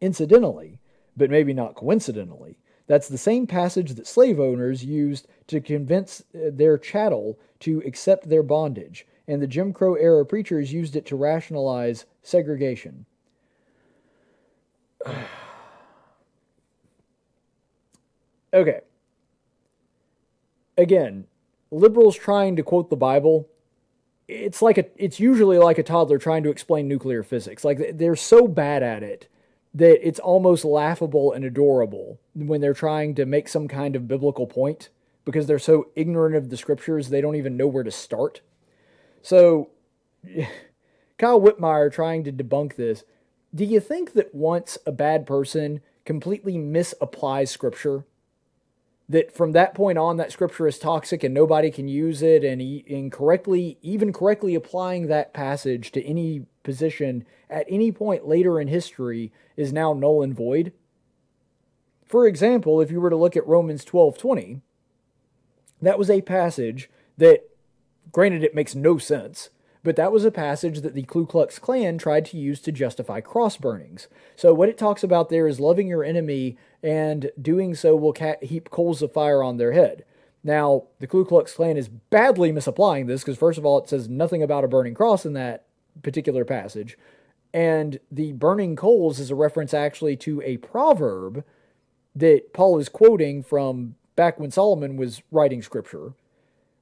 Incidentally, 0.02 0.78
but 1.16 1.30
maybe 1.30 1.54
not 1.54 1.74
coincidentally, 1.74 2.58
that's 2.90 3.06
the 3.06 3.16
same 3.16 3.46
passage 3.46 3.92
that 3.94 4.08
slave 4.08 4.40
owners 4.40 4.84
used 4.84 5.28
to 5.46 5.60
convince 5.60 6.24
uh, 6.34 6.50
their 6.52 6.76
chattel 6.76 7.38
to 7.60 7.80
accept 7.86 8.28
their 8.28 8.42
bondage, 8.42 9.06
and 9.28 9.40
the 9.40 9.46
Jim 9.46 9.72
Crow 9.72 9.94
era 9.94 10.26
preachers 10.26 10.72
used 10.72 10.96
it 10.96 11.06
to 11.06 11.14
rationalize 11.14 12.04
segregation. 12.24 13.06
okay. 18.52 18.80
Again, 20.76 21.28
liberals 21.70 22.16
trying 22.16 22.56
to 22.56 22.64
quote 22.64 22.90
the 22.90 22.96
Bible, 22.96 23.48
it's 24.26 24.62
like 24.62 24.78
a 24.78 24.86
it's 24.96 25.20
usually 25.20 25.58
like 25.58 25.78
a 25.78 25.84
toddler 25.84 26.18
trying 26.18 26.42
to 26.42 26.50
explain 26.50 26.88
nuclear 26.88 27.22
physics. 27.22 27.64
Like 27.64 27.96
they're 27.96 28.16
so 28.16 28.48
bad 28.48 28.82
at 28.82 29.04
it 29.04 29.28
that 29.74 30.06
it's 30.06 30.18
almost 30.18 30.64
laughable 30.64 31.32
and 31.32 31.44
adorable 31.44 32.18
when 32.34 32.60
they're 32.60 32.74
trying 32.74 33.14
to 33.14 33.24
make 33.24 33.48
some 33.48 33.68
kind 33.68 33.94
of 33.94 34.08
biblical 34.08 34.46
point 34.46 34.88
because 35.24 35.46
they're 35.46 35.58
so 35.58 35.88
ignorant 35.94 36.34
of 36.34 36.50
the 36.50 36.56
scriptures 36.56 37.08
they 37.08 37.20
don't 37.20 37.36
even 37.36 37.56
know 37.56 37.66
where 37.66 37.84
to 37.84 37.90
start. 37.90 38.40
So, 39.22 39.70
Kyle 41.18 41.40
Whitmire 41.40 41.92
trying 41.92 42.24
to 42.24 42.32
debunk 42.32 42.76
this. 42.76 43.04
Do 43.54 43.64
you 43.64 43.80
think 43.80 44.14
that 44.14 44.34
once 44.34 44.78
a 44.86 44.92
bad 44.92 45.26
person 45.26 45.80
completely 46.04 46.54
misapplies 46.54 47.48
scripture, 47.48 48.04
that 49.08 49.34
from 49.34 49.52
that 49.52 49.74
point 49.74 49.98
on 49.98 50.16
that 50.16 50.32
scripture 50.32 50.68
is 50.68 50.78
toxic 50.78 51.24
and 51.24 51.34
nobody 51.34 51.70
can 51.70 51.88
use 51.88 52.22
it 52.22 52.44
and 52.44 52.62
incorrectly 52.62 53.76
even 53.82 54.12
correctly 54.12 54.54
applying 54.54 55.08
that 55.08 55.34
passage 55.34 55.90
to 55.90 56.04
any 56.04 56.46
position 56.62 57.24
at 57.48 57.66
any 57.68 57.90
point 57.90 58.26
later 58.26 58.60
in 58.60 58.68
history 58.68 59.32
is 59.56 59.72
now 59.72 59.92
null 59.92 60.22
and 60.22 60.34
void 60.34 60.72
for 62.04 62.26
example 62.26 62.80
if 62.80 62.90
you 62.90 63.00
were 63.00 63.10
to 63.10 63.16
look 63.16 63.36
at 63.36 63.46
romans 63.46 63.84
12 63.84 64.18
20 64.18 64.60
that 65.80 65.98
was 65.98 66.10
a 66.10 66.20
passage 66.20 66.90
that 67.16 67.48
granted 68.12 68.44
it 68.44 68.54
makes 68.54 68.74
no 68.74 68.98
sense 68.98 69.50
but 69.82 69.96
that 69.96 70.12
was 70.12 70.24
a 70.24 70.30
passage 70.30 70.80
that 70.80 70.94
the 70.94 71.04
Ku 71.04 71.26
Klux 71.26 71.58
Klan 71.58 71.96
tried 71.96 72.26
to 72.26 72.36
use 72.36 72.60
to 72.60 72.72
justify 72.72 73.20
cross 73.20 73.56
burnings. 73.56 74.08
So, 74.36 74.52
what 74.52 74.68
it 74.68 74.76
talks 74.76 75.02
about 75.02 75.30
there 75.30 75.46
is 75.46 75.58
loving 75.58 75.88
your 75.88 76.04
enemy, 76.04 76.58
and 76.82 77.30
doing 77.40 77.74
so 77.74 77.96
will 77.96 78.14
heap 78.42 78.70
coals 78.70 79.02
of 79.02 79.12
fire 79.12 79.42
on 79.42 79.56
their 79.56 79.72
head. 79.72 80.04
Now, 80.42 80.84
the 80.98 81.06
Ku 81.06 81.24
Klux 81.24 81.54
Klan 81.54 81.76
is 81.76 81.88
badly 81.88 82.52
misapplying 82.52 83.06
this 83.06 83.22
because, 83.22 83.38
first 83.38 83.58
of 83.58 83.64
all, 83.64 83.78
it 83.78 83.88
says 83.88 84.08
nothing 84.08 84.42
about 84.42 84.64
a 84.64 84.68
burning 84.68 84.94
cross 84.94 85.24
in 85.24 85.32
that 85.34 85.64
particular 86.02 86.44
passage. 86.44 86.98
And 87.52 87.98
the 88.10 88.32
burning 88.32 88.76
coals 88.76 89.18
is 89.18 89.30
a 89.30 89.34
reference 89.34 89.74
actually 89.74 90.16
to 90.18 90.40
a 90.42 90.58
proverb 90.58 91.44
that 92.14 92.52
Paul 92.52 92.78
is 92.78 92.88
quoting 92.88 93.42
from 93.42 93.96
back 94.16 94.38
when 94.38 94.50
Solomon 94.50 94.96
was 94.96 95.22
writing 95.30 95.62
scripture 95.62 96.14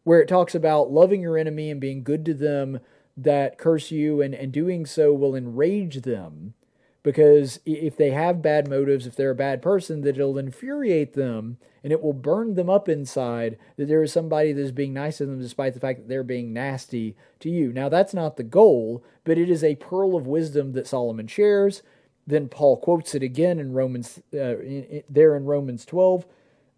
where 0.08 0.22
it 0.22 0.26
talks 0.26 0.54
about 0.54 0.90
loving 0.90 1.20
your 1.20 1.36
enemy 1.36 1.70
and 1.70 1.82
being 1.82 2.02
good 2.02 2.24
to 2.24 2.32
them 2.32 2.80
that 3.14 3.58
curse 3.58 3.90
you, 3.90 4.22
and, 4.22 4.34
and 4.34 4.50
doing 4.50 4.86
so 4.86 5.12
will 5.12 5.34
enrage 5.34 6.00
them. 6.00 6.54
Because 7.02 7.60
if 7.64 7.96
they 7.96 8.10
have 8.10 8.42
bad 8.42 8.68
motives, 8.68 9.06
if 9.06 9.16
they're 9.16 9.30
a 9.30 9.34
bad 9.34 9.62
person, 9.62 10.00
that 10.02 10.16
it'll 10.16 10.36
infuriate 10.36 11.14
them 11.14 11.58
and 11.82 11.92
it 11.92 12.02
will 12.02 12.12
burn 12.12 12.54
them 12.54 12.68
up 12.68 12.88
inside 12.88 13.56
that 13.76 13.86
there 13.86 14.02
is 14.02 14.12
somebody 14.12 14.52
that 14.52 14.60
is 14.60 14.72
being 14.72 14.92
nice 14.92 15.18
to 15.18 15.26
them 15.26 15.40
despite 15.40 15.74
the 15.74 15.80
fact 15.80 16.00
that 16.00 16.08
they're 16.08 16.24
being 16.24 16.52
nasty 16.52 17.16
to 17.40 17.48
you. 17.48 17.72
Now, 17.72 17.88
that's 17.88 18.12
not 18.12 18.36
the 18.36 18.42
goal, 18.42 19.04
but 19.24 19.38
it 19.38 19.48
is 19.48 19.62
a 19.62 19.76
pearl 19.76 20.16
of 20.16 20.26
wisdom 20.26 20.72
that 20.72 20.86
Solomon 20.88 21.28
shares. 21.28 21.82
Then 22.26 22.48
Paul 22.48 22.76
quotes 22.76 23.14
it 23.14 23.22
again 23.22 23.58
in 23.58 23.72
Romans, 23.72 24.20
uh, 24.34 24.58
in, 24.58 24.84
in, 24.84 25.02
there 25.08 25.36
in 25.36 25.44
Romans 25.44 25.86
12. 25.86 26.26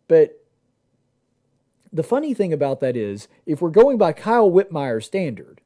But 0.06 0.44
the 1.92 2.02
funny 2.02 2.34
thing 2.34 2.52
about 2.52 2.80
that 2.80 2.96
is, 2.96 3.26
if 3.46 3.60
we're 3.60 3.70
going 3.70 3.98
by 3.98 4.12
Kyle 4.12 4.50
Whitmire's 4.50 5.06
standard, 5.06 5.59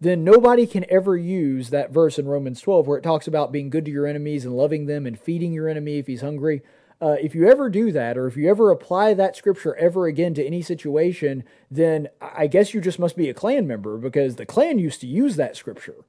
then 0.00 0.24
nobody 0.24 0.66
can 0.66 0.86
ever 0.90 1.16
use 1.16 1.70
that 1.70 1.92
verse 1.92 2.18
in 2.18 2.26
Romans 2.26 2.60
12 2.60 2.86
where 2.86 2.98
it 2.98 3.02
talks 3.02 3.26
about 3.26 3.52
being 3.52 3.68
good 3.68 3.84
to 3.84 3.90
your 3.90 4.06
enemies 4.06 4.44
and 4.44 4.56
loving 4.56 4.86
them 4.86 5.06
and 5.06 5.20
feeding 5.20 5.52
your 5.52 5.68
enemy 5.68 5.98
if 5.98 6.06
he's 6.06 6.22
hungry. 6.22 6.62
Uh, 7.02 7.16
if 7.20 7.34
you 7.34 7.48
ever 7.48 7.70
do 7.70 7.92
that, 7.92 8.18
or 8.18 8.26
if 8.26 8.36
you 8.36 8.48
ever 8.48 8.70
apply 8.70 9.14
that 9.14 9.36
scripture 9.36 9.74
ever 9.76 10.06
again 10.06 10.34
to 10.34 10.44
any 10.44 10.60
situation, 10.60 11.44
then 11.70 12.08
I 12.20 12.46
guess 12.46 12.74
you 12.74 12.80
just 12.80 12.98
must 12.98 13.16
be 13.16 13.28
a 13.30 13.34
Klan 13.34 13.66
member 13.66 13.96
because 13.96 14.36
the 14.36 14.46
Klan 14.46 14.78
used 14.78 15.00
to 15.00 15.06
use 15.06 15.36
that 15.36 15.56
scripture. 15.56 16.04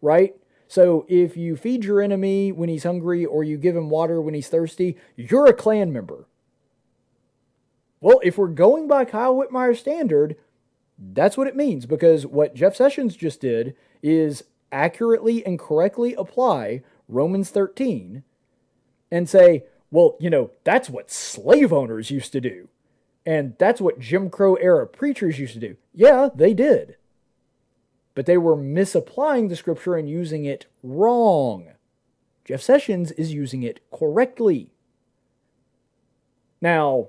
right? 0.00 0.34
So 0.68 1.04
if 1.08 1.36
you 1.36 1.56
feed 1.56 1.84
your 1.84 2.00
enemy 2.00 2.52
when 2.52 2.68
he's 2.68 2.84
hungry 2.84 3.24
or 3.24 3.42
you 3.42 3.58
give 3.58 3.76
him 3.76 3.90
water 3.90 4.20
when 4.20 4.34
he's 4.34 4.48
thirsty, 4.48 4.96
you're 5.16 5.46
a 5.46 5.52
Klan 5.52 5.92
member. 5.92 6.26
Well, 8.00 8.20
if 8.22 8.38
we're 8.38 8.48
going 8.48 8.86
by 8.88 9.04
Kyle 9.04 9.36
Whitmire's 9.36 9.80
standard, 9.80 10.36
that's 11.00 11.36
what 11.36 11.46
it 11.46 11.56
means 11.56 11.86
because 11.86 12.26
what 12.26 12.54
Jeff 12.54 12.76
Sessions 12.76 13.16
just 13.16 13.40
did 13.40 13.74
is 14.02 14.44
accurately 14.70 15.44
and 15.44 15.58
correctly 15.58 16.14
apply 16.14 16.82
Romans 17.08 17.50
13 17.50 18.22
and 19.10 19.28
say, 19.28 19.64
well, 19.90 20.16
you 20.20 20.30
know, 20.30 20.50
that's 20.62 20.90
what 20.90 21.10
slave 21.10 21.72
owners 21.72 22.10
used 22.10 22.32
to 22.32 22.40
do. 22.40 22.68
And 23.26 23.54
that's 23.58 23.80
what 23.80 23.98
Jim 23.98 24.30
Crow 24.30 24.54
era 24.54 24.86
preachers 24.86 25.38
used 25.38 25.54
to 25.54 25.60
do. 25.60 25.76
Yeah, 25.94 26.28
they 26.34 26.54
did. 26.54 26.96
But 28.14 28.26
they 28.26 28.38
were 28.38 28.56
misapplying 28.56 29.48
the 29.48 29.56
scripture 29.56 29.96
and 29.96 30.08
using 30.08 30.44
it 30.44 30.66
wrong. 30.82 31.70
Jeff 32.44 32.60
Sessions 32.60 33.10
is 33.12 33.32
using 33.32 33.62
it 33.62 33.80
correctly. 33.90 34.70
Now, 36.60 37.08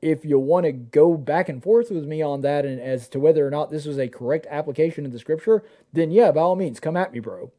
if 0.00 0.24
you 0.24 0.38
want 0.38 0.64
to 0.66 0.72
go 0.72 1.16
back 1.16 1.48
and 1.48 1.62
forth 1.62 1.90
with 1.90 2.04
me 2.04 2.22
on 2.22 2.40
that 2.42 2.64
and 2.64 2.80
as 2.80 3.08
to 3.08 3.18
whether 3.18 3.46
or 3.46 3.50
not 3.50 3.70
this 3.70 3.84
was 3.84 3.98
a 3.98 4.08
correct 4.08 4.46
application 4.50 5.04
of 5.04 5.12
the 5.12 5.18
scripture, 5.18 5.64
then 5.92 6.10
yeah, 6.10 6.30
by 6.30 6.40
all 6.40 6.56
means, 6.56 6.80
come 6.80 6.96
at 6.96 7.12
me, 7.12 7.18
bro. 7.18 7.50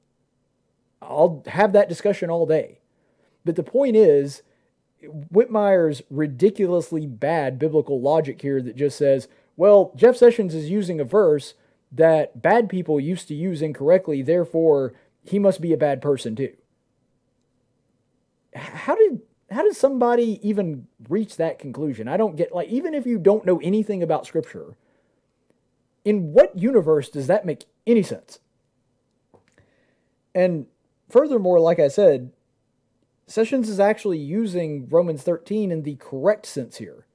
I'll 1.02 1.44
have 1.48 1.74
that 1.74 1.90
discussion 1.90 2.30
all 2.30 2.46
day. 2.46 2.80
But 3.46 3.56
the 3.56 3.64
point 3.64 3.96
is, 3.96 4.42
Whitmire's 5.32 6.02
ridiculously 6.10 7.06
bad 7.06 7.58
biblical 7.60 8.02
logic 8.02 8.42
here 8.42 8.62
that 8.62 8.76
just 8.76 8.98
says, 8.98 9.28
well, 9.56 9.92
Jeff 9.96 10.16
Sessions 10.16 10.54
is 10.54 10.70
using 10.70 11.00
a 11.00 11.06
verse 11.06 11.54
that 11.92 12.42
bad 12.42 12.70
people 12.70 13.00
used 13.00 13.28
to 13.30 13.36
use 13.36 13.62
incorrectly, 13.62 14.22
therefore 14.22 14.94
he 15.24 15.40
must 15.40 15.62
be 15.62 15.74
a 15.74 15.78
bad 15.78 16.02
person 16.02 16.36
too. 16.36 16.54
How 18.54 18.96
did 18.96 19.22
how 19.52 19.64
does 19.64 19.78
somebody 19.78 20.40
even 20.48 20.88
reach 21.08 21.38
that 21.38 21.60
conclusion? 21.60 22.08
I 22.08 22.18
don't 22.18 22.36
get 22.36 22.54
like 22.54 22.70
even 22.70 22.94
if 22.94 23.06
you 23.06 23.18
don't 23.18 23.46
know 23.46 23.60
anything 23.64 24.04
about 24.04 24.26
scripture, 24.28 24.76
in 26.06 26.34
what 26.34 26.58
universe 26.58 27.10
does 27.10 27.28
that 27.28 27.46
make 27.46 27.66
any 27.86 28.04
sense? 28.04 28.40
And 30.36 30.68
furthermore, 31.10 31.60
like 31.60 31.80
I 31.80 31.88
said, 31.88 32.32
Sessions 33.30 33.70
is 33.70 33.80
actually 33.80 34.18
using 34.18 34.88
Romans 34.90 35.22
13 35.22 35.72
in 35.72 35.84
the 35.84 35.98
correct 35.98 36.48
sense 36.48 36.78
here. 36.78 37.06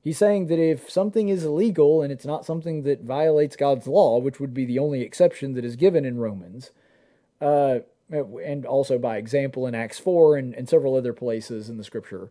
He's 0.00 0.16
saying 0.16 0.46
that 0.46 0.58
if 0.58 0.88
something 0.88 1.28
is 1.28 1.44
illegal 1.44 2.00
and 2.00 2.10
it's 2.10 2.24
not 2.24 2.46
something 2.46 2.82
that 2.84 3.02
violates 3.02 3.54
God's 3.54 3.86
law, 3.86 4.18
which 4.18 4.40
would 4.40 4.54
be 4.54 4.64
the 4.64 4.78
only 4.78 5.02
exception 5.02 5.52
that 5.52 5.64
is 5.64 5.76
given 5.76 6.06
in 6.06 6.16
Romans, 6.16 6.70
uh, 7.42 7.80
and 8.10 8.66
also 8.66 8.98
by 8.98 9.16
example 9.16 9.66
in 9.66 9.74
Acts 9.74 9.98
4 9.98 10.36
and, 10.36 10.54
and 10.54 10.68
several 10.68 10.94
other 10.94 11.12
places 11.12 11.68
in 11.68 11.78
the 11.78 11.84
scripture, 11.84 12.30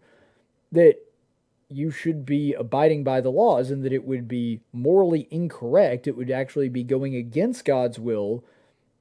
that 0.71 0.97
you 1.69 1.91
should 1.91 2.25
be 2.25 2.53
abiding 2.53 3.03
by 3.03 3.19
the 3.19 3.31
laws 3.31 3.71
and 3.71 3.83
that 3.83 3.93
it 3.93 4.05
would 4.05 4.27
be 4.27 4.61
morally 4.71 5.27
incorrect. 5.31 6.07
It 6.07 6.15
would 6.15 6.31
actually 6.31 6.69
be 6.69 6.83
going 6.83 7.15
against 7.15 7.65
God's 7.65 7.99
will 7.99 8.43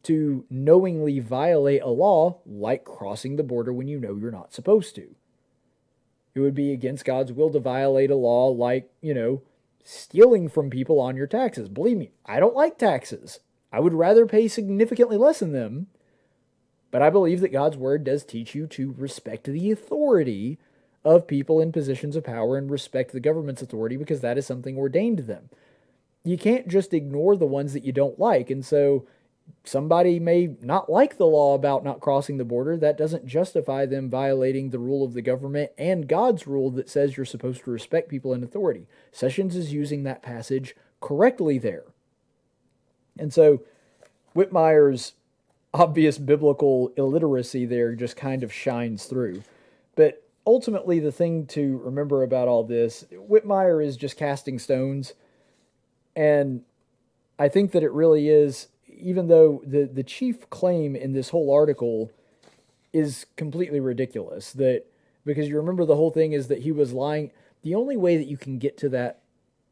to 0.04 0.44
knowingly 0.50 1.20
violate 1.20 1.82
a 1.82 1.88
law 1.88 2.38
like 2.44 2.84
crossing 2.84 3.36
the 3.36 3.42
border 3.42 3.72
when 3.72 3.88
you 3.88 4.00
know 4.00 4.16
you're 4.16 4.30
not 4.30 4.52
supposed 4.52 4.94
to. 4.96 5.14
It 6.34 6.40
would 6.40 6.54
be 6.54 6.72
against 6.72 7.04
God's 7.04 7.32
will 7.32 7.50
to 7.50 7.60
violate 7.60 8.10
a 8.10 8.16
law 8.16 8.48
like, 8.48 8.90
you 9.00 9.14
know, 9.14 9.42
stealing 9.84 10.48
from 10.48 10.70
people 10.70 10.98
on 10.98 11.16
your 11.16 11.26
taxes. 11.26 11.68
Believe 11.68 11.98
me, 11.98 12.10
I 12.24 12.40
don't 12.40 12.56
like 12.56 12.78
taxes. 12.78 13.40
I 13.72 13.80
would 13.80 13.94
rather 13.94 14.26
pay 14.26 14.48
significantly 14.48 15.16
less 15.16 15.40
than 15.40 15.52
them. 15.52 15.88
But 16.92 17.02
I 17.02 17.10
believe 17.10 17.40
that 17.40 17.52
God's 17.52 17.76
word 17.76 18.04
does 18.04 18.22
teach 18.22 18.54
you 18.54 18.68
to 18.68 18.94
respect 18.96 19.44
the 19.44 19.72
authority 19.72 20.58
of 21.04 21.26
people 21.26 21.58
in 21.58 21.72
positions 21.72 22.14
of 22.14 22.22
power 22.22 22.56
and 22.56 22.70
respect 22.70 23.10
the 23.10 23.18
government's 23.18 23.62
authority 23.62 23.96
because 23.96 24.20
that 24.20 24.38
is 24.38 24.46
something 24.46 24.76
ordained 24.76 25.16
to 25.16 25.22
them. 25.24 25.48
You 26.22 26.38
can't 26.38 26.68
just 26.68 26.94
ignore 26.94 27.34
the 27.34 27.46
ones 27.46 27.72
that 27.72 27.84
you 27.84 27.92
don't 27.92 28.20
like. 28.20 28.50
And 28.50 28.64
so 28.64 29.06
somebody 29.64 30.20
may 30.20 30.54
not 30.60 30.90
like 30.90 31.16
the 31.16 31.26
law 31.26 31.54
about 31.54 31.82
not 31.82 32.00
crossing 32.00 32.36
the 32.36 32.44
border. 32.44 32.76
That 32.76 32.98
doesn't 32.98 33.26
justify 33.26 33.86
them 33.86 34.10
violating 34.10 34.68
the 34.70 34.78
rule 34.78 35.02
of 35.02 35.14
the 35.14 35.22
government 35.22 35.72
and 35.78 36.06
God's 36.06 36.46
rule 36.46 36.70
that 36.72 36.90
says 36.90 37.16
you're 37.16 37.26
supposed 37.26 37.64
to 37.64 37.70
respect 37.70 38.10
people 38.10 38.34
in 38.34 38.44
authority. 38.44 38.86
Sessions 39.10 39.56
is 39.56 39.72
using 39.72 40.02
that 40.04 40.22
passage 40.22 40.76
correctly 41.00 41.58
there. 41.58 41.84
And 43.18 43.32
so 43.32 43.62
Whitmire's 44.34 45.14
obvious 45.74 46.18
biblical 46.18 46.92
illiteracy 46.96 47.64
there 47.64 47.94
just 47.94 48.16
kind 48.16 48.42
of 48.42 48.52
shines 48.52 49.04
through. 49.04 49.42
But 49.94 50.22
ultimately, 50.46 51.00
the 51.00 51.12
thing 51.12 51.46
to 51.48 51.78
remember 51.84 52.22
about 52.22 52.48
all 52.48 52.64
this, 52.64 53.04
Whitmire 53.12 53.84
is 53.84 53.96
just 53.96 54.16
casting 54.16 54.58
stones. 54.58 55.14
And 56.14 56.62
I 57.38 57.48
think 57.48 57.72
that 57.72 57.82
it 57.82 57.92
really 57.92 58.28
is 58.28 58.68
even 58.88 59.28
though 59.28 59.62
the 59.66 59.84
the 59.84 60.02
chief 60.02 60.48
claim 60.50 60.94
in 60.94 61.12
this 61.12 61.30
whole 61.30 61.52
article 61.52 62.10
is 62.92 63.26
completely 63.36 63.80
ridiculous 63.80 64.52
that 64.52 64.84
because 65.24 65.48
you 65.48 65.56
remember 65.56 65.84
the 65.84 65.96
whole 65.96 66.10
thing 66.10 66.32
is 66.32 66.48
that 66.48 66.60
he 66.60 66.72
was 66.72 66.92
lying 66.92 67.30
the 67.62 67.74
only 67.74 67.96
way 67.96 68.16
that 68.16 68.26
you 68.26 68.36
can 68.36 68.58
get 68.58 68.76
to 68.76 68.88
that 68.90 69.21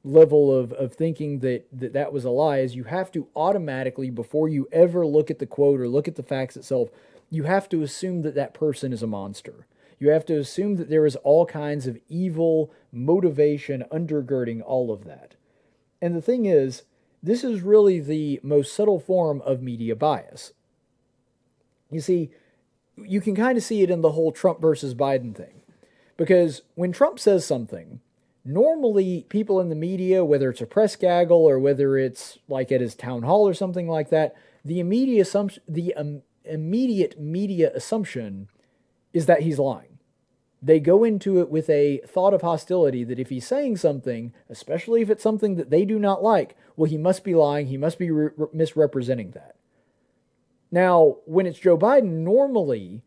level 0.03 0.57
of, 0.57 0.73
of 0.73 0.95
thinking 0.95 1.41
that, 1.41 1.67
that 1.73 1.93
that 1.93 2.13
was 2.13 2.25
a 2.25 2.31
lie 2.31 2.59
is 2.59 2.75
you 2.75 2.85
have 2.85 3.13
to 3.13 3.29
automatically 3.37 4.11
before 4.11 4.49
you 4.49 4.67
ever 4.73 5.07
look 5.07 5.31
at 5.31 5.39
the 5.39 5.47
quote 5.47 5.81
or 5.81 5.89
look 5.89 6.09
at 6.09 6.17
the 6.17 6.23
facts 6.23 6.57
itself 6.57 6.89
you 7.29 7.45
have 7.45 7.69
to 7.69 7.83
assume 7.83 8.23
that 8.23 8.35
that 8.35 8.55
person 8.55 8.93
is 8.93 9.03
a 9.03 9.07
monster 9.07 9.67
you 9.99 10.09
have 10.09 10.25
to 10.25 10.39
assume 10.39 10.77
that 10.77 10.89
there 10.89 11.05
is 11.05 11.17
all 11.17 11.45
kinds 11.45 11.87
of 11.87 11.99
evil 12.09 12.73
motivation 12.91 13.85
undergirding 13.93 14.63
all 14.65 14.91
of 14.91 15.05
that 15.05 15.35
and 16.01 16.15
the 16.15 16.23
thing 16.23 16.47
is 16.47 16.85
this 17.23 17.45
is 17.45 17.63
really 17.63 18.01
the 18.01 18.41
most 18.43 18.75
subtle 18.75 18.99
form 18.99 19.43
of 19.43 19.63
media 19.63 19.95
bias. 19.95 20.53
You 21.91 22.01
see, 22.01 22.31
you 22.97 23.21
can 23.21 23.35
kind 23.35 23.59
of 23.59 23.65
see 23.65 23.83
it 23.83 23.91
in 23.91 24.01
the 24.01 24.13
whole 24.13 24.33
Trump 24.33 24.61
versus 24.61 24.95
Biden 24.95 25.35
thing. 25.35 25.63
Because 26.17 26.63
when 26.75 26.93
Trump 26.93 27.19
says 27.19 27.45
something, 27.45 28.01
normally 28.45 29.27
people 29.29 29.61
in 29.61 29.69
the 29.69 29.75
media, 29.75 30.25
whether 30.25 30.51
it's 30.51 30.61
a 30.61 30.67
press 30.67 30.97
gaggle 30.97 31.45
or 31.45 31.59
whether 31.59 31.97
it's 31.99 32.39
like 32.49 32.73
at 32.73 32.81
his 32.81 32.95
town 32.95 33.23
hall 33.23 33.47
or 33.47 33.55
something 33.55 33.89
like 33.89 34.11
that, 34.11 34.35
the 34.65 34.81
immediate 34.81 35.23
assumption, 35.23 35.63
the 35.69 35.95
um, 35.95 36.23
immediate 36.45 37.21
media 37.21 37.71
assumption 37.75 38.49
is 39.13 39.27
that 39.27 39.43
he's 39.43 39.59
lying 39.59 39.91
they 40.63 40.79
go 40.79 41.05
into 41.05 41.41
it 41.41 41.51
with 41.51 41.71
a 41.71 42.01
thought 42.07 42.35
of 42.35 42.43
hostility 42.43 43.05
that 43.05 43.19
if 43.19 43.31
he's 43.31 43.47
saying 43.47 43.77
something, 43.79 44.33
especially 44.49 45.01
if 45.01 45.09
it's 45.09 45.23
something 45.23 45.57
that 45.57 45.71
they 45.71 45.85
do 45.85 45.99
not 45.99 46.23
like, 46.23 46.57
well, 46.77 46.91
he 46.91 46.99
must 46.99 47.25
be 47.25 47.35
lying, 47.35 47.69
he 47.69 47.79
must 47.79 47.99
be 47.99 48.11
re- 48.11 48.31
misrepresenting 48.53 49.31
that. 49.31 49.57
Now, 50.71 51.17
when 51.25 51.47
it's 51.47 51.59
Joe 51.59 51.79
Biden, 51.79 52.23
normally 52.23 53.03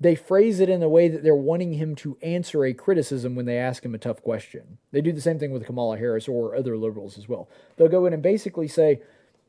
they 0.00 0.14
phrase 0.14 0.60
it 0.60 0.68
in 0.68 0.82
a 0.82 0.88
way 0.88 1.08
that 1.08 1.22
they're 1.22 1.34
wanting 1.34 1.74
him 1.74 1.94
to 1.96 2.18
answer 2.22 2.64
a 2.64 2.74
criticism 2.74 3.34
when 3.34 3.46
they 3.46 3.58
ask 3.58 3.84
him 3.84 3.94
a 3.94 3.98
tough 3.98 4.22
question. 4.22 4.78
They 4.92 5.00
do 5.00 5.12
the 5.12 5.20
same 5.20 5.38
thing 5.38 5.52
with 5.52 5.66
Kamala 5.66 5.98
Harris 5.98 6.28
or 6.28 6.56
other 6.56 6.76
liberals 6.76 7.16
as 7.16 7.28
well. 7.28 7.48
They'll 7.76 7.88
go 7.88 8.06
in 8.06 8.12
and 8.12 8.22
basically 8.22 8.68
say, 8.68 9.00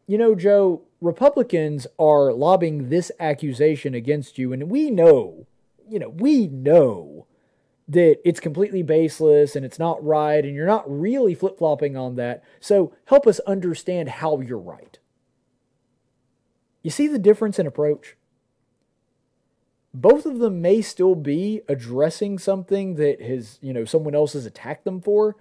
you 0.08 0.18
know, 0.18 0.36
Joe, 0.36 0.84
Republicans 1.02 1.88
are 1.98 2.32
lobbing 2.32 2.90
this 2.90 3.12
accusation 3.20 3.96
against 3.96 4.38
you, 4.38 4.54
and 4.54 4.70
we 4.70 4.92
know 4.92 5.48
you 5.90 6.00
know, 6.00 6.10
we 6.10 6.48
know 6.48 7.28
that 7.88 8.18
it's 8.26 8.40
completely 8.40 8.82
baseless 8.82 9.56
and 9.56 9.64
it's 9.64 9.78
not 9.78 10.04
right, 10.04 10.44
and 10.44 10.56
you're 10.56 10.66
not 10.66 10.84
really 10.88 11.36
flip 11.36 11.58
flopping 11.58 11.96
on 11.96 12.16
that. 12.16 12.44
So 12.60 12.94
help 13.06 13.28
us 13.28 13.40
understand 13.42 14.10
how 14.10 14.42
you're 14.42 14.58
right. 14.58 14.98
You 16.82 16.90
see 16.90 17.08
the 17.08 17.20
difference 17.20 17.60
in 17.60 17.68
approach? 17.68 18.16
Both 19.98 20.26
of 20.26 20.40
them 20.40 20.62
may 20.62 20.82
still 20.82 21.16
be 21.16 21.62
addressing 21.70 22.38
something 22.38 22.96
that 22.96 23.22
has, 23.22 23.58
you 23.62 23.72
know, 23.72 23.86
someone 23.86 24.14
else 24.14 24.34
has 24.34 24.46
attacked 24.46 24.84
them 24.84 25.00
for, 25.00 25.38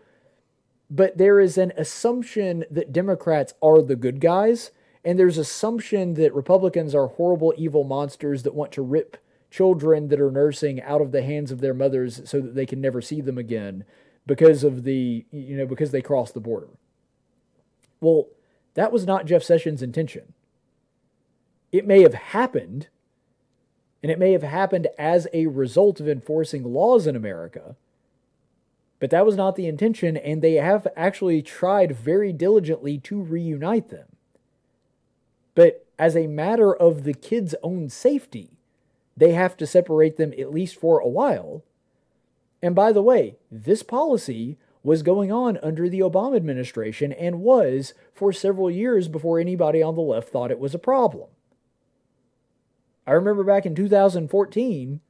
but 0.89 1.19
there 1.19 1.41
is 1.41 1.59
an 1.59 1.73
assumption 1.77 2.65
that 2.71 2.93
Democrats 2.93 3.55
are 3.61 3.83
the 3.83 3.97
good 3.97 4.21
guys, 4.21 4.71
and 5.05 5.19
there's 5.19 5.39
assumption 5.39 6.15
that 6.15 6.33
Republicans 6.33 6.95
are 6.95 7.09
horrible, 7.09 7.53
evil 7.57 7.83
monsters 7.83 8.45
that 8.45 8.55
want 8.55 8.71
to 8.73 8.83
rip 8.83 9.17
children 9.51 10.07
that 10.09 10.21
are 10.21 10.31
nursing 10.31 10.81
out 10.83 11.01
of 11.01 11.11
the 11.11 11.23
hands 11.23 11.51
of 11.51 11.61
their 11.61 11.75
mothers 11.75 12.21
so 12.25 12.41
that 12.41 12.55
they 12.55 12.65
can 12.67 12.81
never 12.81 13.01
see 13.01 13.21
them 13.21 13.39
again 13.39 13.85
because 14.25 14.63
of 14.63 14.85
the 14.85 15.27
you 15.33 15.57
know 15.57 15.67
because 15.67 15.91
they 15.91 16.01
crossed 16.01 16.35
the 16.35 16.41
border. 16.41 16.69
Well, 18.01 18.29
that 18.75 18.93
was 18.93 19.05
not 19.05 19.27
Jeff 19.27 19.43
Sessions' 19.43 19.83
intention. 19.83 20.33
It 21.73 21.89
may 21.89 22.03
have 22.03 22.15
happened 22.15 22.87
and 24.05 24.11
it 24.11 24.19
may 24.19 24.33
have 24.33 24.43
happened 24.43 24.87
as 24.99 25.27
a 25.33 25.47
result 25.47 25.99
of 25.99 26.07
enforcing 26.07 26.63
laws 26.63 27.07
in 27.07 27.17
America. 27.17 27.75
But 29.01 29.09
that 29.09 29.25
was 29.25 29.35
not 29.35 29.57
the 29.57 29.67
intention, 29.67 30.19
and 30.19 30.43
they 30.43 30.57
have 30.57 30.87
actually 30.95 31.41
tried 31.41 31.97
very 31.97 32.31
diligently 32.31 32.99
to 32.99 33.23
reunite 33.23 33.89
them. 33.89 34.09
But 35.55 35.87
as 35.99 36.15
a 36.19 36.27
matter 36.27 36.77
of 36.77 37.05
the 37.05 37.15
kids' 37.15 37.55
own 37.63 37.89
safety, 37.89 38.59
they 39.17 39.33
have 39.33 39.57
to 39.57 39.67
separate 39.67 40.19
them 40.19 40.35
at 40.39 40.53
least 40.53 40.77
for 40.77 40.99
a 40.99 41.09
while. 41.09 41.65
And 42.61 42.75
by 42.75 42.93
the 42.93 43.01
way, 43.01 43.37
this 43.51 43.83
policy 43.83 44.59
was 44.83 45.03
going 45.03 45.33
on 45.33 45.59
under 45.63 45.89
the 45.89 46.01
Obama 46.01 46.37
administration 46.37 47.11
and 47.15 47.41
was 47.41 47.95
for 48.13 48.35
several 48.35 48.71
years 48.71 49.09
before 49.09 49.41
anybody 49.41 49.83
on 49.83 49.95
the 49.95 50.03
left 50.03 50.29
thought 50.29 50.51
it 50.51 50.61
was 50.61 50.75
a 50.75 50.79
problem. 50.79 51.29
I 53.07 53.13
remember 53.13 53.45
back 53.45 53.67
in 53.67 53.75
2014 53.75 55.01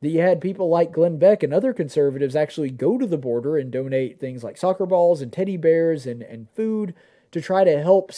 that 0.00 0.08
you 0.08 0.20
had 0.20 0.40
people 0.40 0.68
like 0.68 0.92
Glenn 0.92 1.18
Beck 1.18 1.42
and 1.42 1.54
other 1.54 1.72
conservatives 1.72 2.34
actually 2.34 2.70
go 2.70 2.98
to 2.98 3.06
the 3.06 3.18
border 3.18 3.56
and 3.56 3.70
donate 3.70 4.18
things 4.18 4.42
like 4.42 4.56
soccer 4.56 4.84
balls 4.84 5.20
and 5.20 5.32
teddy 5.32 5.56
bears 5.56 6.06
and, 6.06 6.22
and 6.22 6.48
food 6.56 6.94
to 7.30 7.40
try 7.40 7.62
to 7.64 7.80
help, 7.82 8.10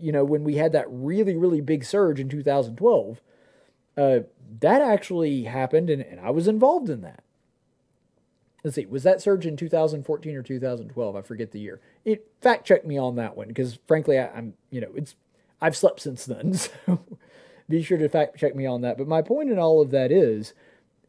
you 0.00 0.10
know, 0.10 0.24
when 0.24 0.42
we 0.42 0.56
had 0.56 0.72
that 0.72 0.86
really, 0.88 1.36
really 1.36 1.60
big 1.60 1.84
surge 1.84 2.18
in 2.18 2.28
2012. 2.28 3.20
Uh, 3.96 4.20
that 4.60 4.80
actually 4.80 5.44
happened, 5.44 5.90
and, 5.90 6.02
and 6.02 6.20
I 6.20 6.30
was 6.30 6.48
involved 6.48 6.88
in 6.88 7.02
that. 7.02 7.22
Let's 8.64 8.74
see, 8.74 8.86
was 8.86 9.04
that 9.04 9.22
surge 9.22 9.46
in 9.46 9.56
2014 9.56 10.34
or 10.34 10.42
2012? 10.42 11.16
I 11.16 11.22
forget 11.22 11.52
the 11.52 11.60
year. 11.60 11.80
It 12.04 12.26
fact 12.40 12.66
check 12.66 12.84
me 12.84 12.98
on 12.98 13.16
that 13.16 13.36
one 13.36 13.48
because 13.48 13.78
frankly, 13.86 14.18
I, 14.18 14.28
I'm 14.28 14.54
you 14.70 14.80
know 14.80 14.90
it's 14.96 15.14
I've 15.60 15.76
slept 15.76 16.00
since 16.00 16.24
then, 16.24 16.54
so 16.54 17.00
be 17.68 17.82
sure 17.82 17.98
to 17.98 18.08
fact 18.08 18.38
check 18.38 18.54
me 18.54 18.66
on 18.66 18.80
that. 18.82 18.98
But 18.98 19.08
my 19.08 19.22
point 19.22 19.50
in 19.50 19.58
all 19.58 19.80
of 19.80 19.90
that 19.90 20.10
is 20.10 20.54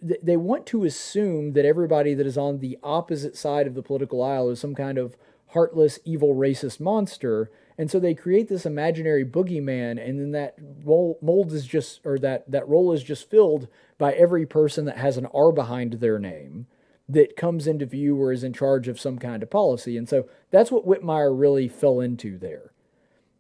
they 0.01 0.37
want 0.37 0.65
to 0.67 0.85
assume 0.85 1.53
that 1.53 1.65
everybody 1.65 2.13
that 2.13 2.25
is 2.25 2.37
on 2.37 2.59
the 2.59 2.77
opposite 2.83 3.35
side 3.35 3.67
of 3.67 3.75
the 3.75 3.83
political 3.83 4.23
aisle 4.23 4.49
is 4.49 4.59
some 4.59 4.75
kind 4.75 4.97
of 4.97 5.17
heartless, 5.47 5.99
evil, 6.05 6.35
racist 6.35 6.79
monster. 6.79 7.51
And 7.77 7.89
so 7.89 7.99
they 7.99 8.13
create 8.13 8.49
this 8.49 8.65
imaginary 8.65 9.25
boogeyman, 9.25 10.03
and 10.03 10.19
then 10.19 10.31
that 10.31 10.57
mold 10.85 11.51
is 11.53 11.65
just, 11.65 12.01
or 12.05 12.17
that, 12.19 12.49
that 12.51 12.67
role 12.67 12.91
is 12.91 13.03
just 13.03 13.29
filled 13.29 13.67
by 13.97 14.13
every 14.13 14.45
person 14.45 14.85
that 14.85 14.97
has 14.97 15.17
an 15.17 15.27
R 15.33 15.51
behind 15.51 15.93
their 15.93 16.19
name 16.19 16.67
that 17.07 17.35
comes 17.35 17.67
into 17.67 17.85
view 17.85 18.21
or 18.21 18.31
is 18.31 18.43
in 18.43 18.53
charge 18.53 18.87
of 18.87 18.99
some 18.99 19.17
kind 19.17 19.41
of 19.41 19.49
policy. 19.49 19.97
And 19.97 20.07
so 20.07 20.29
that's 20.51 20.71
what 20.71 20.85
Whitmire 20.85 21.37
really 21.37 21.67
fell 21.67 21.99
into 21.99 22.37
there 22.37 22.71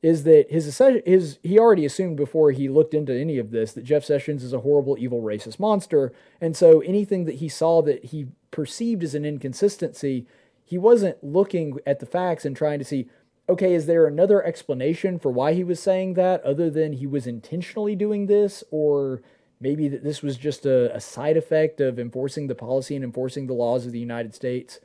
is 0.01 0.23
that 0.23 0.49
his 0.49 0.81
his 1.05 1.39
he 1.43 1.59
already 1.59 1.85
assumed 1.85 2.15
before 2.15 2.51
he 2.51 2.69
looked 2.69 2.93
into 2.93 3.13
any 3.13 3.37
of 3.37 3.51
this 3.51 3.73
that 3.73 3.83
Jeff 3.83 4.05
Sessions 4.05 4.43
is 4.43 4.53
a 4.53 4.59
horrible, 4.59 4.97
evil, 4.97 5.21
racist 5.21 5.59
monster, 5.59 6.13
and 6.39 6.55
so 6.55 6.79
anything 6.81 7.25
that 7.25 7.35
he 7.35 7.49
saw 7.49 7.81
that 7.81 8.05
he 8.05 8.27
perceived 8.51 9.03
as 9.03 9.13
an 9.13 9.25
inconsistency, 9.25 10.25
he 10.63 10.77
wasn't 10.77 11.21
looking 11.23 11.79
at 11.85 11.99
the 11.99 12.05
facts 12.05 12.45
and 12.45 12.55
trying 12.55 12.79
to 12.79 12.85
see, 12.85 13.09
okay, 13.49 13.73
is 13.73 13.85
there 13.87 14.07
another 14.07 14.43
explanation 14.43 15.19
for 15.19 15.31
why 15.31 15.53
he 15.53 15.63
was 15.63 15.81
saying 15.81 16.13
that 16.13 16.41
other 16.43 16.69
than 16.69 16.93
he 16.93 17.05
was 17.05 17.27
intentionally 17.27 17.95
doing 17.95 18.27
this, 18.27 18.63
or 18.71 19.21
maybe 19.59 19.89
that 19.89 20.03
this 20.03 20.21
was 20.21 20.37
just 20.37 20.65
a, 20.65 20.95
a 20.95 21.01
side 21.01 21.35
effect 21.35 21.81
of 21.81 21.99
enforcing 21.99 22.47
the 22.47 22.55
policy 22.55 22.95
and 22.95 23.03
enforcing 23.03 23.47
the 23.47 23.53
laws 23.53 23.85
of 23.85 23.91
the 23.91 23.99
United 23.99 24.33
States 24.33 24.79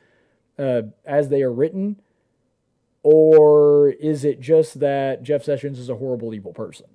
uh, 0.59 0.83
as 1.05 1.29
they 1.29 1.43
are 1.43 1.53
written 1.53 2.01
or 3.05 3.91
is 3.91 4.25
it 4.25 4.41
just 4.41 4.81
that 4.81 5.23
Jeff 5.23 5.45
Sessions 5.45 5.79
is 5.79 5.91
a 5.91 5.97
horrible, 5.97 6.35
evil 6.35 6.55
person? 6.55 6.87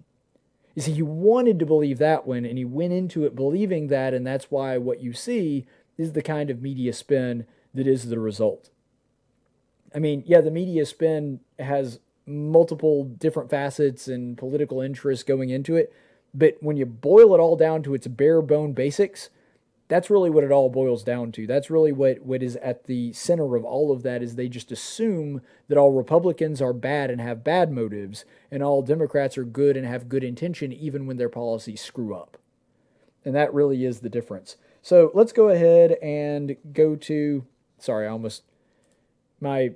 You 0.76 0.81
see, 0.81 0.94
he 0.94 1.02
wanted 1.03 1.60
to 1.60 1.65
believe 1.65 1.99
that 1.99 2.26
one, 2.26 2.45
and 2.45 2.57
he 2.57 2.65
went 2.65 2.94
into 2.94 3.26
it 3.26 3.36
believing 3.36 3.88
that, 3.88 4.14
and 4.14 4.26
that's 4.26 4.49
why 4.49 4.77
what 4.77 5.02
you 5.02 5.14
see 5.14 5.65
is 5.98 6.14
the 6.14 6.23
kind 6.23 6.49
of 6.49 6.61
media 6.61 6.94
spin 6.94 7.45
that 7.76 7.86
is 7.86 8.10
the 8.10 8.19
result. 8.19 8.72
I 9.94 9.99
mean, 9.99 10.23
yeah, 10.26 10.41
the 10.41 10.52
media 10.52 10.86
spin 10.86 11.41
has 11.60 11.99
multiple 12.26 13.03
different 13.03 13.49
facets 13.49 14.07
and 14.07 14.38
political 14.38 14.81
interests 14.81 15.23
going 15.23 15.49
into 15.49 15.76
it, 15.76 15.94
but 16.34 16.57
when 16.60 16.77
you 16.77 16.86
boil 16.88 17.36
it 17.36 17.40
all 17.40 17.56
down 17.56 17.84
to 17.84 17.94
its 17.94 18.07
bare 18.07 18.41
bone 18.41 18.73
basics, 18.73 19.30
that's 19.90 20.10
really 20.10 20.30
what 20.30 20.44
it 20.44 20.52
all 20.52 20.70
boils 20.70 21.03
down 21.03 21.32
to. 21.34 21.45
That's 21.45 21.70
really 21.70 21.91
what, 21.91 22.22
what 22.22 22.41
is 22.41 22.56
at 22.57 22.86
the 22.86 23.11
center 23.11 23.56
of 23.56 23.66
all 23.66 23.91
of 23.91 24.03
that 24.03 24.22
is 24.24 24.36
they 24.36 24.48
just 24.48 24.72
assume 24.72 25.41
that 25.68 25.78
all 25.78 25.91
Republicans 25.91 26.61
are 26.61 26.74
bad 26.74 27.10
and 27.10 27.20
have 27.20 27.44
bad 27.44 27.72
motives, 27.72 28.24
and 28.52 28.64
all 28.64 28.82
Democrats 28.82 29.38
are 29.38 29.44
good 29.44 29.76
and 29.76 29.86
have 29.86 30.07
good 30.07 30.24
intention 30.24 30.72
even 30.72 31.06
when 31.06 31.18
their 31.18 31.28
policies 31.28 31.82
screw 31.82 32.16
up. 32.16 32.38
And 33.26 33.36
that 33.36 33.53
really 33.53 33.84
is 33.84 33.99
the 33.99 34.10
difference. 34.10 34.56
So 34.82 35.11
let's 35.14 35.34
go 35.34 35.49
ahead 35.49 35.98
and 36.02 36.56
go 36.72 36.95
to 36.95 37.45
sorry, 37.80 38.06
I 38.07 38.11
almost 38.11 38.44
my 39.41 39.72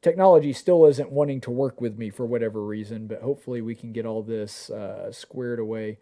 technology 0.00 0.52
still 0.52 0.86
isn't 0.86 1.10
wanting 1.10 1.40
to 1.40 1.50
work 1.50 1.80
with 1.80 1.98
me 1.98 2.10
for 2.10 2.24
whatever 2.24 2.64
reason, 2.64 3.06
but 3.06 3.22
hopefully 3.22 3.60
we 3.60 3.74
can 3.74 3.92
get 3.92 4.06
all 4.06 4.22
this 4.22 4.70
uh, 4.70 5.10
squared 5.10 5.58
away. 5.58 5.98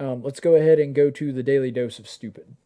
Um, 0.00 0.22
let's 0.22 0.40
go 0.40 0.56
ahead 0.56 0.80
and 0.80 0.94
go 0.94 1.10
to 1.10 1.32
the 1.32 1.42
daily 1.42 1.70
dose 1.70 1.98
of 1.98 2.08
stupid. 2.08 2.56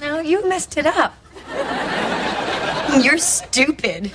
No, 0.00 0.20
you 0.20 0.48
messed 0.48 0.76
it 0.76 0.86
up. 0.86 1.14
You're 3.02 3.18
stupid. 3.18 4.12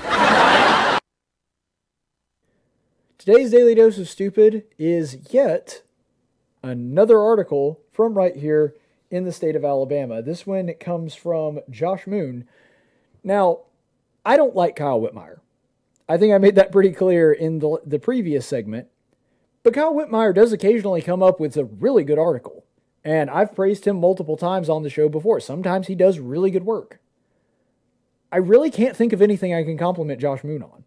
Today's 3.18 3.52
Daily 3.52 3.76
Dose 3.76 3.98
of 3.98 4.08
Stupid 4.08 4.64
is 4.78 5.18
yet 5.32 5.82
another 6.62 7.20
article 7.20 7.82
from 7.92 8.14
right 8.14 8.36
here 8.36 8.76
in 9.12 9.26
the 9.26 9.32
state 9.32 9.56
of 9.56 9.66
Alabama. 9.66 10.22
This 10.22 10.48
one 10.48 10.74
comes 10.80 11.16
from 11.16 11.60
Josh 11.70 12.08
Moon. 12.08 12.48
Now, 13.24 13.60
I 14.26 14.38
don't 14.38 14.56
like 14.56 14.76
Kyle 14.78 15.02
Whitmire. 15.02 15.40
I 16.08 16.18
think 16.18 16.34
I 16.34 16.38
made 16.38 16.56
that 16.56 16.72
pretty 16.72 16.92
clear 16.92 17.32
in 17.32 17.60
the, 17.60 17.80
the 17.86 18.00
previous 18.00 18.46
segment. 18.46 18.88
But 19.64 19.74
Kyle 19.74 19.94
Whitmire 19.94 20.34
does 20.34 20.54
occasionally 20.54 21.02
come 21.02 21.22
up 21.22 21.40
with 21.40 21.58
a 21.58 21.66
really 21.66 22.04
good 22.04 22.20
article. 22.20 22.66
And 23.06 23.30
I've 23.30 23.56
praised 23.56 23.86
him 23.86 24.00
multiple 24.00 24.38
times 24.38 24.70
on 24.70 24.84
the 24.84 24.90
show 24.90 25.10
before. 25.10 25.40
Sometimes 25.40 25.88
he 25.88 25.96
does 25.96 26.20
really 26.20 26.52
good 26.52 26.66
work. 26.66 27.00
I 28.32 28.38
really 28.38 28.72
can't 28.72 28.96
think 28.96 29.14
of 29.14 29.22
anything 29.22 29.54
I 29.54 29.64
can 29.64 29.78
compliment 29.78 30.22
Josh 30.22 30.44
Moon 30.44 30.64
on. 30.64 30.86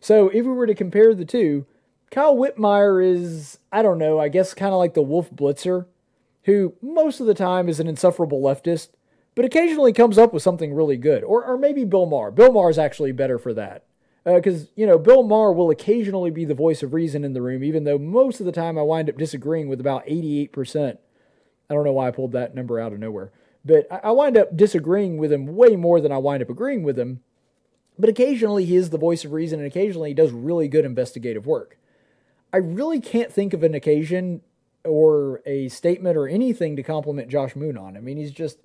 So 0.00 0.28
if 0.28 0.46
we 0.46 0.52
were 0.52 0.66
to 0.66 0.74
compare 0.74 1.14
the 1.14 1.26
two, 1.26 1.66
Kyle 2.10 2.34
Whitmire 2.34 3.04
is, 3.04 3.58
I 3.70 3.82
don't 3.82 3.98
know, 3.98 4.18
I 4.18 4.28
guess 4.28 4.54
kind 4.54 4.72
of 4.72 4.78
like 4.78 4.94
the 4.94 5.02
Wolf 5.02 5.30
Blitzer, 5.30 5.86
who 6.44 6.74
most 6.80 7.20
of 7.20 7.26
the 7.26 7.34
time 7.34 7.68
is 7.68 7.78
an 7.78 7.86
insufferable 7.86 8.40
leftist, 8.40 8.88
but 9.34 9.44
occasionally 9.44 9.92
comes 9.92 10.18
up 10.18 10.32
with 10.32 10.42
something 10.42 10.74
really 10.74 10.96
good. 10.96 11.22
Or, 11.22 11.44
or 11.44 11.56
maybe 11.56 11.84
Bill 11.84 12.06
Maher. 12.06 12.30
Bill 12.30 12.50
Maher 12.50 12.70
is 12.70 12.78
actually 12.78 13.12
better 13.12 13.38
for 13.38 13.52
that. 13.54 13.84
Because, 14.24 14.64
uh, 14.64 14.66
you 14.74 14.86
know, 14.86 14.98
Bill 14.98 15.22
Maher 15.22 15.52
will 15.52 15.70
occasionally 15.70 16.30
be 16.30 16.44
the 16.44 16.54
voice 16.54 16.82
of 16.82 16.92
reason 16.92 17.24
in 17.24 17.32
the 17.32 17.40
room, 17.42 17.62
even 17.62 17.84
though 17.84 17.98
most 17.98 18.40
of 18.40 18.46
the 18.46 18.52
time 18.52 18.76
I 18.76 18.82
wind 18.82 19.08
up 19.08 19.16
disagreeing 19.16 19.68
with 19.68 19.80
about 19.80 20.06
88% 20.06 20.98
I 21.70 21.74
don't 21.74 21.84
know 21.84 21.92
why 21.92 22.08
I 22.08 22.10
pulled 22.10 22.32
that 22.32 22.54
number 22.54 22.80
out 22.80 22.92
of 22.92 22.98
nowhere. 22.98 23.30
But 23.64 23.86
I, 23.90 24.00
I 24.04 24.10
wind 24.10 24.36
up 24.36 24.56
disagreeing 24.56 25.16
with 25.16 25.32
him 25.32 25.54
way 25.54 25.76
more 25.76 26.00
than 26.00 26.12
I 26.12 26.18
wind 26.18 26.42
up 26.42 26.50
agreeing 26.50 26.82
with 26.82 26.98
him. 26.98 27.20
But 27.98 28.08
occasionally 28.08 28.64
he 28.64 28.76
is 28.76 28.90
the 28.90 28.98
voice 28.98 29.24
of 29.24 29.32
reason, 29.32 29.60
and 29.60 29.66
occasionally 29.66 30.10
he 30.10 30.14
does 30.14 30.32
really 30.32 30.68
good 30.68 30.84
investigative 30.84 31.46
work. 31.46 31.78
I 32.52 32.56
really 32.56 33.00
can't 33.00 33.32
think 33.32 33.52
of 33.52 33.62
an 33.62 33.74
occasion 33.74 34.40
or 34.84 35.42
a 35.46 35.68
statement 35.68 36.16
or 36.16 36.26
anything 36.26 36.74
to 36.76 36.82
compliment 36.82 37.28
Josh 37.28 37.54
Moon 37.54 37.76
on. 37.76 37.96
I 37.96 38.00
mean, 38.00 38.16
he's 38.16 38.32
just 38.32 38.58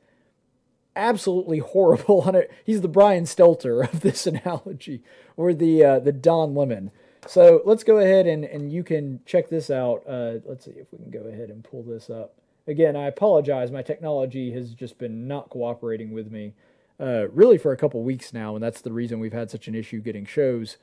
absolutely 0.95 1.59
horrible 1.59 2.21
on 2.25 2.35
it. 2.35 2.51
He's 2.65 2.81
the 2.81 2.87
Brian 2.87 3.25
Stelter 3.25 3.91
of 3.91 3.99
this 3.99 4.25
analogy, 4.27 5.03
or 5.37 5.53
the 5.53 5.83
uh, 5.83 5.99
the 5.99 6.11
Don 6.11 6.55
Lemon. 6.55 6.91
So 7.27 7.61
let's 7.65 7.83
go 7.83 7.97
ahead 7.97 8.27
and, 8.27 8.45
and 8.45 8.71
you 8.71 8.83
can 8.83 9.19
check 9.25 9.49
this 9.49 9.71
out. 9.71 10.03
Uh, 10.07 10.35
let's 10.45 10.65
see 10.65 10.71
if 10.71 10.87
we 10.91 10.99
can 10.99 11.09
go 11.09 11.27
ahead 11.27 11.49
and 11.49 11.63
pull 11.63 11.81
this 11.81 12.09
up. 12.09 12.35
Again, 12.67 12.95
I 12.95 13.07
apologize. 13.07 13.71
My 13.71 13.83
technology 13.83 14.51
has 14.53 14.73
just 14.73 14.97
been 14.97 15.27
not 15.27 15.49
cooperating 15.49 16.11
with 16.11 16.31
me 16.31 16.53
uh, 16.99 17.27
really 17.29 17.57
for 17.57 17.71
a 17.71 17.77
couple 17.77 18.01
weeks 18.03 18.33
now, 18.33 18.55
and 18.55 18.63
that's 18.63 18.81
the 18.81 18.93
reason 18.93 19.19
we've 19.19 19.33
had 19.33 19.51
such 19.51 19.67
an 19.67 19.75
issue 19.75 19.99
getting 19.99 20.25
shows 20.25 20.77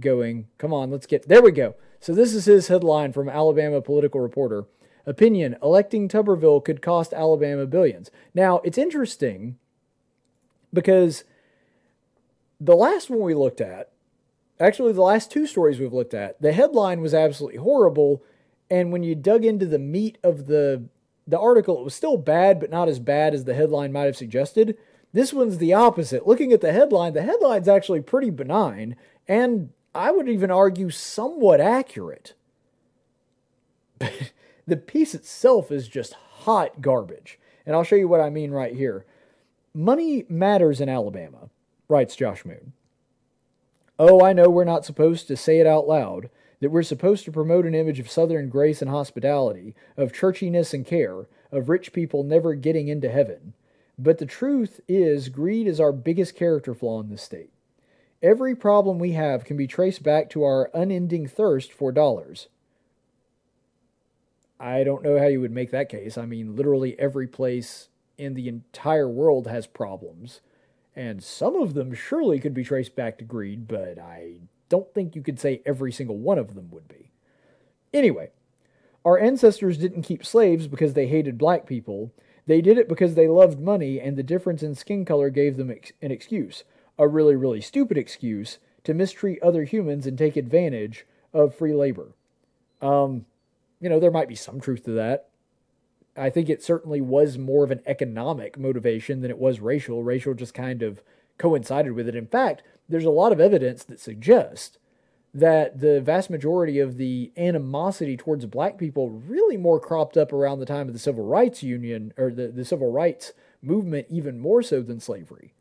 going. 0.00 0.46
Come 0.58 0.72
on, 0.72 0.90
let's 0.90 1.06
get 1.06 1.26
there. 1.26 1.42
We 1.42 1.52
go. 1.52 1.74
So 2.00 2.14
this 2.14 2.34
is 2.34 2.44
his 2.44 2.68
headline 2.68 3.12
from 3.12 3.28
Alabama 3.28 3.80
Political 3.80 4.20
Reporter. 4.20 4.64
Opinion: 5.06 5.56
Electing 5.62 6.08
Tuberville 6.08 6.64
could 6.64 6.82
cost 6.82 7.12
Alabama 7.12 7.66
billions. 7.66 8.10
Now 8.32 8.60
it's 8.64 8.78
interesting 8.78 9.58
because 10.72 11.24
the 12.60 12.76
last 12.76 13.10
one 13.10 13.20
we 13.20 13.34
looked 13.34 13.60
at, 13.60 13.90
actually 14.60 14.92
the 14.92 15.02
last 15.02 15.30
two 15.30 15.46
stories 15.46 15.80
we've 15.80 15.92
looked 15.92 16.14
at, 16.14 16.40
the 16.40 16.52
headline 16.52 17.00
was 17.00 17.12
absolutely 17.12 17.58
horrible, 17.58 18.22
and 18.70 18.92
when 18.92 19.02
you 19.02 19.14
dug 19.14 19.44
into 19.44 19.66
the 19.66 19.78
meat 19.78 20.18
of 20.22 20.46
the 20.46 20.84
the 21.26 21.38
article, 21.38 21.78
it 21.78 21.84
was 21.84 21.94
still 21.94 22.16
bad, 22.16 22.60
but 22.60 22.70
not 22.70 22.88
as 22.88 22.98
bad 22.98 23.34
as 23.34 23.44
the 23.44 23.54
headline 23.54 23.92
might 23.92 24.04
have 24.04 24.16
suggested. 24.16 24.76
This 25.12 25.32
one's 25.32 25.58
the 25.58 25.72
opposite. 25.72 26.26
Looking 26.26 26.52
at 26.52 26.60
the 26.60 26.72
headline, 26.72 27.12
the 27.12 27.22
headline's 27.22 27.68
actually 27.68 28.00
pretty 28.00 28.30
benign, 28.30 28.96
and 29.28 29.70
I 29.94 30.10
would 30.10 30.28
even 30.28 30.50
argue 30.50 30.90
somewhat 30.90 31.60
accurate. 31.60 32.34
the 34.66 34.76
piece 34.76 35.14
itself 35.14 35.70
is 35.70 35.88
just 35.88 36.14
hot 36.14 36.80
garbage. 36.80 37.38
And 37.64 37.74
I'll 37.74 37.84
show 37.84 37.96
you 37.96 38.08
what 38.08 38.20
I 38.20 38.30
mean 38.30 38.50
right 38.50 38.74
here. 38.74 39.06
Money 39.72 40.24
matters 40.28 40.80
in 40.80 40.88
Alabama, 40.88 41.48
writes 41.88 42.16
Josh 42.16 42.44
Moon. 42.44 42.72
Oh, 43.98 44.24
I 44.24 44.32
know 44.32 44.50
we're 44.50 44.64
not 44.64 44.84
supposed 44.84 45.28
to 45.28 45.36
say 45.36 45.60
it 45.60 45.66
out 45.66 45.86
loud. 45.86 46.28
That 46.60 46.70
we're 46.70 46.82
supposed 46.82 47.24
to 47.24 47.32
promote 47.32 47.66
an 47.66 47.74
image 47.74 48.00
of 48.00 48.10
Southern 48.10 48.48
grace 48.48 48.80
and 48.80 48.90
hospitality, 48.90 49.74
of 49.96 50.12
churchiness 50.12 50.72
and 50.72 50.86
care, 50.86 51.26
of 51.52 51.68
rich 51.68 51.92
people 51.92 52.22
never 52.22 52.54
getting 52.54 52.88
into 52.88 53.10
heaven. 53.10 53.54
But 53.98 54.18
the 54.18 54.26
truth 54.26 54.80
is, 54.88 55.28
greed 55.28 55.66
is 55.66 55.80
our 55.80 55.92
biggest 55.92 56.34
character 56.34 56.74
flaw 56.74 57.00
in 57.00 57.10
this 57.10 57.22
state. 57.22 57.50
Every 58.22 58.56
problem 58.56 58.98
we 58.98 59.12
have 59.12 59.44
can 59.44 59.56
be 59.56 59.66
traced 59.66 60.02
back 60.02 60.30
to 60.30 60.44
our 60.44 60.70
unending 60.74 61.26
thirst 61.26 61.72
for 61.72 61.92
dollars. 61.92 62.48
I 64.58 64.82
don't 64.82 65.02
know 65.02 65.18
how 65.18 65.26
you 65.26 65.40
would 65.40 65.52
make 65.52 65.70
that 65.72 65.90
case. 65.90 66.16
I 66.16 66.24
mean, 66.24 66.56
literally 66.56 66.98
every 66.98 67.26
place 67.26 67.88
in 68.16 68.34
the 68.34 68.48
entire 68.48 69.08
world 69.08 69.46
has 69.46 69.66
problems, 69.66 70.40
and 70.96 71.22
some 71.22 71.56
of 71.56 71.74
them 71.74 71.92
surely 71.92 72.40
could 72.40 72.54
be 72.54 72.64
traced 72.64 72.96
back 72.96 73.18
to 73.18 73.24
greed, 73.24 73.68
but 73.68 73.98
I 73.98 74.36
don't 74.68 74.92
think 74.94 75.14
you 75.14 75.22
could 75.22 75.38
say 75.38 75.62
every 75.64 75.92
single 75.92 76.16
one 76.16 76.38
of 76.38 76.54
them 76.54 76.70
would 76.70 76.88
be. 76.88 77.10
Anyway, 77.92 78.30
our 79.04 79.18
ancestors 79.18 79.78
didn't 79.78 80.02
keep 80.02 80.24
slaves 80.24 80.66
because 80.66 80.94
they 80.94 81.06
hated 81.06 81.38
black 81.38 81.66
people. 81.66 82.12
They 82.46 82.60
did 82.60 82.78
it 82.78 82.88
because 82.88 83.14
they 83.14 83.28
loved 83.28 83.60
money, 83.60 84.00
and 84.00 84.16
the 84.16 84.22
difference 84.22 84.62
in 84.62 84.74
skin 84.74 85.04
color 85.04 85.30
gave 85.30 85.56
them 85.56 85.70
ex- 85.70 85.92
an 86.02 86.10
excuse 86.10 86.64
a 86.98 87.08
really, 87.08 87.34
really 87.34 87.60
stupid 87.60 87.98
excuse 87.98 88.58
to 88.84 88.94
mistreat 88.94 89.42
other 89.42 89.64
humans 89.64 90.06
and 90.06 90.16
take 90.16 90.36
advantage 90.36 91.06
of 91.32 91.54
free 91.54 91.74
labor. 91.74 92.12
Um, 92.80 93.26
you 93.80 93.88
know, 93.88 93.98
there 93.98 94.10
might 94.10 94.28
be 94.28 94.34
some 94.34 94.60
truth 94.60 94.84
to 94.84 94.92
that. 94.92 95.28
I 96.16 96.30
think 96.30 96.48
it 96.48 96.62
certainly 96.62 97.00
was 97.00 97.38
more 97.38 97.64
of 97.64 97.72
an 97.72 97.82
economic 97.86 98.58
motivation 98.58 99.20
than 99.20 99.30
it 99.30 99.38
was 99.38 99.58
racial. 99.58 100.04
Racial 100.04 100.34
just 100.34 100.54
kind 100.54 100.82
of 100.82 101.02
coincided 101.38 101.92
with 101.92 102.08
it. 102.08 102.14
In 102.14 102.26
fact, 102.26 102.62
there's 102.88 103.04
a 103.04 103.10
lot 103.10 103.32
of 103.32 103.40
evidence 103.40 103.84
that 103.84 104.00
suggests 104.00 104.78
that 105.32 105.80
the 105.80 106.00
vast 106.00 106.30
majority 106.30 106.78
of 106.78 106.96
the 106.96 107.32
animosity 107.36 108.16
towards 108.16 108.46
black 108.46 108.78
people 108.78 109.10
really 109.10 109.56
more 109.56 109.80
cropped 109.80 110.16
up 110.16 110.32
around 110.32 110.60
the 110.60 110.66
time 110.66 110.86
of 110.86 110.92
the 110.92 110.98
civil 110.98 111.24
rights 111.24 111.62
union 111.62 112.12
or 112.16 112.30
the, 112.30 112.48
the 112.48 112.64
civil 112.64 112.90
rights 112.92 113.32
movement 113.60 114.06
even 114.08 114.38
more 114.38 114.62
so 114.62 114.80
than 114.80 115.00
slavery. 115.00 115.52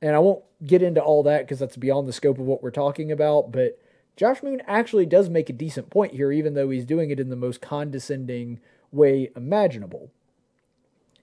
And 0.00 0.14
i 0.14 0.18
won't 0.18 0.44
get 0.64 0.82
into 0.82 1.02
all 1.02 1.22
that 1.24 1.40
because 1.40 1.58
that's 1.58 1.76
beyond 1.76 2.06
the 2.06 2.12
scope 2.12 2.38
of 2.38 2.46
what 2.46 2.62
we're 2.62 2.70
talking 2.70 3.10
about 3.10 3.50
but 3.52 3.78
josh 4.16 4.42
moon 4.42 4.62
actually 4.66 5.06
does 5.06 5.28
make 5.28 5.50
a 5.50 5.52
decent 5.52 5.90
point 5.90 6.12
here 6.14 6.30
even 6.30 6.54
though 6.54 6.70
he's 6.70 6.84
doing 6.84 7.10
it 7.10 7.20
in 7.20 7.30
the 7.30 7.36
most 7.36 7.60
condescending 7.60 8.60
way 8.92 9.30
imaginable. 9.36 10.10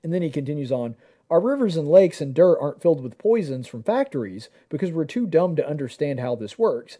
And 0.03 0.13
then 0.13 0.21
he 0.21 0.29
continues 0.29 0.71
on 0.71 0.95
our 1.29 1.39
rivers 1.39 1.75
and 1.75 1.89
lakes 1.89 2.21
and 2.21 2.33
dirt 2.33 2.57
aren't 2.59 2.81
filled 2.81 3.01
with 3.01 3.17
poisons 3.17 3.67
from 3.67 3.83
factories 3.83 4.49
because 4.69 4.91
we're 4.91 5.05
too 5.05 5.25
dumb 5.25 5.55
to 5.55 5.67
understand 5.67 6.19
how 6.19 6.35
this 6.35 6.57
works 6.57 6.97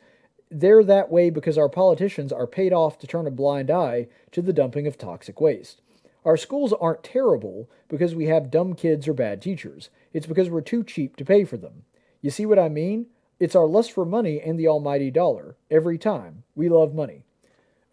they're 0.50 0.84
that 0.84 1.12
way 1.12 1.30
because 1.30 1.58
our 1.58 1.70
politicians 1.70 2.32
are 2.32 2.48
paid 2.48 2.74
off 2.74 2.98
to 3.00 3.08
turn 3.08 3.28
a 3.28 3.32
blind 3.32 3.72
eye 3.72 4.08
to 4.32 4.42
the 4.42 4.54
dumping 4.54 4.88
of 4.88 4.98
toxic 4.98 5.42
waste. 5.42 5.82
Our 6.24 6.38
schools 6.38 6.74
aren't 6.74 7.04
terrible 7.04 7.70
because 7.88 8.16
we 8.16 8.26
have 8.28 8.52
dumb 8.52 8.74
kids 8.74 9.08
or 9.08 9.14
bad 9.14 9.42
teachers. 9.42 9.90
It's 10.14 10.26
because 10.26 10.50
we're 10.50 10.62
too 10.62 10.84
cheap 10.84 11.18
to 11.18 11.26
pay 11.26 11.44
for 11.46 11.58
them. 11.58 11.84
You 12.22 12.32
see 12.32 12.46
what 12.46 12.60
I 12.60 12.70
mean? 12.70 13.08
It's 13.40 13.56
our 13.56 13.68
lust 13.68 13.92
for 13.92 14.06
money 14.06 14.42
and 14.42 14.60
the 14.60 14.68
almighty 14.68 15.12
dollar. 15.12 15.56
Every 15.70 15.98
time. 15.98 16.44
We 16.56 16.70
love 16.70 16.96
money. 16.96 17.26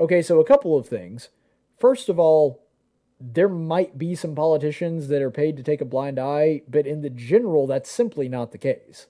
Okay, 0.01 0.23
so 0.23 0.41
a 0.41 0.45
couple 0.45 0.79
of 0.79 0.87
things. 0.87 1.29
First 1.79 2.09
of 2.09 2.19
all, 2.19 2.63
there 3.23 3.49
might 3.49 3.99
be 3.99 4.15
some 4.17 4.35
politicians 4.35 5.07
that 5.09 5.23
are 5.23 5.31
paid 5.31 5.57
to 5.57 5.63
take 5.63 5.81
a 5.81 5.87
blind 5.87 6.19
eye, 6.19 6.63
but 6.69 6.87
in 6.87 7.03
the 7.03 7.11
general, 7.11 7.67
that's 7.69 7.91
simply 7.91 8.29
not 8.29 8.51
the 8.51 8.59
case. 8.59 9.07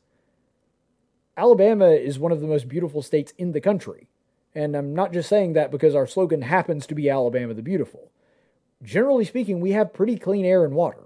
Alabama 1.36 1.89
is 1.89 2.18
one 2.18 2.30
of 2.30 2.43
the 2.43 2.47
most 2.47 2.68
beautiful 2.68 3.01
states 3.01 3.32
in 3.39 3.52
the 3.52 3.60
country. 3.60 4.09
And 4.55 4.76
I'm 4.76 4.94
not 4.94 5.14
just 5.14 5.30
saying 5.30 5.55
that 5.55 5.70
because 5.70 5.94
our 5.94 6.06
slogan 6.06 6.43
happens 6.43 6.86
to 6.86 6.94
be 6.94 7.09
Alabama 7.09 7.55
the 7.55 7.62
Beautiful. 7.62 8.10
Generally 8.82 9.24
speaking, 9.24 9.60
we 9.60 9.72
have 9.72 9.94
pretty 9.94 10.18
clean 10.18 10.44
air 10.44 10.62
and 10.64 10.74
water. 10.74 11.05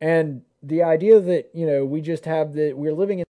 And 0.00 0.42
the 0.60 0.82
idea 0.82 1.20
that, 1.20 1.50
you 1.54 1.66
know, 1.66 1.84
we 1.84 2.00
just 2.00 2.24
have 2.24 2.54
that 2.54 2.76
we're 2.76 2.94
living 2.94 3.20
in. 3.20 3.24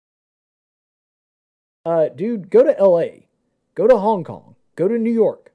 Uh, 1.84 2.10
dude, 2.10 2.52
go 2.52 2.64
to 2.64 2.84
LA, 2.84 3.26
go 3.74 3.88
to 3.88 3.98
Hong 3.98 4.24
Kong, 4.24 4.56
go 4.76 4.88
to 4.88 4.98
New 4.98 5.12
York. 5.12 5.52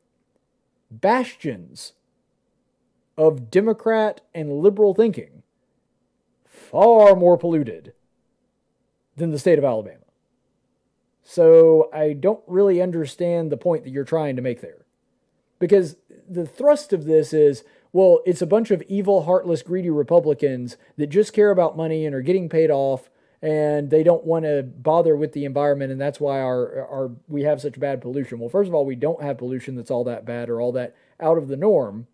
Bastions 0.91 1.93
of 3.19 3.51
Democrat 3.51 4.21
and 4.33 4.63
liberal 4.63 4.95
thinking, 4.95 5.43
far 6.47 7.17
more 7.17 7.37
polluted 7.37 7.93
than 9.17 9.33
the 9.33 9.39
state 9.39 9.59
of 9.59 9.65
Alabama. 9.65 10.05
So 11.25 11.91
I 11.93 12.15
don't 12.15 12.43
really 12.47 12.81
understand 12.81 13.51
the 13.51 13.57
point 13.57 13.85
that 13.85 13.91
you're 13.91 14.05
trying 14.05 14.37
to 14.37 14.43
make 14.43 14.61
there. 14.61 14.87
Because 15.59 15.97
the 16.27 16.47
thrust 16.47 16.93
of 16.93 17.05
this 17.05 17.33
is 17.33 17.65
well, 17.91 18.21
it's 18.27 18.43
a 18.43 18.47
bunch 18.47 18.71
of 18.71 18.83
evil, 18.83 19.25
heartless, 19.25 19.63
greedy 19.63 19.91
Republicans 19.91 20.77
that 20.99 21.07
just 21.07 21.33
care 21.33 21.51
about 21.51 21.77
money 21.77 22.05
and 22.05 22.15
are 22.15 22.21
getting 22.21 22.49
paid 22.49 22.71
off 22.71 23.09
and 23.41 23.89
they 23.89 24.03
don't 24.03 24.25
want 24.25 24.45
to 24.45 24.63
bother 24.63 25.17
with 25.17 25.33
the 25.33 25.47
environment 25.47 25.91
and 25.91 26.01
that's 26.01 26.21
why 26.21 26.41
our 26.41 26.87
our 26.87 27.11
we 27.29 27.43
have 27.43 27.61
such 27.61 27.81
bad 27.81 28.01
pollution. 28.01 28.39
Well, 28.39 28.49
first 28.49 28.69
of 28.69 28.75
all, 28.75 28.85
we 28.85 28.95
don't 28.95 29.23
have 29.23 29.39
pollution 29.39 29.75
that's 29.75 29.91
all 29.91 30.05
that 30.05 30.25
bad 30.25 30.49
or 30.49 30.61
all 30.61 30.73
that 30.73 30.95
out 31.19 31.39
of 31.39 31.49
the 31.49 31.57
norm. 31.57 32.07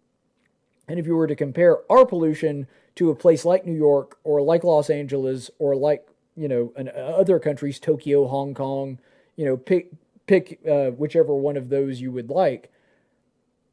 And 0.89 0.98
if 0.98 1.06
you 1.06 1.16
were 1.16 1.27
to 1.27 1.36
compare 1.36 1.90
our 1.90 2.05
pollution 2.05 2.66
to 2.97 3.11
a 3.11 3.15
place 3.15 3.44
like 3.44 3.66
New 3.66 3.74
York 3.74 4.19
or 4.24 4.43
like 4.43 4.65
Los 4.65 4.90
Angeles 4.90 5.51
or 5.59 5.74
like 5.74 6.06
you 6.36 6.48
know, 6.48 6.73
an, 6.77 6.90
other 6.94 7.39
countries, 7.39 7.78
Tokyo, 7.78 8.27
Hong 8.27 8.55
Kong, 8.55 8.98
you 9.36 9.44
know, 9.44 9.56
pick 9.56 9.90
pick 10.27 10.61
uh, 10.69 10.90
whichever 10.90 11.35
one 11.35 11.56
of 11.56 11.69
those 11.69 12.01
you 12.01 12.11
would 12.12 12.31
like. 12.31 12.70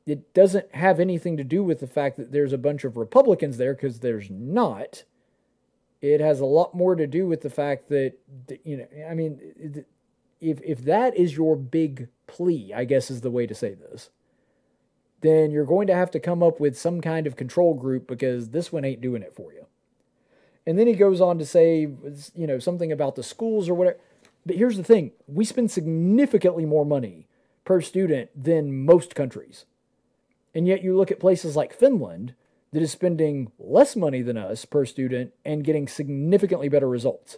It 0.06 0.34
doesn't 0.34 0.74
have 0.76 1.00
anything 1.00 1.38
to 1.38 1.44
do 1.44 1.64
with 1.64 1.80
the 1.80 1.88
fact 1.88 2.18
that 2.18 2.32
there's 2.32 2.54
a 2.54 2.58
bunch 2.58 2.84
of 2.84 2.98
Republicans 2.98 3.58
there 3.58 3.74
because 3.74 4.00
there's 4.00 4.30
not. 4.30 5.04
It 6.02 6.20
has 6.20 6.40
a 6.40 6.46
lot 6.46 6.74
more 6.74 6.96
to 6.96 7.06
do 7.06 7.28
with 7.28 7.42
the 7.42 7.50
fact 7.50 7.90
that 7.90 8.14
you 8.64 8.78
know, 8.78 8.88
I 9.10 9.14
mean, 9.14 9.86
if 10.40 10.60
if 10.64 10.84
that 10.86 11.16
is 11.16 11.36
your 11.36 11.56
big 11.56 12.10
plea, 12.28 12.74
I 12.76 12.86
guess 12.86 13.12
is 13.12 13.22
the 13.22 13.32
way 13.32 13.48
to 13.48 13.56
say 13.56 13.74
this, 13.74 14.10
then 15.22 15.52
you're 15.52 15.66
going 15.66 15.88
to 15.88 15.96
have 15.96 16.12
to 16.12 16.20
come 16.20 16.44
up 16.44 16.60
with 16.60 16.78
some 16.78 17.02
kind 17.02 17.28
of 17.28 17.36
control 17.36 17.74
group 17.74 18.08
because 18.08 18.50
this 18.50 18.72
one 18.72 18.84
ain't 18.84 19.02
doing 19.02 19.22
it 19.22 19.34
for 19.34 19.54
you. 19.54 19.66
And 20.66 20.78
then 20.78 20.88
he 20.88 20.94
goes 20.94 21.22
on 21.22 21.40
to 21.40 21.46
say, 21.46 21.88
you 22.36 22.48
know, 22.48 22.60
something 22.60 22.92
about 22.92 23.16
the 23.16 23.24
schools 23.24 23.70
or 23.70 23.74
whatever. 23.74 23.98
But 24.46 24.56
here's 24.56 24.78
the 24.78 24.84
thing 24.84 25.12
we 25.28 25.46
spend 25.46 25.72
significantly 25.72 26.66
more 26.66 26.86
money 26.86 27.28
per 27.66 27.82
student 27.82 28.30
than 28.36 28.86
most 28.86 29.16
countries. 29.16 29.66
And 30.54 30.68
yet 30.68 30.84
you 30.84 30.96
look 30.96 31.12
at 31.12 31.20
places 31.20 31.56
like 31.56 31.74
Finland 31.74 32.34
that 32.74 32.82
is 32.82 32.92
spending 32.92 33.52
less 33.60 33.96
money 33.96 34.22
than 34.22 34.38
us 34.38 34.66
per 34.66 34.86
student 34.86 35.34
and 35.46 35.64
getting 35.64 35.88
significantly 35.88 36.70
better 36.70 36.90
results. 36.90 37.38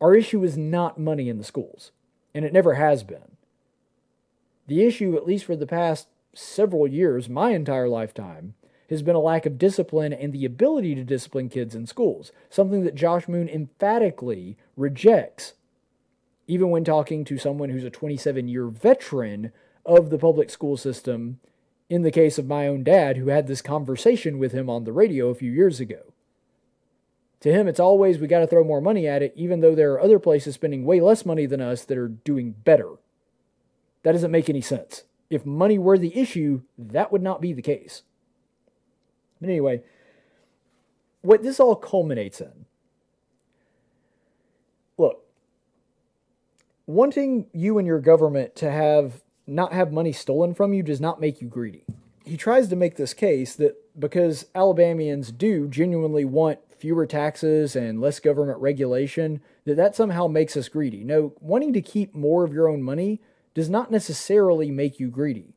Our 0.00 0.14
issue 0.14 0.44
is 0.44 0.56
not 0.56 0.98
money 0.98 1.28
in 1.28 1.38
the 1.38 1.44
schools, 1.44 1.90
and 2.34 2.44
it 2.44 2.52
never 2.52 2.74
has 2.74 3.02
been. 3.02 3.36
The 4.66 4.84
issue, 4.84 5.16
at 5.16 5.26
least 5.26 5.44
for 5.44 5.56
the 5.56 5.66
past 5.66 6.08
several 6.34 6.86
years, 6.86 7.28
my 7.28 7.50
entire 7.50 7.88
lifetime, 7.88 8.54
has 8.90 9.02
been 9.02 9.16
a 9.16 9.20
lack 9.20 9.44
of 9.44 9.58
discipline 9.58 10.12
and 10.12 10.32
the 10.32 10.44
ability 10.44 10.94
to 10.94 11.04
discipline 11.04 11.48
kids 11.48 11.74
in 11.74 11.86
schools, 11.86 12.32
something 12.48 12.84
that 12.84 12.94
Josh 12.94 13.28
Moon 13.28 13.48
emphatically 13.48 14.56
rejects, 14.76 15.54
even 16.46 16.70
when 16.70 16.84
talking 16.84 17.24
to 17.24 17.38
someone 17.38 17.68
who's 17.68 17.84
a 17.84 17.90
27 17.90 18.48
year 18.48 18.66
veteran 18.66 19.52
of 19.84 20.10
the 20.10 20.18
public 20.18 20.50
school 20.50 20.76
system. 20.76 21.40
In 21.90 22.02
the 22.02 22.10
case 22.10 22.36
of 22.38 22.46
my 22.46 22.66
own 22.66 22.84
dad, 22.84 23.16
who 23.16 23.28
had 23.28 23.46
this 23.46 23.62
conversation 23.62 24.38
with 24.38 24.52
him 24.52 24.68
on 24.68 24.84
the 24.84 24.92
radio 24.92 25.28
a 25.28 25.34
few 25.34 25.50
years 25.50 25.80
ago. 25.80 26.12
To 27.40 27.52
him, 27.52 27.68
it's 27.68 27.80
always 27.80 28.18
we 28.18 28.26
got 28.26 28.40
to 28.40 28.46
throw 28.46 28.64
more 28.64 28.80
money 28.80 29.06
at 29.06 29.22
it, 29.22 29.32
even 29.36 29.60
though 29.60 29.74
there 29.74 29.92
are 29.92 30.00
other 30.00 30.18
places 30.18 30.54
spending 30.54 30.84
way 30.84 31.00
less 31.00 31.24
money 31.24 31.46
than 31.46 31.60
us 31.60 31.84
that 31.84 31.96
are 31.96 32.08
doing 32.08 32.50
better. 32.64 32.96
That 34.02 34.12
doesn't 34.12 34.30
make 34.30 34.50
any 34.50 34.60
sense. 34.60 35.04
If 35.30 35.44
money 35.44 35.78
were 35.78 35.98
the 35.98 36.16
issue, 36.16 36.62
that 36.78 37.12
would 37.12 37.22
not 37.22 37.40
be 37.40 37.52
the 37.52 37.62
case. 37.62 38.02
But 39.40 39.50
anyway, 39.50 39.82
what 41.20 41.42
this 41.42 41.60
all 41.60 41.76
culminates 41.76 42.40
in 42.40 42.66
look, 44.96 45.24
wanting 46.86 47.46
you 47.52 47.78
and 47.78 47.86
your 47.86 48.00
government 48.00 48.56
to 48.56 48.70
have 48.70 49.22
not 49.46 49.72
have 49.72 49.92
money 49.92 50.12
stolen 50.12 50.54
from 50.54 50.74
you 50.74 50.82
does 50.82 51.00
not 51.00 51.20
make 51.20 51.40
you 51.40 51.48
greedy. 51.48 51.84
He 52.24 52.36
tries 52.36 52.68
to 52.68 52.76
make 52.76 52.96
this 52.96 53.14
case 53.14 53.54
that 53.56 53.76
because 53.98 54.46
Alabamians 54.54 55.32
do 55.32 55.66
genuinely 55.68 56.24
want 56.24 56.58
fewer 56.78 57.06
taxes 57.06 57.74
and 57.74 58.00
less 58.00 58.20
government 58.20 58.58
regulation, 58.60 59.40
that 59.64 59.76
that 59.76 59.96
somehow 59.96 60.26
makes 60.26 60.56
us 60.56 60.68
greedy. 60.68 61.02
No, 61.02 61.32
wanting 61.40 61.72
to 61.72 61.80
keep 61.80 62.14
more 62.14 62.44
of 62.44 62.52
your 62.52 62.68
own 62.68 62.82
money 62.82 63.20
does 63.54 63.68
not 63.68 63.90
necessarily 63.90 64.70
make 64.70 65.00
you 65.00 65.08
greedy. 65.08 65.54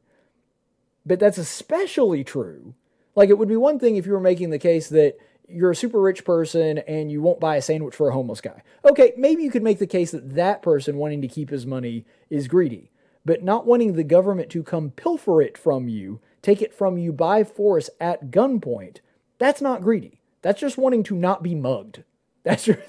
But 1.06 1.20
that's 1.20 1.38
especially 1.38 2.24
true 2.24 2.76
like 3.16 3.30
it 3.30 3.38
would 3.38 3.50
be 3.50 3.58
one 3.58 3.80
thing 3.80 3.96
if 3.96 4.06
you 4.06 4.12
were 4.14 4.20
making 4.20 4.50
the 4.50 4.60
case 4.60 4.90
that 4.90 5.18
you're 5.48 5.72
a 5.72 5.76
super 5.76 6.00
rich 6.00 6.24
person 6.24 6.78
and 6.80 7.12
you 7.12 7.22
won't 7.22 7.40
buy 7.40 7.58
a 7.58 7.62
sandwich 7.62 7.96
for 7.96 8.10
a 8.10 8.14
homeless 8.14 8.40
guy. 8.40 8.64
Okay, 8.86 9.14
maybe 9.18 9.44
you 9.44 9.52
could 9.52 9.64
make 9.64 9.80
the 9.80 9.88
case 9.88 10.12
that 10.12 10.36
that 10.36 10.62
person 10.62 10.96
wanting 10.98 11.22
to 11.22 11.28
keep 11.28 11.50
his 11.50 11.66
money 11.66 12.06
is 12.30 12.48
greedy. 12.48 12.90
but 13.24 13.44
not 13.44 13.68
wanting 13.68 13.94
the 13.94 14.04
government 14.04 14.50
to 14.50 14.64
come 14.64 14.92
pilfer 14.92 15.42
it 15.42 15.58
from 15.58 15.88
you, 15.88 16.20
take 16.42 16.62
it 16.62 16.74
from 16.74 16.98
you 16.98 17.12
by 17.14 17.44
force 17.44 17.90
at 18.00 18.32
gunpoint, 18.32 18.98
that's 19.38 19.62
not 19.62 19.82
greedy. 19.82 20.22
That's 20.42 20.60
just 20.60 20.78
wanting 20.78 21.04
to 21.04 21.16
not 21.16 21.44
be 21.44 21.54
mugged. 21.54 22.04
That's 22.44 22.66
your, 22.66 22.80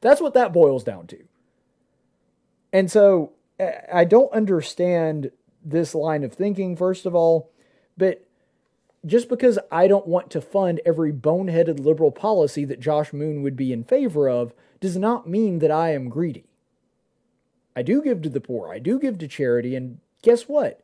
that's 0.00 0.22
what 0.22 0.32
that 0.32 0.54
boils 0.54 0.84
down 0.84 1.06
to. 1.08 1.18
And 2.72 2.90
so 2.90 3.32
I 3.60 4.04
don't 4.04 4.32
understand 4.32 5.30
this 5.64 5.94
line 5.94 6.24
of 6.24 6.32
thinking, 6.32 6.76
first 6.76 7.06
of 7.06 7.14
all, 7.14 7.50
but 7.96 8.26
just 9.04 9.28
because 9.28 9.58
I 9.70 9.88
don't 9.88 10.06
want 10.06 10.30
to 10.30 10.40
fund 10.40 10.80
every 10.84 11.12
boneheaded 11.12 11.80
liberal 11.80 12.12
policy 12.12 12.64
that 12.64 12.80
Josh 12.80 13.12
Moon 13.12 13.42
would 13.42 13.56
be 13.56 13.72
in 13.72 13.84
favor 13.84 14.28
of 14.28 14.54
does 14.80 14.96
not 14.96 15.28
mean 15.28 15.58
that 15.58 15.70
I 15.70 15.92
am 15.92 16.08
greedy. 16.08 16.44
I 17.74 17.82
do 17.82 18.02
give 18.02 18.22
to 18.22 18.28
the 18.28 18.40
poor, 18.40 18.72
I 18.72 18.78
do 18.78 18.98
give 18.98 19.18
to 19.18 19.28
charity, 19.28 19.74
and 19.74 19.98
guess 20.22 20.42
what? 20.42 20.80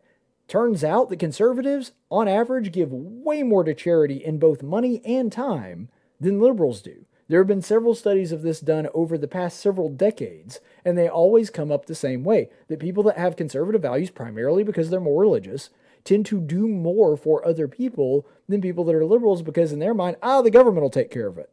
Turns 0.47 0.83
out 0.83 1.11
that 1.11 1.19
conservatives, 1.19 1.93
on 2.11 2.27
average, 2.27 2.73
give 2.73 2.91
way 2.91 3.43
more 3.43 3.65
to 3.65 3.75
charity 3.75 4.25
in 4.25 4.39
both 4.39 4.63
money 4.63 5.03
and 5.05 5.31
time 5.31 5.91
than 6.19 6.41
liberals 6.41 6.81
do. 6.81 7.05
There 7.29 7.41
have 7.41 7.47
been 7.47 7.63
several 7.63 7.95
studies 7.95 8.33
of 8.33 8.41
this 8.41 8.61
done 8.61 8.89
over 8.95 9.19
the 9.19 9.29
past 9.29 9.61
several 9.61 9.91
decades, 9.91 10.61
and 10.83 10.97
they 10.97 11.09
always 11.09 11.51
come 11.51 11.71
up 11.71 11.85
the 11.85 11.95
same 11.95 12.25
way 12.25 12.49
that 12.69 12.81
people 12.81 13.03
that 13.05 13.19
have 13.19 13.37
conservative 13.37 13.83
values, 13.83 14.11
primarily 14.11 14.65
because 14.65 14.89
they're 14.89 14.99
more 14.99 15.21
religious, 15.21 15.69
tend 16.05 16.25
to 16.27 16.41
do 16.41 16.67
more 16.67 17.19
for 17.19 17.47
other 17.47 17.69
people 17.69 18.27
than 18.49 18.63
people 18.63 18.83
that 18.85 18.95
are 18.95 19.05
liberals 19.05 19.43
because, 19.43 19.73
in 19.73 19.79
their 19.79 19.93
mind, 19.93 20.17
ah, 20.23 20.41
the 20.41 20.51
government 20.51 20.83
will 20.83 20.91
take 20.91 21.11
care 21.11 21.27
of 21.27 21.37
it. 21.37 21.51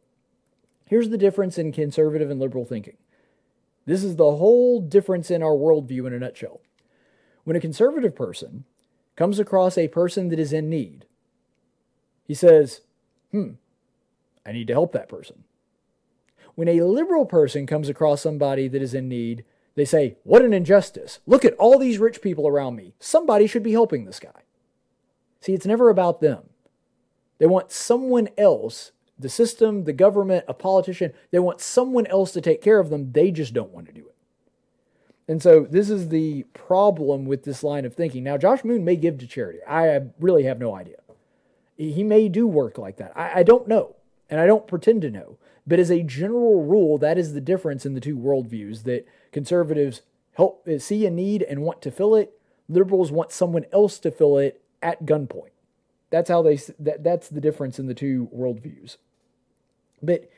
Here's 0.86 1.10
the 1.10 1.18
difference 1.18 1.58
in 1.58 1.72
conservative 1.72 2.30
and 2.30 2.40
liberal 2.40 2.64
thinking 2.64 2.96
this 3.84 4.02
is 4.02 4.16
the 4.16 4.36
whole 4.36 4.80
difference 4.80 5.30
in 5.30 5.42
our 5.42 5.52
worldview 5.52 6.06
in 6.06 6.12
a 6.12 6.18
nutshell. 6.18 6.60
When 7.44 7.54
a 7.54 7.60
conservative 7.60 8.16
person 8.16 8.64
comes 9.14 9.38
across 9.38 9.78
a 9.78 9.88
person 9.88 10.28
that 10.30 10.38
is 10.38 10.52
in 10.52 10.68
need, 10.68 11.06
he 12.24 12.34
says, 12.34 12.80
hmm, 13.30 13.52
I 14.44 14.52
need 14.52 14.66
to 14.66 14.72
help 14.72 14.92
that 14.92 15.08
person. 15.08 15.44
When 16.56 16.68
a 16.68 16.80
liberal 16.80 17.26
person 17.26 17.66
comes 17.66 17.88
across 17.88 18.20
somebody 18.20 18.66
that 18.66 18.82
is 18.82 18.94
in 18.94 19.08
need, 19.08 19.44
they 19.76 19.84
say, 19.84 20.16
What 20.24 20.42
an 20.42 20.52
injustice. 20.52 21.20
Look 21.26 21.44
at 21.44 21.54
all 21.54 21.78
these 21.78 21.98
rich 21.98 22.20
people 22.20 22.48
around 22.48 22.74
me. 22.74 22.94
Somebody 22.98 23.46
should 23.46 23.62
be 23.62 23.72
helping 23.72 24.04
this 24.04 24.18
guy. 24.18 24.42
See, 25.40 25.52
it's 25.52 25.66
never 25.66 25.90
about 25.90 26.20
them. 26.20 26.48
They 27.38 27.46
want 27.46 27.70
someone 27.70 28.28
else, 28.38 28.92
the 29.18 29.28
system, 29.28 29.84
the 29.84 29.92
government, 29.92 30.46
a 30.48 30.54
politician, 30.54 31.12
they 31.30 31.38
want 31.38 31.60
someone 31.60 32.06
else 32.06 32.32
to 32.32 32.40
take 32.40 32.62
care 32.62 32.80
of 32.80 32.90
them. 32.90 33.12
They 33.12 33.30
just 33.30 33.52
don't 33.52 33.72
want 33.72 33.86
to 33.86 33.92
do 33.92 34.06
it. 34.06 34.14
And 35.28 35.42
so 35.42 35.66
this 35.68 35.90
is 35.90 36.08
the 36.08 36.44
problem 36.54 37.26
with 37.26 37.44
this 37.44 37.62
line 37.62 37.84
of 37.84 37.94
thinking. 37.94 38.24
Now, 38.24 38.38
Josh 38.38 38.64
Moon 38.64 38.84
may 38.84 38.96
give 38.96 39.18
to 39.18 39.26
charity. 39.26 39.58
I 39.68 40.00
really 40.20 40.44
have 40.44 40.58
no 40.58 40.74
idea. 40.74 40.96
He 41.76 42.04
may 42.04 42.28
do 42.28 42.46
work 42.46 42.78
like 42.78 42.96
that. 42.96 43.12
I, 43.14 43.40
I 43.40 43.42
don't 43.42 43.68
know, 43.68 43.96
and 44.30 44.40
I 44.40 44.46
don't 44.46 44.66
pretend 44.66 45.02
to 45.02 45.10
know. 45.10 45.36
But 45.66 45.80
as 45.80 45.90
a 45.90 46.02
general 46.02 46.62
rule, 46.64 46.96
that 46.98 47.18
is 47.18 47.32
the 47.32 47.40
difference 47.40 47.84
in 47.84 47.94
the 47.94 48.00
two 48.00 48.16
worldviews 48.16 48.84
that 48.84 49.06
conservatives 49.32 50.02
help 50.34 50.68
see 50.78 51.06
a 51.06 51.10
need 51.10 51.42
and 51.42 51.62
want 51.62 51.82
to 51.82 51.90
fill 51.90 52.14
it. 52.14 52.38
Liberals 52.68 53.10
want 53.10 53.32
someone 53.32 53.66
else 53.72 53.98
to 54.00 54.10
fill 54.10 54.38
it 54.38 54.62
at 54.82 55.04
gunpoint. 55.04 55.50
That's 56.10 56.28
how 56.28 56.42
they 56.42 56.56
that, 56.78 57.02
that's 57.02 57.28
the 57.28 57.40
difference 57.40 57.78
in 57.78 57.86
the 57.86 57.94
two 57.94 58.28
worldviews. 58.34 58.96
But 60.02 60.30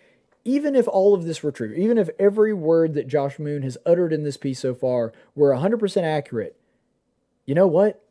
even 0.44 0.74
if 0.74 0.88
all 0.88 1.14
of 1.14 1.24
this 1.24 1.42
were 1.42 1.52
true, 1.52 1.74
even 1.74 1.98
if 1.98 2.08
every 2.18 2.54
word 2.54 2.94
that 2.94 3.08
Josh 3.08 3.38
Moon 3.38 3.62
has 3.62 3.76
uttered 3.84 4.12
in 4.12 4.22
this 4.22 4.38
piece 4.38 4.60
so 4.60 4.74
far 4.74 5.12
were 5.34 5.50
100% 5.50 6.02
accurate, 6.02 6.58
you 7.44 7.54
know 7.54 7.66
what? 7.66 8.02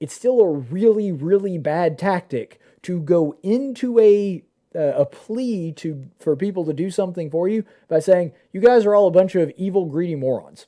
It's 0.00 0.14
still 0.14 0.40
a 0.40 0.50
really, 0.50 1.12
really 1.12 1.58
bad 1.58 1.98
tactic 1.98 2.58
to 2.82 3.00
go 3.00 3.36
into 3.42 3.98
a 3.98 4.44
a 4.78 5.04
plea 5.04 5.72
to 5.72 6.08
for 6.18 6.36
people 6.36 6.64
to 6.64 6.72
do 6.72 6.90
something 6.90 7.30
for 7.30 7.48
you 7.48 7.64
by 7.88 7.98
saying 7.98 8.32
you 8.52 8.60
guys 8.60 8.86
are 8.86 8.94
all 8.94 9.08
a 9.08 9.12
bunch 9.12 9.34
of 9.34 9.50
evil 9.56 9.86
greedy 9.86 10.14
morons. 10.14 10.66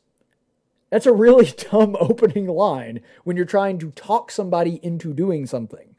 That's 0.91 1.07
a 1.07 1.13
really 1.13 1.53
dumb 1.71 1.97
opening 2.01 2.49
line 2.49 3.01
when 3.25 3.37
you're 3.37 3.47
trying 3.47 3.79
to 3.79 3.93
talk 3.93 4.31
somebody 4.31 4.81
into 4.83 5.15
doing 5.15 5.47
something. 5.47 5.95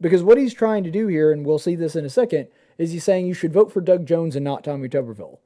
Because 0.00 0.22
what 0.22 0.38
he's 0.38 0.54
trying 0.54 0.84
to 0.84 0.90
do 0.90 1.08
here 1.08 1.32
and 1.32 1.44
we'll 1.44 1.58
see 1.58 1.74
this 1.74 1.96
in 1.96 2.04
a 2.04 2.10
second 2.10 2.48
is 2.76 2.92
he's 2.92 3.04
saying 3.04 3.26
you 3.26 3.34
should 3.34 3.52
vote 3.52 3.72
for 3.72 3.80
doug 3.80 4.06
jones 4.06 4.36
and 4.36 4.44
not 4.44 4.62
tommy 4.62 4.88
tuberville. 4.88 5.38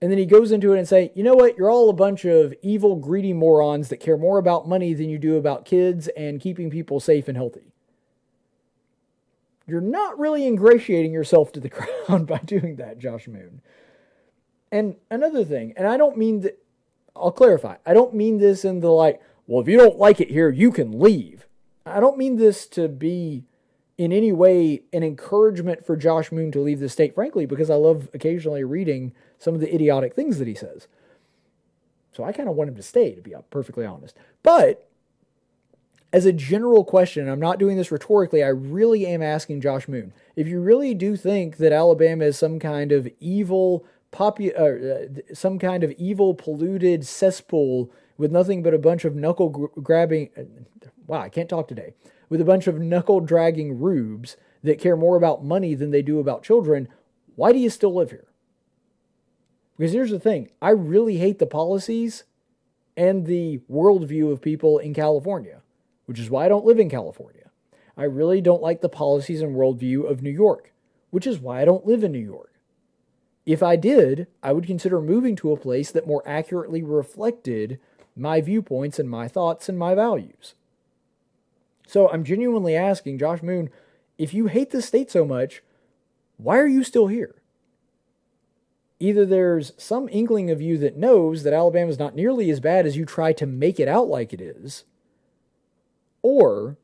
And 0.00 0.10
then 0.10 0.18
he 0.18 0.24
goes 0.24 0.50
into 0.50 0.72
it 0.72 0.78
and 0.78 0.88
say 0.88 1.12
you 1.14 1.22
know 1.22 1.34
what? 1.34 1.58
You're 1.58 1.70
all 1.70 1.90
a 1.90 1.94
bunch 1.94 2.24
of 2.24 2.54
evil 2.62 2.96
greedy 2.96 3.32
morons 3.32 3.88
that 3.88 3.98
care 3.98 4.16
more 4.16 4.38
about 4.38 4.68
money 4.68 4.94
than 4.94 5.10
you 5.10 5.18
do 5.18 5.36
about 5.36 5.64
kids 5.64 6.08
and 6.16 6.40
keeping 6.40 6.70
people 6.70 7.00
safe 7.00 7.26
and 7.26 7.36
healthy 7.36 7.72
you're 9.70 9.80
not 9.80 10.18
really 10.18 10.46
ingratiating 10.46 11.12
yourself 11.12 11.52
to 11.52 11.60
the 11.60 11.70
crowd 11.70 12.26
by 12.26 12.38
doing 12.38 12.76
that, 12.76 12.98
Josh 12.98 13.28
Moon. 13.28 13.62
And 14.72 14.96
another 15.10 15.44
thing, 15.44 15.72
and 15.76 15.86
I 15.86 15.96
don't 15.96 16.16
mean 16.16 16.40
that, 16.40 16.58
I'll 17.16 17.32
clarify, 17.32 17.76
I 17.84 17.94
don't 17.94 18.14
mean 18.14 18.38
this 18.38 18.64
in 18.64 18.80
the 18.80 18.90
like, 18.90 19.20
well, 19.46 19.60
if 19.60 19.68
you 19.68 19.76
don't 19.76 19.98
like 19.98 20.20
it 20.20 20.30
here, 20.30 20.48
you 20.50 20.70
can 20.70 20.98
leave. 20.98 21.46
I 21.84 21.98
don't 21.98 22.18
mean 22.18 22.36
this 22.36 22.66
to 22.68 22.88
be 22.88 23.44
in 23.98 24.12
any 24.12 24.32
way 24.32 24.82
an 24.92 25.02
encouragement 25.02 25.84
for 25.84 25.96
Josh 25.96 26.30
Moon 26.30 26.52
to 26.52 26.60
leave 26.60 26.80
the 26.80 26.88
state, 26.88 27.14
frankly, 27.14 27.46
because 27.46 27.68
I 27.68 27.74
love 27.74 28.08
occasionally 28.14 28.64
reading 28.64 29.12
some 29.38 29.54
of 29.54 29.60
the 29.60 29.74
idiotic 29.74 30.14
things 30.14 30.38
that 30.38 30.48
he 30.48 30.54
says. 30.54 30.86
So 32.12 32.24
I 32.24 32.32
kind 32.32 32.48
of 32.48 32.54
want 32.54 32.70
him 32.70 32.76
to 32.76 32.82
stay, 32.82 33.14
to 33.14 33.20
be 33.20 33.34
perfectly 33.50 33.84
honest. 33.84 34.16
But 34.42 34.88
as 36.12 36.26
a 36.26 36.32
general 36.32 36.84
question, 36.84 37.28
I'm 37.28 37.40
not 37.40 37.58
doing 37.58 37.76
this 37.76 37.92
rhetorically, 37.92 38.42
I 38.42 38.48
really 38.48 39.06
am 39.06 39.22
asking 39.22 39.60
Josh 39.60 39.86
Moon. 39.86 40.12
If 40.34 40.48
you 40.48 40.60
really 40.60 40.94
do 40.94 41.16
think 41.16 41.58
that 41.58 41.72
Alabama 41.72 42.24
is 42.24 42.38
some 42.38 42.58
kind 42.58 42.90
of 42.90 43.08
evil, 43.20 43.84
popu- 44.12 44.58
uh, 44.58 45.20
uh 45.20 45.34
some 45.34 45.58
kind 45.58 45.84
of 45.84 45.92
evil, 45.92 46.34
polluted 46.34 47.06
cesspool 47.06 47.92
with 48.18 48.32
nothing 48.32 48.62
but 48.62 48.74
a 48.74 48.78
bunch 48.78 49.04
of 49.04 49.14
knuckle 49.14 49.50
gr- 49.50 49.80
grabbing, 49.80 50.30
uh, 50.36 50.42
wow, 51.06 51.20
I 51.20 51.28
can't 51.28 51.48
talk 51.48 51.68
today, 51.68 51.94
with 52.28 52.40
a 52.40 52.44
bunch 52.44 52.66
of 52.66 52.80
knuckle 52.80 53.20
dragging 53.20 53.78
rubes 53.78 54.36
that 54.64 54.80
care 54.80 54.96
more 54.96 55.16
about 55.16 55.44
money 55.44 55.74
than 55.74 55.90
they 55.90 56.02
do 56.02 56.18
about 56.18 56.42
children, 56.42 56.88
why 57.36 57.52
do 57.52 57.58
you 57.58 57.70
still 57.70 57.94
live 57.94 58.10
here? 58.10 58.26
Because 59.78 59.92
here's 59.92 60.10
the 60.10 60.20
thing 60.20 60.50
I 60.60 60.70
really 60.70 61.18
hate 61.18 61.38
the 61.38 61.46
policies 61.46 62.24
and 62.96 63.26
the 63.26 63.60
worldview 63.70 64.30
of 64.32 64.42
people 64.42 64.78
in 64.78 64.92
California 64.92 65.62
which 66.10 66.18
is 66.18 66.28
why 66.28 66.44
I 66.44 66.48
don't 66.48 66.64
live 66.64 66.80
in 66.80 66.90
California. 66.90 67.52
I 67.96 68.02
really 68.02 68.40
don't 68.40 68.60
like 68.60 68.80
the 68.80 68.88
policies 68.88 69.42
and 69.42 69.54
worldview 69.54 70.10
of 70.10 70.22
New 70.22 70.30
York, 70.30 70.72
which 71.10 71.24
is 71.24 71.38
why 71.38 71.62
I 71.62 71.64
don't 71.64 71.86
live 71.86 72.02
in 72.02 72.10
New 72.10 72.18
York. 72.18 72.52
If 73.46 73.62
I 73.62 73.76
did, 73.76 74.26
I 74.42 74.52
would 74.52 74.66
consider 74.66 75.00
moving 75.00 75.36
to 75.36 75.52
a 75.52 75.56
place 75.56 75.92
that 75.92 76.08
more 76.08 76.24
accurately 76.26 76.82
reflected 76.82 77.78
my 78.16 78.40
viewpoints 78.40 78.98
and 78.98 79.08
my 79.08 79.28
thoughts 79.28 79.68
and 79.68 79.78
my 79.78 79.94
values. 79.94 80.56
So 81.86 82.08
I'm 82.08 82.24
genuinely 82.24 82.74
asking 82.74 83.18
Josh 83.18 83.40
Moon, 83.40 83.70
if 84.18 84.34
you 84.34 84.48
hate 84.48 84.70
the 84.70 84.82
state 84.82 85.12
so 85.12 85.24
much, 85.24 85.62
why 86.38 86.58
are 86.58 86.66
you 86.66 86.82
still 86.82 87.06
here? 87.06 87.36
Either 88.98 89.24
there's 89.24 89.74
some 89.76 90.08
inkling 90.10 90.50
of 90.50 90.60
you 90.60 90.76
that 90.78 90.96
knows 90.96 91.44
that 91.44 91.52
Alabama 91.52 91.88
is 91.88 92.00
not 92.00 92.16
nearly 92.16 92.50
as 92.50 92.58
bad 92.58 92.84
as 92.84 92.96
you 92.96 93.04
try 93.04 93.32
to 93.32 93.46
make 93.46 93.78
it 93.78 93.86
out 93.86 94.08
like 94.08 94.32
it 94.32 94.40
is, 94.40 94.82
or, 96.22 96.76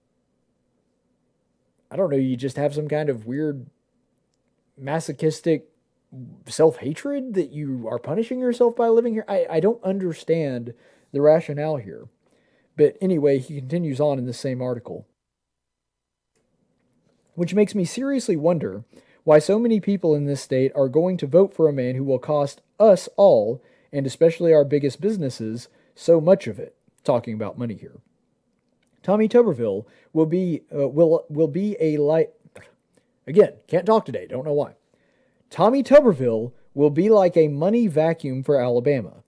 I 1.91 1.97
don't 1.97 2.11
know, 2.11 2.17
you 2.17 2.37
just 2.37 2.57
have 2.57 2.75
some 2.75 2.89
kind 2.89 3.09
of 3.09 3.27
weird 3.27 3.67
masochistic 4.77 5.69
self 6.47 6.79
hatred 6.79 7.35
that 7.35 7.51
you 7.51 7.87
are 7.89 7.99
punishing 7.99 8.41
yourself 8.41 8.77
by 8.77 8.89
living 8.89 9.15
here. 9.15 9.25
I, 9.29 9.47
I 9.51 9.61
don't 9.61 9.83
understand 9.83 10.75
the 11.13 11.21
rationale 11.21 11.77
here. 11.77 12.09
But 12.77 12.97
anyway, 13.01 13.39
he 13.39 13.59
continues 13.61 14.01
on 14.01 14.19
in 14.19 14.27
the 14.27 14.33
same 14.33 14.61
article. 14.61 15.07
Which 17.35 17.55
makes 17.55 17.75
me 17.75 17.85
seriously 17.85 18.37
wonder 18.37 18.85
why 19.25 19.39
so 19.39 19.59
many 19.59 19.81
people 19.81 20.15
in 20.15 20.27
this 20.27 20.43
state 20.43 20.73
are 20.75 20.89
going 20.89 21.17
to 21.19 21.27
vote 21.27 21.53
for 21.53 21.69
a 21.69 21.73
man 21.73 21.97
who 21.97 22.05
will 22.05 22.19
cost 22.19 22.61
us 22.79 23.09
all, 23.17 23.63
and 23.93 24.07
especially 24.07 24.53
our 24.53 24.65
biggest 24.65 25.01
businesses, 25.01 25.69
so 25.95 26.21
much 26.21 26.47
of 26.47 26.59
it. 26.59 26.77
Talking 27.03 27.35
about 27.35 27.59
money 27.59 27.75
here. 27.75 28.01
Tommy 29.07 29.29
Tuberville 29.29 29.85
will 30.13 30.27
be 30.27 30.63
uh, 30.77 30.89
will 30.89 31.27
will 31.29 31.47
be 31.47 31.77
a 31.79 31.97
light. 31.97 32.31
Again, 33.25 33.53
can't 33.69 33.87
talk 33.87 34.05
today. 34.05 34.27
Don't 34.27 34.45
know 34.45 34.53
why. 34.53 34.73
Tommy 35.49 35.85
Tuberville 35.85 36.51
will 36.75 36.91
be 36.91 37.09
like 37.09 37.37
a 37.37 37.47
money 37.47 37.87
vacuum 37.87 38.43
for 38.43 38.61
Alabama. 38.61 39.23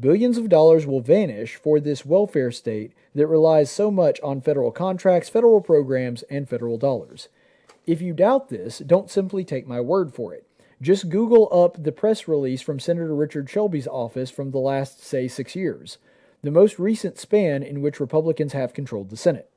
Billions 0.00 0.36
of 0.36 0.48
dollars 0.48 0.84
will 0.84 1.00
vanish 1.00 1.54
for 1.54 1.78
this 1.78 2.04
welfare 2.04 2.50
state 2.50 2.92
that 3.14 3.28
relies 3.28 3.70
so 3.70 3.88
much 3.88 4.18
on 4.20 4.40
federal 4.40 4.72
contracts, 4.72 5.28
federal 5.28 5.60
programs, 5.60 6.22
and 6.24 6.48
federal 6.48 6.76
dollars. 6.76 7.28
If 7.86 8.02
you 8.02 8.12
doubt 8.12 8.48
this, 8.48 8.78
don't 8.78 9.12
simply 9.12 9.44
take 9.44 9.64
my 9.64 9.80
word 9.80 10.12
for 10.12 10.34
it. 10.34 10.44
Just 10.82 11.08
Google 11.08 11.48
up 11.52 11.80
the 11.80 11.92
press 11.92 12.26
release 12.26 12.62
from 12.62 12.80
Senator 12.80 13.14
Richard 13.14 13.48
Shelby's 13.48 13.86
office 13.86 14.28
from 14.32 14.50
the 14.50 14.58
last, 14.58 15.04
say, 15.04 15.28
six 15.28 15.54
years. 15.54 15.98
The 16.42 16.50
most 16.50 16.78
recent 16.78 17.18
span 17.18 17.62
in 17.62 17.82
which 17.82 18.00
Republicans 18.00 18.52
have 18.52 18.74
controlled 18.74 19.10
the 19.10 19.16
Senate. 19.16 19.50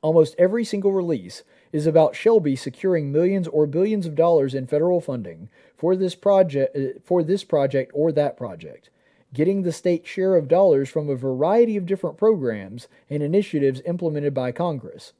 Almost 0.00 0.34
every 0.38 0.64
single 0.64 0.92
release 0.92 1.42
is 1.72 1.86
about 1.86 2.16
Shelby 2.16 2.56
securing 2.56 3.12
millions 3.12 3.46
or 3.48 3.66
billions 3.66 4.04
of 4.04 4.16
dollars 4.16 4.54
in 4.54 4.66
federal 4.66 5.00
funding 5.00 5.48
for 5.76 5.94
this 5.94 6.14
project 6.14 6.76
uh, 6.76 6.98
for 7.04 7.22
this 7.22 7.44
project 7.44 7.92
or 7.94 8.10
that 8.12 8.36
project, 8.36 8.90
getting 9.32 9.62
the 9.62 9.72
state 9.72 10.06
share 10.06 10.34
of 10.34 10.48
dollars 10.48 10.88
from 10.88 11.08
a 11.08 11.14
variety 11.14 11.76
of 11.76 11.86
different 11.86 12.18
programs 12.18 12.88
and 13.08 13.22
initiatives 13.22 13.80
implemented 13.86 14.34
by 14.34 14.50
Congress. 14.50 15.12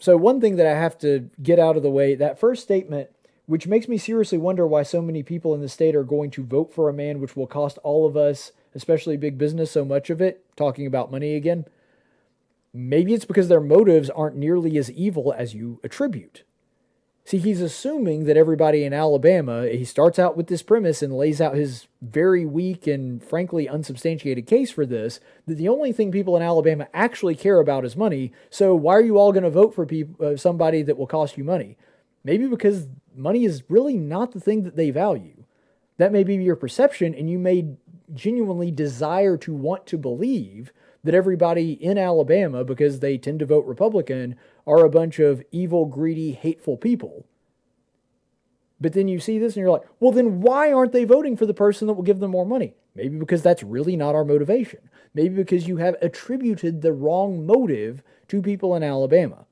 So 0.00 0.16
one 0.16 0.40
thing 0.40 0.56
that 0.56 0.66
I 0.66 0.78
have 0.78 0.98
to 0.98 1.30
get 1.42 1.58
out 1.58 1.76
of 1.76 1.82
the 1.82 1.90
way, 1.90 2.14
that 2.16 2.40
first 2.40 2.62
statement 2.62 3.10
which 3.46 3.66
makes 3.66 3.88
me 3.88 3.98
seriously 3.98 4.38
wonder 4.38 4.66
why 4.66 4.82
so 4.82 5.02
many 5.02 5.22
people 5.22 5.54
in 5.54 5.60
the 5.60 5.68
state 5.68 5.94
are 5.94 6.04
going 6.04 6.30
to 6.30 6.42
vote 6.42 6.72
for 6.72 6.88
a 6.88 6.94
man 6.94 7.20
which 7.20 7.36
will 7.36 7.46
cost 7.46 7.78
all 7.82 8.06
of 8.06 8.16
us, 8.16 8.52
especially 8.74 9.16
big 9.16 9.38
business, 9.38 9.70
so 9.70 9.84
much 9.84 10.10
of 10.10 10.20
it, 10.20 10.44
talking 10.56 10.86
about 10.86 11.10
money 11.10 11.34
again. 11.34 11.64
Maybe 12.72 13.14
it's 13.14 13.24
because 13.24 13.48
their 13.48 13.60
motives 13.60 14.10
aren't 14.10 14.36
nearly 14.36 14.76
as 14.78 14.90
evil 14.90 15.32
as 15.36 15.54
you 15.54 15.80
attribute. 15.84 16.44
See, 17.26 17.38
he's 17.38 17.62
assuming 17.62 18.24
that 18.24 18.36
everybody 18.36 18.84
in 18.84 18.92
Alabama, 18.92 19.66
he 19.66 19.84
starts 19.84 20.18
out 20.18 20.36
with 20.36 20.48
this 20.48 20.62
premise 20.62 21.02
and 21.02 21.16
lays 21.16 21.40
out 21.40 21.54
his 21.54 21.86
very 22.02 22.44
weak 22.44 22.86
and 22.86 23.24
frankly 23.24 23.66
unsubstantiated 23.66 24.46
case 24.46 24.70
for 24.70 24.84
this 24.84 25.20
that 25.46 25.54
the 25.54 25.68
only 25.68 25.90
thing 25.90 26.12
people 26.12 26.36
in 26.36 26.42
Alabama 26.42 26.86
actually 26.92 27.34
care 27.34 27.60
about 27.60 27.86
is 27.86 27.96
money. 27.96 28.30
So 28.50 28.74
why 28.74 28.92
are 28.96 29.00
you 29.00 29.16
all 29.16 29.32
going 29.32 29.44
to 29.44 29.50
vote 29.50 29.74
for 29.74 29.88
uh, 30.20 30.36
somebody 30.36 30.82
that 30.82 30.98
will 30.98 31.06
cost 31.06 31.38
you 31.38 31.44
money? 31.44 31.78
Maybe 32.24 32.46
because 32.46 32.88
money 33.16 33.46
is 33.46 33.62
really 33.70 33.96
not 33.96 34.32
the 34.32 34.40
thing 34.40 34.64
that 34.64 34.76
they 34.76 34.90
value. 34.90 35.44
That 35.96 36.12
may 36.12 36.24
be 36.24 36.34
your 36.34 36.56
perception, 36.56 37.14
and 37.14 37.30
you 37.30 37.38
may 37.38 37.76
genuinely 38.12 38.70
desire 38.70 39.36
to 39.38 39.54
want 39.54 39.86
to 39.86 39.98
believe 39.98 40.72
that 41.02 41.14
everybody 41.14 41.72
in 41.72 41.98
Alabama, 41.98 42.64
because 42.64 43.00
they 43.00 43.18
tend 43.18 43.38
to 43.38 43.46
vote 43.46 43.66
Republican, 43.66 44.36
are 44.66 44.84
a 44.84 44.90
bunch 44.90 45.18
of 45.18 45.42
evil, 45.52 45.86
greedy, 45.86 46.32
hateful 46.32 46.76
people. 46.76 47.26
But 48.80 48.92
then 48.92 49.08
you 49.08 49.20
see 49.20 49.38
this 49.38 49.54
and 49.54 49.62
you're 49.62 49.70
like, 49.70 49.86
well, 50.00 50.12
then 50.12 50.40
why 50.40 50.72
aren't 50.72 50.92
they 50.92 51.04
voting 51.04 51.36
for 51.36 51.46
the 51.46 51.54
person 51.54 51.86
that 51.86 51.94
will 51.94 52.02
give 52.02 52.20
them 52.20 52.32
more 52.32 52.46
money? 52.46 52.74
Maybe 52.94 53.18
because 53.18 53.42
that's 53.42 53.62
really 53.62 53.96
not 53.96 54.14
our 54.14 54.24
motivation. 54.24 54.90
Maybe 55.14 55.36
because 55.36 55.68
you 55.68 55.76
have 55.78 55.96
attributed 56.02 56.82
the 56.82 56.92
wrong 56.92 57.46
motive 57.46 58.02
to 58.28 58.42
people 58.42 58.74
in 58.74 58.82
Alabama. 58.82 59.46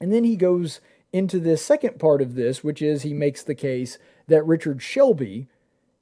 And 0.00 0.12
then 0.12 0.24
he 0.24 0.36
goes 0.36 0.80
into 1.12 1.38
this 1.38 1.64
second 1.64 1.98
part 1.98 2.20
of 2.20 2.34
this, 2.34 2.62
which 2.62 2.82
is 2.82 3.02
he 3.02 3.14
makes 3.14 3.42
the 3.42 3.54
case 3.54 3.98
that 4.28 4.46
Richard 4.46 4.82
Shelby, 4.82 5.48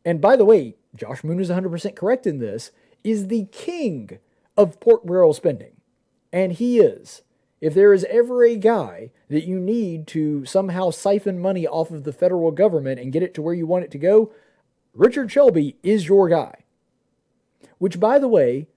and 0.05 0.21
by 0.21 0.37
the 0.37 0.45
way, 0.45 0.77
Josh 0.95 1.25
Moon 1.25 1.41
is 1.41 1.51
100% 1.51 1.97
correct 1.97 2.27
in 2.27 2.39
this, 2.39 2.71
is 3.03 3.29
the 3.29 3.47
king 3.53 4.19
of 4.57 4.81
pork 4.81 5.05
barrel 5.05 5.33
spending. 5.33 5.73
And 6.33 6.53
he 6.53 6.79
is. 6.79 7.23
If 7.61 7.75
there 7.75 7.93
is 7.93 8.05
ever 8.11 8.45
a 8.45 8.57
guy 8.57 9.11
that 9.29 9.47
you 9.47 9.59
need 9.59 10.07
to 10.09 10.45
somehow 10.45 10.91
siphon 10.91 11.39
money 11.39 11.67
off 11.67 11.91
of 11.91 12.05
the 12.05 12.13
federal 12.13 12.51
government 12.51 13.01
and 13.01 13.13
get 13.13 13.23
it 13.23 13.35
to 13.35 13.43
where 13.43 13.55
you 13.55 13.67
want 13.67 13.85
it 13.85 13.91
to 13.93 13.99
go, 13.99 14.33
Richard 14.93 15.33
Shelby 15.33 15.77
is 15.83 16.07
your 16.07 16.29
guy. 16.29 16.65
Which, 17.79 17.99
by 17.99 18.19
the 18.19 18.29
way, 18.29 18.69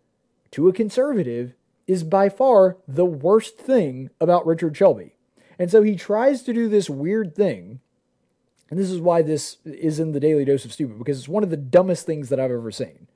to 0.51 0.67
a 0.67 0.73
conservative, 0.73 1.53
is 1.85 2.03
by 2.03 2.29
far 2.29 2.77
the 2.87 3.05
worst 3.05 3.57
thing 3.57 4.09
about 4.19 4.45
Richard 4.45 4.75
Shelby. 4.75 5.15
And 5.59 5.71
so 5.71 5.83
he 5.83 5.95
tries 5.95 6.43
to 6.43 6.53
do 6.53 6.67
this 6.69 6.89
weird 6.89 7.35
thing. 7.35 7.79
And 8.69 8.79
this 8.79 8.91
is 8.91 8.99
why 8.99 9.21
this 9.21 9.57
is 9.65 9.99
in 9.99 10.11
the 10.11 10.19
Daily 10.19 10.45
Dose 10.45 10.65
of 10.65 10.73
Stupid, 10.73 10.97
because 10.97 11.19
it's 11.19 11.27
one 11.27 11.43
of 11.43 11.49
the 11.49 11.57
dumbest 11.57 12.05
things 12.05 12.29
that 12.29 12.39
I've 12.39 12.51
ever 12.51 12.71
seen. 12.71 13.07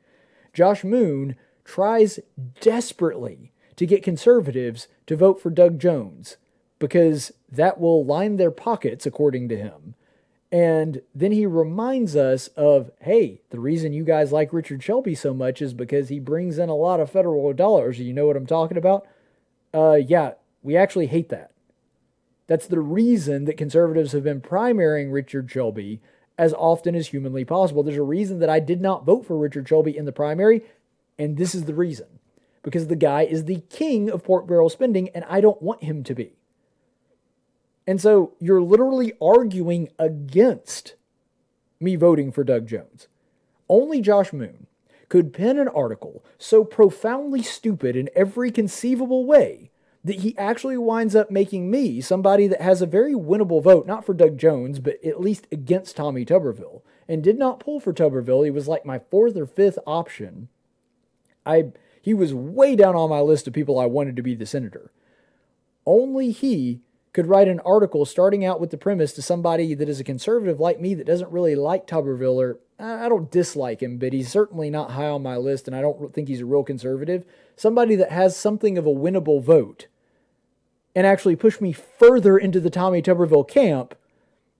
Josh 0.53 0.83
Moon 0.83 1.35
tries 1.65 2.19
desperately 2.59 3.51
to 3.75 3.85
get 3.85 4.03
conservatives 4.03 4.87
to 5.07 5.15
vote 5.15 5.41
for 5.41 5.49
Doug 5.49 5.79
Jones 5.79 6.37
because 6.79 7.31
that 7.51 7.79
will 7.79 8.03
line 8.03 8.37
their 8.37 8.51
pockets, 8.51 9.05
according 9.05 9.49
to 9.49 9.57
him. 9.57 9.95
And 10.51 11.01
then 11.15 11.31
he 11.31 11.45
reminds 11.45 12.15
us 12.15 12.47
of, 12.49 12.91
hey, 12.99 13.41
the 13.51 13.59
reason 13.59 13.93
you 13.93 14.03
guys 14.03 14.33
like 14.33 14.51
Richard 14.51 14.83
Shelby 14.83 15.15
so 15.15 15.33
much 15.33 15.61
is 15.61 15.73
because 15.73 16.09
he 16.09 16.19
brings 16.19 16.57
in 16.57 16.67
a 16.67 16.75
lot 16.75 16.99
of 16.99 17.09
federal 17.09 17.53
dollars. 17.53 17.99
You 17.99 18.13
know 18.13 18.27
what 18.27 18.35
I'm 18.35 18.45
talking 18.47 18.77
about? 18.77 19.07
Uh, 19.73 19.93
yeah, 19.93 20.33
we 20.61 20.75
actually 20.75 21.07
hate 21.07 21.29
that. 21.29 21.51
That's 22.47 22.67
the 22.67 22.79
reason 22.79 23.45
that 23.45 23.57
conservatives 23.57 24.11
have 24.11 24.23
been 24.23 24.41
primarying 24.41 25.11
Richard 25.11 25.49
Shelby 25.49 26.01
as 26.37 26.53
often 26.53 26.95
as 26.95 27.07
humanly 27.07 27.45
possible. 27.45 27.83
There's 27.83 27.97
a 27.97 28.03
reason 28.03 28.39
that 28.39 28.49
I 28.49 28.59
did 28.59 28.81
not 28.81 29.05
vote 29.05 29.25
for 29.25 29.37
Richard 29.37 29.67
Shelby 29.67 29.95
in 29.95 30.05
the 30.05 30.11
primary, 30.11 30.63
and 31.17 31.37
this 31.37 31.53
is 31.53 31.65
the 31.65 31.73
reason. 31.73 32.07
Because 32.63 32.87
the 32.87 32.95
guy 32.95 33.23
is 33.23 33.45
the 33.45 33.61
king 33.69 34.09
of 34.09 34.23
pork 34.23 34.47
barrel 34.47 34.69
spending, 34.69 35.09
and 35.09 35.25
I 35.27 35.41
don't 35.41 35.61
want 35.61 35.83
him 35.83 36.03
to 36.03 36.13
be. 36.13 36.33
And 37.87 37.99
so 37.99 38.33
you're 38.39 38.61
literally 38.61 39.13
arguing 39.21 39.89
against 39.97 40.95
me 41.79 41.95
voting 41.95 42.31
for 42.31 42.43
Doug 42.43 42.67
Jones. 42.67 43.07
Only 43.67 44.01
Josh 44.01 44.31
Moon 44.31 44.67
could 45.09 45.33
pen 45.33 45.57
an 45.57 45.67
article 45.67 46.23
so 46.37 46.63
profoundly 46.63 47.41
stupid 47.41 47.95
in 47.95 48.09
every 48.15 48.51
conceivable 48.51 49.25
way 49.25 49.70
that 50.03 50.21
he 50.21 50.37
actually 50.37 50.77
winds 50.77 51.15
up 51.15 51.29
making 51.29 51.69
me 51.69 52.01
somebody 52.01 52.47
that 52.47 52.61
has 52.61 52.81
a 52.81 52.87
very 52.87 53.13
winnable 53.13 53.61
vote, 53.61 53.85
not 53.85 54.05
for 54.05 54.13
Doug 54.13 54.37
Jones, 54.37 54.79
but 54.79 55.03
at 55.03 55.21
least 55.21 55.47
against 55.51 55.95
Tommy 55.95 56.25
Tuberville, 56.25 56.81
and 57.07 57.23
did 57.23 57.37
not 57.37 57.59
pull 57.59 57.79
for 57.79 57.93
Tuberville. 57.93 58.43
He 58.43 58.51
was 58.51 58.67
like 58.67 58.85
my 58.85 58.99
fourth 58.99 59.37
or 59.37 59.45
fifth 59.45 59.77
option. 59.85 60.47
I 61.45 61.71
he 62.01 62.13
was 62.15 62.33
way 62.33 62.75
down 62.75 62.95
on 62.95 63.09
my 63.11 63.19
list 63.19 63.47
of 63.47 63.53
people 63.53 63.79
I 63.79 63.85
wanted 63.85 64.15
to 64.15 64.23
be 64.23 64.33
the 64.33 64.45
senator. 64.45 64.91
Only 65.85 66.31
he 66.31 66.81
could 67.13 67.27
write 67.27 67.47
an 67.47 67.59
article 67.59 68.05
starting 68.05 68.45
out 68.45 68.59
with 68.59 68.71
the 68.71 68.77
premise 68.77 69.13
to 69.13 69.21
somebody 69.21 69.75
that 69.75 69.89
is 69.89 69.99
a 69.99 70.03
conservative 70.03 70.59
like 70.59 70.79
me 70.79 70.93
that 70.95 71.05
doesn't 71.05 71.31
really 71.31 71.55
like 71.55 71.85
Tuberville 71.85 72.41
or 72.41 72.59
I 72.79 73.09
don't 73.09 73.29
dislike 73.29 73.83
him, 73.83 73.97
but 73.97 74.13
he's 74.13 74.31
certainly 74.31 74.71
not 74.71 74.91
high 74.91 75.09
on 75.09 75.21
my 75.21 75.37
list 75.37 75.67
and 75.67 75.75
I 75.75 75.81
don't 75.81 76.13
think 76.13 76.27
he's 76.27 76.41
a 76.41 76.45
real 76.45 76.63
conservative. 76.63 77.25
Somebody 77.61 77.95
that 77.97 78.11
has 78.11 78.35
something 78.35 78.75
of 78.79 78.87
a 78.87 78.89
winnable 78.89 79.39
vote 79.39 79.85
and 80.95 81.05
actually 81.05 81.35
push 81.35 81.61
me 81.61 81.71
further 81.71 82.35
into 82.35 82.59
the 82.59 82.71
Tommy 82.71 83.03
Tuberville 83.03 83.47
camp 83.47 83.93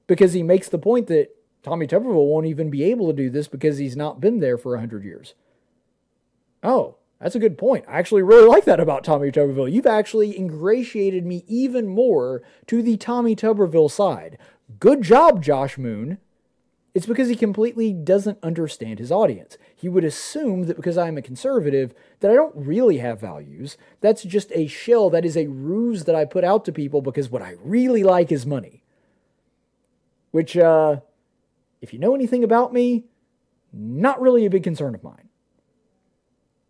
because 0.06 0.34
he 0.34 0.44
makes 0.44 0.70
the 0.70 0.78
point 0.78 1.08
that 1.08 1.30
Tommy 1.64 1.88
Tuberville 1.88 2.28
won't 2.28 2.46
even 2.46 2.70
be 2.70 2.84
able 2.84 3.08
to 3.08 3.14
do 3.14 3.32
this 3.32 3.48
because 3.48 3.80
he's 3.80 3.96
not 3.96 4.22
been 4.22 4.40
there 4.40 4.56
for 4.56 4.74
100 4.74 5.04
years. 5.04 5.34
Oh, 6.62 6.98
that's 7.20 7.34
a 7.34 7.40
good 7.40 7.58
point. 7.58 7.86
I 7.88 7.98
actually 7.98 8.22
really 8.22 8.48
like 8.48 8.66
that 8.66 8.80
about 8.80 9.04
Tommy 9.04 9.32
Tuberville. 9.32 9.72
You've 9.72 9.88
actually 9.88 10.38
ingratiated 10.38 11.26
me 11.26 11.44
even 11.48 11.88
more 11.88 12.44
to 12.68 12.84
the 12.84 12.98
Tommy 12.98 13.36
Tuberville 13.36 13.90
side. 13.90 14.38
Good 14.80 15.02
job, 15.02 15.42
Josh 15.42 15.76
Moon. 15.76 16.20
It's 16.94 17.06
because 17.06 17.30
he 17.30 17.36
completely 17.36 17.94
doesn't 17.94 18.38
understand 18.44 19.00
his 19.00 19.12
audience. 19.12 19.58
He 19.74 19.88
would 19.88 20.04
assume 20.04 20.64
that 20.64 20.76
because 20.76 20.98
I'm 20.98 21.18
a 21.18 21.22
conservative, 21.22 21.94
that 22.20 22.32
I 22.32 22.34
don't 22.34 22.56
really 22.56 22.98
have 22.98 23.22
values. 23.22 23.78
That's 24.02 24.24
just 24.24 24.52
a 24.54 24.68
shell, 24.68 25.10
that 25.12 25.24
is 25.24 25.38
a 25.38 25.48
ruse 25.48 26.04
that 26.04 26.16
I 26.16 26.26
put 26.26 26.44
out 26.44 26.66
to 26.66 26.74
people 26.74 27.02
because 27.02 27.30
what 27.30 27.42
I 27.42 27.56
really 27.64 28.04
like 28.04 28.32
is 28.32 28.46
money. 28.46 28.84
Which, 30.32 30.58
uh, 30.58 30.98
if 31.80 31.94
you 31.94 32.00
know 32.00 32.14
anything 32.14 32.44
about 32.44 32.74
me, 32.74 33.06
not 33.72 34.20
really 34.20 34.46
a 34.46 34.50
big 34.50 34.64
concern 34.64 34.94
of 34.94 35.04
mine. 35.04 35.30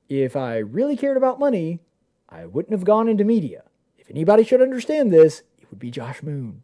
If 0.07 0.35
I 0.35 0.57
really 0.57 0.97
cared 0.97 1.17
about 1.17 1.39
money, 1.39 1.79
I 2.29 2.45
wouldn't 2.45 2.73
have 2.73 2.85
gone 2.85 3.07
into 3.07 3.23
media. 3.23 3.63
If 3.97 4.09
anybody 4.09 4.43
should 4.43 4.61
understand 4.61 5.11
this, 5.11 5.41
it 5.57 5.69
would 5.71 5.79
be 5.79 5.89
Josh 5.89 6.21
Moon. 6.21 6.63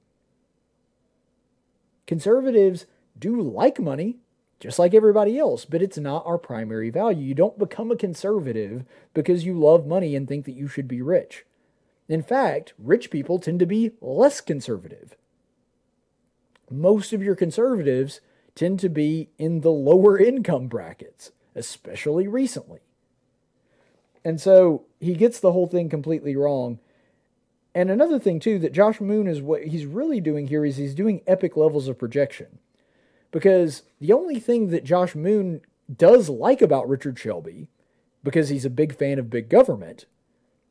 Conservatives 2.06 2.86
do 3.20 3.42
like 3.42 3.80
money, 3.80 4.18
just 4.60 4.80
like 4.80 4.94
everybody 4.94 5.38
else, 5.38 5.66
but 5.66 5.82
it's 5.82 5.98
not 5.98 6.26
our 6.26 6.38
primary 6.38 6.90
value. 6.90 7.24
You 7.24 7.36
don't 7.36 7.60
become 7.60 7.92
a 7.92 7.96
conservative 7.96 8.84
because 9.14 9.46
you 9.46 9.54
love 9.54 9.86
money 9.86 10.16
and 10.16 10.28
think 10.28 10.46
that 10.46 10.56
you 10.56 10.68
should 10.68 10.88
be 10.88 11.02
rich. 11.02 11.46
In 12.10 12.24
fact, 12.24 12.74
rich 12.78 13.12
people 13.12 13.40
tend 13.40 13.60
to 13.60 13.66
be 13.66 13.92
less 14.02 14.42
conservative. 14.42 15.16
Most 16.70 17.14
of 17.14 17.22
your 17.24 17.36
conservatives 17.36 18.20
tend 18.56 18.80
to 18.80 18.90
be 18.90 19.30
in 19.38 19.62
the 19.62 19.72
lower 19.72 20.18
income 20.18 20.68
brackets, 20.68 21.32
especially 21.56 22.28
recently. 22.28 22.80
And 24.26 24.42
so 24.42 24.86
he 25.00 25.14
gets 25.14 25.40
the 25.40 25.52
whole 25.52 25.68
thing 25.68 25.90
completely 25.90 26.36
wrong. 26.36 26.80
And 27.76 27.92
another 27.92 28.20
thing, 28.20 28.40
too, 28.40 28.58
that 28.60 28.74
Josh 28.74 29.00
Moon 29.00 29.28
is 29.28 29.42
what 29.42 29.66
he's 29.66 29.86
really 29.86 30.20
doing 30.20 30.48
here 30.48 30.66
is 30.66 30.78
he's 30.78 30.96
doing 30.96 31.22
epic 31.28 31.56
levels 31.56 31.88
of 31.88 32.00
projection. 32.00 32.60
Because 33.32 33.84
the 34.00 34.14
only 34.14 34.40
thing 34.40 34.70
that 34.70 34.84
Josh 34.84 35.16
Moon 35.16 35.62
does 35.94 36.30
like 36.30 36.62
about 36.62 36.88
Richard 36.88 37.18
Shelby, 37.20 37.70
because 38.24 38.50
he's 38.50 38.66
a 38.66 38.70
big 38.70 38.96
fan 38.96 39.20
of 39.20 39.30
big 39.30 39.50
government, 39.50 40.06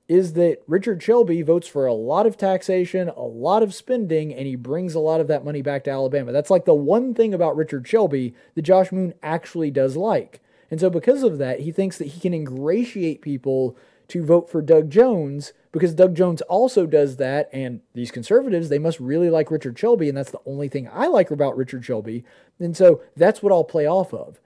is 0.08 0.34
that 0.34 0.62
Richard 0.66 1.02
Shelby 1.02 1.42
votes 1.42 1.66
for 1.66 1.86
a 1.86 1.94
lot 1.94 2.26
of 2.26 2.36
taxation, 2.36 3.08
a 3.08 3.22
lot 3.22 3.62
of 3.62 3.74
spending, 3.74 4.32
and 4.32 4.46
he 4.46 4.54
brings 4.54 4.94
a 4.94 5.00
lot 5.00 5.20
of 5.20 5.26
that 5.26 5.44
money 5.44 5.62
back 5.62 5.84
to 5.84 5.90
Alabama. 5.90 6.32
That's 6.32 6.50
like 6.50 6.64
the 6.64 6.74
one 6.74 7.12
thing 7.12 7.34
about 7.34 7.56
Richard 7.56 7.88
Shelby 7.88 8.34
that 8.54 8.62
Josh 8.62 8.92
Moon 8.92 9.14
actually 9.22 9.70
does 9.70 9.96
like. 9.96 10.40
And 10.70 10.80
so, 10.80 10.90
because 10.90 11.22
of 11.22 11.38
that, 11.38 11.60
he 11.60 11.72
thinks 11.72 11.98
that 11.98 12.08
he 12.08 12.20
can 12.20 12.34
ingratiate 12.34 13.22
people 13.22 13.76
to 14.08 14.24
vote 14.24 14.48
for 14.48 14.62
Doug 14.62 14.90
Jones 14.90 15.52
because 15.76 15.92
Doug 15.92 16.14
Jones 16.14 16.40
also 16.42 16.86
does 16.86 17.16
that. 17.16 17.50
And 17.52 17.82
these 17.92 18.10
conservatives, 18.10 18.70
they 18.70 18.78
must 18.78 18.98
really 18.98 19.28
like 19.28 19.50
Richard 19.50 19.78
Shelby. 19.78 20.08
And 20.08 20.16
that's 20.16 20.30
the 20.30 20.40
only 20.46 20.68
thing 20.68 20.88
I 20.90 21.06
like 21.06 21.30
about 21.30 21.54
Richard 21.54 21.84
Shelby. 21.84 22.24
And 22.58 22.74
so, 22.74 23.02
that's 23.14 23.42
what 23.42 23.52
I'll 23.52 23.62
play 23.62 23.86
off 23.86 24.14
of. 24.14 24.40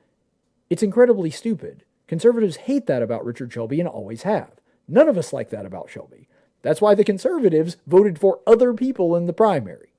It's 0.69 0.82
incredibly 0.82 1.31
stupid. 1.31 1.85
Conservatives 2.09 2.57
hate 2.57 2.86
that 2.86 3.01
about 3.01 3.24
Richard 3.24 3.52
Shelby 3.52 3.78
and 3.78 3.89
always 3.89 4.24
have. 4.24 4.51
None 4.89 5.09
of 5.09 5.16
us 5.16 5.32
like 5.32 5.51
that 5.51 5.65
about 5.65 5.89
Shelby. 5.89 6.27
That's 6.62 6.81
why 6.81 6.97
the 6.97 7.05
conservatives 7.05 7.77
voted 7.86 8.19
for 8.19 8.40
other 8.44 8.74
people 8.74 9.15
in 9.15 9.27
the 9.27 9.32
primary. 9.32 9.93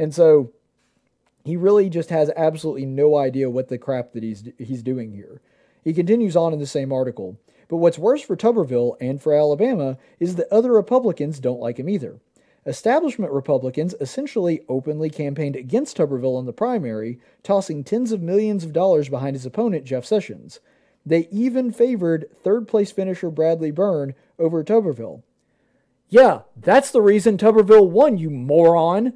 And 0.00 0.12
so 0.12 0.52
he 1.44 1.56
really 1.56 1.88
just 1.88 2.10
has 2.10 2.28
absolutely 2.36 2.86
no 2.86 3.16
idea 3.16 3.48
what 3.48 3.68
the 3.68 3.78
crap 3.78 4.14
that 4.14 4.24
he's 4.24 4.50
he's 4.58 4.82
doing 4.82 5.12
here. 5.12 5.40
He 5.84 5.94
continues 5.94 6.34
on 6.34 6.52
in 6.52 6.58
the 6.58 6.66
same 6.66 6.92
article. 6.92 7.38
But 7.68 7.76
what's 7.78 7.98
worse 7.98 8.22
for 8.22 8.36
Tuberville 8.36 8.96
and 9.00 9.20
for 9.20 9.34
Alabama 9.34 9.98
is 10.20 10.36
that 10.36 10.52
other 10.52 10.72
Republicans 10.72 11.40
don't 11.40 11.60
like 11.60 11.78
him 11.78 11.88
either. 11.88 12.20
Establishment 12.64 13.32
Republicans 13.32 13.94
essentially 14.00 14.62
openly 14.68 15.08
campaigned 15.08 15.54
against 15.54 15.96
Tuberville 15.96 16.38
in 16.40 16.46
the 16.46 16.52
primary, 16.52 17.20
tossing 17.44 17.84
tens 17.84 18.10
of 18.10 18.22
millions 18.22 18.64
of 18.64 18.72
dollars 18.72 19.08
behind 19.08 19.36
his 19.36 19.46
opponent, 19.46 19.84
Jeff 19.84 20.04
Sessions. 20.04 20.58
They 21.04 21.28
even 21.30 21.70
favored 21.70 22.28
third 22.42 22.66
place 22.66 22.90
finisher 22.90 23.30
Bradley 23.30 23.70
Byrne 23.70 24.14
over 24.38 24.64
Tuberville. 24.64 25.22
Yeah, 26.08 26.42
that's 26.56 26.90
the 26.90 27.00
reason 27.00 27.36
Tuberville 27.36 27.88
won, 27.88 28.18
you 28.18 28.30
moron. 28.30 29.14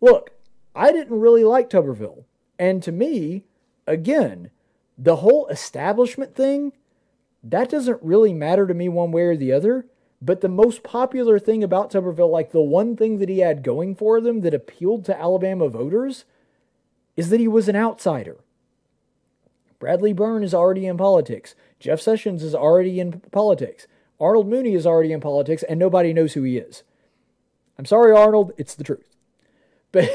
Look, 0.00 0.30
I 0.74 0.92
didn't 0.92 1.20
really 1.20 1.44
like 1.44 1.68
Tuberville. 1.68 2.24
And 2.58 2.82
to 2.82 2.92
me, 2.92 3.44
again, 3.86 4.50
the 4.96 5.16
whole 5.16 5.46
establishment 5.48 6.34
thing, 6.34 6.72
that 7.42 7.68
doesn't 7.68 8.02
really 8.02 8.32
matter 8.32 8.66
to 8.66 8.74
me 8.74 8.88
one 8.88 9.12
way 9.12 9.22
or 9.22 9.36
the 9.36 9.52
other. 9.52 9.86
But 10.20 10.40
the 10.40 10.48
most 10.48 10.82
popular 10.82 11.38
thing 11.38 11.62
about 11.62 11.92
Tuberville, 11.92 12.30
like 12.30 12.50
the 12.50 12.60
one 12.60 12.96
thing 12.96 13.18
that 13.18 13.28
he 13.28 13.38
had 13.38 13.62
going 13.62 13.94
for 13.94 14.20
them 14.20 14.40
that 14.40 14.54
appealed 14.54 15.04
to 15.04 15.18
Alabama 15.18 15.68
voters, 15.68 16.24
is 17.16 17.30
that 17.30 17.40
he 17.40 17.46
was 17.48 17.68
an 17.68 17.76
outsider. 17.76 18.38
Bradley 19.78 20.12
Byrne 20.12 20.42
is 20.42 20.54
already 20.54 20.86
in 20.86 20.96
politics. 20.96 21.54
Jeff 21.78 22.00
Sessions 22.00 22.42
is 22.42 22.54
already 22.54 22.98
in 22.98 23.20
politics. 23.30 23.86
Arnold 24.18 24.48
Mooney 24.48 24.74
is 24.74 24.86
already 24.86 25.12
in 25.12 25.20
politics, 25.20 25.62
and 25.62 25.78
nobody 25.78 26.12
knows 26.12 26.32
who 26.32 26.42
he 26.42 26.58
is. 26.58 26.82
I'm 27.78 27.84
sorry, 27.84 28.12
Arnold, 28.12 28.52
it's 28.56 28.74
the 28.74 28.84
truth. 28.84 29.04
But 29.90 30.10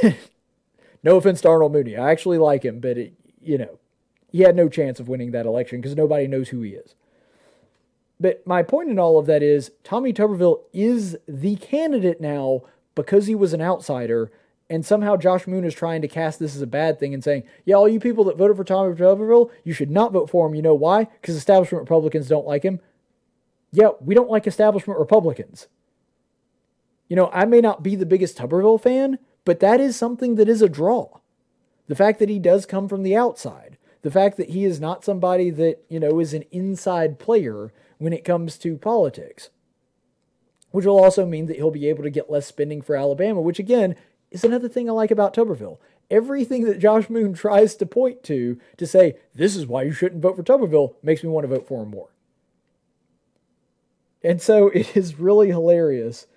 no 1.01 1.15
offense 1.15 1.41
to 1.41 1.49
Arnold 1.49 1.73
Mooney. 1.73 1.97
I 1.97 2.11
actually 2.11 2.37
like 2.37 2.63
him, 2.63 2.79
but 2.79 2.97
it, 2.97 3.13
you 3.41 3.57
know, 3.57 3.79
he 4.31 4.41
had 4.41 4.55
no 4.55 4.69
chance 4.69 4.99
of 4.99 5.07
winning 5.07 5.31
that 5.31 5.47
election 5.47 5.81
because 5.81 5.95
nobody 5.95 6.27
knows 6.27 6.49
who 6.49 6.61
he 6.61 6.71
is. 6.71 6.93
But 8.19 8.45
my 8.45 8.63
point 8.63 8.89
in 8.89 8.99
all 8.99 9.17
of 9.17 9.25
that 9.25 9.43
is 9.43 9.71
Tommy 9.83 10.13
Tuberville 10.13 10.61
is 10.71 11.17
the 11.27 11.55
candidate 11.57 12.21
now 12.21 12.61
because 12.95 13.27
he 13.27 13.35
was 13.35 13.53
an 13.53 13.61
outsider. 13.61 14.31
And 14.69 14.85
somehow 14.85 15.17
Josh 15.17 15.45
Moon 15.45 15.65
is 15.65 15.73
trying 15.73 16.01
to 16.01 16.07
cast 16.07 16.39
this 16.39 16.55
as 16.55 16.61
a 16.61 16.67
bad 16.67 16.99
thing 16.99 17.13
and 17.13 17.23
saying, 17.23 17.43
yeah, 17.65 17.75
all 17.75 17.89
you 17.89 17.99
people 17.99 18.23
that 18.25 18.37
voted 18.37 18.57
for 18.57 18.63
Tommy 18.63 18.95
Tuberville, 18.95 19.51
you 19.63 19.73
should 19.73 19.91
not 19.91 20.13
vote 20.13 20.29
for 20.29 20.47
him. 20.47 20.55
You 20.55 20.61
know 20.61 20.73
why? 20.73 21.05
Because 21.05 21.35
establishment 21.35 21.81
Republicans 21.81 22.27
don't 22.27 22.47
like 22.47 22.63
him. 22.63 22.79
Yeah, 23.71 23.89
we 23.99 24.15
don't 24.15 24.29
like 24.29 24.47
establishment 24.47 24.99
Republicans. 24.99 25.67
You 27.09 27.15
know, 27.15 27.29
I 27.33 27.45
may 27.45 27.59
not 27.59 27.83
be 27.83 27.95
the 27.95 28.05
biggest 28.05 28.37
Tuberville 28.37 28.81
fan, 28.81 29.19
but 29.45 29.59
that 29.59 29.79
is 29.81 29.95
something 29.95 30.35
that 30.35 30.47
is 30.47 30.61
a 30.61 30.69
draw. 30.69 31.19
The 31.87 31.95
fact 31.95 32.19
that 32.19 32.29
he 32.29 32.39
does 32.39 32.65
come 32.65 32.87
from 32.87 33.03
the 33.03 33.15
outside, 33.15 33.77
the 34.01 34.11
fact 34.11 34.37
that 34.37 34.49
he 34.49 34.63
is 34.63 34.79
not 34.79 35.03
somebody 35.03 35.49
that, 35.49 35.83
you 35.89 35.99
know, 35.99 36.19
is 36.19 36.33
an 36.33 36.45
inside 36.51 37.19
player 37.19 37.73
when 38.03 38.11
it 38.11 38.25
comes 38.25 38.57
to 38.57 38.77
politics, 38.77 39.49
which 40.71 40.85
will 40.85 41.01
also 41.01 41.25
mean 41.25 41.45
that 41.45 41.55
he'll 41.55 41.71
be 41.71 41.87
able 41.87 42.03
to 42.03 42.09
get 42.09 42.29
less 42.29 42.45
spending 42.45 42.81
for 42.81 42.97
Alabama, 42.97 43.39
which 43.39 43.59
again 43.59 43.95
is 44.29 44.43
another 44.43 44.67
thing 44.67 44.89
I 44.89 44.93
like 44.93 45.09
about 45.09 45.33
Tuberville. 45.33 45.77
Everything 46.11 46.65
that 46.65 46.79
Josh 46.79 47.09
Moon 47.09 47.33
tries 47.33 47.75
to 47.77 47.85
point 47.85 48.21
to 48.23 48.59
to 48.75 48.85
say, 48.85 49.15
this 49.33 49.55
is 49.55 49.65
why 49.65 49.83
you 49.83 49.93
shouldn't 49.93 50.21
vote 50.21 50.35
for 50.35 50.43
Tuberville, 50.43 50.95
makes 51.01 51.23
me 51.23 51.29
want 51.29 51.45
to 51.45 51.47
vote 51.47 51.65
for 51.65 51.83
him 51.83 51.91
more. 51.91 52.09
And 54.21 54.41
so 54.41 54.67
it 54.73 54.97
is 54.97 55.17
really 55.17 55.47
hilarious 55.47 56.27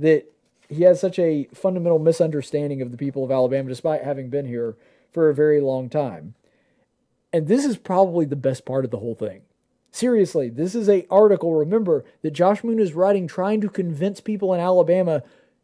that 0.00 0.26
he 0.68 0.82
has 0.82 1.00
such 1.00 1.20
a 1.20 1.48
fundamental 1.54 2.00
misunderstanding 2.00 2.82
of 2.82 2.90
the 2.90 2.96
people 2.96 3.22
of 3.22 3.30
Alabama, 3.30 3.68
despite 3.68 4.02
having 4.02 4.28
been 4.28 4.46
here 4.46 4.76
for 5.12 5.28
a 5.28 5.34
very 5.34 5.60
long 5.60 5.88
time. 5.88 6.34
And 7.32 7.46
this 7.46 7.64
is 7.64 7.76
probably 7.76 8.24
the 8.24 8.34
best 8.34 8.64
part 8.64 8.84
of 8.84 8.90
the 8.90 8.98
whole 8.98 9.14
thing. 9.14 9.42
Seriously, 9.92 10.48
this 10.48 10.74
is 10.74 10.88
a 10.88 11.06
article, 11.10 11.54
remember, 11.54 12.04
that 12.22 12.30
Josh 12.30 12.64
Moon 12.64 12.78
is 12.78 12.94
writing 12.94 13.26
trying 13.26 13.60
to 13.60 13.68
convince 13.68 14.22
people 14.22 14.54
in 14.54 14.60
Alabama 14.60 15.22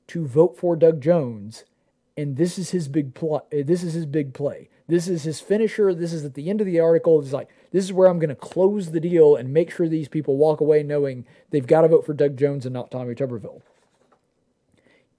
to 0.08 0.26
vote 0.26 0.58
for 0.58 0.76
Doug 0.76 1.00
Jones. 1.00 1.64
And 2.14 2.36
this 2.36 2.58
is 2.58 2.70
his 2.70 2.88
big 2.88 3.14
plot. 3.14 3.46
Eh, 3.50 3.62
this 3.64 3.82
is 3.82 3.94
his 3.94 4.04
big 4.04 4.34
play. 4.34 4.68
This 4.86 5.08
is 5.08 5.22
his 5.22 5.40
finisher. 5.40 5.94
This 5.94 6.12
is 6.12 6.26
at 6.26 6.34
the 6.34 6.50
end 6.50 6.60
of 6.60 6.66
the 6.66 6.78
article. 6.78 7.18
It's 7.20 7.32
like, 7.32 7.48
this 7.72 7.84
is 7.84 7.92
where 7.92 8.06
I'm 8.06 8.18
going 8.18 8.28
to 8.28 8.34
close 8.34 8.90
the 8.90 9.00
deal 9.00 9.34
and 9.34 9.52
make 9.52 9.70
sure 9.70 9.88
these 9.88 10.08
people 10.08 10.36
walk 10.36 10.60
away 10.60 10.82
knowing 10.82 11.24
they've 11.50 11.66
got 11.66 11.82
to 11.82 11.88
vote 11.88 12.04
for 12.04 12.12
Doug 12.12 12.36
Jones 12.36 12.66
and 12.66 12.74
not 12.74 12.90
Tommy 12.90 13.14
Tuberville. 13.14 13.62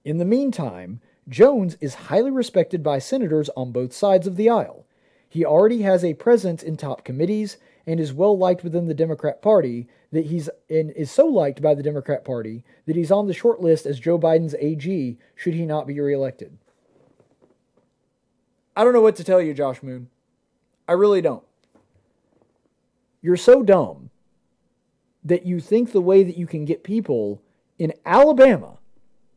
In 0.04 0.18
the 0.18 0.24
meantime, 0.24 1.00
Jones 1.28 1.76
is 1.80 1.94
highly 1.94 2.30
respected 2.30 2.82
by 2.82 3.00
senators 3.00 3.50
on 3.56 3.72
both 3.72 3.92
sides 3.92 4.28
of 4.28 4.36
the 4.36 4.48
aisle. 4.48 4.86
He 5.28 5.44
already 5.44 5.82
has 5.82 6.04
a 6.04 6.14
presence 6.14 6.62
in 6.62 6.76
top 6.76 7.04
committees 7.04 7.56
and 7.86 8.00
is 8.00 8.12
well 8.12 8.36
liked 8.36 8.64
within 8.64 8.86
the 8.86 8.94
Democrat 8.94 9.42
Party 9.42 9.88
that 10.12 10.26
he's 10.26 10.48
and 10.68 10.90
is 10.92 11.10
so 11.10 11.26
liked 11.26 11.62
by 11.62 11.74
the 11.74 11.82
Democrat 11.82 12.24
Party 12.24 12.64
that 12.86 12.96
he's 12.96 13.10
on 13.10 13.26
the 13.26 13.34
short 13.34 13.60
list 13.60 13.86
as 13.86 14.00
Joe 14.00 14.18
Biden's 14.18 14.54
AG 14.58 15.18
should 15.34 15.54
he 15.54 15.66
not 15.66 15.86
be 15.86 16.00
reelected. 16.00 16.58
I 18.76 18.84
don't 18.84 18.92
know 18.92 19.00
what 19.00 19.16
to 19.16 19.24
tell 19.24 19.40
you, 19.40 19.54
Josh 19.54 19.82
Moon. 19.82 20.08
I 20.88 20.92
really 20.92 21.20
don't. 21.20 21.44
You're 23.22 23.36
so 23.36 23.62
dumb 23.62 24.10
that 25.22 25.44
you 25.44 25.60
think 25.60 25.92
the 25.92 26.00
way 26.00 26.22
that 26.22 26.38
you 26.38 26.46
can 26.46 26.64
get 26.64 26.82
people 26.82 27.42
in 27.78 27.92
Alabama 28.06 28.78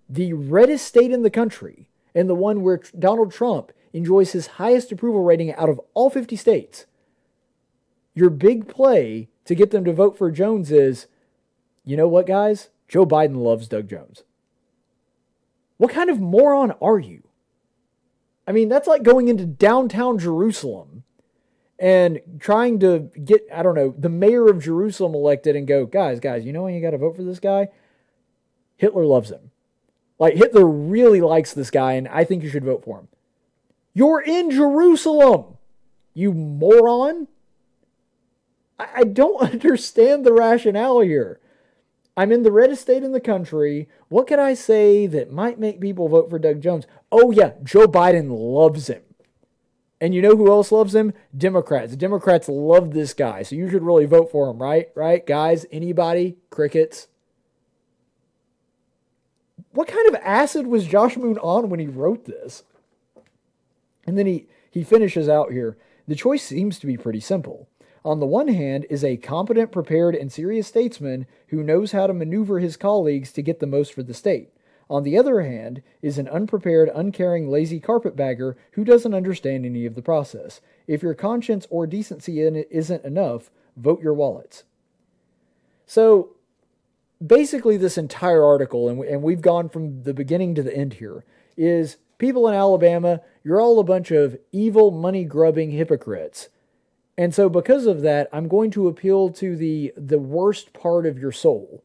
the 0.10 0.34
reddest 0.34 0.86
state 0.86 1.12
in 1.12 1.24
the 1.24 1.30
country 1.30 1.88
and 2.14 2.30
the 2.30 2.36
one 2.36 2.62
where 2.62 2.82
Donald 2.98 3.32
Trump 3.32 3.72
enjoys 3.94 4.32
his 4.32 4.48
highest 4.48 4.92
approval 4.92 5.24
rating 5.24 5.54
out 5.56 5.70
of 5.70 5.82
all 5.94 6.10
50 6.10 6.36
states. 6.36 6.86
Your 8.14 8.30
big 8.30 8.68
play 8.68 9.30
to 9.46 9.56
get 9.56 9.72
them 9.72 9.86
to 9.86 9.94
vote 9.94 10.18
for 10.18 10.32
Jones 10.32 10.72
is 10.72 11.08
you 11.86 11.98
know 11.98 12.08
what, 12.08 12.28
guys? 12.28 12.70
Joe 12.88 13.06
Biden 13.06 13.38
loves 13.38 13.68
Doug 13.68 13.90
Jones. 13.90 14.24
What 15.78 15.92
kind 15.92 16.10
of 16.10 16.20
moron 16.20 16.72
are 16.82 17.00
you? 17.00 17.24
I 18.48 18.52
mean, 18.52 18.70
that's 18.70 18.88
like 18.88 19.04
going 19.04 19.28
into 19.28 19.46
downtown 19.46 20.18
Jerusalem 20.18 21.04
and 21.80 22.20
trying 22.40 22.80
to 22.80 23.12
get, 23.24 23.42
I 23.54 23.64
don't 23.64 23.76
know, 23.76 23.94
the 23.98 24.10
mayor 24.10 24.48
of 24.48 24.64
Jerusalem 24.64 25.16
elected 25.16 25.56
and 25.56 25.68
go, 25.68 25.86
guys, 25.86 26.20
guys, 26.20 26.46
you 26.46 26.54
know 26.54 26.64
when 26.64 26.74
you 26.74 26.82
got 26.82 26.92
to 26.92 26.98
vote 26.98 27.16
for 27.16 27.24
this 27.24 27.40
guy? 27.40 27.70
Hitler 28.78 29.06
loves 29.06 29.32
him. 29.32 29.52
Like 30.20 30.36
Hitler 30.36 30.66
really 30.66 31.22
likes 31.22 31.54
this 31.54 31.72
guy, 31.72 31.94
and 31.94 32.08
I 32.08 32.24
think 32.24 32.44
you 32.44 32.50
should 32.50 32.64
vote 32.64 32.84
for 32.86 33.00
him. 33.00 33.08
You're 33.94 34.22
in 34.22 34.52
Jerusalem, 34.52 35.58
you 36.14 36.34
moron. 36.34 37.28
I, 38.96 39.04
don't 39.04 39.42
understand 39.54 40.26
the 40.26 40.34
rationale 40.34 41.00
here. 41.00 41.40
I'm 42.16 42.32
in 42.32 42.44
the 42.44 42.52
reddest 42.52 42.84
state 42.84 43.04
in 43.04 43.12
the 43.12 43.20
country. 43.20 43.90
What 44.10 44.28
can 44.28 44.40
I 44.40 44.54
say 44.54 45.08
that 45.08 45.32
might 45.32 45.60
make 45.60 45.82
people 45.82 46.08
vote 46.08 46.30
for 46.30 46.38
Doug 46.38 46.62
Jones? 46.62 46.86
Oh, 47.12 47.32
yeah, 47.32 47.54
Joe 47.64 47.88
Biden 47.88 48.28
loves 48.30 48.88
him. 48.88 49.02
And 50.00 50.14
you 50.14 50.22
know 50.22 50.36
who 50.36 50.52
else 50.52 50.72
loves 50.72 50.94
him? 50.94 51.14
Democrats. 51.36 51.96
Democrats 51.96 52.50
love 52.50 52.92
this 52.92 53.14
guy, 53.14 53.42
so 53.42 53.56
you 53.56 53.70
should 53.70 53.84
really 53.84 54.06
vote 54.06 54.32
for 54.32 54.50
him, 54.50 54.62
right? 54.62 54.90
Right, 54.96 55.26
guys? 55.26 55.66
Anybody? 55.72 56.38
Crickets? 56.50 57.08
what 59.74 59.88
kind 59.88 60.08
of 60.08 60.16
acid 60.24 60.68
was 60.68 60.86
Josh 60.86 61.18
Moon 61.18 61.38
on 61.40 61.70
when 61.70 61.80
he 61.80 61.88
wrote 61.88 62.26
this? 62.26 62.64
And 64.06 64.18
then 64.18 64.28
he, 64.28 64.48
he 64.70 64.84
finishes 64.84 65.28
out 65.28 65.52
here. 65.52 65.78
The 66.08 66.16
choice 66.16 66.44
seems 66.44 66.80
to 66.80 66.88
be 66.88 66.98
pretty 66.98 67.20
simple. 67.20 67.68
On 68.06 68.20
the 68.20 68.26
one 68.26 68.50
hand, 68.50 68.86
is 68.90 69.04
a 69.04 69.18
competent, 69.18 69.72
prepared, 69.72 70.14
and 70.14 70.32
serious 70.32 70.68
statesman 70.68 71.26
who 71.48 71.64
knows 71.64 71.94
how 71.94 72.08
to 72.08 72.14
maneuver 72.14 72.60
his 72.60 72.76
colleagues 72.76 73.32
to 73.32 73.42
get 73.42 73.60
the 73.60 73.68
most 73.68 73.94
for 73.94 74.04
the 74.04 74.14
state. 74.14 74.50
On 74.90 75.04
the 75.04 75.18
other 75.18 75.42
hand, 75.42 75.82
is 76.02 76.18
an 76.18 76.28
unprepared, 76.28 76.92
uncaring, 76.94 77.50
lazy 77.50 77.80
carpetbagger 77.80 78.58
who 78.72 78.84
doesn't 78.84 79.14
understand 79.14 79.66
any 79.66 79.86
of 79.86 79.96
the 79.96 80.02
process. 80.02 80.60
If 80.86 81.02
your 81.02 81.14
conscience 81.14 81.66
or 81.70 81.88
decency 81.88 82.46
in 82.46 82.56
it 82.58 82.68
isn't 82.70 83.06
enough, 83.06 83.50
vote 83.78 84.02
your 84.02 84.14
wallets. 84.14 84.64
So, 85.86 86.36
basically 87.26 87.78
this 87.78 87.98
entire 87.98 88.44
article, 88.44 88.90
and, 88.90 89.02
and 89.04 89.24
we've 89.24 89.42
gone 89.42 89.70
from 89.70 90.04
the 90.04 90.14
beginning 90.14 90.56
to 90.56 90.64
the 90.64 90.76
end 90.76 90.96
here, 90.96 91.24
is 91.56 91.98
people 92.18 92.48
in 92.50 92.54
Alabama, 92.54 93.22
you're 93.44 93.62
all 93.62 93.80
a 93.80 93.84
bunch 93.84 94.12
of 94.12 94.38
evil, 94.52 94.92
money 94.92 95.24
grubbing 95.24 95.72
hypocrites. 95.72 96.50
And 97.18 97.34
so 97.34 97.48
because 97.48 97.86
of 97.86 98.02
that, 98.02 98.28
I'm 98.34 98.48
going 98.48 98.72
to 98.72 98.88
appeal 98.88 99.30
to 99.32 99.56
the 99.56 99.94
the 99.96 100.20
worst 100.20 100.74
part 100.74 101.06
of 101.06 101.20
your 101.20 101.32
soul. 101.32 101.84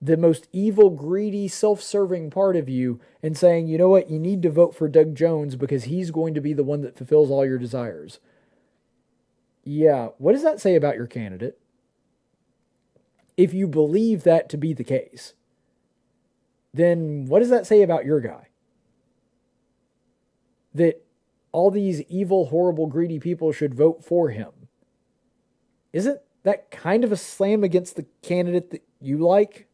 The 0.00 0.16
most 0.16 0.48
evil, 0.52 0.90
greedy, 0.90 1.46
self-serving 1.48 2.30
part 2.30 2.56
of 2.56 2.68
you 2.68 3.00
and 3.22 3.36
saying, 3.36 3.68
"You 3.68 3.78
know 3.78 3.88
what? 3.88 4.10
You 4.10 4.18
need 4.18 4.42
to 4.42 4.50
vote 4.50 4.74
for 4.74 4.88
Doug 4.88 5.14
Jones 5.14 5.56
because 5.56 5.84
he's 5.84 6.10
going 6.10 6.34
to 6.34 6.40
be 6.40 6.52
the 6.52 6.64
one 6.64 6.80
that 6.82 6.96
fulfills 6.96 7.30
all 7.30 7.46
your 7.46 7.58
desires." 7.58 8.18
Yeah, 9.64 10.08
what 10.18 10.32
does 10.32 10.42
that 10.42 10.60
say 10.60 10.74
about 10.74 10.96
your 10.96 11.06
candidate? 11.06 11.58
If 13.36 13.54
you 13.54 13.68
believe 13.68 14.24
that 14.24 14.48
to 14.50 14.56
be 14.56 14.72
the 14.72 14.84
case, 14.84 15.34
then 16.74 17.26
what 17.26 17.38
does 17.38 17.50
that 17.50 17.66
say 17.66 17.82
about 17.82 18.04
your 18.04 18.20
guy? 18.20 18.48
That 20.74 21.04
all 21.52 21.70
these 21.70 22.00
evil, 22.02 22.46
horrible, 22.46 22.86
greedy 22.86 23.20
people 23.20 23.52
should 23.52 23.74
vote 23.74 24.04
for 24.04 24.30
him. 24.30 24.50
Isn't 25.92 26.20
that 26.42 26.70
kind 26.70 27.04
of 27.04 27.12
a 27.12 27.16
slam 27.16 27.62
against 27.62 27.96
the 27.96 28.06
candidate 28.22 28.70
that 28.70 28.82
you 29.00 29.18
like? 29.18 29.68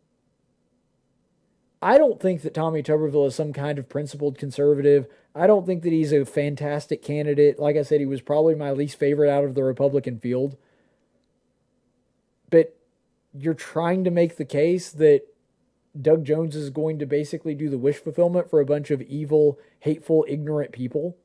I 1.80 1.96
don't 1.96 2.20
think 2.20 2.42
that 2.42 2.55
Tommy 2.55 2.82
Tuberville 2.82 3.28
is 3.28 3.36
some 3.36 3.52
kind 3.52 3.78
of 3.78 3.88
principled 3.88 4.36
conservative. 4.36 5.06
I 5.34 5.46
don't 5.46 5.64
think 5.64 5.84
that 5.84 5.92
he's 5.92 6.12
a 6.12 6.24
fantastic 6.24 7.02
candidate. 7.02 7.60
Like 7.60 7.76
I 7.76 7.82
said, 7.82 8.00
he 8.00 8.06
was 8.06 8.20
probably 8.20 8.56
my 8.56 8.72
least 8.72 8.98
favorite 8.98 9.30
out 9.30 9.44
of 9.44 9.55
the 9.55 9.62
Republican 9.62 10.18
field. 10.18 10.56
But 12.50 12.76
you're 13.32 13.55
trying 13.55 14.02
to 14.02 14.10
make 14.10 14.36
the 14.36 14.44
case 14.44 14.90
that 14.90 15.22
Doug 16.00 16.24
Jones 16.24 16.56
is 16.56 16.70
going 16.70 16.98
to 16.98 17.06
basically 17.06 17.55
do 17.55 17.68
the 17.68 17.78
wish 17.78 17.96
fulfillment 17.96 18.50
for 18.50 18.60
a 18.60 18.66
bunch 18.66 18.90
of 18.90 19.00
evil, 19.02 19.59
hateful, 19.80 20.24
ignorant 20.28 20.72
people. 20.72 21.16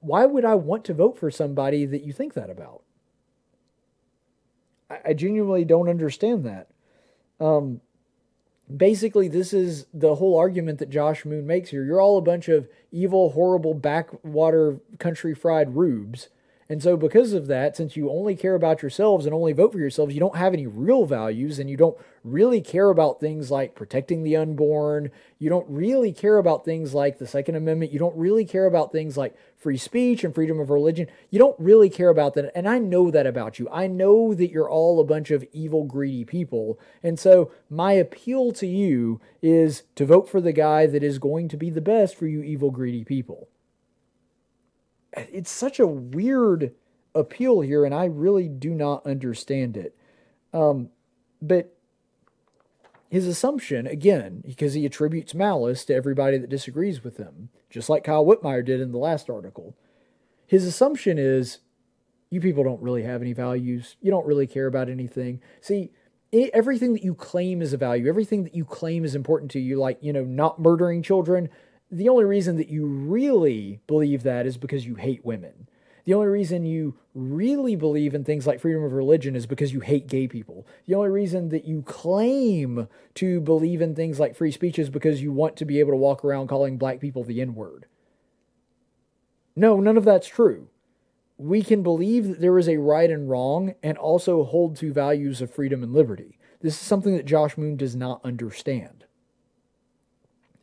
Why 0.00 0.26
would 0.26 0.44
I 0.44 0.54
want 0.54 0.84
to 0.86 0.94
vote 0.94 1.18
for 1.18 1.30
somebody 1.30 1.86
that 1.86 2.04
you 2.04 2.12
think 2.12 2.34
that 2.34 2.50
about? 2.50 2.82
I, 5.04 5.14
genuinely 5.14 5.64
don't 5.64 5.88
understand 5.88 6.44
that. 6.44 6.68
Um, 7.40 7.80
basically, 8.74 9.28
this 9.28 9.52
is 9.52 9.86
the 9.92 10.16
whole 10.16 10.36
argument 10.36 10.78
that 10.78 10.90
Josh 10.90 11.24
Moon 11.24 11.46
makes 11.46 11.70
here. 11.70 11.84
You're 11.84 12.00
all 12.00 12.18
a 12.18 12.22
bunch 12.22 12.48
of 12.48 12.68
evil, 12.92 13.30
horrible, 13.30 13.74
backwater 13.74 14.78
country 14.98 15.34
fried 15.34 15.74
rubes 15.74 16.28
and 16.68 16.82
so, 16.82 16.96
because 16.96 17.34
of 17.34 17.46
that, 17.48 17.76
since 17.76 17.94
you 17.94 18.10
only 18.10 18.34
care 18.34 18.54
about 18.54 18.80
yourselves 18.80 19.26
and 19.26 19.34
only 19.34 19.52
vote 19.52 19.72
for 19.72 19.78
yourselves, 19.78 20.14
you 20.14 20.20
don't 20.20 20.36
have 20.36 20.54
any 20.54 20.66
real 20.66 21.04
values 21.04 21.58
and 21.58 21.68
you 21.68 21.76
don't 21.76 21.96
really 22.22 22.62
care 22.62 22.88
about 22.88 23.20
things 23.20 23.50
like 23.50 23.74
protecting 23.74 24.22
the 24.22 24.36
unborn. 24.36 25.10
You 25.38 25.50
don't 25.50 25.68
really 25.68 26.10
care 26.10 26.38
about 26.38 26.64
things 26.64 26.94
like 26.94 27.18
the 27.18 27.26
Second 27.26 27.56
Amendment. 27.56 27.92
You 27.92 27.98
don't 27.98 28.16
really 28.16 28.46
care 28.46 28.64
about 28.64 28.92
things 28.92 29.18
like 29.18 29.36
free 29.58 29.76
speech 29.76 30.24
and 30.24 30.34
freedom 30.34 30.58
of 30.58 30.70
religion. 30.70 31.08
You 31.28 31.38
don't 31.38 31.58
really 31.60 31.90
care 31.90 32.08
about 32.08 32.32
that. 32.34 32.50
And 32.56 32.66
I 32.66 32.78
know 32.78 33.10
that 33.10 33.26
about 33.26 33.58
you. 33.58 33.68
I 33.70 33.86
know 33.86 34.32
that 34.32 34.50
you're 34.50 34.70
all 34.70 35.00
a 35.00 35.04
bunch 35.04 35.30
of 35.30 35.44
evil, 35.52 35.84
greedy 35.84 36.24
people. 36.24 36.78
And 37.02 37.18
so, 37.18 37.52
my 37.68 37.92
appeal 37.92 38.52
to 38.52 38.66
you 38.66 39.20
is 39.42 39.82
to 39.96 40.06
vote 40.06 40.30
for 40.30 40.40
the 40.40 40.52
guy 40.52 40.86
that 40.86 41.02
is 41.02 41.18
going 41.18 41.48
to 41.48 41.58
be 41.58 41.68
the 41.68 41.82
best 41.82 42.16
for 42.16 42.26
you, 42.26 42.42
evil, 42.42 42.70
greedy 42.70 43.04
people 43.04 43.48
it's 45.16 45.50
such 45.50 45.78
a 45.78 45.86
weird 45.86 46.74
appeal 47.14 47.60
here, 47.60 47.84
and 47.84 47.94
I 47.94 48.06
really 48.06 48.48
do 48.48 48.70
not 48.70 49.06
understand 49.06 49.76
it. 49.76 49.96
Um, 50.52 50.90
but 51.40 51.76
his 53.08 53.26
assumption, 53.26 53.86
again, 53.86 54.42
because 54.44 54.74
he 54.74 54.84
attributes 54.84 55.34
malice 55.34 55.84
to 55.84 55.94
everybody 55.94 56.38
that 56.38 56.50
disagrees 56.50 57.04
with 57.04 57.16
him, 57.16 57.50
just 57.70 57.88
like 57.88 58.04
Kyle 58.04 58.24
Whitmire 58.24 58.64
did 58.64 58.80
in 58.80 58.92
the 58.92 58.98
last 58.98 59.30
article, 59.30 59.76
his 60.46 60.64
assumption 60.64 61.18
is 61.18 61.58
you 62.30 62.40
people 62.40 62.64
don't 62.64 62.82
really 62.82 63.04
have 63.04 63.22
any 63.22 63.32
values. 63.32 63.96
You 64.00 64.10
don't 64.10 64.26
really 64.26 64.46
care 64.46 64.66
about 64.66 64.88
anything. 64.88 65.40
See, 65.60 65.92
everything 66.32 66.92
that 66.94 67.04
you 67.04 67.14
claim 67.14 67.62
is 67.62 67.72
a 67.72 67.76
value, 67.76 68.08
everything 68.08 68.42
that 68.44 68.54
you 68.54 68.64
claim 68.64 69.04
is 69.04 69.14
important 69.14 69.50
to 69.52 69.60
you, 69.60 69.76
like, 69.78 69.98
you 70.00 70.12
know, 70.12 70.24
not 70.24 70.60
murdering 70.60 71.02
children, 71.02 71.48
the 71.94 72.08
only 72.08 72.24
reason 72.24 72.56
that 72.56 72.68
you 72.68 72.86
really 72.86 73.80
believe 73.86 74.22
that 74.24 74.46
is 74.46 74.56
because 74.56 74.86
you 74.86 74.96
hate 74.96 75.24
women. 75.24 75.68
The 76.04 76.14
only 76.14 76.26
reason 76.26 76.66
you 76.66 76.96
really 77.14 77.76
believe 77.76 78.14
in 78.14 78.24
things 78.24 78.46
like 78.46 78.60
freedom 78.60 78.84
of 78.84 78.92
religion 78.92 79.34
is 79.34 79.46
because 79.46 79.72
you 79.72 79.80
hate 79.80 80.06
gay 80.06 80.28
people. 80.28 80.66
The 80.86 80.94
only 80.94 81.08
reason 81.08 81.48
that 81.48 81.64
you 81.64 81.82
claim 81.82 82.88
to 83.14 83.40
believe 83.40 83.80
in 83.80 83.94
things 83.94 84.20
like 84.20 84.36
free 84.36 84.50
speech 84.50 84.78
is 84.78 84.90
because 84.90 85.22
you 85.22 85.32
want 85.32 85.56
to 85.56 85.64
be 85.64 85.80
able 85.80 85.92
to 85.92 85.96
walk 85.96 86.24
around 86.24 86.48
calling 86.48 86.76
black 86.76 87.00
people 87.00 87.24
the 87.24 87.40
N 87.40 87.54
word. 87.54 87.86
No, 89.56 89.80
none 89.80 89.96
of 89.96 90.04
that's 90.04 90.26
true. 90.26 90.68
We 91.38 91.62
can 91.62 91.82
believe 91.82 92.28
that 92.28 92.40
there 92.40 92.58
is 92.58 92.68
a 92.68 92.76
right 92.76 93.10
and 93.10 93.30
wrong 93.30 93.74
and 93.82 93.96
also 93.96 94.44
hold 94.44 94.76
to 94.76 94.92
values 94.92 95.40
of 95.40 95.54
freedom 95.54 95.82
and 95.82 95.92
liberty. 95.92 96.38
This 96.60 96.74
is 96.74 96.80
something 96.80 97.16
that 97.16 97.24
Josh 97.24 97.56
Moon 97.56 97.76
does 97.76 97.96
not 97.96 98.20
understand. 98.24 99.03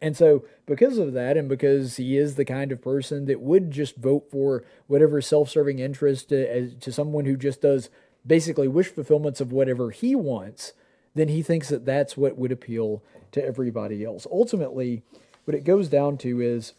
And 0.02 0.18
so, 0.18 0.46
because 0.66 0.98
of 0.98 1.14
that, 1.14 1.38
and 1.38 1.48
because 1.48 1.98
he 1.98 2.18
is 2.18 2.36
the 2.36 2.46
kind 2.46 2.72
of 2.72 2.82
person 2.82 3.26
that 3.26 3.40
would 3.40 3.70
just 3.70 3.96
vote 3.98 4.32
for 4.32 4.64
whatever 4.88 5.22
self 5.22 5.50
serving 5.50 5.80
interest 5.80 6.34
uh, 6.34 6.38
to, 6.38 6.76
to 6.80 6.92
someone 6.92 7.26
who 7.26 7.38
just 7.38 7.62
does 7.62 7.90
basically 8.26 8.68
wish 8.68 8.88
fulfillments 8.88 9.40
of 9.40 9.52
whatever 9.52 9.92
he 9.92 10.16
wants, 10.16 10.74
then 11.14 11.28
he 11.28 11.44
thinks 11.44 11.70
that 11.70 11.86
that's 11.86 12.18
what 12.18 12.38
would 12.38 12.52
appeal 12.52 13.04
to 13.32 13.46
everybody 13.46 14.04
else. 14.04 14.26
Ultimately, 14.32 15.04
what 15.46 15.56
it 15.56 15.64
goes 15.64 15.88
down 15.88 16.18
to 16.20 16.42
is 16.42 16.74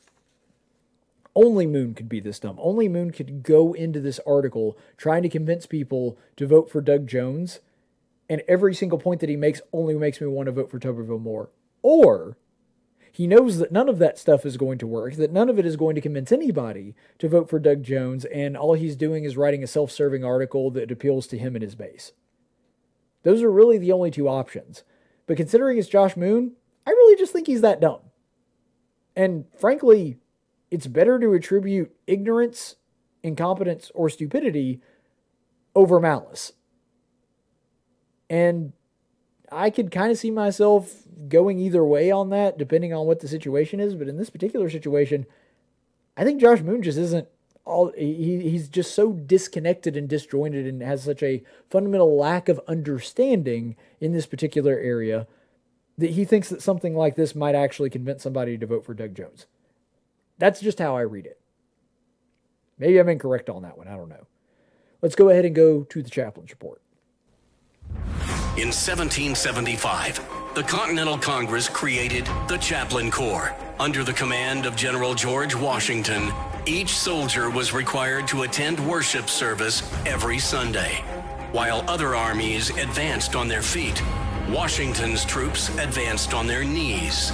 only 1.34 1.66
Moon 1.66 1.94
could 1.94 2.08
be 2.08 2.20
this 2.20 2.38
dumb. 2.38 2.58
Only 2.60 2.88
Moon 2.88 3.10
could 3.10 3.42
go 3.42 3.72
into 3.72 4.00
this 4.00 4.20
article 4.26 4.76
trying 4.96 5.22
to 5.22 5.28
convince 5.28 5.66
people 5.66 6.18
to 6.36 6.46
vote 6.46 6.70
for 6.70 6.80
Doug 6.80 7.06
Jones, 7.06 7.60
and 8.28 8.42
every 8.48 8.74
single 8.74 8.98
point 8.98 9.20
that 9.20 9.28
he 9.28 9.36
makes 9.36 9.60
only 9.72 9.94
makes 9.94 10.20
me 10.20 10.26
want 10.26 10.46
to 10.46 10.52
vote 10.52 10.70
for 10.70 10.78
Tuberville 10.78 11.20
more. 11.20 11.50
Or 11.82 12.36
he 13.12 13.26
knows 13.26 13.58
that 13.58 13.70
none 13.70 13.90
of 13.90 13.98
that 13.98 14.18
stuff 14.18 14.46
is 14.46 14.56
going 14.56 14.78
to 14.78 14.86
work, 14.86 15.16
that 15.16 15.30
none 15.30 15.50
of 15.50 15.58
it 15.58 15.66
is 15.66 15.76
going 15.76 15.94
to 15.94 16.00
convince 16.00 16.32
anybody 16.32 16.94
to 17.18 17.28
vote 17.28 17.50
for 17.50 17.58
Doug 17.58 17.82
Jones, 17.82 18.24
and 18.24 18.56
all 18.56 18.72
he's 18.72 18.96
doing 18.96 19.24
is 19.24 19.36
writing 19.36 19.62
a 19.62 19.66
self 19.66 19.90
serving 19.90 20.24
article 20.24 20.70
that 20.70 20.90
appeals 20.90 21.26
to 21.28 21.38
him 21.38 21.54
and 21.54 21.62
his 21.62 21.74
base. 21.74 22.12
Those 23.22 23.42
are 23.42 23.52
really 23.52 23.76
the 23.76 23.92
only 23.92 24.10
two 24.10 24.28
options. 24.28 24.82
But 25.26 25.36
considering 25.36 25.78
it's 25.78 25.88
Josh 25.88 26.16
Moon, 26.16 26.52
I 26.86 26.90
really 26.90 27.16
just 27.16 27.32
think 27.34 27.46
he's 27.46 27.60
that 27.60 27.80
dumb. 27.80 28.00
And 29.14 29.44
frankly, 29.58 30.16
it's 30.70 30.86
better 30.86 31.18
to 31.18 31.34
attribute 31.34 31.94
ignorance, 32.06 32.76
incompetence, 33.22 33.92
or 33.94 34.08
stupidity 34.08 34.80
over 35.74 36.00
malice. 36.00 36.52
And 38.30 38.72
I 39.52 39.70
could 39.70 39.90
kind 39.90 40.10
of 40.10 40.18
see 40.18 40.30
myself 40.30 41.02
going 41.28 41.58
either 41.58 41.84
way 41.84 42.10
on 42.10 42.30
that, 42.30 42.58
depending 42.58 42.92
on 42.92 43.06
what 43.06 43.20
the 43.20 43.28
situation 43.28 43.80
is. 43.80 43.94
But 43.94 44.08
in 44.08 44.16
this 44.16 44.30
particular 44.30 44.70
situation, 44.70 45.26
I 46.16 46.24
think 46.24 46.40
Josh 46.40 46.60
Moon 46.60 46.82
just 46.82 46.98
isn't 46.98 47.28
all. 47.64 47.92
He, 47.96 48.40
he's 48.48 48.68
just 48.68 48.94
so 48.94 49.12
disconnected 49.12 49.96
and 49.96 50.08
disjointed, 50.08 50.66
and 50.66 50.82
has 50.82 51.02
such 51.04 51.22
a 51.22 51.42
fundamental 51.70 52.16
lack 52.16 52.48
of 52.48 52.60
understanding 52.66 53.76
in 54.00 54.12
this 54.12 54.26
particular 54.26 54.78
area 54.78 55.26
that 55.98 56.10
he 56.10 56.24
thinks 56.24 56.48
that 56.48 56.62
something 56.62 56.96
like 56.96 57.16
this 57.16 57.34
might 57.34 57.54
actually 57.54 57.90
convince 57.90 58.22
somebody 58.22 58.56
to 58.56 58.66
vote 58.66 58.84
for 58.84 58.94
Doug 58.94 59.14
Jones. 59.14 59.46
That's 60.38 60.60
just 60.60 60.78
how 60.78 60.96
I 60.96 61.02
read 61.02 61.26
it. 61.26 61.38
Maybe 62.78 62.98
I'm 62.98 63.08
incorrect 63.08 63.50
on 63.50 63.62
that 63.62 63.76
one. 63.76 63.86
I 63.86 63.96
don't 63.96 64.08
know. 64.08 64.26
Let's 65.02 65.14
go 65.14 65.28
ahead 65.28 65.44
and 65.44 65.54
go 65.54 65.84
to 65.84 66.02
the 66.02 66.10
chaplain's 66.10 66.50
report. 66.50 66.80
In 68.58 68.68
1775, 68.68 70.20
the 70.54 70.62
Continental 70.62 71.16
Congress 71.16 71.70
created 71.70 72.26
the 72.48 72.58
Chaplain 72.58 73.10
Corps. 73.10 73.56
Under 73.80 74.04
the 74.04 74.12
command 74.12 74.66
of 74.66 74.76
General 74.76 75.14
George 75.14 75.54
Washington, 75.54 76.30
each 76.66 76.90
soldier 76.90 77.48
was 77.48 77.72
required 77.72 78.28
to 78.28 78.42
attend 78.42 78.78
worship 78.86 79.30
service 79.30 79.90
every 80.04 80.38
Sunday. 80.38 80.96
While 81.52 81.82
other 81.88 82.14
armies 82.14 82.68
advanced 82.76 83.34
on 83.34 83.48
their 83.48 83.62
feet, 83.62 84.02
Washington's 84.50 85.24
troops 85.24 85.70
advanced 85.78 86.34
on 86.34 86.46
their 86.46 86.62
knees. 86.62 87.32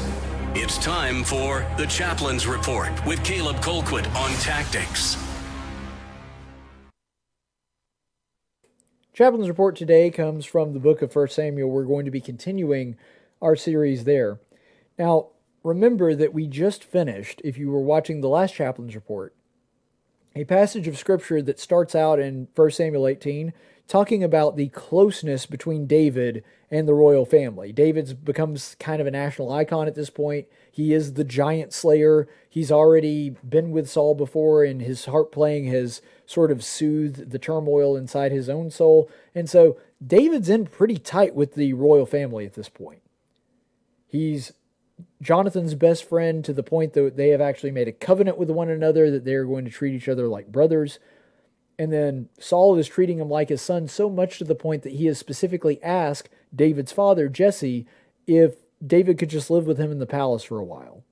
It's 0.55 0.79
time 0.79 1.25
for 1.25 1.67
the 1.77 1.87
Chaplain's 1.87 2.47
Report 2.47 2.93
with 3.05 3.25
Caleb 3.25 3.57
Colquitt 3.57 4.07
on 4.15 4.31
tactics. 4.35 5.17
Chaplain's 9.19 9.49
report 9.49 9.75
today 9.75 10.13
comes 10.13 10.47
from 10.47 10.75
the 10.75 10.79
book 10.79 11.03
of 11.03 11.13
1 11.13 11.27
Samuel. 11.31 11.71
We're 11.71 11.83
going 11.83 12.05
to 12.05 12.11
be 12.13 12.21
continuing 12.21 12.97
our 13.43 13.57
series 13.57 14.05
there. 14.05 14.39
Now, 14.97 15.31
remember 15.65 16.15
that 16.15 16.33
we 16.33 16.47
just 16.47 16.85
finished, 16.85 17.43
if 17.43 17.59
you 17.59 17.69
were 17.69 17.83
watching 17.83 18.21
the 18.21 18.29
last 18.29 18.55
chaplain's 18.55 18.95
report, 18.95 19.35
a 20.37 20.45
passage 20.45 20.87
of 20.87 20.97
scripture 20.97 21.43
that 21.43 21.59
starts 21.59 21.97
out 21.97 22.21
in 22.21 22.47
1 22.55 22.71
Samuel 22.71 23.09
18. 23.09 23.53
talking 23.89 24.23
about 24.23 24.57
the 24.57 24.69
closeness 24.69 25.47
between 25.47 25.87
David 25.87 26.45
and 26.71 26.87
the 26.87 26.95
royal 26.95 27.25
family. 27.25 27.73
David's 27.73 28.13
becomes 28.13 28.77
kind 28.79 29.01
of 29.01 29.07
a 29.07 29.11
national 29.11 29.51
icon 29.51 29.89
at 29.89 29.95
this 29.95 30.11
point. 30.11 30.47
He 30.71 30.93
is 30.93 31.15
the 31.15 31.25
giant 31.25 31.73
slayer. 31.73 32.29
He's 32.49 32.71
already 32.71 33.31
been 33.31 33.71
with 33.73 33.89
Saul 33.89 34.15
before, 34.15 34.63
and 34.63 34.83
his 34.83 35.07
harp 35.07 35.33
playing 35.33 35.65
has 35.69 36.03
sort 36.29 36.51
of 36.51 36.63
soothed 36.63 37.31
the 37.31 37.39
turmoil 37.39 37.97
inside 37.97 38.33
his 38.33 38.51
own 38.51 38.71
soul. 38.71 39.11
And 39.35 39.49
so 39.49 39.79
David's 40.07 40.51
in 40.51 40.67
pretty 40.67 40.99
tight 40.99 41.35
with 41.35 41.55
the 41.55 41.73
royal 41.73 42.05
family 42.05 42.45
at 42.45 42.53
this 42.53 42.69
point. 42.69 43.01
He's 44.07 44.53
Jonathan's 45.23 45.75
best 45.75 46.07
friend 46.07 46.45
to 46.45 46.53
the 46.53 46.63
point 46.63 46.93
that 46.93 47.17
they 47.17 47.31
have 47.31 47.41
actually 47.41 47.71
made 47.71 47.89
a 47.89 47.93
covenant 47.93 48.37
with 48.37 48.51
one 48.51 48.69
another 48.69 49.11
that 49.11 49.25
they're 49.25 49.47
going 49.47 49.65
to 49.65 49.71
treat 49.71 49.95
each 49.95 50.09
other 50.09 50.29
like 50.29 50.53
brothers. 50.53 50.99
And 51.79 51.91
then 51.91 52.29
Saul 52.39 52.77
is 52.77 52.89
treating 52.89 53.19
him 53.19 53.31
like 53.31 53.49
his 53.49 53.63
son 53.63 53.89
so 53.89 54.11
much 54.11 54.37
to 54.37 54.45
the 54.45 54.55
point 54.55 54.83
that 54.83 54.93
he 54.93 55.07
has 55.07 55.17
specifically 55.17 55.83
asked 55.83 56.29
David's 56.55 56.93
father, 56.93 57.31
Jesse, 57.31 57.87
if 58.27 58.57
David 58.87 59.17
could 59.17 59.31
just 59.31 59.49
live 59.49 59.67
with 59.67 59.79
him 59.79 59.91
in 59.91 59.99
the 59.99 60.05
palace 60.05 60.45
for 60.45 60.59
a 60.59 60.65
while. 60.65 61.05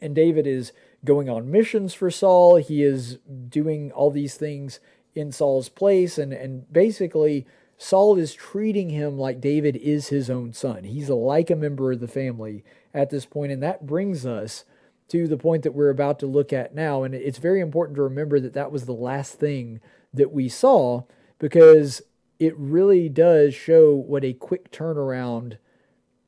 And 0.00 0.16
David 0.16 0.48
is 0.48 0.72
going 1.04 1.28
on 1.28 1.50
missions 1.50 1.94
for 1.94 2.10
Saul. 2.10 2.56
He 2.56 2.82
is 2.82 3.18
doing 3.48 3.90
all 3.92 4.10
these 4.10 4.36
things 4.36 4.80
in 5.14 5.32
Saul's 5.32 5.68
place. 5.68 6.18
And, 6.18 6.32
and 6.32 6.70
basically, 6.72 7.46
Saul 7.76 8.16
is 8.16 8.34
treating 8.34 8.90
him 8.90 9.18
like 9.18 9.40
David 9.40 9.76
is 9.76 10.08
his 10.08 10.30
own 10.30 10.52
son. 10.52 10.84
He's 10.84 11.08
like 11.10 11.50
a 11.50 11.56
member 11.56 11.92
of 11.92 12.00
the 12.00 12.08
family 12.08 12.64
at 12.94 13.10
this 13.10 13.26
point, 13.26 13.52
And 13.52 13.62
that 13.62 13.86
brings 13.86 14.24
us 14.24 14.64
to 15.08 15.26
the 15.26 15.36
point 15.36 15.62
that 15.62 15.74
we're 15.74 15.90
about 15.90 16.18
to 16.20 16.26
look 16.26 16.52
at 16.52 16.74
now. 16.74 17.02
And 17.02 17.14
it's 17.14 17.38
very 17.38 17.60
important 17.60 17.96
to 17.96 18.02
remember 18.02 18.38
that 18.40 18.54
that 18.54 18.72
was 18.72 18.86
the 18.86 18.92
last 18.92 19.34
thing 19.34 19.80
that 20.14 20.32
we 20.32 20.48
saw 20.48 21.02
because 21.38 22.02
it 22.38 22.56
really 22.56 23.08
does 23.08 23.54
show 23.54 23.94
what 23.94 24.24
a 24.24 24.32
quick 24.32 24.70
turnaround 24.70 25.58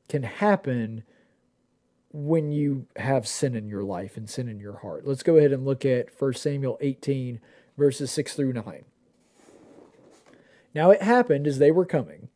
can 0.07 0.23
happen 0.23 1.03
when 2.15 2.51
you 2.51 2.87
have 2.95 3.27
sin 3.27 3.55
in 3.55 3.67
your 3.67 3.83
life 3.83 4.15
and 4.15 4.29
sin 4.29 4.47
in 4.47 4.57
your 4.57 4.77
heart. 4.77 5.05
Let's 5.05 5.23
go 5.23 5.35
ahead 5.35 5.51
and 5.51 5.65
look 5.65 5.83
at 5.83 6.09
1 6.17 6.33
Samuel 6.33 6.77
18, 6.79 7.41
verses 7.77 8.09
6 8.11 8.33
through 8.35 8.53
9. 8.53 8.85
Now 10.73 10.91
it 10.91 11.01
happened 11.01 11.45
as 11.45 11.59
they 11.59 11.71
were 11.71 11.85
coming, 11.85 12.29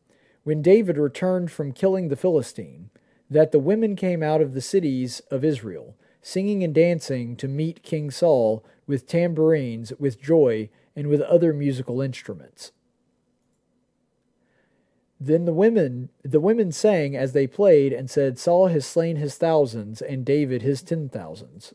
when 0.44 0.60
David 0.60 0.98
returned 0.98 1.50
from 1.50 1.72
killing 1.72 2.08
the 2.08 2.16
Philistine, 2.16 2.90
that 3.30 3.52
the 3.52 3.58
women 3.58 3.96
came 3.96 4.22
out 4.22 4.42
of 4.42 4.52
the 4.52 4.60
cities 4.60 5.20
of 5.30 5.44
Israel 5.44 5.96
singing 6.22 6.62
and 6.62 6.74
dancing 6.74 7.34
to 7.36 7.48
meet 7.48 7.82
King 7.82 8.10
Saul 8.10 8.64
with 8.86 9.06
tambourines, 9.06 9.92
with 9.98 10.20
joy, 10.20 10.68
and 10.94 11.06
with 11.08 11.22
other 11.22 11.52
musical 11.52 12.02
instruments. 12.02 12.72
Then 15.20 15.44
the 15.44 15.52
women 15.52 16.08
the 16.22 16.40
women 16.40 16.72
sang 16.72 17.14
as 17.14 17.32
they 17.32 17.46
played 17.46 17.92
and 17.92 18.10
said, 18.10 18.38
Saul 18.38 18.68
has 18.68 18.86
slain 18.86 19.16
his 19.16 19.36
thousands, 19.36 20.00
and 20.00 20.24
David 20.24 20.62
his 20.62 20.82
ten 20.82 21.10
thousands. 21.10 21.74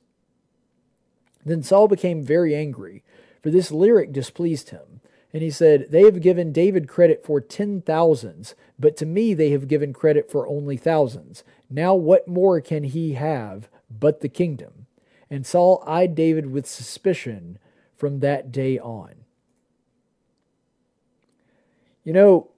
Then 1.45 1.61
Saul 1.61 1.87
became 1.87 2.23
very 2.23 2.55
angry, 2.55 3.03
for 3.43 3.51
this 3.51 3.71
lyric 3.71 4.11
displeased 4.11 4.71
him. 4.71 4.99
And 5.31 5.43
he 5.43 5.51
said, 5.51 5.87
They 5.91 6.03
have 6.03 6.21
given 6.21 6.51
David 6.51 6.87
credit 6.87 7.23
for 7.23 7.39
ten 7.39 7.81
thousands, 7.81 8.55
but 8.79 8.97
to 8.97 9.05
me 9.05 9.35
they 9.35 9.51
have 9.51 9.67
given 9.67 9.93
credit 9.93 10.31
for 10.31 10.47
only 10.47 10.77
thousands. 10.77 11.43
Now 11.69 11.93
what 11.93 12.27
more 12.27 12.61
can 12.61 12.83
he 12.83 13.13
have 13.13 13.69
but 13.91 14.21
the 14.21 14.29
kingdom. 14.29 14.87
And 15.29 15.45
Saul 15.45 15.83
eyed 15.85 16.15
David 16.15 16.51
with 16.51 16.65
suspicion 16.65 17.59
from 17.95 18.19
that 18.21 18.51
day 18.51 18.79
on. 18.79 19.13
You 22.03 22.13
know, 22.13 22.49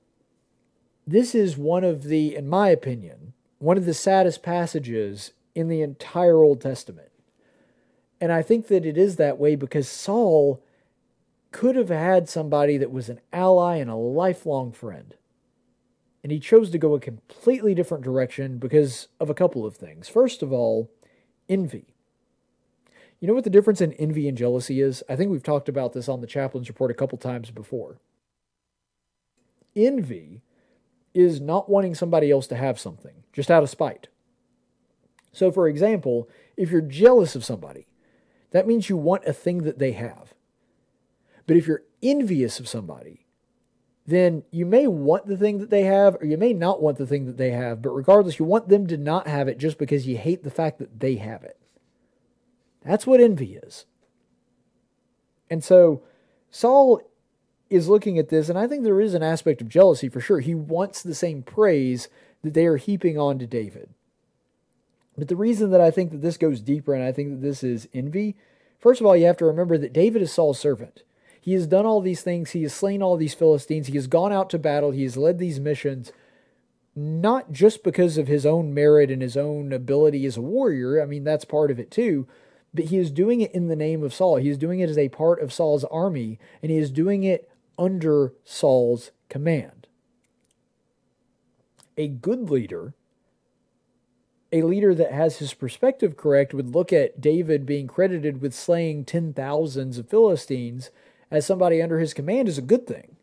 this 1.07 1.33
is 1.33 1.57
one 1.57 1.85
of 1.85 2.03
the, 2.03 2.35
in 2.35 2.49
my 2.49 2.67
opinion, 2.67 3.33
one 3.59 3.77
of 3.77 3.85
the 3.85 3.93
saddest 3.93 4.43
passages 4.43 5.31
in 5.55 5.69
the 5.69 5.81
entire 5.81 6.43
Old 6.43 6.59
Testament. 6.59 7.09
And 8.19 8.31
I 8.31 8.41
think 8.41 8.67
that 8.67 8.85
it 8.85 8.97
is 8.97 9.15
that 9.15 9.39
way 9.39 9.55
because 9.55 9.87
Saul 9.87 10.61
could 11.51 11.77
have 11.77 11.89
had 11.89 12.27
somebody 12.27 12.77
that 12.77 12.91
was 12.91 13.07
an 13.07 13.21
ally 13.31 13.77
and 13.77 13.89
a 13.89 13.95
lifelong 13.95 14.73
friend. 14.73 15.15
And 16.23 16.31
he 16.31 16.39
chose 16.39 16.71
to 16.71 16.77
go 16.77 16.93
a 16.93 16.99
completely 16.99 17.73
different 17.73 18.03
direction 18.03 18.57
because 18.57 19.07
of 19.19 19.29
a 19.29 19.33
couple 19.33 19.65
of 19.65 19.77
things. 19.77 20.09
First 20.09 20.43
of 20.43 20.51
all, 20.51 20.91
envy. 21.47 21.93
You 23.21 23.27
know 23.27 23.33
what 23.33 23.45
the 23.45 23.49
difference 23.49 23.79
in 23.79 23.93
envy 23.93 24.27
and 24.27 24.37
jealousy 24.37 24.81
is? 24.81 25.03
I 25.07 25.15
think 25.15 25.31
we've 25.31 25.41
talked 25.41 25.69
about 25.69 25.93
this 25.93 26.09
on 26.09 26.19
the 26.19 26.27
chaplain's 26.27 26.67
report 26.67 26.91
a 26.91 26.95
couple 26.95 27.17
times 27.17 27.49
before. 27.49 27.97
Envy 29.75 30.41
is 31.17 31.41
not 31.41 31.67
wanting 31.67 31.95
somebody 31.95 32.29
else 32.29 32.45
to 32.45 32.55
have 32.55 32.79
something, 32.79 33.23
just 33.33 33.49
out 33.49 33.63
of 33.63 33.69
spite. 33.71 34.07
So, 35.31 35.51
for 35.51 35.67
example, 35.67 36.29
if 36.55 36.69
you're 36.69 36.81
jealous 36.81 37.35
of 37.35 37.43
somebody, 37.43 37.87
that 38.51 38.67
means 38.67 38.87
you 38.87 38.97
want 38.97 39.25
a 39.25 39.33
thing 39.33 39.63
that 39.63 39.79
they 39.79 39.93
have. 39.93 40.35
But 41.47 41.57
if 41.57 41.65
you're 41.65 41.83
envious 42.03 42.59
of 42.59 42.67
somebody, 42.67 43.25
then 44.05 44.43
you 44.51 44.65
may 44.65 44.85
want 44.85 45.25
the 45.25 45.37
thing 45.37 45.57
that 45.57 45.71
they 45.71 45.85
have, 45.85 46.17
or 46.21 46.25
you 46.25 46.37
may 46.37 46.53
not 46.53 46.83
want 46.83 46.99
the 46.99 47.07
thing 47.07 47.25
that 47.25 47.37
they 47.37 47.49
have, 47.49 47.81
but 47.81 47.89
regardless, 47.89 48.37
you 48.37 48.45
want 48.45 48.69
them 48.69 48.85
to 48.85 48.95
not 48.95 49.27
have 49.27 49.47
it 49.47 49.57
just 49.57 49.79
because 49.79 50.07
you 50.07 50.17
hate 50.17 50.43
the 50.43 50.51
fact 50.51 50.77
that 50.77 50.99
they 50.99 51.15
have 51.15 51.43
it. 51.43 51.57
That's 52.85 53.07
what 53.07 53.19
envy 53.19 53.55
is. 53.55 53.85
And 55.49 55.63
so 55.63 56.03
Saul 56.51 57.01
is 57.69 57.89
looking 57.89 58.17
at 58.17 58.29
this, 58.29 58.49
and 58.49 58.57
I 58.57 58.67
think 58.67 58.83
there 58.83 59.01
is 59.01 59.13
an 59.13 59.23
aspect 59.23 59.61
of 59.61 59.69
jealousy 59.69 60.09
for 60.09 60.19
sure. 60.19 60.39
He 60.39 60.55
wants 60.55 61.01
the 61.01 61.15
same 61.15 61.43
praise 61.43 62.07
that 62.43 62.53
they 62.53 62.65
are 62.65 62.77
heaping 62.77 63.17
on 63.17 63.39
to 63.39 63.47
David. 63.47 63.89
But 65.17 65.27
the 65.27 65.35
reason 65.35 65.71
that 65.71 65.81
I 65.81 65.91
think 65.91 66.11
that 66.11 66.21
this 66.21 66.37
goes 66.37 66.61
deeper 66.61 66.93
and 66.93 67.03
I 67.03 67.11
think 67.11 67.31
that 67.31 67.41
this 67.41 67.63
is 67.63 67.87
envy, 67.93 68.35
first 68.79 69.01
of 69.01 69.07
all, 69.07 69.17
you 69.17 69.25
have 69.25 69.37
to 69.37 69.45
remember 69.45 69.77
that 69.77 69.93
David 69.93 70.21
is 70.21 70.31
Saul's 70.31 70.59
servant. 70.59 71.01
He 71.41 71.53
has 71.53 71.65
done 71.65 71.85
all 71.85 72.01
these 72.01 72.21
things. 72.21 72.51
He 72.51 72.63
has 72.63 72.73
slain 72.73 73.01
all 73.01 73.17
these 73.17 73.33
Philistines. 73.33 73.87
He 73.87 73.95
has 73.95 74.07
gone 74.07 74.33
out 74.33 74.49
to 74.51 74.59
battle. 74.59 74.91
He 74.91 75.03
has 75.03 75.17
led 75.17 75.39
these 75.39 75.59
missions, 75.59 76.11
not 76.95 77.51
just 77.51 77.83
because 77.83 78.17
of 78.17 78.27
his 78.27 78.45
own 78.45 78.73
merit 78.73 79.09
and 79.09 79.21
his 79.21 79.37
own 79.37 79.71
ability 79.71 80.25
as 80.25 80.37
a 80.37 80.41
warrior. 80.41 81.01
I 81.01 81.05
mean, 81.05 81.23
that's 81.23 81.45
part 81.45 81.71
of 81.71 81.79
it 81.79 81.89
too. 81.89 82.27
But 82.73 82.85
he 82.85 82.97
is 82.97 83.09
doing 83.09 83.41
it 83.41 83.53
in 83.53 83.69
the 83.69 83.75
name 83.75 84.03
of 84.03 84.13
Saul. 84.13 84.35
He 84.35 84.49
is 84.49 84.57
doing 84.57 84.81
it 84.81 84.89
as 84.89 84.97
a 84.97 85.09
part 85.09 85.41
of 85.41 85.53
Saul's 85.53 85.85
army, 85.85 86.37
and 86.61 86.69
he 86.69 86.77
is 86.77 86.91
doing 86.91 87.23
it 87.23 87.49
under 87.77 88.33
Saul's 88.43 89.11
command. 89.29 89.87
A 91.97 92.07
good 92.07 92.49
leader, 92.49 92.93
a 94.51 94.61
leader 94.61 94.93
that 94.93 95.11
has 95.11 95.37
his 95.37 95.53
perspective 95.53 96.15
correct, 96.15 96.53
would 96.53 96.73
look 96.73 96.93
at 96.93 97.19
David 97.19 97.65
being 97.65 97.87
credited 97.87 98.41
with 98.41 98.53
slaying 98.53 99.03
ten 99.05 99.33
thousands 99.33 99.97
of 99.97 100.09
Philistines 100.09 100.91
as 101.29 101.45
somebody 101.45 101.81
under 101.81 101.99
his 101.99 102.13
command 102.13 102.47
is 102.47 102.57
a 102.57 102.61
good 102.61 102.87
thing. 102.87 103.15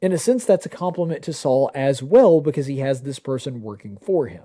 In 0.00 0.12
a 0.12 0.18
sense, 0.18 0.44
that's 0.44 0.66
a 0.66 0.70
compliment 0.70 1.22
to 1.24 1.32
Saul 1.32 1.70
as 1.74 2.02
well 2.02 2.40
because 2.40 2.66
he 2.66 2.78
has 2.78 3.02
this 3.02 3.18
person 3.18 3.62
working 3.62 3.96
for 4.00 4.26
him. 4.28 4.44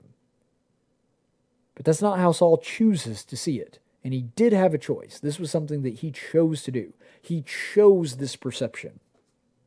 But 1.76 1.86
that's 1.86 2.02
not 2.02 2.20
how 2.20 2.32
Saul 2.32 2.58
chooses 2.58 3.24
to 3.26 3.38
see 3.38 3.60
it. 3.60 3.80
And 4.04 4.14
he 4.14 4.22
did 4.22 4.54
have 4.54 4.74
a 4.74 4.80
choice. 4.80 5.20
This 5.20 5.40
was 5.40 5.52
something 5.52 5.84
that 5.84 5.96
he 5.96 6.12
chose 6.12 6.64
to 6.64 6.72
do. 6.72 6.94
He 7.22 7.44
chose 7.44 8.18
this 8.18 8.36
perception, 8.36 9.00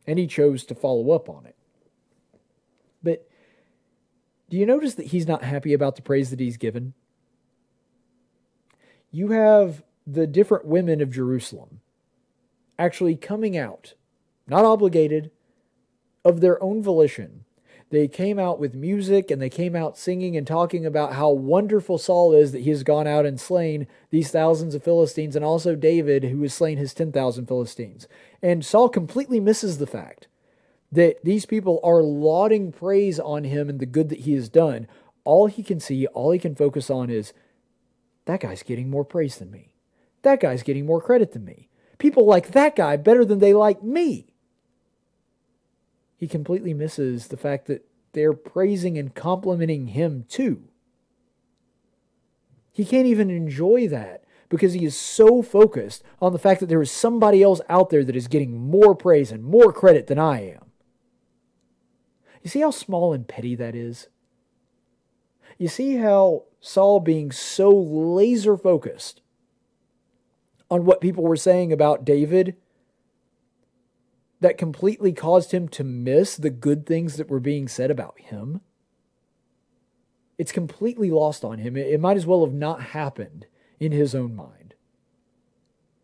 and 0.06 0.18
he 0.18 0.26
chose 0.26 0.64
to 0.64 0.74
follow 0.74 1.12
up 1.12 1.28
on 1.28 1.46
it. 1.46 1.56
But 3.02 3.28
do 4.50 4.56
you 4.56 4.66
notice 4.66 4.94
that 4.94 5.06
he's 5.06 5.26
not 5.26 5.44
happy 5.44 5.72
about 5.72 5.96
the 5.96 6.02
praise 6.02 6.30
that 6.30 6.40
he's 6.40 6.56
given? 6.56 6.94
You 9.10 9.28
have 9.28 9.82
the 10.06 10.26
different 10.26 10.66
women 10.66 11.00
of 11.00 11.10
Jerusalem 11.10 11.80
actually 12.78 13.16
coming 13.16 13.56
out, 13.56 13.94
not 14.46 14.64
obligated, 14.64 15.30
of 16.24 16.40
their 16.40 16.62
own 16.62 16.82
volition. 16.82 17.44
They 17.90 18.08
came 18.08 18.38
out 18.38 18.58
with 18.58 18.74
music 18.74 19.30
and 19.30 19.40
they 19.40 19.50
came 19.50 19.76
out 19.76 19.96
singing 19.96 20.36
and 20.36 20.46
talking 20.46 20.84
about 20.84 21.12
how 21.12 21.30
wonderful 21.30 21.98
Saul 21.98 22.32
is 22.32 22.52
that 22.52 22.62
he 22.62 22.70
has 22.70 22.82
gone 22.82 23.06
out 23.06 23.26
and 23.26 23.40
slain 23.40 23.86
these 24.10 24.30
thousands 24.30 24.74
of 24.74 24.82
Philistines 24.82 25.36
and 25.36 25.44
also 25.44 25.76
David 25.76 26.24
who 26.24 26.42
has 26.42 26.54
slain 26.54 26.78
his 26.78 26.94
10,000 26.94 27.46
Philistines. 27.46 28.08
And 28.42 28.64
Saul 28.64 28.88
completely 28.88 29.38
misses 29.38 29.78
the 29.78 29.86
fact 29.86 30.26
that 30.90 31.22
these 31.24 31.46
people 31.46 31.80
are 31.82 32.02
lauding 32.02 32.72
praise 32.72 33.20
on 33.20 33.44
him 33.44 33.68
and 33.68 33.80
the 33.80 33.86
good 33.86 34.08
that 34.08 34.20
he 34.20 34.34
has 34.34 34.48
done. 34.48 34.86
All 35.24 35.46
he 35.46 35.62
can 35.62 35.80
see, 35.80 36.06
all 36.08 36.30
he 36.30 36.38
can 36.38 36.54
focus 36.54 36.90
on 36.90 37.10
is 37.10 37.32
that 38.24 38.40
guy's 38.40 38.62
getting 38.62 38.90
more 38.90 39.04
praise 39.04 39.36
than 39.36 39.50
me. 39.50 39.74
That 40.22 40.40
guy's 40.40 40.62
getting 40.62 40.86
more 40.86 41.00
credit 41.00 41.32
than 41.32 41.44
me. 41.44 41.68
People 41.98 42.26
like 42.26 42.52
that 42.52 42.76
guy 42.76 42.96
better 42.96 43.24
than 43.24 43.38
they 43.38 43.52
like 43.54 43.82
me. 43.82 44.33
He 46.16 46.28
completely 46.28 46.74
misses 46.74 47.28
the 47.28 47.36
fact 47.36 47.66
that 47.66 47.86
they're 48.12 48.32
praising 48.32 48.96
and 48.96 49.14
complimenting 49.14 49.88
him 49.88 50.24
too. 50.28 50.64
He 52.72 52.84
can't 52.84 53.06
even 53.06 53.30
enjoy 53.30 53.88
that 53.88 54.24
because 54.48 54.72
he 54.72 54.84
is 54.84 54.96
so 54.96 55.42
focused 55.42 56.02
on 56.20 56.32
the 56.32 56.38
fact 56.38 56.60
that 56.60 56.66
there 56.66 56.82
is 56.82 56.90
somebody 56.90 57.42
else 57.42 57.60
out 57.68 57.90
there 57.90 58.04
that 58.04 58.16
is 58.16 58.28
getting 58.28 58.70
more 58.70 58.94
praise 58.94 59.32
and 59.32 59.44
more 59.44 59.72
credit 59.72 60.06
than 60.06 60.18
I 60.18 60.50
am. 60.50 60.70
You 62.42 62.50
see 62.50 62.60
how 62.60 62.70
small 62.70 63.12
and 63.12 63.26
petty 63.26 63.54
that 63.54 63.74
is? 63.74 64.08
You 65.58 65.68
see 65.68 65.96
how 65.96 66.44
Saul 66.60 67.00
being 67.00 67.32
so 67.32 67.70
laser 67.70 68.56
focused 68.56 69.22
on 70.70 70.84
what 70.84 71.00
people 71.00 71.24
were 71.24 71.36
saying 71.36 71.72
about 71.72 72.04
David 72.04 72.56
that 74.44 74.58
completely 74.58 75.14
caused 75.14 75.52
him 75.52 75.68
to 75.68 75.82
miss 75.82 76.36
the 76.36 76.50
good 76.50 76.84
things 76.84 77.16
that 77.16 77.30
were 77.30 77.40
being 77.40 77.66
said 77.66 77.90
about 77.90 78.20
him? 78.20 78.60
It's 80.36 80.52
completely 80.52 81.10
lost 81.10 81.46
on 81.46 81.60
him. 81.60 81.78
It 81.78 81.98
might 81.98 82.18
as 82.18 82.26
well 82.26 82.44
have 82.44 82.52
not 82.52 82.82
happened 82.82 83.46
in 83.80 83.90
his 83.90 84.14
own 84.14 84.36
mind. 84.36 84.74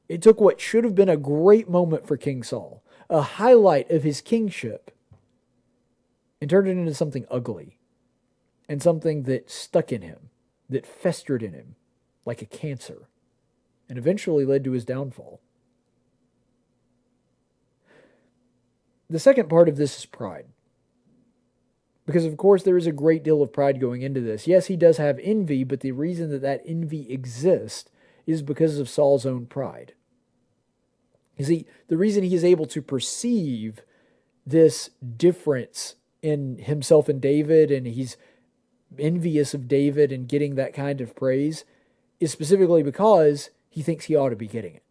It 0.09 0.23
took 0.23 0.41
what 0.41 0.59
should 0.59 0.85
have 0.85 0.95
been 0.95 1.11
a 1.11 1.19
great 1.19 1.69
moment 1.69 2.09
for 2.09 2.17
King 2.17 2.43
Saul, 2.43 2.83
a 3.11 3.21
highlight 3.21 3.91
of 3.91 4.05
his 4.05 4.23
kingship, 4.23 4.91
and 6.41 6.49
turned 6.49 6.69
it 6.69 6.79
into 6.79 6.95
something 6.95 7.27
ugly 7.31 7.79
and 8.71 8.83
something 8.83 9.25
that 9.25 9.51
stuck 9.51 9.93
in 9.93 10.01
him, 10.01 10.31
that 10.71 10.87
festered 10.87 11.43
in 11.43 11.53
him 11.53 11.77
like 12.25 12.41
a 12.41 12.47
cancer, 12.47 13.07
and 13.87 13.99
eventually 13.99 14.47
led 14.47 14.65
to 14.65 14.73
his 14.73 14.87
downfall. 14.87 15.43
The 19.11 19.19
second 19.19 19.49
part 19.49 19.69
of 19.69 19.77
this 19.77 19.99
is 19.99 20.07
pride. 20.07 20.47
Because, 22.07 22.25
of 22.25 22.37
course, 22.37 22.63
there 22.63 22.79
is 22.79 22.87
a 22.87 22.93
great 22.93 23.25
deal 23.25 23.43
of 23.43 23.53
pride 23.53 23.81
going 23.81 24.03
into 24.03 24.21
this. 24.21 24.47
Yes, 24.47 24.67
he 24.67 24.77
does 24.77 24.97
have 24.99 25.19
envy, 25.21 25.65
but 25.65 25.81
the 25.81 25.93
reason 25.93 26.31
that 26.31 26.43
that 26.43 26.63
envy 26.65 27.13
exists 27.13 27.91
is 28.25 28.43
because 28.43 28.79
of 28.79 28.89
Saul's 28.89 29.27
own 29.27 29.47
pride. 29.47 29.95
You 31.37 31.45
see, 31.45 31.67
the 31.89 31.97
reason 31.97 32.23
he 32.23 32.35
is 32.35 32.45
able 32.45 32.67
to 32.67 32.81
perceive 32.81 33.81
this 34.47 34.91
difference 35.17 35.97
in 36.23 36.59
himself 36.59 37.09
and 37.09 37.21
David, 37.21 37.71
and 37.71 37.87
he's 37.87 38.17
envious 38.99 39.55
of 39.55 39.69
David 39.69 40.13
and 40.13 40.29
getting 40.29 40.55
that 40.55 40.75
kind 40.75 41.01
of 41.01 41.17
praise, 41.17 41.65
is 42.21 42.31
specifically 42.31 42.83
because 42.83 43.51
he 43.69 43.83
thinks 43.83 44.05
he 44.05 44.15
ought 44.17 44.29
to 44.29 44.37
be 44.37 44.47
getting 44.47 44.77
it. 44.77 44.83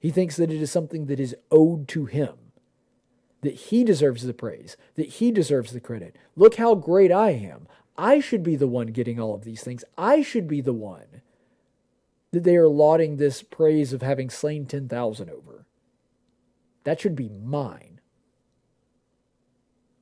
He 0.00 0.10
thinks 0.10 0.36
that 0.36 0.50
it 0.50 0.60
is 0.60 0.70
something 0.70 1.06
that 1.06 1.20
is 1.20 1.36
owed 1.50 1.86
to 1.88 2.06
him 2.06 2.34
that 3.42 3.54
he 3.54 3.84
deserves 3.84 4.22
the 4.22 4.34
praise, 4.34 4.76
that 4.94 5.08
he 5.08 5.30
deserves 5.30 5.72
the 5.72 5.80
credit. 5.80 6.16
Look 6.36 6.56
how 6.56 6.74
great 6.74 7.12
I 7.12 7.30
am. 7.30 7.66
I 7.98 8.20
should 8.20 8.42
be 8.42 8.56
the 8.56 8.68
one 8.68 8.88
getting 8.88 9.20
all 9.20 9.34
of 9.34 9.44
these 9.44 9.62
things. 9.62 9.84
I 9.98 10.22
should 10.22 10.48
be 10.48 10.60
the 10.60 10.72
one 10.72 11.22
that 12.30 12.44
they 12.44 12.56
are 12.56 12.68
lauding 12.68 13.16
this 13.16 13.42
praise 13.42 13.92
of 13.92 14.00
having 14.00 14.30
slain 14.30 14.64
10,000 14.66 15.28
over. 15.28 15.66
That 16.84 17.00
should 17.00 17.14
be 17.14 17.28
mine. 17.28 18.00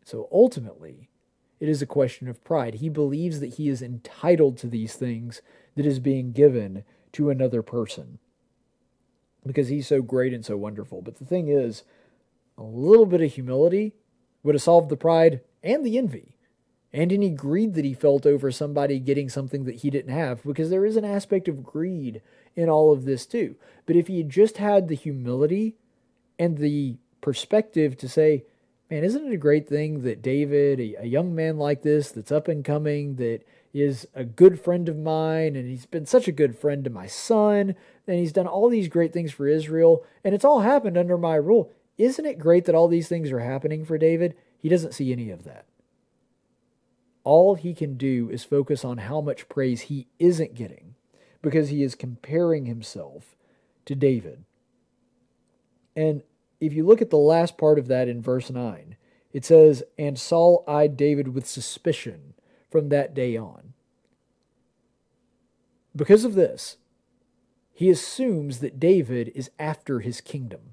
So 0.05 0.29
ultimately, 0.33 1.09
it 1.59 1.69
is 1.69 1.83
a 1.83 1.87
question 1.87 2.29
of 2.29 2.43
pride. 2.45 2.75
He 2.75 2.89
believes 2.89 3.41
that 3.41 3.55
he 3.55 3.69
is 3.69 3.83
entitled 3.83 4.57
to 4.59 4.67
these 4.67 4.95
things 4.95 5.43
that 5.77 5.87
is 5.87 5.99
being 5.99 6.33
given 6.33 6.85
to 7.13 7.31
another 7.31 7.63
person 7.63 8.19
because 9.47 9.69
he's 9.69 9.87
so 9.87 10.03
great 10.03 10.33
and 10.33 10.45
so 10.45 10.57
wonderful. 10.57 11.03
But 11.03 11.19
the 11.19 11.25
thing 11.25 11.49
is, 11.49 11.85
a 12.61 12.63
little 12.63 13.07
bit 13.07 13.23
of 13.23 13.33
humility 13.33 13.95
would 14.43 14.55
have 14.55 14.63
solved 14.63 14.91
the 14.91 14.97
pride 14.97 15.41
and 15.63 15.85
the 15.85 15.99
envy 15.99 16.37
and 16.93 17.13
any 17.13 17.31
greed 17.31 17.75
that 17.75 17.85
he 17.85 17.95
felt 17.95 18.27
over 18.27 18.51
somebody 18.51 18.99
getting 18.99 19.29
something 19.29 19.65
that 19.65 19.77
he 19.77 19.91
didn't 19.91 20.13
have, 20.13 20.43
because 20.43 20.71
there 20.71 20.85
is 20.85 20.97
an 20.97 21.05
aspect 21.05 21.49
of 21.49 21.63
greed 21.63 22.21
in 22.57 22.69
all 22.69 22.93
of 22.93 23.05
this 23.05 23.27
too. 23.27 23.55
But 23.87 23.97
if 23.97 24.09
he 24.09 24.19
had 24.19 24.29
just 24.29 24.59
had 24.59 24.89
the 24.89 24.97
humility 24.97 25.77
and 26.39 26.59
the 26.59 26.97
perspective 27.21 27.97
to 27.99 28.09
say, 28.09 28.45
man, 28.91 29.05
isn't 29.05 29.27
it 29.27 29.33
a 29.33 29.39
great 29.39 29.69
thing 29.69 30.03
that 30.03 30.21
David, 30.21 30.81
a, 30.81 31.03
a 31.03 31.07
young 31.07 31.35
man 31.35 31.59
like 31.59 31.83
this 31.83 32.11
that's 32.11 32.33
up 32.33 32.49
and 32.49 32.65
coming, 32.65 33.17
that 33.17 33.41
is 33.73 34.09
a 34.15 34.25
good 34.25 34.61
friend 34.61 34.89
of 34.89 34.99
mine, 34.99 35.55
and 35.55 35.69
he's 35.69 35.87
been 35.87 36.07
such 36.07 36.27
a 36.27 36.33
good 36.33 36.59
friend 36.59 36.83
to 36.83 36.91
my 36.91 37.07
son, 37.07 37.77
and 38.09 38.19
he's 38.19 38.33
done 38.33 38.49
all 38.49 38.69
these 38.69 38.89
great 38.89 39.13
things 39.13 39.31
for 39.31 39.47
Israel, 39.47 40.05
and 40.25 40.35
it's 40.35 40.45
all 40.45 40.61
happened 40.61 40.99
under 40.99 41.17
my 41.17 41.37
rule. 41.37 41.71
Isn't 42.01 42.25
it 42.25 42.39
great 42.39 42.65
that 42.65 42.75
all 42.75 42.89
these 42.89 43.09
things 43.09 43.31
are 43.31 43.41
happening 43.41 43.85
for 43.85 43.99
David? 43.99 44.35
He 44.59 44.71
doesn't 44.71 44.95
see 44.95 45.13
any 45.13 45.29
of 45.29 45.45
that. 45.45 45.67
All 47.25 47.57
he 47.57 47.75
can 47.75 47.99
do 47.99 48.31
is 48.31 48.43
focus 48.43 48.87
on 48.87 48.97
how 48.97 49.21
much 49.21 49.51
praise 49.51 49.83
he 49.83 50.07
isn't 50.19 50.55
getting 50.55 50.95
because 51.43 51.69
he 51.69 51.83
is 51.83 51.95
comparing 51.95 52.65
himself 52.65 53.37
to 53.85 53.95
David. 53.95 54.45
And 55.95 56.23
if 56.59 56.73
you 56.73 56.87
look 56.87 57.03
at 57.03 57.11
the 57.11 57.19
last 57.19 57.59
part 57.59 57.79
of 57.79 57.87
that 57.89 58.09
in 58.09 58.23
verse 58.23 58.49
9, 58.49 58.97
it 59.35 59.45
says, 59.45 59.83
And 59.99 60.19
Saul 60.19 60.65
eyed 60.67 60.97
David 60.97 61.35
with 61.35 61.47
suspicion 61.47 62.33
from 62.71 62.89
that 62.89 63.13
day 63.13 63.37
on. 63.37 63.75
Because 65.95 66.25
of 66.25 66.33
this, 66.33 66.79
he 67.75 67.91
assumes 67.91 68.61
that 68.61 68.81
David 68.81 69.31
is 69.35 69.51
after 69.59 70.01
his 70.01 70.23
kingdom. 70.23 70.73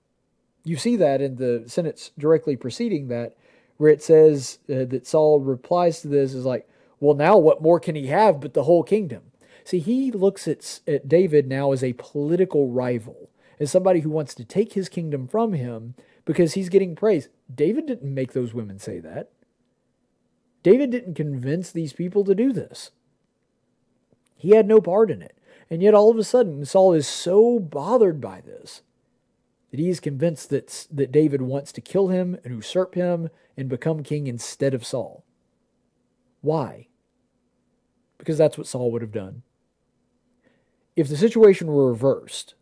You 0.68 0.76
see 0.76 0.98
that 0.98 1.22
in 1.22 1.38
the 1.38 1.64
sentence 1.68 2.11
directly 2.18 2.57
preceding 2.57 3.07
that, 3.07 3.35
where 3.77 3.89
it 3.89 4.03
says 4.03 4.60
uh, 4.69 4.84
that 4.85 5.07
Saul 5.07 5.39
replies 5.39 6.02
to 6.02 6.10
this 6.10 6.34
is 6.34 6.45
like, 6.45 6.68
well, 6.99 7.15
now 7.15 7.38
what 7.38 7.61
more 7.61 7.80
can 7.80 7.95
he 7.95 8.07
have 8.07 8.41
but 8.41 8.53
the 8.53 8.64
whole 8.64 8.84
kingdom? 8.84 9.23
See, 9.64 9.80
he 9.80 10.11
looks 10.11 10.48
at, 10.48 10.81
at 10.88 11.07
David 11.07 11.48
now 11.48 11.72
as 11.72 11.84
a 11.84 11.94
political 11.94 12.69
rival, 12.69 13.30
as 13.60 13.72
somebody 13.72 14.02
who 14.02 14.10
wants 14.10 14.34
to 14.35 14.45
take 14.45 14.73
his 14.73 14.89
kingdom 14.89 15.27
from 15.27 15.53
him 15.53 15.95
because 16.26 16.53
he's 16.53 16.69
getting 16.69 16.95
praise. 16.95 17.30
David 17.53 17.85
didn't 17.85 18.14
make 18.14 18.34
those 18.34 18.53
women 18.53 18.80
say 18.80 18.99
that. 18.99 19.30
David 20.64 20.91
didn't 20.91 21.14
convince 21.14 21.72
these 21.72 21.94
people 21.94 22.26
to 22.26 22.35
do 22.35 22.52
this. 22.52 22.91
He 24.35 24.49
had 24.49 24.68
no 24.68 24.81
part 24.81 25.11
in 25.11 25.22
it. 25.22 25.38
And 25.69 25.81
yet 25.81 25.94
all 25.94 26.10
of 26.11 26.18
a 26.18 26.23
sudden, 26.23 26.65
Saul 26.65 26.94
is 26.94 27.07
so 27.07 27.60
bothered 27.60 28.19
by 28.19 28.41
this 28.41 28.81
that 29.72 29.80
he 29.80 29.89
is 29.89 29.99
convinced 29.99 30.49
that, 30.49 30.88
that 30.91 31.11
David 31.11 31.41
wants 31.41 31.72
to 31.73 31.81
kill 31.81 32.07
him 32.07 32.38
and 32.44 32.56
usurp 32.56 32.95
him 32.95 33.30
and 33.57 33.68
become 33.69 34.03
king 34.03 34.27
instead 34.27 34.73
of 34.73 34.85
Saul. 34.85 35.23
Why? 36.41 36.88
Because 38.18 38.38
that's 38.38 38.57
what 38.57 38.68
Saul 38.68 38.91
would 38.91 39.02
have 39.02 39.11
done. 39.11 39.44
If 40.95 41.07
the 41.10 41.18
situation 41.18 41.68
were 41.68 41.89
reversed 41.89 42.56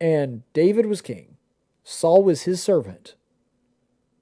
and 0.00 0.42
David 0.52 0.86
was 0.86 1.00
king, 1.00 1.36
Saul 1.84 2.24
was 2.24 2.42
his 2.42 2.60
servant, 2.62 3.14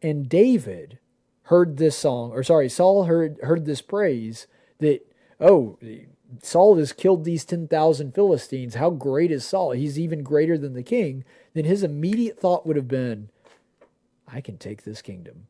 and 0.02 0.28
David 0.28 0.98
heard 1.44 1.78
this 1.78 1.96
song, 1.96 2.30
or 2.32 2.42
sorry, 2.42 2.68
Saul 2.68 3.04
heard, 3.04 3.38
heard 3.42 3.64
this 3.64 3.80
praise 3.80 4.46
that, 4.80 5.00
oh, 5.40 5.78
Saul 6.42 6.76
has 6.76 6.92
killed 6.92 7.24
these 7.24 7.44
10,000 7.44 8.14
Philistines. 8.14 8.74
How 8.74 8.90
great 8.90 9.30
is 9.30 9.46
Saul? 9.46 9.70
He's 9.72 9.98
even 9.98 10.22
greater 10.22 10.58
than 10.58 10.74
the 10.74 10.82
king. 10.82 11.24
Then 11.54 11.64
his 11.64 11.82
immediate 11.82 12.38
thought 12.38 12.66
would 12.66 12.76
have 12.76 12.88
been, 12.88 13.30
I 14.28 14.40
can 14.40 14.58
take 14.58 14.82
this 14.82 15.00
kingdom. 15.00 15.46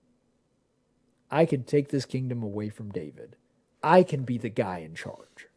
I 1.30 1.46
can 1.46 1.64
take 1.64 1.88
this 1.88 2.04
kingdom 2.04 2.42
away 2.42 2.68
from 2.68 2.92
David. 2.92 3.36
I 3.82 4.02
can 4.02 4.22
be 4.22 4.38
the 4.38 4.50
guy 4.50 4.78
in 4.78 4.94
charge. 4.94 5.48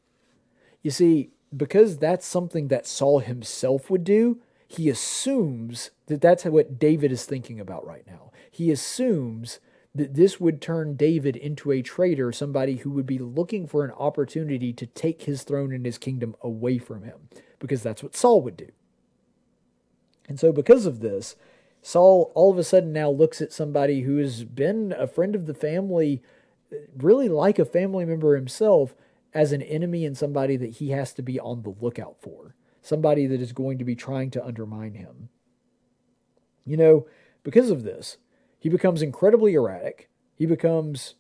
You 0.82 0.92
see, 0.92 1.32
because 1.56 1.98
that's 1.98 2.26
something 2.26 2.70
that 2.70 2.88
Saul 2.88 3.20
himself 3.20 3.90
would 3.90 4.04
do, 4.04 4.40
he 4.68 4.90
assumes 4.90 5.92
that 6.08 6.22
that's 6.22 6.46
what 6.46 6.80
David 6.80 7.12
is 7.12 7.26
thinking 7.26 7.60
about 7.60 7.86
right 7.86 8.06
now. 8.08 8.32
He 8.50 8.72
assumes 8.72 9.60
that 9.96 10.14
this 10.14 10.40
would 10.40 10.62
turn 10.62 10.96
David 10.96 11.36
into 11.36 11.72
a 11.72 11.82
traitor, 11.82 12.32
somebody 12.32 12.78
who 12.78 12.92
would 12.92 13.06
be 13.06 13.18
looking 13.18 13.68
for 13.68 13.84
an 13.84 13.92
opportunity 13.92 14.74
to 14.74 14.86
take 14.86 15.24
his 15.24 15.44
throne 15.44 15.74
and 15.74 15.86
his 15.86 15.98
kingdom 15.98 16.36
away 16.42 16.78
from 16.78 17.04
him, 17.04 17.30
because 17.60 17.82
that's 17.82 18.04
what 18.04 18.16
Saul 18.16 18.42
would 18.42 18.58
do. 18.58 18.70
And 20.28 20.40
so, 20.40 20.52
because 20.52 20.86
of 20.86 21.00
this, 21.00 21.36
Saul 21.82 22.32
all 22.36 22.52
of 22.52 22.58
a 22.58 22.64
sudden 22.64 22.92
now 22.92 23.10
looks 23.10 23.42
at 23.42 23.54
somebody 23.54 24.02
who 24.02 24.18
has 24.18 24.44
been 24.44 24.94
a 24.98 25.08
friend 25.08 25.36
of 25.36 25.46
the 25.46 25.54
family, 25.54 26.22
really 26.98 27.30
like 27.30 27.60
a 27.60 27.66
family 27.66 28.06
member 28.06 28.36
himself, 28.36 28.94
as 29.34 29.52
an 29.52 29.62
enemy 29.62 30.06
and 30.06 30.18
somebody 30.18 30.58
that 30.58 30.78
he 30.78 30.90
has 30.90 31.14
to 31.14 31.22
be 31.22 31.40
on 31.40 31.62
the 31.62 31.76
lookout 31.80 32.16
for, 32.20 32.56
somebody 32.82 33.28
that 33.28 33.40
is 33.40 33.52
going 33.52 33.78
to 33.78 33.86
be 33.86 33.96
trying 33.96 34.32
to 34.32 34.44
undermine 34.44 34.96
him. 34.96 35.30
You 36.66 36.78
know, 36.78 37.08
because 37.44 37.70
of 37.70 37.84
this, 37.84 38.18
he 38.60 38.68
becomes 38.68 39.02
incredibly 39.02 39.54
erratic. 39.54 40.10
He 40.36 40.46
becomes 40.46 41.16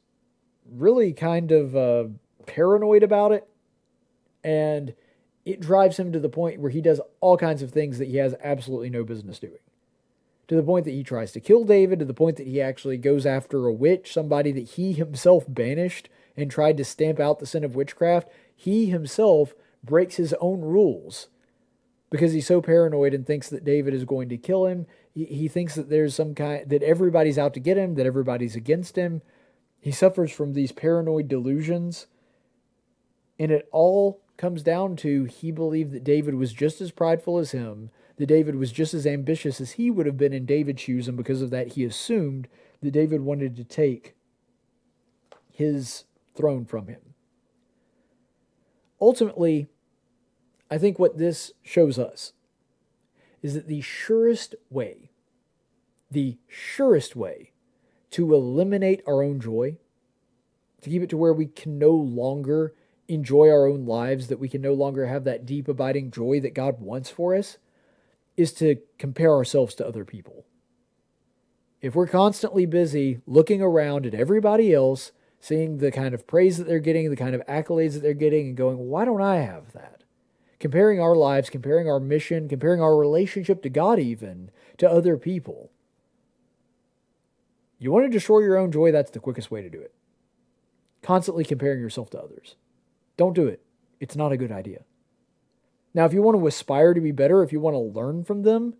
really 0.69 1.13
kind 1.13 1.51
of 1.51 1.75
uh, 1.75 2.05
paranoid 2.45 3.03
about 3.03 3.31
it. 3.31 3.47
And 4.43 4.93
it 5.47 5.61
drives 5.61 5.97
him 5.97 6.11
to 6.11 6.19
the 6.19 6.27
point 6.27 6.59
where 6.59 6.71
he 6.71 6.81
does 6.81 6.99
all 7.21 7.37
kinds 7.37 7.61
of 7.61 7.71
things 7.71 7.99
that 7.99 8.09
he 8.09 8.17
has 8.17 8.35
absolutely 8.43 8.89
no 8.89 9.05
business 9.05 9.39
doing. 9.39 9.59
To 10.49 10.55
the 10.55 10.63
point 10.63 10.83
that 10.83 10.91
he 10.91 11.03
tries 11.03 11.31
to 11.31 11.39
kill 11.39 11.63
David, 11.63 11.99
to 11.99 12.05
the 12.05 12.13
point 12.13 12.35
that 12.35 12.47
he 12.47 12.61
actually 12.61 12.97
goes 12.97 13.25
after 13.25 13.65
a 13.65 13.71
witch, 13.71 14.11
somebody 14.11 14.51
that 14.51 14.71
he 14.71 14.91
himself 14.91 15.45
banished 15.47 16.09
and 16.35 16.51
tried 16.51 16.75
to 16.77 16.83
stamp 16.83 17.21
out 17.21 17.39
the 17.39 17.45
sin 17.45 17.63
of 17.63 17.75
witchcraft. 17.75 18.29
He 18.53 18.87
himself 18.87 19.53
breaks 19.83 20.17
his 20.17 20.33
own 20.41 20.61
rules 20.61 21.27
because 22.09 22.33
he's 22.33 22.47
so 22.47 22.61
paranoid 22.61 23.13
and 23.13 23.25
thinks 23.25 23.49
that 23.49 23.63
David 23.63 23.93
is 23.93 24.03
going 24.03 24.27
to 24.29 24.37
kill 24.37 24.65
him. 24.65 24.85
He, 25.13 25.25
he 25.25 25.47
thinks 25.47 25.75
that 25.75 25.89
there's 25.89 26.13
some 26.13 26.35
kind 26.35 26.69
that 26.69 26.83
everybody's 26.83 27.37
out 27.37 27.53
to 27.53 27.61
get 27.61 27.77
him, 27.77 27.95
that 27.95 28.05
everybody's 28.05 28.55
against 28.55 28.97
him. 28.97 29.21
He 29.79 29.91
suffers 29.91 30.31
from 30.31 30.53
these 30.53 30.73
paranoid 30.73 31.29
delusions. 31.29 32.07
And 33.39 33.51
it 33.51 33.69
all 33.71 34.21
comes 34.37 34.63
down 34.63 34.95
to 34.97 35.25
he 35.25 35.51
believed 35.51 35.91
that 35.91 36.03
David 36.03 36.35
was 36.35 36.53
just 36.53 36.79
as 36.79 36.91
prideful 36.91 37.37
as 37.37 37.51
him, 37.51 37.89
that 38.17 38.27
David 38.27 38.55
was 38.55 38.71
just 38.71 38.93
as 38.93 39.07
ambitious 39.07 39.59
as 39.59 39.71
he 39.71 39.89
would 39.91 40.05
have 40.05 40.17
been 40.17 40.33
in 40.33 40.45
David's 40.45 40.81
shoes, 40.81 41.07
and 41.07 41.17
because 41.17 41.41
of 41.41 41.49
that, 41.49 41.73
he 41.73 41.83
assumed 41.83 42.47
that 42.81 42.91
David 42.91 43.21
wanted 43.21 43.55
to 43.55 43.63
take 43.63 44.15
his 45.51 46.05
throne 46.35 46.65
from 46.65 46.87
him. 46.87 47.01
Ultimately, 49.01 49.67
I 50.69 50.77
think 50.77 50.99
what 50.99 51.17
this 51.17 51.51
shows 51.63 51.97
us 51.97 52.33
is 53.41 53.53
that 53.53 53.67
the 53.67 53.81
surest 53.81 54.55
way, 54.69 55.09
the 56.09 56.37
surest 56.47 57.15
way 57.15 57.51
to 58.11 58.33
eliminate 58.33 59.01
our 59.07 59.21
own 59.21 59.39
joy, 59.39 59.77
to 60.81 60.89
keep 60.89 61.01
it 61.01 61.09
to 61.09 61.17
where 61.17 61.33
we 61.33 61.47
can 61.47 61.77
no 61.77 61.91
longer 61.91 62.73
enjoy 63.07 63.49
our 63.49 63.67
own 63.67 63.85
lives, 63.85 64.27
that 64.27 64.39
we 64.39 64.49
can 64.49 64.61
no 64.61 64.73
longer 64.73 65.07
have 65.07 65.23
that 65.23 65.45
deep, 65.45 65.67
abiding 65.67 66.11
joy 66.11 66.39
that 66.41 66.53
God 66.53 66.81
wants 66.81 67.09
for 67.09 67.35
us, 67.35 67.57
is 68.35 68.53
to 68.53 68.77
compare 68.97 69.33
ourselves 69.33 69.75
to 69.75 69.87
other 69.87 70.05
people. 70.05 70.45
If 71.81 71.95
we're 71.95 72.07
constantly 72.07 72.65
busy 72.65 73.19
looking 73.25 73.61
around 73.61 74.05
at 74.05 74.13
everybody 74.13 74.73
else, 74.73 75.11
seeing 75.39 75.77
the 75.77 75.91
kind 75.91 76.13
of 76.13 76.27
praise 76.27 76.57
that 76.57 76.67
they're 76.67 76.79
getting, 76.79 77.09
the 77.09 77.15
kind 77.15 77.35
of 77.35 77.45
accolades 77.45 77.93
that 77.93 78.01
they're 78.01 78.13
getting, 78.13 78.47
and 78.47 78.57
going, 78.57 78.77
why 78.77 79.05
don't 79.05 79.21
I 79.21 79.37
have 79.37 79.73
that? 79.73 80.03
Comparing 80.59 80.99
our 80.99 81.15
lives, 81.15 81.49
comparing 81.49 81.87
our 81.87 81.99
mission, 81.99 82.49
comparing 82.49 82.81
our 82.81 82.97
relationship 82.97 83.61
to 83.61 83.69
God, 83.69 83.99
even 83.99 84.49
to 84.77 84.89
other 84.89 85.17
people. 85.17 85.71
You 87.79 87.91
want 87.91 88.05
to 88.05 88.09
destroy 88.09 88.39
your 88.39 88.57
own 88.57 88.71
joy, 88.71 88.91
that's 88.91 89.11
the 89.11 89.19
quickest 89.19 89.51
way 89.51 89.61
to 89.61 89.69
do 89.69 89.79
it. 89.79 89.93
Constantly 91.03 91.43
comparing 91.43 91.79
yourself 91.79 92.09
to 92.09 92.19
others. 92.19 92.55
Don't 93.17 93.33
do 93.33 93.47
it. 93.47 93.61
It's 93.99 94.15
not 94.15 94.31
a 94.31 94.37
good 94.37 94.51
idea. 94.51 94.83
Now, 95.93 96.05
if 96.05 96.13
you 96.13 96.21
want 96.21 96.37
to 96.37 96.47
aspire 96.47 96.93
to 96.93 97.01
be 97.01 97.11
better, 97.11 97.43
if 97.43 97.51
you 97.51 97.59
want 97.59 97.73
to 97.73 97.79
learn 97.79 98.23
from 98.23 98.43
them, 98.43 98.75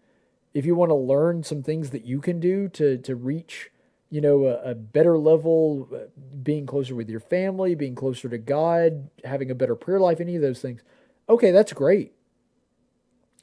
if 0.54 0.66
you 0.66 0.76
want 0.76 0.92
to 0.92 0.96
learn 0.96 1.44
some 1.44 1.64
things 1.64 1.90
that 1.90 2.06
you 2.06 2.22
can 2.22 2.40
do 2.40 2.70
to, 2.70 2.98
to 3.00 3.16
reach, 3.16 3.72
you 4.10 4.22
know, 4.22 4.46
a, 4.46 4.72
a 4.72 4.76
better 4.76 5.18
level, 5.18 5.90
uh, 5.94 5.98
being 6.44 6.66
closer 6.66 6.96
with 6.96 7.10
your 7.10 7.20
family, 7.20 7.76
being 7.76 7.96
closer 7.96 8.30
to 8.30 8.38
God, 8.38 9.10
having 9.24 9.50
a 9.50 9.56
better 9.56 9.76
prayer 9.76 10.00
life, 10.00 10.20
any 10.20 10.36
of 10.36 10.42
those 10.42 10.62
things, 10.62 10.82
okay, 11.28 11.52
that's 11.52 11.74
great. 11.74 12.14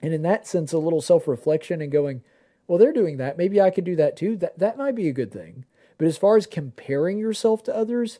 And 0.00 0.14
in 0.14 0.22
that 0.22 0.46
sense, 0.46 0.72
a 0.72 0.78
little 0.78 1.00
self 1.00 1.26
reflection 1.26 1.80
and 1.80 1.90
going, 1.90 2.22
well, 2.66 2.78
they're 2.78 2.92
doing 2.92 3.16
that. 3.18 3.38
Maybe 3.38 3.60
I 3.60 3.70
could 3.70 3.84
do 3.84 3.96
that 3.96 4.16
too. 4.16 4.36
That, 4.36 4.58
that 4.58 4.78
might 4.78 4.94
be 4.94 5.08
a 5.08 5.12
good 5.12 5.32
thing. 5.32 5.64
But 5.98 6.06
as 6.08 6.18
far 6.18 6.36
as 6.36 6.46
comparing 6.46 7.18
yourself 7.18 7.62
to 7.64 7.76
others, 7.76 8.18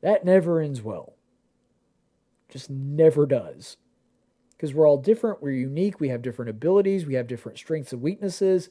that 0.00 0.24
never 0.24 0.60
ends 0.60 0.82
well. 0.82 1.14
Just 2.52 2.68
never 2.68 3.24
does. 3.24 3.78
Because 4.50 4.74
we're 4.74 4.86
all 4.86 4.98
different, 4.98 5.42
we're 5.42 5.52
unique, 5.52 5.98
we 5.98 6.10
have 6.10 6.20
different 6.20 6.50
abilities, 6.50 7.06
we 7.06 7.14
have 7.14 7.26
different 7.26 7.56
strengths 7.56 7.92
and 7.92 8.02
weaknesses. 8.02 8.68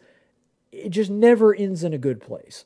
It 0.72 0.90
just 0.90 1.10
never 1.10 1.54
ends 1.54 1.84
in 1.84 1.92
a 1.92 1.98
good 1.98 2.22
place. 2.22 2.66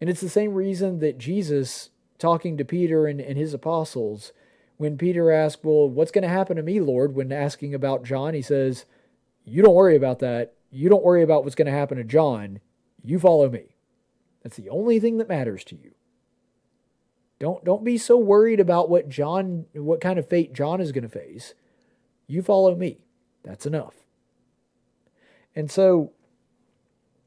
And 0.00 0.10
it's 0.10 0.20
the 0.20 0.28
same 0.28 0.52
reason 0.52 0.98
that 0.98 1.18
Jesus, 1.18 1.88
talking 2.18 2.58
to 2.58 2.64
Peter 2.64 3.06
and, 3.06 3.22
and 3.22 3.38
his 3.38 3.54
apostles, 3.54 4.32
when 4.76 4.98
Peter 4.98 5.30
asked, 5.32 5.64
Well, 5.64 5.88
what's 5.88 6.10
going 6.10 6.22
to 6.22 6.28
happen 6.28 6.58
to 6.58 6.62
me, 6.62 6.78
Lord? 6.78 7.14
When 7.14 7.32
asking 7.32 7.74
about 7.74 8.04
John, 8.04 8.34
he 8.34 8.42
says, 8.42 8.84
You 9.44 9.62
don't 9.62 9.74
worry 9.74 9.96
about 9.96 10.18
that. 10.18 10.54
You 10.70 10.90
don't 10.90 11.04
worry 11.04 11.22
about 11.22 11.42
what's 11.42 11.56
going 11.56 11.66
to 11.66 11.72
happen 11.72 11.96
to 11.96 12.04
John. 12.04 12.60
You 13.02 13.18
follow 13.18 13.48
me. 13.48 13.76
That's 14.42 14.56
the 14.56 14.68
only 14.68 15.00
thing 15.00 15.16
that 15.18 15.28
matters 15.28 15.64
to 15.64 15.76
you. 15.76 15.94
Don't 17.40 17.64
don't 17.64 17.82
be 17.82 17.98
so 17.98 18.18
worried 18.18 18.60
about 18.60 18.90
what 18.90 19.08
John 19.08 19.64
what 19.72 20.00
kind 20.00 20.18
of 20.18 20.28
fate 20.28 20.52
John 20.52 20.80
is 20.80 20.92
going 20.92 21.02
to 21.02 21.08
face. 21.08 21.54
You 22.28 22.42
follow 22.42 22.76
me. 22.76 22.98
That's 23.42 23.66
enough. 23.66 23.94
And 25.56 25.70
so 25.70 26.12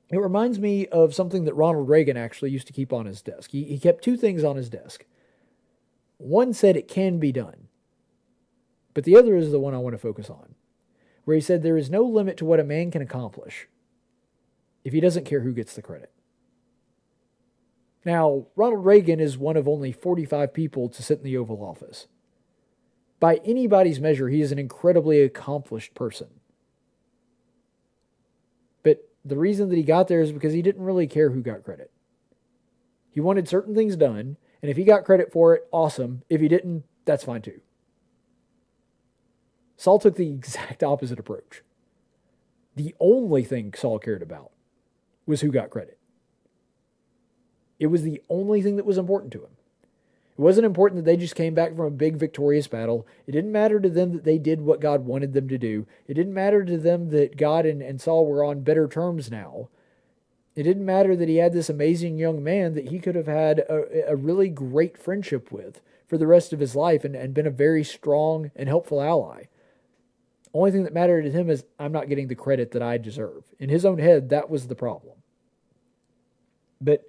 it 0.10 0.20
reminds 0.20 0.60
me 0.60 0.88
of 0.88 1.16
something 1.16 1.46
that 1.46 1.56
Ronald 1.56 1.90
Reagan 1.90 2.16
actually 2.16 2.52
used 2.52 2.68
to 2.68 2.74
keep 2.74 2.94
on 2.94 3.08
his 3.08 3.22
desk. 3.22 3.52
He, 3.52 3.64
he 3.64 3.80
kept 3.80 4.04
two 4.04 4.16
things 4.16 4.44
on 4.44 4.56
his 4.56 4.70
desk. 4.70 5.06
One 6.18 6.54
said 6.54 6.78
it 6.78 6.88
can 6.88 7.18
be 7.18 7.32
done, 7.32 7.68
but 8.94 9.04
the 9.04 9.18
other 9.18 9.36
is 9.36 9.52
the 9.52 9.60
one 9.60 9.74
I 9.74 9.80
want 9.80 9.96
to 9.96 9.98
focus 9.98 10.30
on, 10.30 10.54
where 11.26 11.36
he 11.36 11.42
said 11.42 11.64
there 11.64 11.78
is 11.78 11.90
no 11.90 12.04
limit 12.04 12.38
to 12.38 12.46
what 12.46 12.60
a 12.60 12.64
man 12.64 12.92
can 12.92 13.02
accomplish 13.02 13.68
if 14.84 14.94
he 14.94 15.02
doesn't 15.02 15.26
care 15.26 15.42
who 15.42 15.52
gets 15.52 15.74
the 15.74 15.82
credit. 15.82 16.12
Now, 18.06 18.48
Ronald 18.56 18.86
Reagan 18.86 19.20
is 19.20 19.38
one 19.38 19.56
of 19.56 19.68
only 19.68 19.92
45 19.92 20.54
people 20.54 20.90
to 20.90 21.04
sit 21.04 21.20
in 21.20 21.24
the 21.24 21.38
Oval 21.38 21.64
Office. 21.64 22.08
By 23.20 23.40
anybody's 23.46 24.02
measure, 24.02 24.28
he 24.28 24.42
is 24.42 24.52
an 24.52 24.60
incredibly 24.60 25.22
accomplished 25.22 25.94
person. 25.94 26.28
But 28.84 29.08
the 29.24 29.38
reason 29.38 29.70
that 29.70 29.78
he 29.78 29.84
got 29.84 30.10
there 30.10 30.22
is 30.22 30.34
because 30.34 30.54
he 30.54 30.62
didn't 30.62 30.84
really 30.84 31.08
care 31.08 31.30
who 31.30 31.42
got 31.42 31.64
credit. 31.64 31.92
He 33.10 33.22
wanted 33.22 33.48
certain 33.48 33.76
things 33.76 33.96
done, 33.96 34.36
and 34.62 34.70
if 34.70 34.76
he 34.76 34.84
got 34.84 35.06
credit 35.06 35.32
for 35.32 35.56
it, 35.56 35.68
awesome. 35.72 36.24
If 36.30 36.42
he 36.42 36.50
didn't, 36.50 36.84
that's 37.06 37.24
fine 37.24 37.42
too. 37.42 37.62
Saul 39.78 40.00
took 40.00 40.16
the 40.16 40.30
exact 40.34 40.84
opposite 40.84 41.20
approach. 41.20 41.62
The 42.76 42.96
only 43.00 43.44
thing 43.44 43.74
Saul 43.74 44.00
cared 44.00 44.22
about 44.22 44.52
was 45.26 45.42
who 45.42 45.52
got 45.52 45.70
credit. 45.70 45.98
It 47.80 47.88
was 47.88 48.04
the 48.04 48.22
only 48.30 48.62
thing 48.62 48.76
that 48.78 48.86
was 48.86 48.98
important 48.98 49.32
to 49.34 49.40
him. 49.40 49.52
It 50.38 50.42
wasn't 50.42 50.66
important 50.66 51.04
that 51.04 51.10
they 51.10 51.18
just 51.18 51.36
came 51.36 51.54
back 51.54 51.76
from 51.76 51.86
a 51.86 51.92
big 51.92 52.16
victorious 52.16 52.68
battle. 52.68 53.06
It 53.28 53.34
didn't 53.34 53.52
matter 53.52 53.80
to 53.80 53.90
them 53.90 54.14
that 54.14 54.24
they 54.24 54.40
did 54.40 54.62
what 54.62 54.80
God 54.80 55.06
wanted 55.06 55.34
them 55.34 55.48
to 55.50 55.60
do. 55.60 55.86
It 56.08 56.16
didn't 56.16 56.34
matter 56.34 56.66
to 56.66 56.78
them 56.78 57.10
that 57.12 57.38
God 57.38 57.66
and, 57.66 57.84
and 57.84 58.02
Saul 58.02 58.26
were 58.26 58.44
on 58.44 58.62
better 58.62 58.88
terms 58.88 59.30
now. 59.30 59.70
It 60.56 60.64
didn't 60.64 60.86
matter 60.86 61.16
that 61.16 61.30
he 61.30 61.38
had 61.38 61.54
this 61.54 61.70
amazing 61.70 62.18
young 62.18 62.44
man 62.44 62.74
that 62.74 62.90
he 62.90 63.00
could 63.00 63.16
have 63.16 63.28
had 63.28 63.60
a, 63.60 64.12
a 64.12 64.16
really 64.16 64.50
great 64.50 64.98
friendship 64.98 65.52
with 65.52 65.82
for 66.08 66.18
the 66.18 66.28
rest 66.28 66.52
of 66.52 66.60
his 66.60 66.76
life 66.76 67.04
and, 67.04 67.16
and 67.16 67.34
been 67.34 67.48
a 67.48 67.52
very 67.52 67.84
strong 67.84 68.52
and 68.56 68.68
helpful 68.68 69.02
ally. 69.02 69.46
Only 70.54 70.72
thing 70.72 70.84
that 70.84 70.94
mattered 70.94 71.24
to 71.24 71.32
him 71.32 71.50
is 71.50 71.66
I'm 71.80 71.92
not 71.92 72.10
getting 72.10 72.28
the 72.28 72.36
credit 72.36 72.72
that 72.72 72.84
I 72.84 72.98
deserve. 72.98 73.44
In 73.60 73.70
his 73.70 73.86
own 73.86 73.98
head, 73.98 74.30
that 74.30 74.50
was 74.50 74.68
the 74.68 74.76
problem. 74.76 75.16
But 76.80 77.04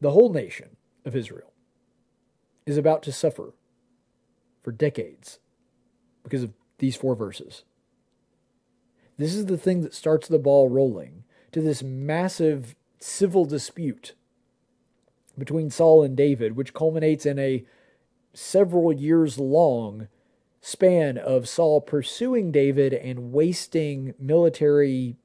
the 0.00 0.10
whole 0.10 0.32
nation 0.32 0.76
of 1.04 1.16
Israel 1.16 1.52
is 2.66 2.76
about 2.76 3.02
to 3.04 3.12
suffer 3.12 3.54
for 4.62 4.72
decades 4.72 5.38
because 6.24 6.42
of 6.42 6.52
these 6.78 6.96
four 6.96 7.14
verses. 7.14 7.64
This 9.18 9.34
is 9.34 9.46
the 9.46 9.56
thing 9.56 9.82
that 9.82 9.94
starts 9.94 10.28
the 10.28 10.38
ball 10.38 10.68
rolling 10.68 11.24
to 11.52 11.60
this 11.60 11.82
massive 11.82 12.74
civil 12.98 13.44
dispute 13.44 14.14
between 15.38 15.70
Saul 15.70 16.02
and 16.02 16.16
David, 16.16 16.56
which 16.56 16.74
culminates 16.74 17.24
in 17.24 17.38
a 17.38 17.64
several 18.34 18.92
years 18.92 19.38
long 19.38 20.08
span 20.60 21.16
of 21.16 21.48
Saul 21.48 21.80
pursuing 21.80 22.50
David 22.50 22.92
and 22.92 23.32
wasting 23.32 24.14
military 24.18 25.16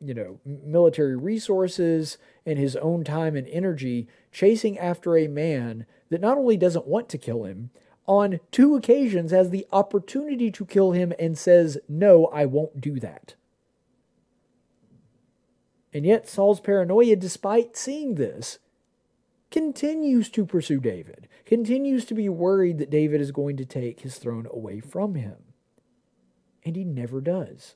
you 0.00 0.14
know, 0.14 0.40
military 0.44 1.14
resources 1.14 2.16
and 2.44 2.58
his 2.58 2.76
own 2.76 3.04
time 3.04 3.36
and 3.36 3.46
energy 3.48 4.08
chasing 4.32 4.78
after 4.78 5.16
a 5.16 5.28
man 5.28 5.86
that 6.08 6.20
not 6.20 6.38
only 6.38 6.56
doesn't 6.56 6.86
want 6.86 7.08
to 7.08 7.18
kill 7.18 7.44
him, 7.44 7.70
on 8.06 8.40
two 8.50 8.74
occasions 8.74 9.30
has 9.30 9.50
the 9.50 9.66
opportunity 9.70 10.50
to 10.50 10.66
kill 10.66 10.92
him 10.92 11.12
and 11.18 11.38
says, 11.38 11.78
No, 11.88 12.26
I 12.26 12.46
won't 12.46 12.80
do 12.80 12.98
that. 13.00 13.34
And 15.92 16.04
yet, 16.06 16.28
Saul's 16.28 16.60
paranoia, 16.60 17.16
despite 17.16 17.76
seeing 17.76 18.14
this, 18.14 18.58
continues 19.50 20.28
to 20.30 20.46
pursue 20.46 20.80
David, 20.80 21.28
continues 21.44 22.04
to 22.06 22.14
be 22.14 22.28
worried 22.28 22.78
that 22.78 22.90
David 22.90 23.20
is 23.20 23.32
going 23.32 23.56
to 23.56 23.64
take 23.64 24.00
his 24.00 24.16
throne 24.16 24.46
away 24.50 24.80
from 24.80 25.14
him. 25.14 25.36
And 26.64 26.76
he 26.76 26.84
never 26.84 27.20
does. 27.20 27.74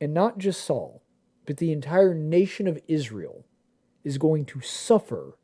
And 0.00 0.12
not 0.12 0.38
just 0.38 0.64
Saul, 0.64 1.01
but 1.46 1.56
the 1.56 1.72
entire 1.72 2.14
nation 2.14 2.66
of 2.66 2.80
Israel 2.88 3.44
is 4.04 4.18
going 4.18 4.44
to 4.46 4.60
suffer 4.60 5.36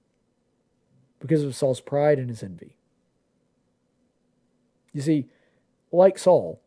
because 1.20 1.42
of 1.42 1.56
Saul's 1.56 1.80
pride 1.80 2.18
and 2.18 2.28
his 2.28 2.42
envy. 2.42 2.76
You 4.92 5.00
see, 5.02 5.26
like 5.92 6.18
Saul, 6.18 6.60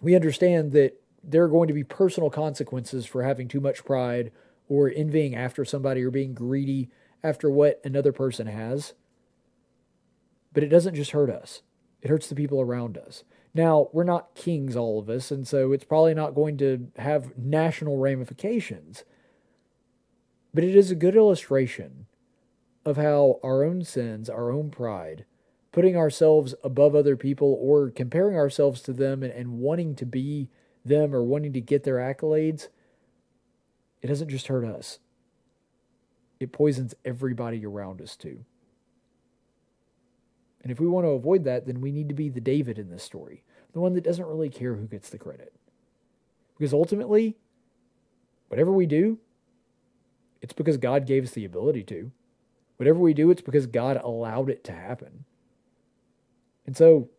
we 0.00 0.14
understand 0.14 0.72
that 0.72 1.00
there 1.22 1.44
are 1.44 1.48
going 1.48 1.68
to 1.68 1.74
be 1.74 1.84
personal 1.84 2.30
consequences 2.30 3.06
for 3.06 3.22
having 3.22 3.48
too 3.48 3.60
much 3.60 3.84
pride 3.84 4.30
or 4.68 4.90
envying 4.94 5.34
after 5.34 5.64
somebody 5.64 6.02
or 6.02 6.10
being 6.10 6.34
greedy 6.34 6.90
after 7.22 7.48
what 7.48 7.80
another 7.84 8.12
person 8.12 8.46
has. 8.46 8.92
But 10.52 10.62
it 10.62 10.68
doesn't 10.68 10.94
just 10.94 11.12
hurt 11.12 11.30
us, 11.30 11.62
It 12.02 12.10
hurts 12.10 12.28
the 12.28 12.34
people 12.34 12.60
around 12.60 12.98
us. 12.98 13.24
Now, 13.54 13.88
we're 13.92 14.02
not 14.02 14.34
kings, 14.34 14.74
all 14.74 14.98
of 14.98 15.08
us, 15.08 15.30
and 15.30 15.46
so 15.46 15.70
it's 15.70 15.84
probably 15.84 16.12
not 16.12 16.34
going 16.34 16.56
to 16.58 16.88
have 16.96 17.38
national 17.38 17.98
ramifications. 17.98 19.04
But 20.52 20.64
it 20.64 20.74
is 20.74 20.90
a 20.90 20.96
good 20.96 21.14
illustration 21.14 22.06
of 22.84 22.96
how 22.96 23.38
our 23.44 23.62
own 23.62 23.84
sins, 23.84 24.28
our 24.28 24.50
own 24.50 24.70
pride, 24.70 25.24
putting 25.70 25.96
ourselves 25.96 26.54
above 26.62 26.94
other 26.94 27.16
people 27.16 27.56
or 27.60 27.90
comparing 27.90 28.36
ourselves 28.36 28.80
to 28.82 28.92
them 28.92 29.22
and, 29.22 29.32
and 29.32 29.58
wanting 29.58 29.94
to 29.96 30.06
be 30.06 30.48
them 30.84 31.14
or 31.14 31.22
wanting 31.22 31.52
to 31.52 31.60
get 31.60 31.84
their 31.84 31.96
accolades, 31.96 32.68
it 34.02 34.08
doesn't 34.08 34.28
just 34.28 34.48
hurt 34.48 34.64
us, 34.64 34.98
it 36.40 36.52
poisons 36.52 36.94
everybody 37.04 37.64
around 37.64 38.02
us 38.02 38.16
too. 38.16 38.44
And 40.64 40.72
if 40.72 40.80
we 40.80 40.88
want 40.88 41.04
to 41.04 41.10
avoid 41.10 41.44
that, 41.44 41.66
then 41.66 41.82
we 41.82 41.92
need 41.92 42.08
to 42.08 42.14
be 42.14 42.30
the 42.30 42.40
David 42.40 42.78
in 42.78 42.88
this 42.88 43.02
story, 43.02 43.44
the 43.74 43.80
one 43.80 43.92
that 43.92 44.02
doesn't 44.02 44.26
really 44.26 44.48
care 44.48 44.74
who 44.74 44.86
gets 44.86 45.10
the 45.10 45.18
credit. 45.18 45.52
Because 46.58 46.72
ultimately, 46.72 47.36
whatever 48.48 48.72
we 48.72 48.86
do, 48.86 49.18
it's 50.40 50.54
because 50.54 50.78
God 50.78 51.06
gave 51.06 51.24
us 51.24 51.32
the 51.32 51.44
ability 51.44 51.82
to. 51.84 52.10
Whatever 52.78 52.98
we 52.98 53.12
do, 53.12 53.30
it's 53.30 53.42
because 53.42 53.66
God 53.66 54.00
allowed 54.02 54.48
it 54.48 54.64
to 54.64 54.72
happen. 54.72 55.26
And 56.66 56.74
so, 56.74 57.10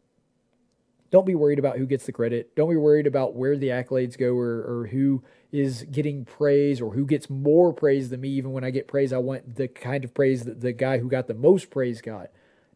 don't 1.12 1.26
be 1.26 1.36
worried 1.36 1.60
about 1.60 1.78
who 1.78 1.86
gets 1.86 2.08
the 2.08 2.12
credit. 2.12 2.56
Don't 2.56 2.70
be 2.70 2.76
worried 2.76 3.06
about 3.06 3.36
where 3.36 3.56
the 3.56 3.68
accolades 3.68 4.18
go 4.18 4.36
or, 4.36 4.64
or 4.64 4.88
who 4.88 5.24
is 5.52 5.84
getting 5.84 6.26
praise 6.26 6.82
or 6.82 6.94
who 6.94 7.06
gets 7.06 7.30
more 7.30 7.72
praise 7.74 8.10
than 8.10 8.22
me. 8.22 8.30
Even 8.30 8.54
when 8.54 8.64
I 8.64 8.72
get 8.72 8.88
praise, 8.88 9.14
I 9.14 9.20
want 9.20 9.56
the 9.56 9.68
kind 9.68 10.04
of 10.04 10.16
praise 10.16 10.46
that 10.46 10.62
the 10.62 10.74
guy 10.74 10.98
who 10.98 11.08
got 11.08 11.28
the 11.28 11.36
most 11.36 11.70
praise 11.70 12.02
got. 12.02 12.32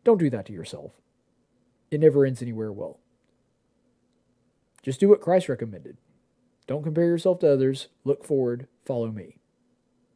Don't 0.09 0.17
do 0.17 0.31
that 0.31 0.47
to 0.47 0.53
yourself. 0.53 0.93
It 1.91 1.99
never 1.99 2.25
ends 2.25 2.41
anywhere 2.41 2.71
well. 2.71 2.97
Just 4.81 4.99
do 4.99 5.07
what 5.07 5.21
Christ 5.21 5.47
recommended. 5.47 5.97
Don't 6.65 6.81
compare 6.81 7.05
yourself 7.05 7.37
to 7.41 7.53
others. 7.53 7.89
Look 8.05 8.25
forward. 8.25 8.67
Follow 8.83 9.11
me. 9.11 9.37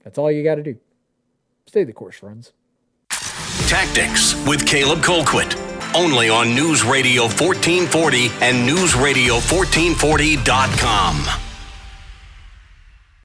That's 0.04 0.18
all 0.18 0.32
you 0.32 0.44
got 0.44 0.56
to 0.56 0.64
do. 0.64 0.78
Stay 1.68 1.84
the 1.84 1.94
course, 1.94 2.18
friends. 2.18 2.54
Tactics 3.68 4.34
with 4.48 4.66
Caleb 4.66 5.02
Colquitt. 5.02 5.56
Only 5.96 6.28
on 6.28 6.56
News 6.56 6.84
Radio 6.84 7.26
1440 7.26 8.32
and 8.42 8.68
NewsRadio1440.com. 8.68 11.43